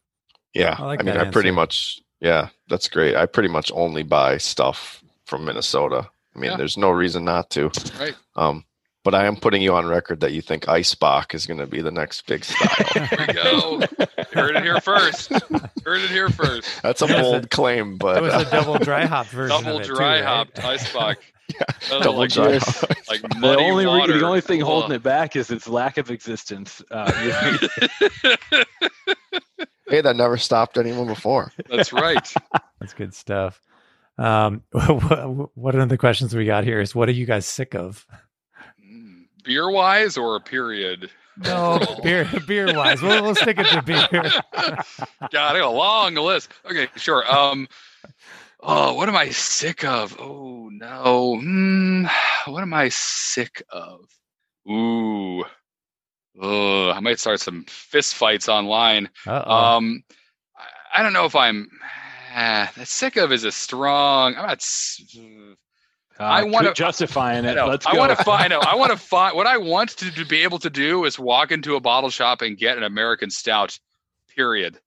Yeah, 0.54 0.76
I 0.78 0.84
I, 0.84 0.96
mean, 0.98 1.06
that 1.06 1.26
I 1.26 1.30
pretty 1.30 1.50
much. 1.50 2.00
Yeah, 2.20 2.48
that's 2.68 2.88
great. 2.88 3.16
I 3.16 3.26
pretty 3.26 3.48
much 3.48 3.70
only 3.74 4.02
buy 4.02 4.38
stuff 4.38 5.02
from 5.26 5.44
Minnesota. 5.44 6.08
I 6.34 6.38
mean, 6.38 6.52
Yeah. 6.52 6.56
there's 6.56 6.76
no 6.76 6.90
reason 6.90 7.24
not 7.24 7.50
to. 7.50 7.70
Right. 7.98 8.14
Um, 8.36 8.64
but 9.04 9.14
I 9.14 9.26
am 9.26 9.36
putting 9.36 9.60
you 9.60 9.74
on 9.74 9.84
record 9.86 10.20
that 10.20 10.32
you 10.32 10.40
think 10.40 10.66
ice 10.66 10.94
bock 10.94 11.34
is 11.34 11.46
going 11.46 11.60
to 11.60 11.66
be 11.66 11.82
the 11.82 11.90
next 11.90 12.26
big 12.26 12.44
style. 12.44 12.86
There 13.10 13.26
we 13.28 13.34
go. 13.34 13.80
Heard 14.32 14.56
it 14.56 14.62
here 14.62 14.80
first. 14.80 15.30
Heard 15.84 16.00
it 16.00 16.10
here 16.10 16.30
first. 16.30 16.66
That's 16.82 17.02
a 17.02 17.06
That 17.06 17.20
bold 17.22 17.44
a- 17.44 17.48
claim, 17.48 17.98
but 17.98 18.14
That 18.14 18.22
was 18.22 18.34
a 18.46 18.50
double 18.50 18.78
dry 18.78 19.04
hop 19.04 19.26
version. 19.26 19.56
Double 19.62 19.76
of 19.76 19.82
it, 19.82 19.88
too, 19.88 19.94
dry 19.94 20.14
right? 20.20 20.24
hopped 20.24 20.64
icebox. 20.64 21.20
Uh, 21.92 21.98
double 22.02 22.16
like, 22.20 22.30
dry. 22.30 22.52
yes. 22.52 22.80
hop. 22.80 22.90
like 23.08 23.20
The 23.20 23.38
muddy 23.38 23.62
only, 23.64 23.84
re- 23.84 23.98
water. 23.98 24.18
the 24.18 24.24
only 24.24 24.40
thing 24.40 24.60
holding 24.62 24.92
Ugh. 24.92 24.96
it 24.96 25.02
back 25.02 25.36
is 25.36 25.50
its 25.50 25.68
lack 25.68 25.98
of 25.98 26.10
existence. 26.10 26.82
Uh, 26.90 27.12
hey, 29.88 30.00
that 30.00 30.16
never 30.16 30.36
stopped 30.36 30.78
anyone 30.78 31.06
before. 31.06 31.52
That's 31.68 31.92
right. 31.92 32.32
That's 32.80 32.94
good 32.94 33.14
stuff. 33.14 33.60
Um, 34.18 34.62
one 34.72 35.80
of 35.80 35.88
the 35.88 35.98
questions 35.98 36.34
we 36.34 36.46
got 36.46 36.64
here 36.64 36.80
is, 36.80 36.94
what 36.94 37.08
are 37.08 37.12
you 37.12 37.26
guys 37.26 37.46
sick 37.46 37.74
of? 37.74 38.06
Beer 39.44 39.70
wise 39.70 40.16
or 40.16 40.36
a 40.36 40.40
period? 40.40 41.10
No, 41.36 41.80
beer, 42.02 42.28
beer 42.46 42.72
wise. 42.74 43.02
We'll, 43.02 43.22
we'll 43.22 43.34
stick 43.34 43.58
it 43.58 43.66
to 43.66 43.82
beer. 43.82 44.06
God, 44.54 44.84
I 45.32 45.58
got 45.58 45.62
a 45.62 45.68
long 45.68 46.14
list. 46.14 46.52
Okay, 46.64 46.86
sure. 46.96 47.30
Um, 47.32 47.68
oh, 48.60 48.94
what 48.94 49.08
am 49.08 49.16
I 49.16 49.30
sick 49.30 49.84
of? 49.84 50.16
Oh 50.20 50.68
no. 50.70 51.38
Hmm, 51.40 52.06
what 52.46 52.62
am 52.62 52.72
I 52.72 52.88
sick 52.88 53.62
of? 53.70 54.00
Ooh. 54.70 55.44
Oh, 56.40 56.90
I 56.90 57.00
might 57.00 57.20
start 57.20 57.40
some 57.40 57.64
fist 57.68 58.14
fights 58.14 58.48
online. 58.48 59.08
Uh-oh. 59.26 59.50
Um, 59.50 60.02
I, 60.56 61.00
I 61.00 61.02
don't 61.02 61.12
know 61.12 61.26
if 61.26 61.36
I'm. 61.36 61.68
Ah, 62.34 62.72
sick 62.82 63.16
of 63.16 63.30
is 63.30 63.44
a 63.44 63.52
strong. 63.52 64.34
I'm 64.36 64.46
not. 64.46 64.56
s- 64.58 65.00
I 66.18 66.42
uh, 66.42 66.46
wanna- 66.46 66.68
quit 66.68 66.76
justifying 66.76 67.44
it. 67.44 67.56
Let's 67.56 67.86
I 67.86 67.96
want 67.96 68.16
to 68.16 68.24
find. 68.24 68.52
I. 68.52 68.58
I 68.58 68.74
want 68.74 68.90
to 68.92 68.98
find. 68.98 69.36
What 69.36 69.46
I 69.46 69.56
want 69.58 69.90
to, 69.90 70.10
to 70.10 70.24
be 70.24 70.42
able 70.42 70.58
to 70.60 70.70
do 70.70 71.04
is 71.04 71.18
walk 71.18 71.52
into 71.52 71.76
a 71.76 71.80
bottle 71.80 72.10
shop 72.10 72.42
and 72.42 72.56
get 72.58 72.76
an 72.76 72.82
American 72.84 73.30
stout. 73.30 73.78
Period. 74.34 74.78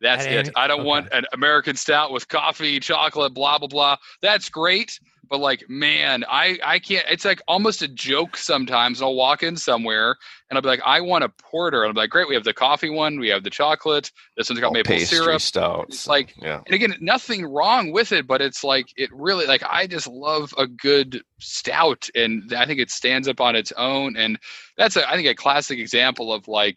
That's 0.00 0.24
At 0.26 0.32
it. 0.48 0.50
I 0.54 0.68
don't 0.68 0.80
okay. 0.80 0.88
want 0.88 1.08
an 1.12 1.24
American 1.32 1.74
stout 1.76 2.12
with 2.12 2.28
coffee, 2.28 2.78
chocolate, 2.78 3.34
blah 3.34 3.58
blah 3.58 3.68
blah. 3.68 3.96
That's 4.22 4.48
great, 4.48 5.00
but 5.28 5.38
like, 5.40 5.64
man, 5.68 6.24
I 6.28 6.58
I 6.64 6.78
can't. 6.78 7.04
It's 7.10 7.24
like 7.24 7.40
almost 7.48 7.82
a 7.82 7.88
joke 7.88 8.36
sometimes. 8.36 9.00
and 9.00 9.06
I'll 9.06 9.14
walk 9.14 9.42
in 9.42 9.56
somewhere 9.56 10.16
and 10.50 10.56
I'll 10.56 10.62
be 10.62 10.68
like, 10.68 10.82
I 10.84 11.00
want 11.00 11.24
a 11.24 11.28
porter, 11.28 11.82
and 11.82 11.88
I'll 11.88 11.94
be 11.94 12.00
like, 12.00 12.10
great, 12.10 12.28
we 12.28 12.34
have 12.34 12.44
the 12.44 12.52
coffee 12.52 12.90
one, 12.90 13.18
we 13.18 13.28
have 13.28 13.42
the 13.42 13.50
chocolate. 13.50 14.10
This 14.36 14.48
one's 14.50 14.60
got 14.60 14.72
maple 14.72 14.96
syrup. 14.98 15.40
stouts. 15.40 15.94
It's 15.94 16.06
like- 16.06 16.34
yeah, 16.40 16.60
And 16.66 16.74
again, 16.74 16.94
nothing 17.00 17.44
wrong 17.44 17.90
with 17.92 18.12
it, 18.12 18.26
but 18.26 18.40
it's 18.42 18.62
like 18.62 18.86
it 18.96 19.10
really 19.12 19.46
like 19.46 19.62
I 19.68 19.86
just 19.86 20.06
love 20.06 20.52
a 20.58 20.66
good 20.66 21.22
stout, 21.40 22.08
and 22.14 22.52
I 22.54 22.66
think 22.66 22.80
it 22.80 22.90
stands 22.90 23.28
up 23.28 23.40
on 23.40 23.56
its 23.56 23.72
own. 23.76 24.16
And 24.16 24.38
that's 24.76 24.96
a, 24.96 25.08
I 25.08 25.16
think 25.16 25.28
a 25.28 25.34
classic 25.34 25.78
example 25.78 26.32
of 26.32 26.46
like 26.48 26.76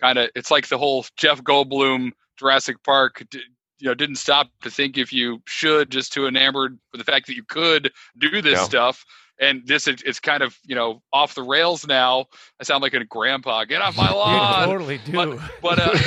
kind 0.00 0.18
of 0.18 0.30
it's 0.34 0.50
like 0.50 0.68
the 0.68 0.78
whole 0.78 1.04
Jeff 1.16 1.42
Goldblum 1.42 2.12
Jurassic 2.38 2.82
Park. 2.84 3.24
You 3.82 3.88
know, 3.88 3.94
didn't 3.94 4.16
stop 4.16 4.46
to 4.62 4.70
think 4.70 4.96
if 4.96 5.12
you 5.12 5.42
should, 5.46 5.90
just 5.90 6.12
too 6.12 6.28
enamored 6.28 6.78
with 6.92 7.00
the 7.04 7.04
fact 7.04 7.26
that 7.26 7.34
you 7.34 7.42
could 7.42 7.90
do 8.18 8.40
this 8.40 8.60
Yeah. 8.60 8.64
stuff. 8.64 9.04
And 9.40 9.66
this 9.66 9.88
is 9.88 10.02
it's 10.06 10.20
kind 10.20 10.40
of 10.42 10.56
you 10.64 10.76
know 10.76 11.02
off 11.12 11.34
the 11.34 11.42
rails 11.42 11.84
now. 11.84 12.26
I 12.60 12.64
sound 12.64 12.80
like 12.82 12.94
a 12.94 13.04
grandpa. 13.04 13.64
Get 13.64 13.82
off 13.82 13.96
my 13.96 14.08
you 14.08 14.14
lawn 14.14 14.68
totally 14.68 14.98
do. 14.98 15.40
but 15.60 15.80
uh, 15.80 15.98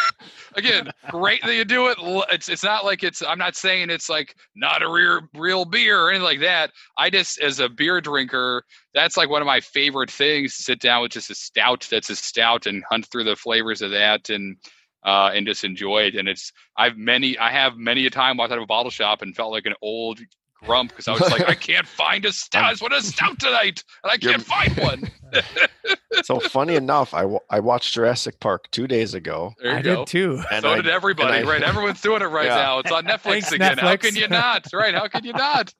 again, 0.56 0.90
great 1.10 1.42
that 1.42 1.54
you 1.54 1.64
do 1.66 1.88
it. 1.88 1.98
It's 2.32 2.48
it's 2.48 2.64
not 2.64 2.86
like 2.86 3.02
it's. 3.02 3.22
I'm 3.22 3.38
not 3.38 3.56
saying 3.56 3.90
it's 3.90 4.08
like 4.08 4.34
not 4.56 4.82
a 4.82 4.88
real 4.90 5.20
real 5.34 5.64
beer 5.66 6.00
or 6.00 6.08
anything 6.10 6.24
like 6.24 6.40
that. 6.40 6.70
I 6.96 7.10
just, 7.10 7.40
as 7.40 7.60
a 7.60 7.68
beer 7.68 8.00
drinker, 8.00 8.62
that's 8.94 9.16
like 9.18 9.28
one 9.28 9.42
of 9.42 9.46
my 9.46 9.60
favorite 9.60 10.10
things 10.10 10.56
to 10.56 10.62
sit 10.62 10.80
down 10.80 11.02
with 11.02 11.12
just 11.12 11.30
a 11.30 11.34
stout 11.34 11.86
that's 11.90 12.08
a 12.10 12.16
stout 12.16 12.66
and 12.66 12.84
hunt 12.90 13.06
through 13.10 13.24
the 13.24 13.36
flavors 13.36 13.82
of 13.82 13.90
that 13.90 14.30
and 14.30 14.56
uh, 15.04 15.30
and 15.34 15.46
just 15.46 15.64
enjoy 15.64 16.02
it. 16.02 16.14
And 16.16 16.28
it's 16.28 16.52
I've 16.76 16.96
many 16.96 17.38
I 17.38 17.50
have 17.50 17.76
many 17.76 18.06
a 18.06 18.10
time 18.10 18.36
walked 18.36 18.52
out 18.52 18.58
of 18.58 18.64
a 18.64 18.66
bottle 18.66 18.90
shop 18.90 19.22
and 19.22 19.34
felt 19.34 19.52
like 19.52 19.66
an 19.66 19.74
old 19.82 20.20
grump 20.64 20.90
because 20.90 21.06
I 21.06 21.12
was 21.12 21.20
like 21.30 21.48
I 21.48 21.54
can't 21.68 21.86
find 21.86 22.24
a 22.24 22.32
stout. 22.32 22.64
I 22.64 22.70
just 22.70 22.82
want 22.82 22.94
a 22.94 23.02
stout 23.02 23.38
tonight 23.38 23.84
and 24.02 24.10
I 24.12 24.16
can't 24.16 24.42
find 24.42 24.76
one. 24.78 25.10
so 26.24 26.40
funny 26.40 26.74
enough, 26.74 27.14
I, 27.14 27.26
I 27.50 27.60
watched 27.60 27.94
Jurassic 27.94 28.40
Park 28.40 28.68
two 28.72 28.86
days 28.88 29.14
ago, 29.14 29.52
There 29.62 29.72
you 29.72 29.76
I 29.78 29.82
go. 29.82 29.96
did 29.98 30.06
too. 30.08 30.42
and 30.50 30.62
so 30.62 30.70
I, 30.72 30.76
did 30.76 30.88
everybody, 30.88 31.38
and 31.38 31.48
I- 31.48 31.52
right? 31.52 31.62
Everyone's 31.62 32.00
doing 32.00 32.22
it 32.22 32.26
right 32.26 32.46
Yeah. 32.46 32.56
now. 32.56 32.78
It's 32.80 32.90
on 32.90 33.04
Netflix 33.06 33.20
Thanks, 33.22 33.52
again. 33.52 33.78
How 33.78 33.96
can 33.96 34.16
you 34.16 34.26
not? 34.28 34.66
Right? 34.72 34.94
How 34.94 35.06
can 35.08 35.24
you 35.24 35.32
not? 35.32 35.72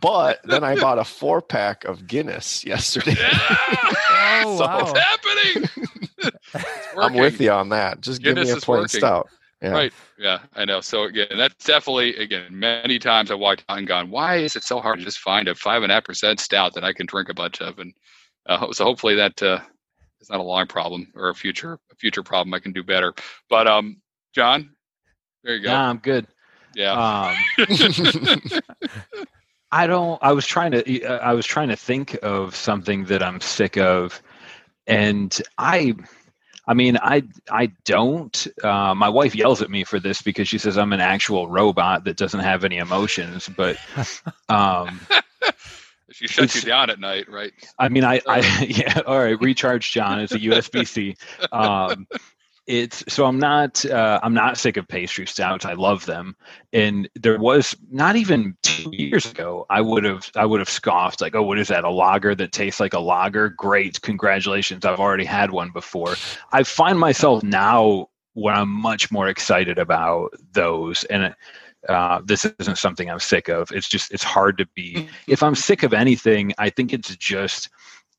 But 0.00 0.40
then 0.44 0.64
I 0.64 0.76
bought 0.76 0.98
a 0.98 1.04
four 1.04 1.42
pack 1.42 1.84
of 1.84 2.06
Guinness 2.06 2.64
yesterday. 2.64 3.16
Yeah! 3.18 3.28
Oh, 4.44 4.56
So- 4.58 4.64
wow. 4.64 4.78
It's 4.80 4.98
happening. 4.98 5.88
It's 6.22 6.88
I'm 6.98 7.14
with 7.14 7.40
you 7.40 7.50
on 7.50 7.70
that. 7.70 8.00
Just 8.00 8.22
give 8.22 8.36
me 8.36 8.50
a 8.50 8.56
is 8.56 8.64
plain 8.64 8.82
working. 8.82 9.00
stout. 9.00 9.28
Yeah. 9.62 9.70
Right. 9.70 9.92
Yeah, 10.18 10.40
I 10.54 10.64
know. 10.64 10.80
So 10.80 11.04
again, 11.04 11.28
that's 11.36 11.64
definitely 11.64 12.16
again 12.16 12.46
many 12.50 12.98
times 12.98 13.30
I 13.30 13.34
walked 13.34 13.64
out 13.68 13.78
and 13.78 13.86
gone, 13.86 14.10
why 14.10 14.36
is 14.36 14.56
it 14.56 14.64
so 14.64 14.80
hard 14.80 14.98
to 14.98 15.04
just 15.04 15.20
find 15.20 15.46
a 15.46 15.54
five 15.54 15.84
and 15.84 15.92
a 15.92 15.94
half 15.94 16.04
percent 16.04 16.40
stout 16.40 16.74
that 16.74 16.84
I 16.84 16.92
can 16.92 17.06
drink 17.06 17.28
a 17.28 17.34
bunch 17.34 17.60
of? 17.60 17.78
And 17.78 17.94
uh, 18.46 18.72
so 18.72 18.84
hopefully 18.84 19.14
that 19.14 19.40
uh, 19.40 19.60
is 20.20 20.30
not 20.30 20.40
a 20.40 20.42
long 20.42 20.66
problem 20.66 21.12
or 21.14 21.28
a 21.28 21.34
future 21.34 21.78
a 21.92 21.94
future 21.94 22.24
problem 22.24 22.52
I 22.54 22.58
can 22.58 22.72
do 22.72 22.82
better. 22.82 23.14
But 23.48 23.68
um, 23.68 24.00
John, 24.34 24.70
there 25.44 25.54
you 25.54 25.62
go. 25.62 25.70
Nah, 25.70 25.90
I'm 25.90 25.98
good. 25.98 26.26
Yeah. 26.74 27.34
Um, 27.58 27.68
I 29.72 29.86
don't. 29.86 30.18
I 30.22 30.32
was 30.32 30.46
trying 30.46 30.72
to. 30.72 31.04
uh, 31.04 31.18
I 31.18 31.32
was 31.32 31.46
trying 31.46 31.68
to 31.68 31.76
think 31.76 32.18
of 32.22 32.54
something 32.54 33.04
that 33.06 33.22
I'm 33.22 33.40
sick 33.40 33.78
of, 33.78 34.22
and 34.86 35.40
I. 35.58 35.94
I 36.64 36.74
mean, 36.74 36.96
I 36.96 37.24
I 37.50 37.72
don't. 37.84 38.46
Uh, 38.62 38.94
my 38.94 39.08
wife 39.08 39.34
yells 39.34 39.62
at 39.62 39.70
me 39.70 39.82
for 39.82 39.98
this 39.98 40.22
because 40.22 40.48
she 40.48 40.58
says 40.58 40.78
I'm 40.78 40.92
an 40.92 41.00
actual 41.00 41.48
robot 41.48 42.04
that 42.04 42.16
doesn't 42.16 42.38
have 42.38 42.62
any 42.62 42.76
emotions. 42.76 43.50
But 43.56 43.78
um, 44.48 45.00
she 46.12 46.28
shuts 46.28 46.54
you 46.54 46.62
down 46.62 46.88
at 46.90 47.00
night, 47.00 47.28
right? 47.28 47.52
I 47.80 47.88
mean, 47.88 48.04
I, 48.04 48.20
I 48.28 48.64
yeah. 48.68 49.00
All 49.06 49.18
right, 49.18 49.38
recharge 49.40 49.90
John 49.90 50.20
It's 50.20 50.32
a 50.32 50.38
USB 50.38 50.86
C. 50.86 51.16
Um, 51.50 52.06
it's 52.66 53.02
so 53.08 53.24
I'm 53.24 53.38
not 53.38 53.84
uh, 53.84 54.20
I'm 54.22 54.34
not 54.34 54.56
sick 54.56 54.76
of 54.76 54.86
pastry 54.86 55.26
stouts. 55.26 55.64
I 55.64 55.72
love 55.72 56.06
them, 56.06 56.36
and 56.72 57.08
there 57.14 57.38
was 57.38 57.76
not 57.90 58.16
even 58.16 58.56
two 58.62 58.90
years 58.92 59.30
ago. 59.30 59.66
I 59.68 59.80
would 59.80 60.04
have 60.04 60.30
I 60.36 60.46
would 60.46 60.60
have 60.60 60.68
scoffed 60.68 61.20
like, 61.20 61.34
oh, 61.34 61.42
what 61.42 61.58
is 61.58 61.68
that? 61.68 61.84
A 61.84 61.90
lager 61.90 62.34
that 62.34 62.52
tastes 62.52 62.78
like 62.78 62.94
a 62.94 63.00
lager? 63.00 63.48
Great, 63.48 64.00
congratulations! 64.02 64.84
I've 64.84 65.00
already 65.00 65.24
had 65.24 65.50
one 65.50 65.70
before. 65.70 66.14
I 66.52 66.62
find 66.62 66.98
myself 66.98 67.42
now 67.42 68.08
when 68.34 68.54
I'm 68.54 68.70
much 68.70 69.10
more 69.10 69.28
excited 69.28 69.78
about 69.78 70.30
those, 70.52 71.02
and 71.04 71.34
uh, 71.88 72.20
this 72.24 72.44
isn't 72.60 72.78
something 72.78 73.10
I'm 73.10 73.20
sick 73.20 73.48
of. 73.48 73.72
It's 73.72 73.88
just 73.88 74.12
it's 74.12 74.24
hard 74.24 74.56
to 74.58 74.66
be. 74.74 75.08
If 75.26 75.42
I'm 75.42 75.56
sick 75.56 75.82
of 75.82 75.92
anything, 75.92 76.52
I 76.58 76.70
think 76.70 76.92
it's 76.92 77.16
just 77.16 77.70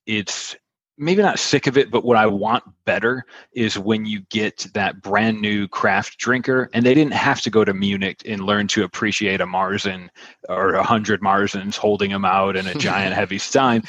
it's 0.06 0.56
maybe 0.98 1.22
not 1.22 1.39
sick 1.39 1.66
of 1.68 1.78
it, 1.78 1.89
but 1.89 2.06
what 2.06 2.18
I 2.18 2.28
want 2.28 2.64
better 2.86 3.26
is 3.54 3.80
when 3.80 4.06
you 4.06 4.22
get 4.30 4.68
that 4.74 5.02
brand 5.02 5.41
new 5.41 5.68
craft 5.68 6.18
drinker, 6.18 6.70
and 6.74 6.86
they 6.86 6.94
didn't 6.94 7.14
have 7.14 7.41
to 7.41 7.50
go 7.50 7.66
to 7.66 7.74
Munich 7.74 8.22
and 8.26 8.46
learn 8.46 8.68
to 8.70 8.84
appreciate 8.84 9.41
a 9.41 9.46
Marzen 9.46 10.10
or 10.50 10.76
a 10.76 10.84
hundred 10.84 11.22
Marzens 11.22 11.76
holding 11.76 12.12
them 12.12 12.26
out 12.26 12.56
in 12.56 12.68
a 12.68 12.76
giant 12.76 13.14
heavy 13.16 13.39
stein. 13.39 13.84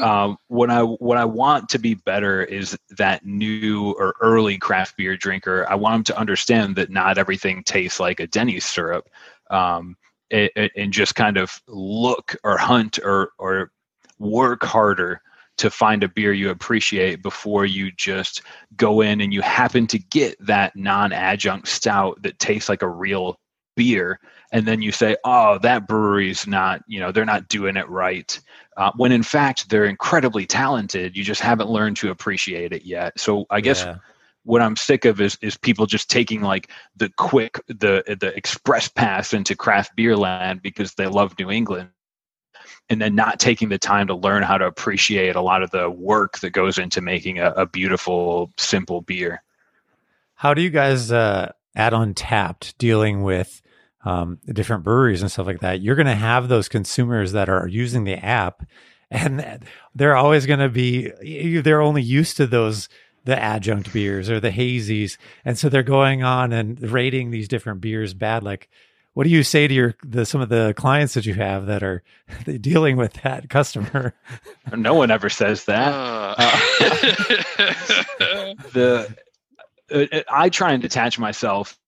Um, 0.00 0.36
what 0.48 0.70
I 0.70 0.82
what 0.82 1.18
I 1.18 1.24
want 1.24 1.68
to 1.70 1.78
be 1.78 1.94
better 1.94 2.44
is 2.44 2.76
that 2.96 3.24
new 3.26 3.92
or 3.98 4.14
early 4.20 4.56
craft 4.58 4.96
beer 4.96 5.16
drinker. 5.16 5.66
I 5.68 5.74
want 5.74 5.94
them 5.94 6.14
to 6.14 6.20
understand 6.20 6.76
that 6.76 6.90
not 6.90 7.18
everything 7.18 7.64
tastes 7.64 7.98
like 7.98 8.20
a 8.20 8.26
Denny's 8.26 8.64
syrup. 8.64 9.08
Um, 9.50 9.96
a- 10.32 10.50
a- 10.58 10.70
and 10.76 10.92
just 10.92 11.14
kind 11.14 11.36
of 11.36 11.60
look 11.68 12.34
or 12.44 12.56
hunt 12.56 12.98
or 13.04 13.32
or 13.38 13.72
work 14.18 14.64
harder 14.64 15.20
to 15.56 15.70
find 15.70 16.02
a 16.02 16.08
beer 16.08 16.32
you 16.32 16.50
appreciate 16.50 17.22
before 17.22 17.64
you 17.64 17.90
just 17.92 18.42
go 18.76 19.00
in 19.00 19.20
and 19.20 19.32
you 19.32 19.40
happen 19.40 19.86
to 19.88 19.98
get 19.98 20.36
that 20.44 20.74
non-adjunct 20.76 21.68
stout 21.68 22.20
that 22.22 22.38
tastes 22.38 22.68
like 22.68 22.82
a 22.82 22.88
real 22.88 23.36
beer. 23.76 24.18
And 24.52 24.66
then 24.66 24.82
you 24.82 24.92
say 24.92 25.16
oh 25.24 25.58
that 25.58 25.88
brewery's 25.88 26.46
not 26.46 26.82
you 26.86 27.00
know 27.00 27.12
they're 27.12 27.24
not 27.24 27.48
doing 27.48 27.76
it 27.76 27.88
right. 27.88 28.38
Uh, 28.76 28.90
when 28.96 29.12
in 29.12 29.22
fact 29.22 29.68
they're 29.68 29.84
incredibly 29.84 30.46
talented 30.46 31.16
you 31.16 31.22
just 31.24 31.40
haven't 31.40 31.70
learned 31.70 31.96
to 31.98 32.10
appreciate 32.10 32.72
it 32.72 32.84
yet. 32.84 33.18
So 33.18 33.46
i 33.50 33.60
guess 33.60 33.86
Yeah. 33.86 33.96
what 34.44 34.62
I'm 34.62 34.76
sick 34.76 35.04
of 35.06 35.20
is 35.20 35.38
is 35.40 35.56
people 35.56 35.86
just 35.86 36.10
taking 36.10 36.42
like 36.42 36.70
the 36.96 37.10
quick 37.16 37.60
the 37.66 38.04
the 38.20 38.32
express 38.36 38.88
pass 38.88 39.32
into 39.32 39.56
craft 39.56 39.96
beer 39.96 40.16
land 40.16 40.62
because 40.62 40.94
they 40.94 41.06
love 41.06 41.34
New 41.38 41.50
England 41.50 41.88
and 42.90 43.00
then 43.00 43.14
not 43.14 43.40
taking 43.40 43.68
the 43.68 43.78
time 43.78 44.06
to 44.08 44.14
learn 44.14 44.42
how 44.42 44.58
to 44.58 44.66
appreciate 44.66 45.36
a 45.36 45.40
lot 45.40 45.62
of 45.62 45.70
the 45.70 45.90
work 45.90 46.38
that 46.40 46.50
goes 46.50 46.78
into 46.78 47.00
making 47.00 47.38
a, 47.38 47.50
a 47.52 47.66
beautiful 47.66 48.50
simple 48.56 49.00
beer. 49.00 49.42
How 50.34 50.52
do 50.54 50.62
you 50.62 50.70
guys 50.70 51.10
uh, 51.10 51.52
at 51.74 51.92
Untappd 51.92 52.74
dealing 52.76 53.22
with 53.22 53.62
um, 54.04 54.38
the 54.44 54.52
different 54.52 54.84
breweries 54.84 55.22
and 55.22 55.30
stuff 55.30 55.46
like 55.46 55.60
that? 55.60 55.80
You're 55.80 55.96
going 55.96 56.06
to 56.06 56.14
have 56.14 56.48
those 56.48 56.68
consumers 56.68 57.32
that 57.32 57.48
are 57.48 57.66
using 57.66 58.04
the 58.04 58.22
app, 58.22 58.66
and 59.10 59.60
they're 59.94 60.16
always 60.16 60.44
going 60.44 60.60
to 60.60 60.68
be 60.68 61.10
they're 61.60 61.80
only 61.80 62.02
used 62.02 62.36
to 62.36 62.46
those 62.46 62.88
the 63.24 63.40
adjunct 63.40 63.90
beers 63.90 64.28
or 64.28 64.38
the 64.38 64.50
hazies, 64.50 65.16
and 65.46 65.58
so 65.58 65.70
they're 65.70 65.82
going 65.82 66.22
on 66.22 66.52
and 66.52 66.90
rating 66.90 67.30
these 67.30 67.48
different 67.48 67.80
beers 67.80 68.12
bad. 68.12 68.42
Like, 68.42 68.68
what 69.14 69.24
do 69.24 69.30
you 69.30 69.42
say 69.42 69.66
to 69.66 69.74
your 69.74 69.94
the 70.04 70.26
some 70.26 70.40
of 70.40 70.48
the 70.48 70.74
clients 70.76 71.14
that 71.14 71.24
you 71.24 71.34
have 71.34 71.66
that 71.66 71.82
are 71.82 72.02
dealing 72.60 72.96
with 72.96 73.14
that 73.22 73.48
customer? 73.48 74.14
No 74.76 74.94
one 74.94 75.10
ever 75.10 75.30
says 75.30 75.64
that. 75.64 75.92
Uh, 75.92 76.34
the 78.72 79.16
uh, 79.92 80.22
I 80.28 80.48
try 80.48 80.72
and 80.72 80.82
detach 80.82 81.18
myself, 81.18 81.78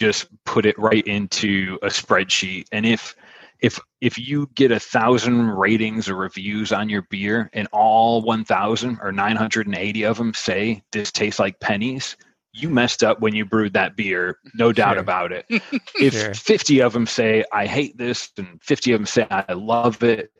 just 0.00 0.28
put 0.44 0.64
it 0.64 0.78
right 0.78 1.06
into 1.06 1.78
a 1.82 1.88
spreadsheet, 1.88 2.66
and 2.72 2.86
if 2.86 3.16
if 3.60 3.80
if 4.00 4.18
you 4.18 4.48
get 4.54 4.72
a 4.72 4.80
thousand 4.80 5.50
ratings 5.50 6.08
or 6.08 6.14
reviews 6.14 6.72
on 6.72 6.88
your 6.88 7.02
beer, 7.02 7.50
and 7.52 7.68
all 7.72 8.22
one 8.22 8.44
thousand 8.44 8.98
or 9.02 9.10
nine 9.10 9.36
hundred 9.36 9.66
and 9.66 9.76
eighty 9.76 10.04
of 10.04 10.18
them 10.18 10.34
say 10.34 10.82
this 10.92 11.10
tastes 11.10 11.40
like 11.40 11.60
pennies, 11.60 12.16
you 12.52 12.68
messed 12.68 13.02
up 13.04 13.20
when 13.20 13.34
you 13.34 13.44
brewed 13.44 13.72
that 13.74 13.96
beer, 13.96 14.38
no 14.54 14.72
doubt 14.80 14.94
Sure. 14.94 15.00
about 15.00 15.32
it. 15.32 15.46
if 16.00 16.12
Sure. 16.14 16.34
50 16.34 16.80
of 16.82 16.92
them 16.92 17.06
say 17.06 17.44
i 17.52 17.66
hate 17.66 17.96
this 17.98 18.30
and 18.38 18.60
50 18.62 18.92
of 18.92 18.98
them 19.00 19.06
say 19.06 19.26
i 19.30 19.52
love 19.52 20.02
it 20.02 20.30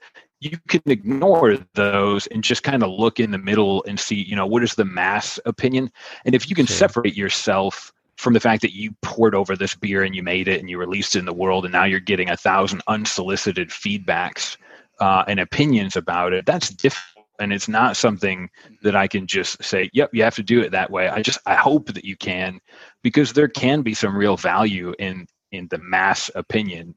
you 0.41 0.57
can 0.69 0.81
ignore 0.87 1.59
those 1.75 2.27
and 2.29 2.43
just 2.43 2.63
kind 2.63 2.83
of 2.83 2.89
look 2.91 3.21
in 3.21 3.31
the 3.31 3.39
middle 3.39 3.85
and 3.87 3.99
see 4.01 4.15
you 4.23 4.35
know 4.37 4.47
what 4.47 4.63
is 4.63 4.75
the 4.75 4.85
mass 4.85 5.39
opinion 5.45 5.91
and 6.25 6.35
if 6.35 6.49
you 6.49 6.57
can 6.57 6.67
Sure. 6.67 6.77
separate 6.77 7.15
yourself 7.17 7.93
from 8.17 8.33
the 8.33 8.41
fact 8.41 8.63
that 8.63 8.73
you 8.75 8.95
poured 9.03 9.35
over 9.35 9.57
this 9.57 9.75
beer 9.75 10.03
and 10.03 10.15
you 10.15 10.23
made 10.23 10.49
it 10.49 10.61
and 10.61 10.71
you 10.71 10.79
released 10.79 11.17
it 11.17 11.21
in 11.21 11.25
the 11.27 11.33
world 11.35 11.65
and 11.65 11.73
now 11.73 11.85
you're 11.85 12.01
getting 12.01 12.31
a 12.31 12.37
thousand 12.37 12.81
unsolicited 12.87 13.69
feedbacks 13.71 14.57
uh, 15.01 15.25
and 15.27 15.41
opinions 15.41 15.97
about 15.97 16.33
it 16.33 16.47
that's 16.47 16.71
difficult 16.71 17.20
and 17.41 17.53
it's 17.53 17.69
not 17.69 17.97
something 17.97 18.49
that 18.83 18.95
i 18.95 19.09
can 19.09 19.27
just 19.27 19.63
say 19.63 19.91
yep 19.93 20.11
you 20.13 20.23
have 20.23 20.35
to 20.37 20.43
do 20.43 20.61
it 20.61 20.71
that 20.71 20.91
way. 20.91 21.09
I 21.09 21.23
just 21.23 21.39
i 21.47 21.55
hope 21.55 21.87
that 21.95 22.05
you 22.05 22.17
can 22.17 22.61
because 23.03 23.33
there 23.33 23.49
can 23.49 23.83
be 23.83 23.95
some 23.95 24.17
real 24.17 24.37
value 24.37 24.95
in 24.99 25.27
in 25.53 25.67
the 25.69 25.79
mass 25.79 26.31
opinion. 26.35 26.95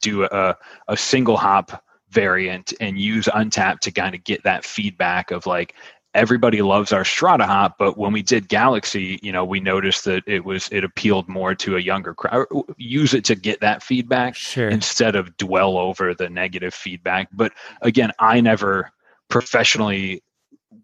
Do 0.00 0.24
a, 0.24 0.56
a 0.88 0.96
single 0.96 1.36
hop 1.36 1.84
variant 2.08 2.72
and 2.80 2.98
use 2.98 3.26
Untappd 3.26 3.80
to 3.80 3.90
kind 3.90 4.14
of 4.14 4.24
get 4.24 4.42
that 4.44 4.64
feedback 4.64 5.30
of 5.30 5.46
like 5.46 5.74
everybody 6.14 6.60
loves 6.62 6.92
our 6.92 7.04
strata 7.04 7.46
hop 7.46 7.76
but 7.78 7.96
when 7.96 8.12
we 8.12 8.20
did 8.20 8.48
galaxy 8.48 9.20
you 9.22 9.30
know 9.30 9.44
we 9.44 9.60
noticed 9.60 10.04
that 10.04 10.24
it 10.26 10.44
was 10.44 10.68
it 10.72 10.82
appealed 10.82 11.28
more 11.28 11.54
to 11.54 11.76
a 11.76 11.80
younger 11.80 12.14
crowd. 12.14 12.46
Use 12.78 13.14
it 13.14 13.24
to 13.24 13.34
get 13.36 13.60
that 13.60 13.82
feedback 13.82 14.34
Sure. 14.34 14.68
instead 14.68 15.14
of 15.14 15.36
dwell 15.36 15.76
over 15.78 16.14
the 16.14 16.28
negative 16.28 16.74
feedback. 16.74 17.28
But 17.32 17.52
again 17.82 18.10
i 18.18 18.40
never 18.40 18.90
professionally 19.30 20.22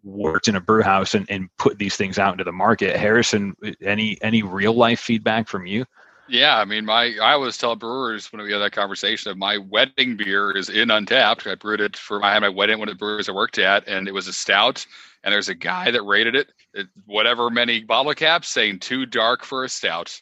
worked 0.02 0.48
in 0.48 0.56
a 0.56 0.60
brew 0.60 0.82
house 0.82 1.14
and, 1.14 1.26
and 1.28 1.48
put 1.58 1.78
these 1.78 1.96
things 1.96 2.18
out 2.18 2.32
into 2.32 2.44
the 2.44 2.52
market 2.52 2.96
harrison 2.96 3.54
any 3.82 4.16
any 4.22 4.42
real 4.42 4.72
life 4.72 5.00
feedback 5.00 5.48
from 5.48 5.66
you 5.66 5.84
yeah, 6.28 6.58
I 6.58 6.64
mean, 6.64 6.84
my 6.84 7.16
I 7.22 7.32
always 7.32 7.56
tell 7.56 7.76
brewers 7.76 8.32
when 8.32 8.42
we 8.42 8.50
have 8.50 8.60
that 8.60 8.72
conversation 8.72 9.30
of 9.30 9.38
my 9.38 9.58
wedding 9.58 10.16
beer 10.16 10.50
is 10.50 10.68
in 10.68 10.88
Untappd. 10.88 11.48
I 11.50 11.54
brewed 11.54 11.80
it 11.80 11.96
for 11.96 12.18
my 12.18 12.38
my 12.40 12.48
wedding 12.48 12.78
one 12.78 12.88
of 12.88 12.94
the 12.94 12.98
brewers 12.98 13.28
I 13.28 13.32
worked 13.32 13.58
at, 13.58 13.86
and 13.86 14.08
it 14.08 14.14
was 14.14 14.26
a 14.26 14.32
stout. 14.32 14.84
And 15.22 15.32
there's 15.32 15.48
a 15.48 15.54
guy 15.54 15.90
that 15.90 16.02
rated 16.02 16.36
it, 16.36 16.52
it 16.74 16.86
whatever 17.04 17.50
many 17.50 17.80
bottle 17.80 18.14
caps, 18.14 18.48
saying 18.48 18.80
too 18.80 19.06
dark 19.06 19.44
for 19.44 19.64
a 19.64 19.68
stout. 19.68 20.20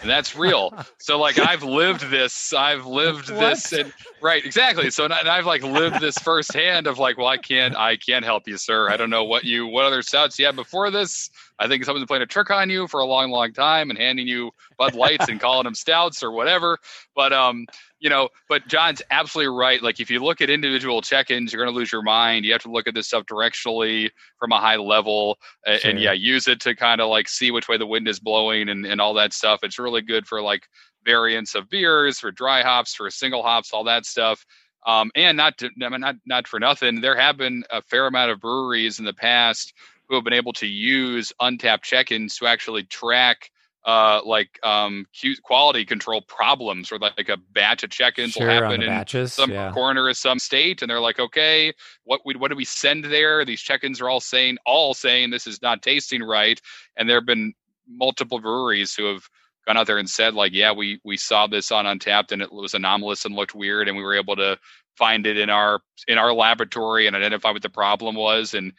And 0.00 0.10
that's 0.10 0.36
real. 0.36 0.72
so 0.98 1.18
like 1.18 1.38
I've 1.38 1.62
lived 1.62 2.10
this, 2.10 2.52
I've 2.52 2.86
lived 2.86 3.28
this, 3.28 3.72
and 3.72 3.92
right, 4.20 4.44
exactly. 4.44 4.90
So 4.90 5.04
and 5.04 5.12
I've 5.12 5.46
like 5.46 5.62
lived 5.62 6.00
this 6.00 6.18
firsthand 6.18 6.86
of 6.86 6.98
like, 6.98 7.16
well, 7.16 7.26
I 7.26 7.38
can't, 7.38 7.76
I 7.76 7.96
can't 7.96 8.24
help 8.24 8.46
you, 8.46 8.56
sir. 8.56 8.90
I 8.90 8.96
don't 8.96 9.10
know 9.10 9.24
what 9.24 9.44
you, 9.44 9.66
what 9.66 9.84
other 9.84 10.02
stouts 10.02 10.38
you 10.38 10.46
had 10.46 10.56
before 10.56 10.90
this. 10.90 11.30
I 11.58 11.68
think 11.68 11.84
someone's 11.84 12.02
been 12.02 12.08
playing 12.08 12.22
a 12.22 12.26
trick 12.26 12.50
on 12.50 12.68
you 12.68 12.86
for 12.86 13.00
a 13.00 13.06
long, 13.06 13.30
long 13.30 13.52
time 13.52 13.88
and 13.90 13.98
handing 13.98 14.26
you 14.26 14.50
Bud 14.76 14.94
Lights 14.94 15.28
and 15.28 15.40
calling 15.40 15.64
them 15.64 15.74
stouts 15.74 16.22
or 16.22 16.30
whatever. 16.30 16.78
But 17.14 17.32
um, 17.32 17.66
you 17.98 18.10
know, 18.10 18.28
but 18.48 18.66
John's 18.68 19.00
absolutely 19.10 19.56
right. 19.56 19.82
Like 19.82 20.00
if 20.00 20.10
you 20.10 20.22
look 20.22 20.40
at 20.40 20.50
individual 20.50 21.00
check-ins, 21.00 21.52
you're 21.52 21.62
going 21.64 21.72
to 21.72 21.78
lose 21.78 21.90
your 21.90 22.02
mind. 22.02 22.44
You 22.44 22.52
have 22.52 22.62
to 22.62 22.70
look 22.70 22.86
at 22.86 22.94
this 22.94 23.06
stuff 23.08 23.24
directionally 23.24 24.10
from 24.38 24.52
a 24.52 24.60
high 24.60 24.76
level, 24.76 25.38
and, 25.66 25.80
Sure. 25.80 25.90
yeah, 25.92 26.12
use 26.12 26.46
it 26.48 26.60
to 26.60 26.74
kind 26.74 27.00
of 27.00 27.08
like 27.08 27.28
see 27.28 27.50
which 27.50 27.68
way 27.68 27.78
the 27.78 27.86
wind 27.86 28.06
is 28.08 28.20
blowing 28.20 28.68
and 28.68 28.84
and 28.84 29.00
all 29.00 29.14
that 29.14 29.32
stuff. 29.32 29.60
It's 29.62 29.78
really 29.78 30.02
good 30.02 30.26
for 30.26 30.42
like 30.42 30.68
variants 31.04 31.54
of 31.54 31.70
beers, 31.70 32.18
for 32.18 32.30
dry 32.30 32.62
hops, 32.62 32.94
for 32.94 33.08
single 33.10 33.42
hops, 33.42 33.72
all 33.72 33.84
that 33.84 34.04
stuff. 34.04 34.44
Um, 34.86 35.10
and 35.16 35.36
not 35.36 35.58
to, 35.58 35.70
I 35.82 35.88
mean, 35.88 36.00
not 36.00 36.16
not 36.26 36.46
for 36.46 36.60
nothing, 36.60 37.00
there 37.00 37.16
have 37.16 37.36
been 37.36 37.64
a 37.70 37.82
fair 37.82 38.06
amount 38.06 38.30
of 38.30 38.40
breweries 38.40 38.98
in 38.98 39.04
the 39.04 39.14
past 39.14 39.72
who 40.08 40.14
have 40.14 40.22
been 40.24 40.32
able 40.32 40.52
to 40.52 40.66
use 40.66 41.32
Untappd 41.40 41.82
check-ins 41.82 42.36
to 42.36 42.46
actually 42.46 42.84
track 42.84 43.50
uh, 43.86 44.20
like 44.24 44.58
um, 44.64 45.06
quality 45.44 45.84
control 45.84 46.20
problems, 46.22 46.90
or 46.90 46.98
like 46.98 47.28
a 47.28 47.36
batch 47.52 47.84
of 47.84 47.90
check-ins 47.90 48.32
sure, 48.32 48.46
will 48.46 48.52
happen 48.52 48.82
in 48.82 48.88
batches. 48.88 49.32
some 49.32 49.50
yeah. 49.50 49.72
corner 49.72 50.08
of 50.08 50.16
some 50.16 50.40
state, 50.40 50.82
and 50.82 50.90
they're 50.90 51.00
like, 51.00 51.20
okay, 51.20 51.72
what 52.02 52.20
we 52.24 52.34
what 52.34 52.50
do 52.50 52.56
we 52.56 52.64
send 52.64 53.04
there? 53.04 53.44
These 53.44 53.60
check-ins 53.60 54.00
are 54.00 54.08
all 54.08 54.20
saying 54.20 54.58
all 54.66 54.92
saying 54.92 55.30
this 55.30 55.46
is 55.46 55.62
not 55.62 55.82
tasting 55.82 56.22
right, 56.22 56.60
and 56.96 57.08
there 57.08 57.16
have 57.16 57.26
been 57.26 57.54
multiple 57.88 58.40
breweries 58.40 58.92
who 58.92 59.04
have 59.04 59.28
gone 59.66 59.76
out 59.76 59.86
there 59.86 59.98
and 59.98 60.10
said 60.10 60.34
like, 60.34 60.52
yeah, 60.52 60.72
we 60.72 61.00
we 61.04 61.16
saw 61.16 61.46
this 61.46 61.70
on 61.70 61.84
Untappd 61.84 62.32
and 62.32 62.42
it 62.42 62.52
was 62.52 62.74
anomalous 62.74 63.24
and 63.24 63.36
looked 63.36 63.54
weird, 63.54 63.86
and 63.86 63.96
we 63.96 64.02
were 64.02 64.16
able 64.16 64.34
to 64.34 64.58
find 64.96 65.28
it 65.28 65.38
in 65.38 65.48
our 65.48 65.80
in 66.08 66.18
our 66.18 66.32
laboratory 66.32 67.06
and 67.06 67.14
identify 67.14 67.52
what 67.52 67.62
the 67.62 67.70
problem 67.70 68.16
was 68.16 68.52
and 68.54 68.72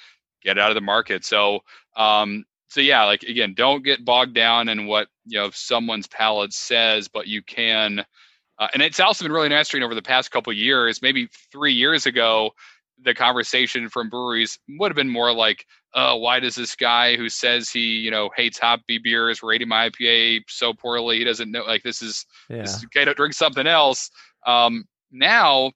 get 0.43 0.57
it 0.57 0.61
out 0.61 0.71
of 0.71 0.75
the 0.75 0.81
market. 0.81 1.23
So 1.23 1.61
um, 1.95 2.43
so 2.69 2.81
yeah, 2.81 3.03
like 3.05 3.23
again, 3.23 3.53
don't 3.55 3.83
get 3.83 4.05
bogged 4.05 4.33
down 4.33 4.69
in 4.69 4.87
what 4.87 5.07
you 5.25 5.39
know 5.39 5.49
someone's 5.53 6.07
palate 6.07 6.53
says, 6.53 7.07
but 7.07 7.27
you 7.27 7.41
can. 7.41 8.05
Uh, 8.59 8.67
and 8.73 8.81
it's 8.81 8.99
also 8.99 9.23
been 9.23 9.31
really 9.31 9.45
interesting 9.45 9.83
over 9.83 9.93
the 9.95 10.01
past 10.01 10.31
couple 10.31 10.51
years. 10.51 11.01
Maybe 11.01 11.29
three 11.51 11.73
years 11.73 12.05
ago, 12.07 12.51
the 13.03 13.13
conversation 13.13 13.87
from 13.87 14.09
breweries 14.09 14.57
would 14.67 14.89
have 14.89 14.95
been 14.95 15.09
more 15.09 15.31
like, 15.31 15.65
"Oh, 15.93 16.15
why 16.17 16.39
does 16.39 16.55
this 16.55 16.75
guy 16.75 17.15
who 17.15 17.29
says 17.29 17.69
he, 17.69 17.97
you 17.97 18.11
know, 18.11 18.31
hates 18.35 18.57
hoppy 18.57 18.97
beers 18.97 19.43
rating 19.43 19.67
my 19.67 19.89
IPA 19.89 20.43
so 20.47 20.73
poorly? 20.73 21.19
He 21.19 21.23
doesn't 21.23 21.51
know. 21.51 21.63
Like 21.63 21.83
this 21.83 22.01
is 22.01 22.25
Yeah. 22.49 22.63
this 22.63 22.83
guy 22.85 23.05
to 23.05 23.13
drink 23.13 23.33
something 23.33 23.67
else." 23.67 24.09
Um, 24.45 24.85
now, 25.11 25.71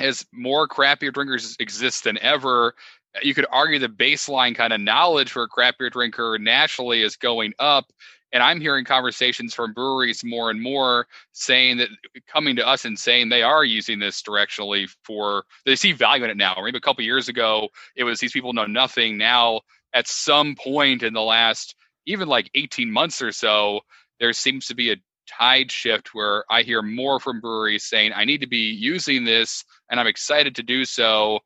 as 0.00 0.26
more 0.32 0.66
craft 0.66 1.00
beer 1.00 1.10
drinkers 1.10 1.56
exist 1.58 2.04
than 2.04 2.18
ever, 2.18 2.74
you 3.22 3.34
could 3.34 3.46
argue 3.50 3.78
the 3.78 3.88
baseline 3.88 4.54
kind 4.54 4.72
of 4.72 4.80
knowledge 4.80 5.32
for 5.32 5.42
a 5.42 5.48
craft 5.48 5.78
beer 5.78 5.90
drinker 5.90 6.38
nationally 6.38 7.02
is 7.02 7.16
going 7.16 7.52
up. 7.58 7.86
And 8.32 8.42
I'm 8.42 8.60
hearing 8.60 8.84
conversations 8.84 9.54
from 9.54 9.72
breweries 9.72 10.24
more 10.24 10.50
and 10.50 10.60
more 10.60 11.06
saying 11.32 11.78
that 11.78 11.88
coming 12.26 12.56
to 12.56 12.66
us 12.66 12.84
and 12.84 12.98
saying 12.98 13.28
they 13.28 13.42
are 13.42 13.64
using 13.64 13.98
this 13.98 14.20
directionally 14.20 14.88
for 15.04 15.44
they 15.64 15.76
see 15.76 15.92
value 15.92 16.24
in 16.24 16.30
it 16.30 16.36
now. 16.36 16.56
Maybe 16.62 16.76
a 16.76 16.80
couple 16.80 17.04
years 17.04 17.28
ago, 17.28 17.68
it 17.94 18.04
was 18.04 18.18
these 18.18 18.32
people 18.32 18.52
know 18.52 18.66
nothing. 18.66 19.16
Now, 19.16 19.60
at 19.94 20.08
some 20.08 20.56
point 20.56 21.02
in 21.02 21.14
the 21.14 21.22
last 21.22 21.76
even 22.06 22.28
like 22.28 22.50
18 22.54 22.90
months 22.90 23.20
or 23.22 23.32
so, 23.32 23.80
there 24.20 24.32
seems 24.32 24.66
to 24.66 24.74
be 24.74 24.92
a 24.92 24.96
tide 25.26 25.70
shift 25.70 26.14
where 26.14 26.44
I 26.50 26.62
hear 26.62 26.82
more 26.82 27.18
from 27.20 27.40
breweries 27.40 27.84
saying 27.84 28.12
I 28.14 28.24
need 28.24 28.40
to 28.40 28.46
be 28.46 28.70
using 28.70 29.24
this, 29.24 29.64
and 29.90 29.98
I'm 29.98 30.06
excited 30.06 30.54
to 30.56 30.62
do 30.62 30.84
so 30.84 31.40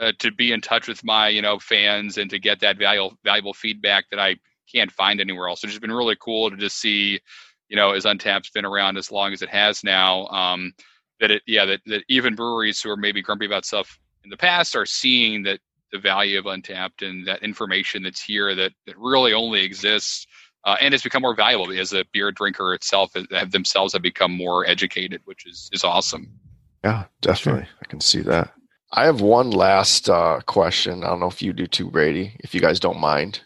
uh, 0.00 0.12
to 0.18 0.30
be 0.32 0.52
in 0.52 0.60
touch 0.60 0.88
with 0.88 1.04
my 1.04 1.28
you 1.28 1.42
know 1.42 1.58
fans 1.58 2.18
and 2.18 2.30
to 2.30 2.38
get 2.38 2.60
that 2.60 2.78
valuable 2.78 3.16
valuable 3.24 3.54
feedback 3.54 4.04
that 4.10 4.18
I 4.20 4.36
can't 4.72 4.90
find 4.90 5.20
anywhere 5.20 5.48
else. 5.48 5.60
So 5.60 5.66
it's 5.66 5.74
just 5.74 5.82
been 5.82 5.92
really 5.92 6.16
cool 6.18 6.50
to 6.50 6.56
just 6.56 6.80
see, 6.80 7.20
you 7.68 7.76
know, 7.76 7.92
as 7.92 8.04
Untappd's 8.04 8.50
been 8.50 8.64
around 8.64 8.96
as 8.96 9.10
long 9.10 9.32
as 9.32 9.42
it 9.42 9.48
has 9.50 9.84
now, 9.84 10.26
um, 10.28 10.72
that 11.20 11.30
it 11.30 11.42
yeah 11.46 11.64
that 11.64 11.80
that 11.86 12.04
even 12.08 12.34
breweries 12.34 12.80
who 12.80 12.90
are 12.90 12.96
maybe 12.96 13.22
grumpy 13.22 13.46
about 13.46 13.64
stuff 13.64 13.98
in 14.24 14.30
the 14.30 14.36
past 14.36 14.76
are 14.76 14.86
seeing 14.86 15.42
that 15.42 15.60
the 15.92 15.98
value 15.98 16.38
of 16.38 16.46
Untappd 16.46 17.06
and 17.06 17.26
that 17.26 17.42
information 17.42 18.02
that's 18.02 18.22
here 18.22 18.54
that 18.54 18.72
that 18.86 18.98
really 18.98 19.32
only 19.32 19.62
exists. 19.62 20.26
Uh, 20.64 20.76
and 20.80 20.94
it's 20.94 21.02
become 21.02 21.22
more 21.22 21.34
valuable 21.34 21.72
as 21.76 21.92
a 21.92 22.04
beer 22.12 22.30
drinker 22.30 22.72
itself 22.72 23.12
have 23.32 23.50
themselves 23.50 23.92
have 23.92 24.02
become 24.02 24.30
more 24.30 24.64
educated, 24.64 25.20
which 25.24 25.44
is 25.44 25.68
is 25.72 25.82
awesome. 25.82 26.38
Yeah, 26.84 27.04
definitely. 27.20 27.66
I 27.80 27.86
can 27.86 28.00
see 28.00 28.20
that. 28.20 28.52
I 28.92 29.04
have 29.04 29.20
one 29.20 29.50
last 29.50 30.08
uh, 30.10 30.40
question. 30.46 31.02
I 31.02 31.08
don't 31.08 31.20
know 31.20 31.26
if 31.26 31.42
you 31.42 31.52
do 31.52 31.66
too, 31.66 31.90
Brady, 31.90 32.36
if 32.40 32.54
you 32.54 32.60
guys 32.60 32.78
don't 32.78 33.00
mind. 33.00 33.40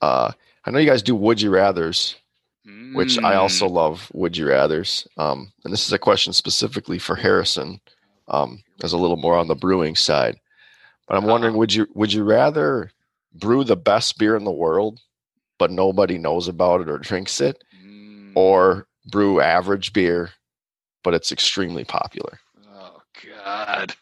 Uh, 0.00 0.30
I 0.64 0.70
know 0.70 0.78
you 0.78 0.86
guys 0.88 1.02
do 1.02 1.14
would 1.14 1.40
you 1.40 1.50
rather's, 1.50 2.14
which 2.94 3.18
I 3.18 3.34
Mm. 3.34 3.38
also 3.38 3.68
love 3.68 4.10
would 4.14 4.36
you 4.36 4.48
rather's. 4.48 5.06
Um, 5.16 5.52
and 5.64 5.72
this 5.72 5.86
is 5.86 5.92
a 5.92 5.98
question 5.98 6.32
specifically 6.32 6.98
for 6.98 7.16
Harrison, 7.16 7.80
um, 8.28 8.62
as 8.82 8.92
a 8.92 8.98
little 8.98 9.16
more 9.16 9.36
on 9.36 9.48
the 9.48 9.54
brewing 9.56 9.96
side. 9.96 10.36
But 11.08 11.16
I'm 11.16 11.24
wondering, 11.24 11.54
Ah. 11.54 11.58
would 11.58 11.72
you 11.74 11.86
would 11.94 12.12
you 12.12 12.22
rather 12.24 12.90
brew 13.32 13.64
the 13.64 13.76
best 13.76 14.18
beer 14.18 14.36
in 14.36 14.44
the 14.44 14.52
world, 14.52 15.00
but 15.58 15.70
nobody 15.70 16.18
knows 16.18 16.48
about 16.48 16.80
it 16.80 16.88
or 16.88 16.98
drinks 16.98 17.40
it, 17.40 17.62
Mm. 17.84 18.32
or 18.36 18.86
brew 19.06 19.40
average 19.40 19.92
beer, 19.92 20.32
but 21.04 21.14
it's 21.14 21.30
extremely 21.32 21.84
popular? 21.84 22.38
Oh 22.68 23.00
God, 23.44 23.94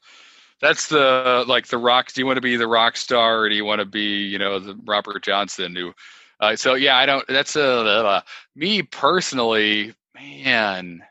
that's 0.64 0.88
the 0.88 1.44
like 1.46 1.66
the 1.66 1.76
rock. 1.76 2.12
Do 2.12 2.20
you 2.22 2.26
want 2.26 2.38
to 2.38 2.40
be 2.42 2.56
the 2.56 2.66
rock 2.66 2.96
star, 2.96 3.40
or 3.40 3.48
do 3.50 3.54
you 3.54 3.66
want 3.66 3.80
to 3.80 3.84
be 3.84 4.22
you 4.24 4.38
know 4.38 4.58
the 4.58 4.74
Robert 4.84 5.22
Johnson 5.22 5.76
who? 5.76 5.92
Uh, 6.40 6.56
so 6.56 6.74
yeah, 6.74 6.96
I 6.96 7.04
don't. 7.04 7.24
That's 7.28 7.54
a 7.54 7.62
uh, 7.62 8.20
me 8.56 8.82
personally, 8.82 9.94
man. 10.14 11.02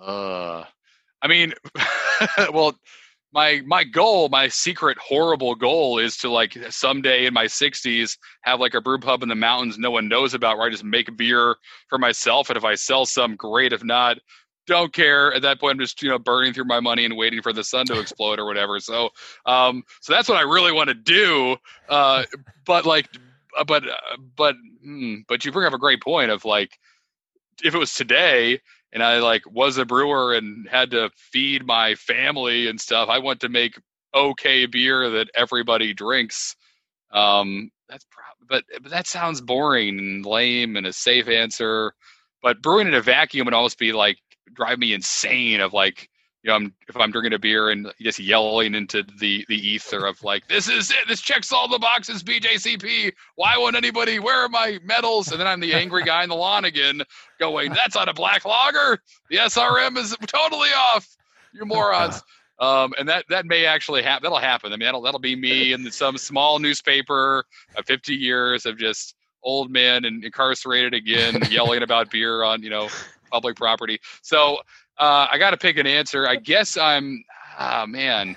Uh, 0.00 0.64
I 1.20 1.28
mean, 1.28 1.52
well, 2.52 2.74
my 3.34 3.60
my 3.66 3.84
goal, 3.84 4.30
my 4.30 4.48
secret 4.48 4.96
horrible 4.96 5.54
goal, 5.54 5.98
is 5.98 6.16
to 6.18 6.30
like 6.30 6.56
someday 6.70 7.26
in 7.26 7.34
my 7.34 7.46
sixties 7.46 8.16
have 8.42 8.58
like 8.58 8.72
a 8.72 8.80
brew 8.80 8.98
pub 8.98 9.22
in 9.22 9.28
the 9.28 9.34
mountains 9.34 9.76
no 9.78 9.90
one 9.90 10.08
knows 10.08 10.32
about, 10.32 10.56
where 10.56 10.66
I 10.66 10.70
just 10.70 10.84
make 10.84 11.14
beer 11.16 11.56
for 11.88 11.98
myself, 11.98 12.48
and 12.48 12.56
if 12.56 12.64
I 12.64 12.74
sell 12.74 13.04
some, 13.04 13.36
great. 13.36 13.74
If 13.74 13.84
not, 13.84 14.16
don't 14.66 14.92
care. 14.92 15.32
At 15.32 15.42
that 15.42 15.60
point 15.60 15.72
i'm 15.72 15.78
just 15.78 16.02
you 16.02 16.08
know 16.08 16.18
burning 16.18 16.52
through 16.52 16.64
my 16.64 16.80
money 16.80 17.04
and 17.04 17.16
waiting 17.16 17.42
for 17.42 17.52
the 17.52 17.64
sun 17.64 17.86
to 17.86 17.98
explode 17.98 18.38
or 18.38 18.46
whatever. 18.46 18.80
So 18.80 19.10
um 19.46 19.82
so 20.00 20.12
that's 20.12 20.28
what 20.28 20.38
i 20.38 20.42
really 20.42 20.72
want 20.72 20.88
to 20.88 20.94
do. 20.94 21.56
Uh 21.88 22.24
but 22.64 22.86
like 22.86 23.08
uh, 23.58 23.64
but 23.64 23.88
uh, 23.88 24.16
but 24.36 24.56
hmm, 24.82 25.16
but 25.28 25.44
you 25.44 25.52
bring 25.52 25.66
up 25.66 25.74
a 25.74 25.78
great 25.78 26.02
point 26.02 26.30
of 26.30 26.44
like 26.44 26.78
if 27.62 27.74
it 27.74 27.78
was 27.78 27.94
today 27.94 28.60
and 28.92 29.02
i 29.02 29.18
like 29.18 29.42
was 29.50 29.78
a 29.78 29.84
brewer 29.84 30.34
and 30.34 30.68
had 30.68 30.90
to 30.90 31.10
feed 31.14 31.64
my 31.64 31.94
family 31.94 32.66
and 32.68 32.80
stuff 32.80 33.08
i 33.08 33.18
want 33.18 33.40
to 33.40 33.48
make 33.48 33.78
okay 34.14 34.66
beer 34.66 35.10
that 35.10 35.28
everybody 35.34 35.92
drinks. 35.92 36.56
Um 37.12 37.70
that's 37.88 38.06
pro- 38.10 38.46
but 38.48 38.64
but 38.82 38.90
that 38.90 39.06
sounds 39.06 39.40
boring 39.40 39.98
and 39.98 40.26
lame 40.26 40.76
and 40.76 40.86
a 40.86 40.92
safe 40.92 41.28
answer. 41.28 41.92
But 42.42 42.62
brewing 42.62 42.86
in 42.86 42.94
a 42.94 43.00
vacuum 43.00 43.46
would 43.46 43.54
almost 43.54 43.78
be 43.78 43.92
like 43.92 44.18
drive 44.52 44.78
me 44.78 44.92
insane 44.92 45.60
of 45.60 45.72
like 45.72 46.08
you 46.42 46.50
know 46.50 46.56
I'm, 46.56 46.74
if 46.88 46.96
i'm 46.96 47.10
drinking 47.10 47.32
a 47.32 47.38
beer 47.38 47.70
and 47.70 47.92
just 48.00 48.18
yelling 48.18 48.74
into 48.74 49.02
the 49.18 49.44
the 49.48 49.56
ether 49.56 50.06
of 50.06 50.22
like 50.22 50.46
this 50.48 50.68
is 50.68 50.90
it. 50.90 51.08
This 51.08 51.20
checks 51.20 51.52
all 51.52 51.68
the 51.68 51.78
boxes 51.78 52.22
bjcp 52.22 53.12
why 53.36 53.56
won't 53.56 53.76
anybody 53.76 54.18
where 54.18 54.44
are 54.44 54.48
my 54.48 54.78
medals? 54.84 55.30
And 55.30 55.40
then 55.40 55.46
i'm 55.46 55.60
the 55.60 55.74
angry 55.74 56.04
guy 56.04 56.22
in 56.22 56.28
the 56.28 56.36
lawn 56.36 56.64
again 56.64 57.02
going 57.38 57.72
that's 57.72 57.94
not 57.94 58.08
a 58.08 58.14
black 58.14 58.44
lager. 58.44 59.00
the 59.30 59.36
srm 59.36 59.96
is 59.96 60.16
totally 60.26 60.70
off. 60.70 61.08
You 61.52 61.64
morons. 61.64 62.22
Um, 62.60 62.94
and 62.98 63.08
that 63.08 63.24
that 63.30 63.46
may 63.46 63.66
actually 63.66 64.02
happen 64.02 64.22
that'll 64.22 64.38
happen. 64.38 64.72
I 64.72 64.76
mean 64.76 64.86
that'll 64.86 65.02
that'll 65.02 65.20
be 65.20 65.34
me 65.34 65.72
in 65.72 65.90
some 65.90 66.16
small 66.16 66.60
newspaper 66.60 67.44
of 67.76 67.84
50 67.86 68.14
years 68.14 68.64
of 68.64 68.78
just 68.78 69.14
old 69.42 69.70
men 69.70 70.04
and 70.04 70.24
incarcerated 70.24 70.94
again 70.94 71.40
yelling 71.50 71.82
about 71.82 72.10
beer 72.10 72.42
on 72.42 72.62
you 72.62 72.70
know 72.70 72.88
public 73.30 73.56
property. 73.56 73.98
So 74.22 74.56
uh, 74.98 75.26
I 75.30 75.38
got 75.38 75.50
to 75.50 75.56
pick 75.56 75.76
an 75.76 75.86
answer. 75.86 76.28
I 76.28 76.36
guess 76.36 76.76
I'm, 76.76 77.24
ah, 77.58 77.84
man, 77.86 78.36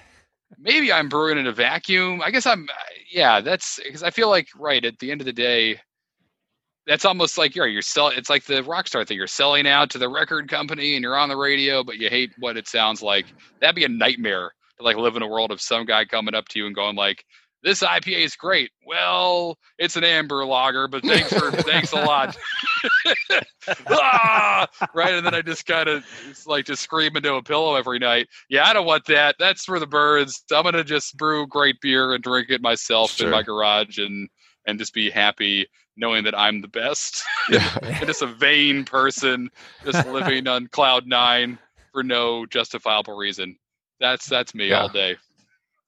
maybe 0.58 0.92
I'm 0.92 1.10
brewing 1.10 1.38
in 1.38 1.48
a 1.48 1.52
vacuum. 1.52 2.22
I 2.24 2.32
guess 2.32 2.46
I'm, 2.46 2.68
yeah, 3.12 3.42
that's 3.42 3.80
because 3.84 4.04
I 4.04 4.10
feel 4.10 4.30
like, 4.30 4.48
right, 4.56 4.84
at 4.84 5.00
the 5.00 5.12
end 5.12 5.22
of 5.22 5.26
the 5.26 5.34
day, 5.34 5.80
that's 6.86 7.06
almost 7.06 7.38
like 7.38 7.56
you're, 7.56 7.68
you're 7.68 7.82
selling, 7.82 8.18
it's 8.18 8.30
like 8.30 8.46
the 8.46 8.64
rock 8.64 8.88
star 8.88 9.04
thing. 9.04 9.18
You're 9.18 9.28
selling 9.28 9.68
out 9.68 9.90
to 9.90 9.98
the 9.98 10.08
record 10.08 10.50
company 10.50 10.96
and 10.96 11.04
you're 11.04 11.18
on 11.18 11.30
the 11.30 11.36
radio, 11.36 11.84
but 11.84 11.98
you 11.98 12.10
hate 12.10 12.32
what 12.40 12.56
it 12.56 12.68
sounds 12.68 13.02
like. 13.02 13.26
That'd 13.60 13.76
be 13.76 13.84
a 13.84 13.90
nightmare 13.90 14.54
to 14.78 14.84
like 14.84 14.96
live 14.96 15.18
in 15.18 15.22
a 15.22 15.28
world 15.28 15.52
of 15.52 15.60
some 15.60 15.86
guy 15.86 16.06
coming 16.06 16.34
up 16.34 16.48
to 16.50 16.60
you 16.60 16.66
and 16.66 16.76
going 16.76 16.96
like, 16.96 17.26
this 17.64 17.82
IPA 17.82 18.24
is 18.26 18.36
great. 18.36 18.72
Well, 18.86 19.58
it's 19.78 19.96
an 19.96 20.04
amber 20.04 20.46
lager, 20.46 20.88
but 20.88 21.04
thanks 21.04 21.34
for 21.34 21.52
thanks 21.52 21.92
a 21.92 21.98
lot. 22.02 22.38
ah, 23.90 24.68
right, 24.94 25.14
and 25.14 25.26
then 25.26 25.34
I 25.34 25.42
just 25.42 25.66
kind 25.66 25.90
of 25.90 26.04
like 26.46 26.66
just 26.66 26.82
scream 26.84 27.16
into 27.16 27.34
a 27.36 27.44
pillow 27.44 27.76
every 27.76 28.00
night. 28.00 28.28
Yeah, 28.50 28.68
I 28.68 28.74
don't 28.74 28.86
want 28.86 29.06
that. 29.06 29.36
That's 29.40 29.66
for 29.66 29.80
the 29.80 29.88
birds. 29.88 30.44
I'm 30.52 30.64
gonna 30.64 30.84
just 30.84 31.18
brew 31.18 31.48
great 31.48 31.80
beer 31.82 32.14
and 32.14 32.24
drink 32.24 32.50
it 32.50 32.62
myself 32.62 33.12
Sure. 33.12 33.28
in 33.28 33.32
my 33.32 33.44
garage 33.44 33.98
and 33.98 34.30
and 34.66 34.78
just 34.80 34.94
be 34.94 35.10
happy 35.10 35.68
knowing 35.96 36.24
that 36.26 36.38
I'm 36.38 36.62
the 36.62 36.68
best. 36.68 37.24
Yeah. 37.50 37.78
and 37.82 38.06
just 38.06 38.22
a 38.22 38.28
vain 38.28 38.86
person 38.86 39.50
just 39.84 40.08
living 40.08 40.48
on 40.48 40.68
cloud 40.68 41.08
nine 41.08 41.58
for 41.92 42.04
no 42.04 42.46
justifiable 42.46 43.18
reason. 43.18 43.58
That's 44.00 44.28
that's 44.28 44.54
me 44.54 44.70
Yeah. 44.70 44.82
all 44.82 44.90
day. 44.90 45.18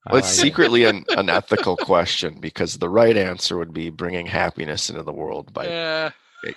I 0.10 0.14
Well, 0.14 0.20
it's 0.20 0.38
like 0.38 0.46
secretly 0.48 0.86
an, 0.86 1.06
an 1.18 1.30
ethical 1.30 1.78
question 1.78 2.40
because 2.40 2.78
the 2.78 2.90
right 2.90 3.16
answer 3.16 3.58
would 3.58 3.74
be 3.74 3.90
bringing 3.90 4.26
happiness 4.26 4.90
into 4.90 5.04
the 5.04 5.14
world 5.14 5.54
by 5.54 5.68
Yeah. 5.68 6.10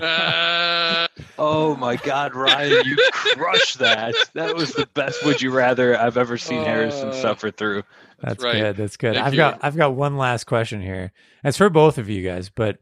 Uh, 0.00 1.08
Oh 1.36 1.74
my 1.76 1.96
God, 1.96 2.34
Ryan, 2.34 2.84
you 2.86 2.96
crushed 3.12 3.78
that. 3.80 4.14
That 4.34 4.54
was 4.54 4.72
the 4.72 4.86
best 4.94 5.24
would 5.24 5.42
you 5.42 5.50
rather 5.50 5.98
I've 5.98 6.16
ever 6.16 6.38
seen 6.38 6.62
Harrison 6.62 7.08
Uh, 7.08 7.12
suffer 7.12 7.50
through. 7.50 7.82
That's 8.22 8.42
right. 8.44 8.54
good. 8.54 8.76
That's 8.76 8.96
good. 8.96 9.14
Thank 9.14 9.26
I've 9.26 9.32
you. 9.34 9.38
got 9.38 9.58
I've 9.62 9.76
got 9.76 9.94
one 9.94 10.16
last 10.16 10.44
question 10.44 10.80
here. 10.80 11.12
It's 11.42 11.56
for 11.56 11.70
both 11.70 11.98
of 11.98 12.08
you 12.08 12.22
guys, 12.22 12.50
but 12.50 12.78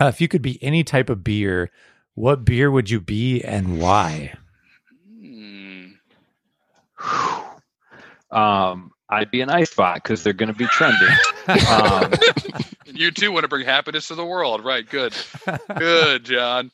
uh, 0.00 0.06
if 0.06 0.20
you 0.20 0.26
could 0.28 0.42
be 0.42 0.60
any 0.62 0.82
type 0.82 1.08
of 1.10 1.22
beer, 1.22 1.70
what 2.14 2.44
beer 2.44 2.70
would 2.70 2.90
you 2.90 3.00
be 3.00 3.40
and 3.42 3.80
why? 3.80 4.32
hmm. 5.20 5.86
Um, 8.32 8.92
I'd 9.08 9.30
be 9.30 9.42
an 9.42 9.50
ice 9.50 9.74
bock 9.74 9.96
because 10.02 10.22
they're 10.24 10.32
going 10.32 10.52
to 10.52 10.58
be 10.58 10.66
trending. 10.66 11.20
Um, 11.68 12.12
you 12.86 13.10
too 13.10 13.30
want 13.32 13.44
to 13.44 13.48
bring 13.48 13.66
happiness 13.66 14.08
to 14.08 14.14
the 14.14 14.24
world, 14.24 14.64
right? 14.64 14.88
Good, 14.88 15.14
good, 15.78 16.24
John. 16.24 16.70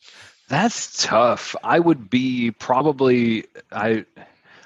That's 0.49 1.05
tough. 1.05 1.55
I 1.63 1.79
would 1.79 2.09
be 2.11 2.53
probably 2.53 3.47
I 3.73 4.05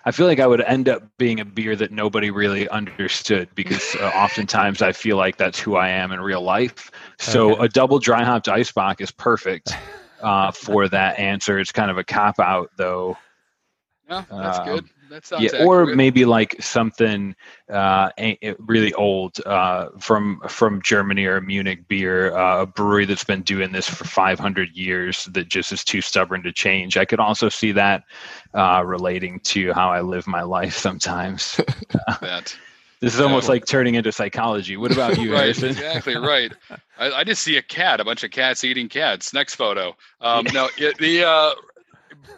I 0.05 0.10
feel 0.12 0.27
like 0.27 0.40
I 0.40 0.47
would 0.47 0.60
end 0.60 0.89
up 0.89 1.02
being 1.19 1.40
a 1.40 1.44
beer 1.44 1.74
that 1.77 1.90
nobody 1.93 2.31
really 2.31 2.69
understood 2.69 3.48
because 3.55 3.97
uh, 4.01 4.05
oftentimes 4.06 4.82
I 4.82 4.93
feel 4.93 5.16
like 5.16 5.36
that's 5.36 5.59
who 5.59 5.77
I 5.77 5.89
am 5.90 6.12
in 6.12 6.20
real 6.20 6.43
life. 6.43 6.90
So 7.19 7.52
Okay. 7.52 7.64
a 7.64 7.69
double 7.69 7.98
dry 7.98 8.24
hopped 8.24 8.48
ice 8.48 8.70
bock 8.73 9.01
is 9.01 9.10
perfect 9.10 9.73
uh, 10.20 10.51
for 10.52 10.89
that 10.89 11.19
answer. 11.19 11.59
It's 11.59 11.73
kind 11.73 11.90
of 11.90 11.98
a 11.98 12.05
cop 12.05 12.39
out 12.39 12.70
though. 12.77 13.16
Yeah, 14.09 14.24
that's 14.40 14.59
Um, 14.59 14.64
good. 14.66 14.89
That 15.12 15.26
sounds 15.26 15.52
yeah, 15.52 15.64
or 15.64 15.86
maybe 15.86 16.24
like 16.24 16.56
something 16.60 17.36
uh, 17.70 18.10
a- 18.18 18.39
a- 18.43 18.56
really 18.59 18.94
old 18.94 19.39
uh, 19.44 19.89
from 20.01 20.40
from 20.48 20.80
Germany 20.82 21.26
or 21.26 21.40
Munich 21.40 21.86
beer, 21.86 22.34
uh, 22.36 22.62
a 22.62 22.66
brewery 22.66 23.05
that's 23.05 23.24
been 23.24 23.43
doing 23.43 23.72
this 23.72 23.89
for 23.89 24.05
500 24.05 24.70
years 24.74 25.24
that 25.26 25.48
just 25.48 25.72
is 25.72 25.84
too 25.84 26.01
stubborn 26.01 26.43
to 26.44 26.52
change. 26.52 26.97
I 26.97 27.05
could 27.05 27.20
also 27.20 27.48
see 27.51 27.72
that 27.72 28.05
uh, 28.55 28.82
relating 28.84 29.40
to 29.40 29.72
how 29.74 29.90
I 29.90 30.01
live 30.01 30.26
my 30.26 30.43
life 30.43 30.76
sometimes. 30.76 31.60
that. 32.20 32.56
This 33.01 33.14
is 33.14 33.20
almost 33.20 33.48
Yeah. 33.48 33.55
like 33.55 33.66
turning 33.66 33.97
into 33.97 34.12
psychology. 34.12 34.76
What 34.76 34.93
about 34.93 35.18
you, 35.18 35.32
right, 35.32 35.56
Harrison? 35.56 35.70
exactly 35.70 36.16
right. 36.16 36.52
I, 36.97 37.10
I 37.10 37.24
just 37.24 37.43
see 37.43 37.56
a 37.56 37.62
cat, 37.62 37.98
a 37.98 38.05
bunch 38.05 38.22
of 38.22 38.30
cats 38.30 38.62
eating 38.62 38.89
cats. 38.89 39.32
Next 39.34 39.56
photo. 39.56 39.97
Um, 40.20 40.47
no, 40.52 40.70
it, 40.78 40.97
the 40.98 41.24
uh, 41.24 41.51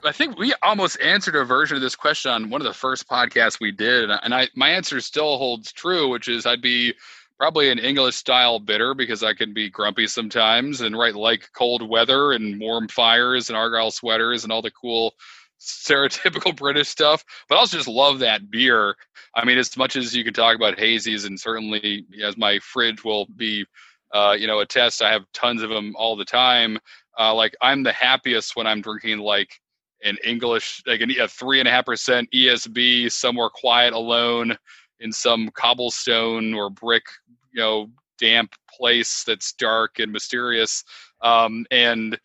I 0.04 0.12
think 0.12 0.38
we 0.38 0.54
almost 0.62 1.00
answered 1.00 1.36
a 1.36 1.44
version 1.44 1.76
of 1.76 1.82
this 1.82 1.96
question 1.96 2.30
on 2.30 2.50
one 2.50 2.60
of 2.60 2.66
the 2.66 2.74
first 2.74 3.08
podcasts 3.08 3.60
we 3.60 3.72
did, 3.72 4.04
and 4.04 4.12
I, 4.12 4.20
and 4.22 4.34
I 4.34 4.48
my 4.54 4.70
answer 4.70 5.00
still 5.00 5.38
holds 5.38 5.72
true, 5.72 6.08
which 6.08 6.28
is 6.28 6.46
I'd 6.46 6.62
be 6.62 6.94
probably 7.38 7.70
an 7.70 7.78
English 7.78 8.16
style 8.16 8.58
bitter 8.58 8.94
because 8.94 9.22
I 9.22 9.34
can 9.34 9.52
be 9.52 9.70
grumpy 9.70 10.06
sometimes 10.06 10.80
and 10.80 10.96
right 10.96 11.14
like 11.14 11.48
cold 11.52 11.88
weather 11.88 12.32
and 12.32 12.60
warm 12.60 12.88
fires 12.88 13.48
and 13.48 13.56
argyle 13.56 13.90
sweaters 13.90 14.44
and 14.44 14.52
all 14.52 14.62
the 14.62 14.70
cool 14.70 15.14
stereotypical 15.60 16.54
British 16.56 16.88
stuff. 16.88 17.24
But 17.48 17.56
I 17.56 17.58
also 17.58 17.76
just 17.76 17.88
love 17.88 18.20
that 18.20 18.50
beer. 18.50 18.94
I 19.34 19.44
mean, 19.44 19.58
as 19.58 19.76
much 19.76 19.96
as 19.96 20.14
you 20.14 20.24
can 20.24 20.34
talk 20.34 20.54
about 20.54 20.76
hazies, 20.76 21.26
and 21.26 21.38
certainly 21.38 22.06
as 22.22 22.36
my 22.36 22.58
fridge 22.60 23.02
will 23.04 23.26
be, 23.36 23.66
uh, 24.12 24.36
you 24.38 24.46
know, 24.46 24.60
a 24.60 24.66
test. 24.66 25.02
I 25.02 25.10
have 25.12 25.24
tons 25.32 25.62
of 25.62 25.70
them 25.70 25.94
all 25.96 26.16
the 26.16 26.24
time. 26.24 26.78
Uh, 27.18 27.34
like 27.34 27.54
I'm 27.60 27.82
the 27.82 27.92
happiest 27.92 28.54
when 28.54 28.66
I'm 28.66 28.80
drinking 28.80 29.18
like 29.18 29.60
an 30.02 30.16
English, 30.24 30.82
like 30.86 31.00
a 31.00 31.28
three 31.28 31.60
and 31.60 31.68
a 31.68 31.70
half 31.70 31.86
percent 31.86 32.28
ESB, 32.32 33.10
somewhere 33.10 33.48
quiet, 33.48 33.92
alone 33.92 34.56
in 35.00 35.12
some 35.12 35.48
cobblestone 35.50 36.54
or 36.54 36.70
brick, 36.70 37.04
you 37.52 37.60
know, 37.60 37.90
damp 38.18 38.54
place 38.70 39.24
that's 39.24 39.52
dark 39.54 39.98
and 39.98 40.12
mysterious, 40.12 40.84
um, 41.22 41.66
and 41.70 42.18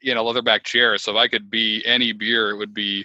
you 0.00 0.14
know, 0.14 0.24
leatherback 0.24 0.64
chair. 0.64 0.98
So 0.98 1.12
if 1.12 1.16
I 1.16 1.28
could 1.28 1.50
be 1.50 1.82
any 1.84 2.12
beer, 2.12 2.50
it 2.50 2.56
would 2.56 2.74
be 2.74 3.04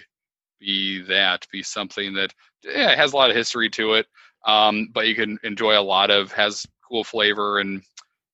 be 0.60 1.02
that, 1.02 1.46
be 1.50 1.62
something 1.62 2.14
that 2.14 2.32
yeah, 2.64 2.94
has 2.94 3.12
a 3.12 3.16
lot 3.16 3.30
of 3.30 3.36
history 3.36 3.68
to 3.70 3.94
it, 3.94 4.06
um, 4.46 4.88
but 4.92 5.08
you 5.08 5.14
can 5.14 5.38
enjoy 5.42 5.78
a 5.78 5.82
lot 5.82 6.10
of, 6.10 6.32
has 6.32 6.64
cool 6.88 7.04
flavor 7.04 7.58
and 7.58 7.82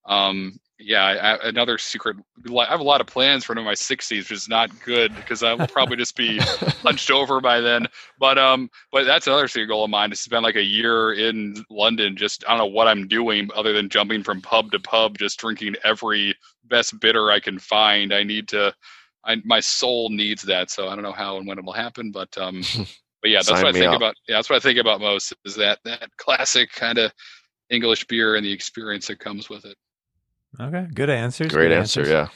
um, 0.06 0.59
yeah, 0.81 1.05
I, 1.05 1.49
another 1.49 1.77
secret. 1.77 2.17
I 2.49 2.65
have 2.67 2.81
a 2.81 2.85
lot 2.85 3.01
of 3.01 3.09
plans 3.09 3.45
for 3.45 3.55
my 3.55 3.75
60s, 3.75 4.19
which 4.19 4.31
is 4.31 4.49
not 4.49 4.71
good 4.85 5.15
because 5.17 5.43
I 5.43 5.55
will 5.55 5.67
probably 5.67 5.97
just 5.97 6.17
be 6.17 6.39
hunched 6.83 7.11
over 7.11 7.41
by 7.41 7.61
then. 7.61 7.87
But 8.21 8.39
um, 8.39 8.71
but 8.93 9.05
that's 9.05 9.27
another 9.27 9.49
secret 9.49 9.67
goal 9.67 9.85
of 9.85 9.91
mine. 9.91 10.11
To 10.11 10.17
spend 10.17 10.45
like 10.45 10.55
a 10.57 10.63
year 10.63 11.15
in 11.15 11.65
London, 11.69 12.17
just 12.17 12.45
I 12.47 12.51
don't 12.51 12.59
know 12.59 12.67
what 12.67 12.87
I'm 12.87 13.09
doing 13.09 13.51
other 13.57 13.73
than 13.73 13.89
jumping 13.89 14.23
from 14.23 14.41
pub 14.41 14.71
to 14.71 14.79
pub, 14.79 15.19
just 15.19 15.41
drinking 15.41 15.75
every 15.83 16.37
best 16.65 16.99
bitter 17.01 17.31
I 17.33 17.41
can 17.41 17.59
find. 17.59 18.15
I 18.15 18.23
need 18.23 18.47
to. 18.49 18.73
I, 19.25 19.37
my 19.45 19.61
soul 19.61 20.11
needs 20.11 20.43
that, 20.43 20.71
so 20.71 20.89
I 20.89 20.95
don't 20.95 21.03
know 21.03 21.13
how 21.13 21.39
and 21.39 21.47
when 21.47 21.59
it 21.59 21.65
will 21.65 21.73
happen, 21.73 22.13
but 22.13 22.37
um, 22.39 22.63
but 23.23 23.31
yeah, 23.31 23.39
that's 23.39 23.49
Sign 23.49 23.65
what 23.65 23.75
I 23.75 23.79
think 23.79 23.91
up. 23.91 23.97
about. 23.97 24.15
Yeah, 24.29 24.37
that's 24.37 24.49
what 24.49 24.57
I 24.57 24.61
think 24.61 24.79
about 24.79 25.01
most 25.01 25.35
is 25.45 25.57
that 25.57 25.81
that 25.85 26.09
classic 26.19 26.71
kind 26.71 26.99
of 26.99 27.13
English 27.69 28.07
beer 28.07 28.37
and 28.37 28.47
the 28.47 28.53
experience 28.53 29.09
that 29.09 29.19
comes 29.19 29.51
with 29.51 29.65
it. 29.65 29.77
Okay, 30.61 30.87
good 30.95 31.11
answers. 31.11 31.53
Great 31.53 31.69
good 31.69 31.79
answer. 31.79 32.01
answers. 32.01 32.29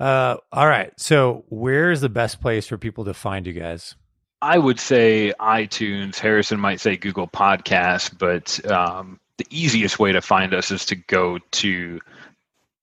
Yeah. 0.00 0.06
Uh, 0.06 0.36
all 0.52 0.66
right. 0.66 0.92
So, 0.98 1.44
where's 1.48 2.00
the 2.00 2.08
best 2.08 2.40
place 2.40 2.66
for 2.66 2.78
people 2.78 3.04
to 3.06 3.14
find 3.14 3.46
you 3.46 3.52
guys? 3.52 3.94
I 4.40 4.56
would 4.58 4.78
say 4.78 5.32
iTunes. 5.40 6.18
Harrison 6.18 6.60
might 6.60 6.80
say 6.80 6.96
Google 6.96 7.26
Podcasts, 7.26 8.16
but 8.16 8.64
um, 8.70 9.18
the 9.38 9.46
easiest 9.50 9.98
way 9.98 10.12
to 10.12 10.20
find 10.20 10.54
us 10.54 10.70
is 10.70 10.84
to 10.86 10.94
go 10.94 11.38
to 11.52 11.98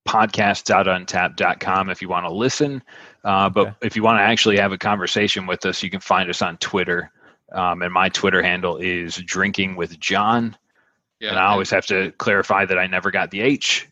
podcast.untap.com 0.08 1.90
if 1.90 2.02
you 2.02 2.10
want 2.10 2.26
to 2.26 2.34
listen. 2.34 2.84
Uh, 3.24 3.50
but 3.50 3.68
Okay. 3.68 3.76
if 3.82 3.96
you 3.96 4.04
want 4.04 4.20
to 4.20 4.24
actually 4.24 4.58
have 4.58 4.72
a 4.72 4.78
conversation 4.78 5.48
with 5.48 5.66
us, 5.66 5.82
you 5.82 5.90
can 5.90 6.00
find 6.00 6.30
us 6.30 6.42
on 6.42 6.58
Twitter. 6.58 7.12
Um, 7.52 7.82
and 7.82 7.94
my 7.94 8.10
Twitter 8.10 8.42
handle 8.42 8.78
is 8.78 9.16
drinking 9.18 9.76
with 9.76 10.00
John. 10.00 10.58
Yeah, 11.20 11.30
and 11.30 11.40
I 11.40 11.46
always 11.46 11.70
have 11.70 11.86
to 11.88 12.12
clarify 12.14 12.66
that 12.66 12.78
I 12.78 12.88
never 12.88 13.10
got 13.12 13.32
the 13.32 13.42
H. 13.42 13.88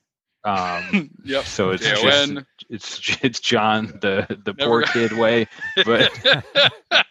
Um, 0.45 1.10
yep. 1.24 1.45
so 1.45 1.72
it's 1.72 1.84
just, 1.86 2.34
it's 2.70 3.18
it's 3.24 3.40
John 3.40 3.88
the 4.02 4.26
the 4.44 4.53
Never 4.53 4.70
poor 4.70 4.82
got- 4.82 4.94
kid 4.94 5.11
way. 5.14 5.48
But 5.86 6.11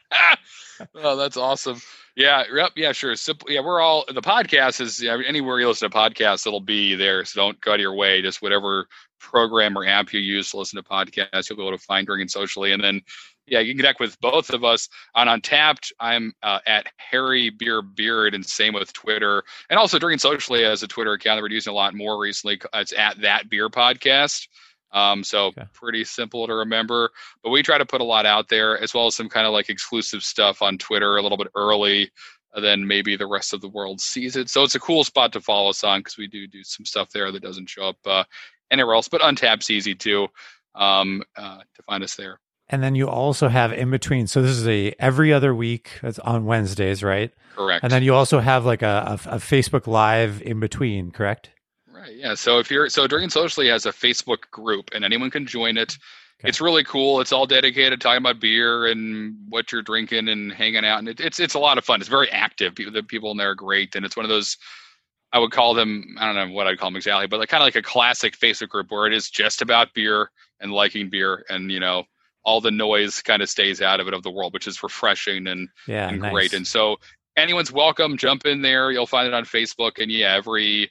oh, 0.95 1.17
that's 1.17 1.37
awesome. 1.37 1.81
Yeah, 2.15 2.45
yep, 2.55 2.73
yeah, 2.77 2.93
sure. 2.93 3.17
Simple. 3.17 3.51
Yeah, 3.51 3.61
we're 3.61 3.81
all 3.81 4.05
the 4.13 4.21
podcast 4.21 4.83
is 4.83 5.03
yeah, 5.03 5.19
anywhere 5.27 5.59
you 5.61 5.67
listen 5.67 5.91
to 5.91 5.97
podcasts, 5.97 6.47
it'll 6.47 6.61
be 6.61 6.95
there. 6.95 7.25
So 7.25 7.41
don't 7.41 7.61
go 7.63 7.71
out 7.73 7.77
of 7.77 7.81
your 7.81 7.95
way. 7.95 8.21
Just 8.21 8.43
whatever 8.43 8.87
program 9.19 9.79
or 9.79 9.87
app 9.87 10.13
you 10.13 10.21
use 10.21 10.51
to 10.51 10.59
listen 10.59 10.83
to 10.83 10.87
podcasts, 10.89 11.49
you'll 11.49 11.57
be 11.57 11.67
able 11.67 11.77
to 11.77 11.83
find 11.83 12.07
drinking 12.07 12.29
socially. 12.29 12.73
And 12.73 12.85
then 12.85 13.01
yeah, 13.47 13.61
you 13.61 13.73
can 13.73 13.79
connect 13.79 14.01
with 14.01 14.21
both 14.21 14.51
of 14.51 14.65
us 14.65 14.89
on 15.15 15.27
Untappd. 15.27 15.93
I'm 16.01 16.33
uh, 16.43 16.61
at 16.67 16.87
Harry 16.97 17.51
Beer 17.51 17.83
Beard, 17.83 18.35
and 18.35 18.45
same 18.45 18.75
with 18.75 18.93
Twitter, 18.93 19.43
and 19.71 19.79
also 19.79 19.99
drinking 19.99 20.19
socially 20.19 20.65
as 20.65 20.83
a 20.83 20.89
Twitter 20.89 21.13
account 21.13 21.39
that 21.39 21.43
we're 21.43 21.51
using 21.51 21.73
a 21.73 21.77
lot 21.77 21.95
more 21.95 22.19
recently. 22.19 22.61
It's 22.75 22.93
at 22.97 23.21
that 23.21 23.49
beer 23.49 23.69
podcast. 23.69 24.47
Um, 24.93 25.25
so 25.25 25.47
Okay. 25.47 25.65
pretty 25.73 26.05
simple 26.05 26.47
to 26.47 26.55
remember 26.55 27.11
but 27.43 27.49
we 27.49 27.63
try 27.63 27.79
to 27.79 27.87
put 27.87 28.03
a 28.03 28.05
lot 28.05 28.27
out 28.27 28.51
there 28.51 28.79
as 28.79 28.93
well 28.93 29.07
as 29.07 29.15
some 29.15 29.29
kind 29.31 29.47
of 29.47 29.53
like 29.55 29.71
exclusive 29.71 30.23
stuff 30.23 30.61
on 30.61 30.77
Twitter 30.77 31.17
a 31.17 31.23
little 31.23 31.39
bit 31.39 31.49
early 31.55 32.11
than 32.55 32.87
maybe 32.87 33.17
the 33.17 33.27
rest 33.27 33.55
of 33.55 33.63
the 33.63 33.69
world 33.69 34.01
sees 34.01 34.37
it. 34.37 34.51
So 34.51 34.63
it's 34.63 34.75
a 34.75 34.81
cool 34.81 35.05
spot 35.05 35.33
to 35.33 35.41
follow 35.41 35.71
us 35.71 35.83
on 35.83 36.01
because 36.01 36.19
we 36.19 36.27
do 36.27 36.47
do 36.47 36.63
some 36.63 36.85
stuff 36.85 37.09
there 37.11 37.33
that 37.33 37.43
doesn't 37.43 37.71
show 37.71 37.89
up 37.89 37.97
uh, 38.05 38.25
anywhere 38.71 38.95
else. 38.95 39.09
But 39.09 39.23
Untappd's 39.23 39.71
easy 39.71 39.95
too 39.95 40.29
um, 40.75 41.23
uh, 41.37 41.61
to 41.75 41.83
find 41.85 42.05
us 42.05 42.15
there. 42.15 42.39
And 42.73 42.83
then 42.83 42.95
you 42.95 43.07
also 43.07 43.49
have 43.49 43.71
in 43.73 43.91
between. 43.91 44.27
So 44.27 44.41
this 44.41 44.53
is 44.53 44.67
a 44.67 44.95
every 44.99 45.31
other 45.31 45.55
week. 45.55 46.01
It's 46.03 46.19
on 46.21 46.47
Wednesdays, 46.47 47.03
right? 47.03 47.31
Correct. 47.55 47.85
And 47.85 47.93
then 47.93 48.03
you 48.03 48.15
also 48.15 48.41
have 48.41 48.65
like 48.65 48.81
a, 48.81 49.19
a, 49.27 49.35
a 49.35 49.37
Facebook 49.37 49.87
Live 49.87 50.41
in 50.41 50.59
between, 50.59 51.11
correct? 51.11 51.51
Right. 51.87 52.17
Yeah. 52.17 52.35
So 52.35 52.59
if 52.59 52.71
you're 52.71 52.89
so 52.89 53.07
Drinking 53.07 53.29
Socially 53.29 53.69
has 53.69 53.85
a 53.85 53.93
Facebook 53.93 54.51
group 54.51 54.91
and 54.95 55.05
anyone 55.05 55.31
can 55.31 55.47
join 55.47 55.77
it. 55.77 55.99
Okay. 56.41 56.49
It's 56.49 56.61
really 56.61 56.83
cool. 56.83 57.21
It's 57.21 57.31
all 57.31 57.47
dedicated 57.47 58.01
to 58.01 58.03
talking 58.03 58.19
about 58.19 58.41
beer 58.41 58.87
and 58.87 59.37
what 59.49 59.71
you're 59.71 59.83
drinking 59.83 60.29
and 60.29 60.51
hanging 60.51 60.85
out, 60.85 60.99
and 60.99 61.09
it, 61.09 61.21
it's 61.21 61.39
it's 61.39 61.55
a 61.55 61.59
lot 61.59 61.79
of 61.79 61.85
fun. 61.85 62.01
It's 62.01 62.09
very 62.09 62.29
active. 62.31 62.75
People, 62.75 62.93
the 62.93 63.03
people 63.05 63.31
in 63.31 63.37
there 63.37 63.51
are 63.51 63.55
great, 63.55 63.95
and 63.95 64.05
it's 64.05 64.17
one 64.17 64.25
of 64.25 64.31
those. 64.31 64.57
I 65.33 65.39
would 65.39 65.53
call 65.53 65.73
them. 65.73 66.17
I 66.19 66.27
don't 66.27 66.35
know 66.35 66.55
what 66.55 66.67
I'd 66.67 66.79
call 66.79 66.89
them 66.89 66.97
exactly, 66.97 67.29
but 67.29 67.39
like 67.39 67.49
kind 67.49 67.63
of 67.63 67.67
like 67.67 67.77
a 67.77 67.83
classic 67.83 68.37
Facebook 68.37 68.71
group 68.71 68.91
where 68.91 69.07
it 69.07 69.13
is 69.13 69.31
just 69.31 69.63
about 69.63 69.95
beer 69.95 70.33
and 70.59 70.73
liking 70.73 71.11
beer, 71.11 71.45
and 71.49 71.71
you 71.71 71.79
know 71.79 72.07
all 72.45 72.61
the 72.61 72.71
noise 72.71 73.23
kind 73.23 73.43
of 73.43 73.49
stays 73.49 73.81
out 73.81 74.01
of 74.01 74.09
it 74.09 74.15
of 74.15 74.23
the 74.23 74.31
world, 74.31 74.53
which 74.53 74.67
is 74.67 74.83
refreshing 74.83 75.47
and 75.47 75.69
Yeah, 75.87 76.09
and 76.09 76.21
nice. 76.21 76.33
great. 76.33 76.53
And 76.55 76.67
so 76.67 76.97
anyone's 77.37 77.73
welcome. 77.73 78.17
Jump 78.17 78.47
in 78.47 78.63
there. 78.63 78.91
You'll 78.91 79.07
find 79.07 79.27
it 79.29 79.35
on 79.35 79.45
Facebook. 79.45 80.03
And 80.03 80.11
yeah, 80.11 80.35
every 80.35 80.91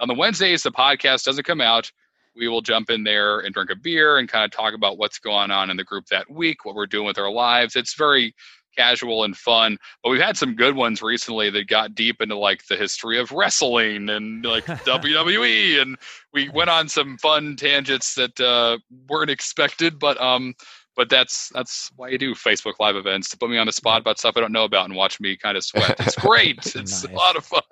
on 0.00 0.08
the 0.08 0.14
Wednesdays 0.14 0.62
the 0.62 0.72
podcast 0.72 1.24
doesn't 1.24 1.44
come 1.44 1.60
out. 1.60 1.90
We 2.36 2.48
will 2.48 2.62
jump 2.62 2.90
in 2.90 3.04
there 3.04 3.40
and 3.40 3.52
drink 3.52 3.70
a 3.70 3.76
beer 3.76 4.18
and 4.18 4.28
kind 4.28 4.44
of 4.44 4.50
talk 4.50 4.72
about 4.72 4.98
what's 4.98 5.18
going 5.18 5.50
on 5.50 5.68
in 5.68 5.76
the 5.76 5.84
group 5.84 6.06
that 6.06 6.30
week, 6.30 6.64
what 6.64 6.74
we're 6.74 6.86
doing 6.86 7.06
with 7.06 7.18
our 7.18 7.30
lives. 7.30 7.76
It's 7.76 7.94
very 7.94 8.34
casual 8.76 9.24
and 9.24 9.36
fun. 9.36 9.76
But 10.02 10.10
we've 10.10 10.20
had 10.20 10.36
some 10.36 10.54
good 10.54 10.76
ones 10.76 11.02
recently 11.02 11.50
that 11.50 11.66
got 11.66 11.94
deep 11.94 12.20
into 12.22 12.38
like 12.38 12.64
the 12.66 12.76
history 12.76 13.18
of 13.18 13.32
wrestling 13.32 14.08
and 14.08 14.44
like 14.44 14.64
WWE 14.66 15.82
and 15.82 15.96
we 16.32 16.48
went 16.50 16.70
on 16.70 16.88
some 16.88 17.18
fun 17.18 17.56
tangents 17.56 18.14
that 18.14 18.40
uh, 18.40 18.78
weren't 19.08 19.30
expected, 19.30 19.98
but 19.98 20.20
um 20.20 20.54
but 21.00 21.08
that's 21.08 21.48
that's 21.54 21.90
why 21.96 22.08
you 22.10 22.18
do 22.18 22.34
Facebook 22.34 22.74
live 22.78 22.94
events 22.94 23.30
to 23.30 23.38
put 23.38 23.48
me 23.48 23.56
on 23.56 23.64
the 23.64 23.72
spot 23.72 24.02
about 24.02 24.18
stuff 24.18 24.36
I 24.36 24.40
don't 24.40 24.52
know 24.52 24.64
about 24.64 24.84
and 24.84 24.94
watch 24.94 25.18
me 25.18 25.34
kind 25.34 25.56
of 25.56 25.64
sweat. 25.64 25.96
It's 25.98 26.14
great. 26.26 26.58
It's 26.58 26.74
Nice. 26.76 27.04
a 27.04 27.10
lot 27.12 27.36
of 27.36 27.44
fun. 27.46 27.62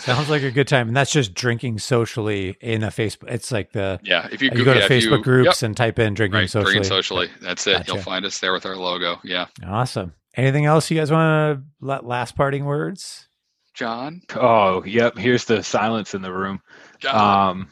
Sounds 0.00 0.28
like 0.28 0.42
a 0.42 0.50
good 0.50 0.66
time. 0.66 0.88
And 0.88 0.96
that's 0.96 1.12
just 1.12 1.32
drinking 1.32 1.78
socially 1.78 2.56
in 2.60 2.82
a 2.82 2.88
Facebook. 2.88 3.28
It's 3.30 3.52
like 3.52 3.70
the 3.70 4.00
Yeah, 4.02 4.26
if 4.32 4.42
you, 4.42 4.50
you 4.52 4.64
go 4.64 4.74
to 4.74 4.80
yeah, 4.80 4.86
if 4.86 4.90
Facebook 4.90 5.18
you- 5.18 5.22
groups 5.22 5.62
Yep, 5.62 5.66
and 5.68 5.76
type 5.76 5.98
in 6.00 6.14
drinking 6.14 6.40
right, 6.40 6.50
socially. 6.50 6.72
drinking 6.72 6.88
socially. 6.88 7.28
That's 7.40 7.64
it. 7.68 7.86
You'll 7.86 7.98
find 7.98 8.24
us 8.24 8.40
there 8.40 8.52
with 8.52 8.66
our 8.66 8.74
logo. 8.74 9.20
Yeah, 9.22 9.46
Awesome. 9.64 10.12
Anything 10.34 10.64
else 10.64 10.90
you 10.90 10.98
guys 10.98 11.12
want 11.12 11.60
to 11.60 11.64
let 11.86 12.04
last 12.04 12.34
parting 12.34 12.64
words? 12.64 13.28
John. 13.74 14.22
oh, 14.34 14.82
yep. 14.84 15.16
Here's 15.16 15.44
the 15.44 15.62
silence 15.62 16.14
in 16.14 16.22
the 16.22 16.32
room. 16.32 16.60
John. 16.98 17.48
Um, 17.50 17.68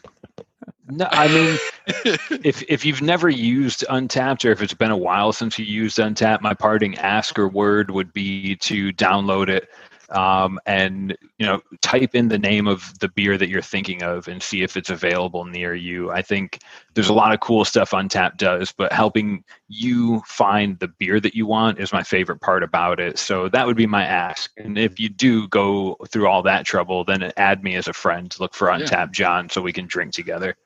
No, 0.91 1.09
I 1.11 1.29
mean, 1.29 1.59
if 2.45 2.63
if 2.69 2.85
you've 2.85 3.03
never 3.03 3.29
used 3.29 3.85
Untappd 3.89 4.45
or 4.45 4.53
if 4.53 4.63
it's 4.63 4.75
been 4.75 4.91
a 4.91 4.97
while 4.97 5.33
since 5.33 5.59
you 5.59 5.65
used 5.65 5.99
Untappd, 5.99 6.41
my 6.41 6.55
parting 6.55 6.97
ask 6.99 7.39
or 7.39 7.49
word 7.49 7.91
would 7.91 8.13
be 8.13 8.57
to 8.57 8.93
download 8.93 9.49
it 9.49 9.69
um, 10.11 10.59
and 10.67 11.17
you 11.39 11.47
know 11.47 11.63
type 11.81 12.15
in 12.15 12.29
the 12.29 12.39
name 12.39 12.67
of 12.67 12.99
the 12.99 13.09
beer 13.09 13.39
that 13.39 13.49
you're 13.49 13.63
thinking 13.63 14.03
of 14.03 14.29
and 14.29 14.43
see 14.43 14.63
if 14.63 14.77
it's 14.77 14.91
available 14.91 15.45
near 15.45 15.75
you. 15.75 16.11
I 16.11 16.23
think 16.23 16.61
there's 16.95 17.09
a 17.09 17.15
lot 17.15 17.33
of 17.33 17.41
cool 17.41 17.65
stuff 17.65 17.91
Untappd 17.91 18.37
does, 18.37 18.73
but 18.73 18.93
helping 18.93 19.45
you 19.69 20.21
find 20.27 20.79
the 20.79 20.89
beer 20.89 21.21
that 21.21 21.35
you 21.35 21.47
want 21.47 21.79
is 21.79 21.93
my 21.93 22.03
favorite 22.03 22.41
part 22.41 22.63
about 22.63 22.99
it. 22.99 23.19
So 23.19 23.49
that 23.51 23.67
would 23.67 23.77
be 23.77 23.87
my 23.87 24.05
ask. 24.05 24.51
And 24.57 24.77
if 24.77 24.99
you 24.99 25.09
do 25.09 25.49
go 25.49 25.97
through 26.09 26.27
all 26.27 26.43
that 26.43 26.67
trouble, 26.67 27.05
then 27.05 27.33
add 27.37 27.63
me 27.63 27.77
as 27.77 27.89
a 27.89 27.93
friend. 27.93 28.35
Look 28.41 28.55
for 28.55 28.69
Untappd 28.69 28.91
yeah. 28.91 29.07
John 29.13 29.49
so 29.49 29.63
we 29.63 29.73
can 29.73 29.87
drink 29.87 30.13
together. 30.13 30.57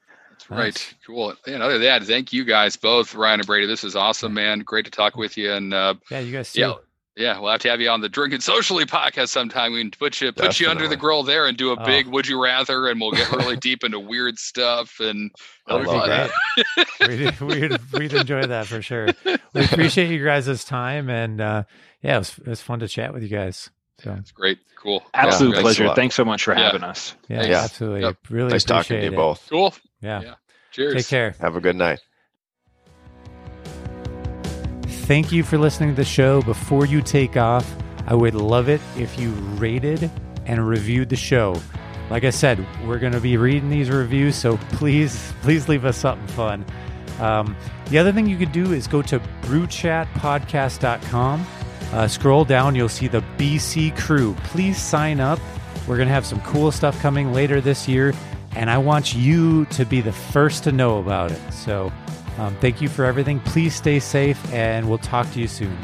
Nice. 0.51 0.59
Right. 0.59 0.95
Cool. 1.07 1.35
And 1.47 1.63
other 1.63 1.75
than 1.75 1.83
that, 1.83 2.03
thank 2.05 2.33
you 2.33 2.45
guys 2.45 2.77
both, 2.77 3.15
Ryan 3.15 3.41
and 3.41 3.47
Brady. 3.47 3.67
This 3.67 3.85
is 3.85 3.97
awesome, 3.97 4.35
man. 4.35 4.61
Great 4.61 4.85
to 4.85 4.91
talk 4.91 5.17
with 5.17 5.37
you. 5.37 5.53
And 5.53 5.73
uh, 5.73 5.95
yeah, 6.11 6.21
you 6.21 6.33
guys. 6.33 6.53
Too. 6.53 6.61
Yeah. 6.61 6.75
Yeah, 7.17 7.39
we'll 7.39 7.53
have 7.53 7.61
to 7.61 7.71
have 7.71 7.81
you 7.81 7.91
on 7.91 8.01
the 8.01 8.09
Drinking 8.09 8.41
Socially 8.41 8.85
podcast 8.87 9.29
sometime. 9.29 9.73
We 9.73 9.83
can 9.83 9.93
put 9.93 10.21
you 10.21 10.33
put 10.33 10.59
you 10.59 10.69
under 10.69 10.89
the 10.89 10.97
grill 10.97 11.23
there 11.23 11.47
and 11.47 11.57
do 11.57 11.71
a 11.71 11.85
big 11.85 12.09
oh. 12.09 12.11
"Would 12.11 12.27
you 12.27 12.43
rather," 12.43 12.89
and 12.89 13.01
we'll 13.01 13.13
get 13.13 13.31
really 13.31 13.57
deep 13.61 13.85
into 13.85 14.01
weird 14.01 14.37
stuff. 14.37 14.99
And 14.99 15.31
I 15.69 15.77
love 15.77 16.09
that. 16.09 16.31
we'd, 17.09 17.41
we'd, 17.41 17.93
we'd 17.93 18.13
enjoy 18.13 18.47
that 18.47 18.67
for 18.67 18.83
sure. 18.83 19.11
We 19.25 19.65
appreciate 19.65 20.11
you 20.11 20.25
guys' 20.25 20.65
time, 20.65 21.09
and 21.09 21.41
uh, 21.41 21.63
yeah, 22.03 22.17
it 22.17 22.19
was, 22.19 22.39
it 22.39 22.49
was 22.49 22.61
fun 22.61 22.81
to 22.81 22.89
chat 22.89 23.15
with 23.15 23.23
you 23.23 23.29
guys. 23.29 23.71
So 24.03 24.13
it's 24.19 24.33
great, 24.33 24.59
cool, 24.83 25.05
absolute 25.15 25.55
yeah, 25.55 25.61
pleasure. 25.61 25.95
Thanks 25.95 26.17
so 26.17 26.25
much 26.25 26.43
for 26.43 26.53
yeah. 26.53 26.65
having 26.65 26.83
us. 26.83 27.15
Yeah, 27.29 27.45
yeah. 27.45 27.61
absolutely. 27.63 28.01
Yep. 28.01 28.17
Really 28.29 28.51
nice 28.51 28.65
talking 28.65 28.99
to 28.99 29.05
you 29.05 29.13
both. 29.13 29.47
Cool. 29.49 29.73
Yeah. 30.05 30.23
yeah. 30.23 30.35
Cheers. 30.73 30.95
Take 30.95 31.09
care. 31.09 31.35
Have 31.41 31.57
a 31.57 31.61
good 31.61 31.77
night. 31.77 32.01
Thank 35.07 35.33
you 35.33 35.43
for 35.43 35.59
listening 35.59 35.91
to 35.91 35.97
the 35.97 36.05
show. 36.05 36.43
Before 36.43 36.87
you 36.87 37.03
take 37.03 37.37
off, 37.37 37.71
I 38.07 38.15
would 38.15 38.35
love 38.35 38.69
it 38.69 38.81
if 38.97 39.19
you 39.19 39.31
rated 39.57 40.11
and 40.47 40.67
reviewed 40.67 41.09
the 41.09 41.17
show. 41.17 41.61
Like 42.11 42.25
I 42.25 42.31
said, 42.31 42.65
we're 42.87 42.99
going 42.99 43.15
to 43.15 43.21
be 43.21 43.37
reading 43.37 43.71
these 43.71 43.91
reviews, 43.91 44.37
so 44.37 44.57
please, 44.73 45.33
please 45.43 45.69
leave 45.69 45.85
us 45.85 45.97
something 45.97 46.27
fun. 46.29 46.65
Um, 47.21 47.57
the 47.91 47.99
other 47.99 48.13
thing 48.13 48.27
you 48.27 48.37
could 48.37 48.53
do 48.53 48.73
is 48.73 48.87
go 48.87 49.03
to 49.03 49.21
brewchatpodcast.com. 49.43 51.47
Uh, 51.93 52.09
scroll 52.09 52.45
down, 52.45 52.75
you'll 52.75 52.89
see 52.89 53.09
the 53.09 53.23
BC 53.39 53.97
crew. 53.99 54.35
Please 54.45 54.81
sign 54.81 55.21
up. 55.21 55.39
We're 55.87 55.97
going 55.97 56.09
to 56.09 56.15
have 56.15 56.27
some 56.27 56.41
cool 56.41 56.73
stuff 56.73 56.99
coming 57.01 57.33
later 57.33 57.61
this 57.61 57.87
year, 57.87 58.13
and 58.57 58.71
I 58.71 58.79
want 58.79 59.15
you 59.15 59.65
to 59.67 59.85
be 59.85 60.01
the 60.01 60.13
first 60.13 60.65
to 60.65 60.73
know 60.73 60.99
about 60.99 61.33
it. 61.33 61.41
So, 61.53 61.93
um, 62.39 62.57
thank 62.61 62.81
you 62.81 62.89
for 62.89 63.05
everything. 63.05 63.41
Please 63.41 63.75
stay 63.75 64.01
safe, 64.01 64.53
and 64.53 64.89
we'll 64.89 64.99
talk 64.99 65.31
to 65.33 65.41
you 65.41 65.49
soon. 65.49 65.77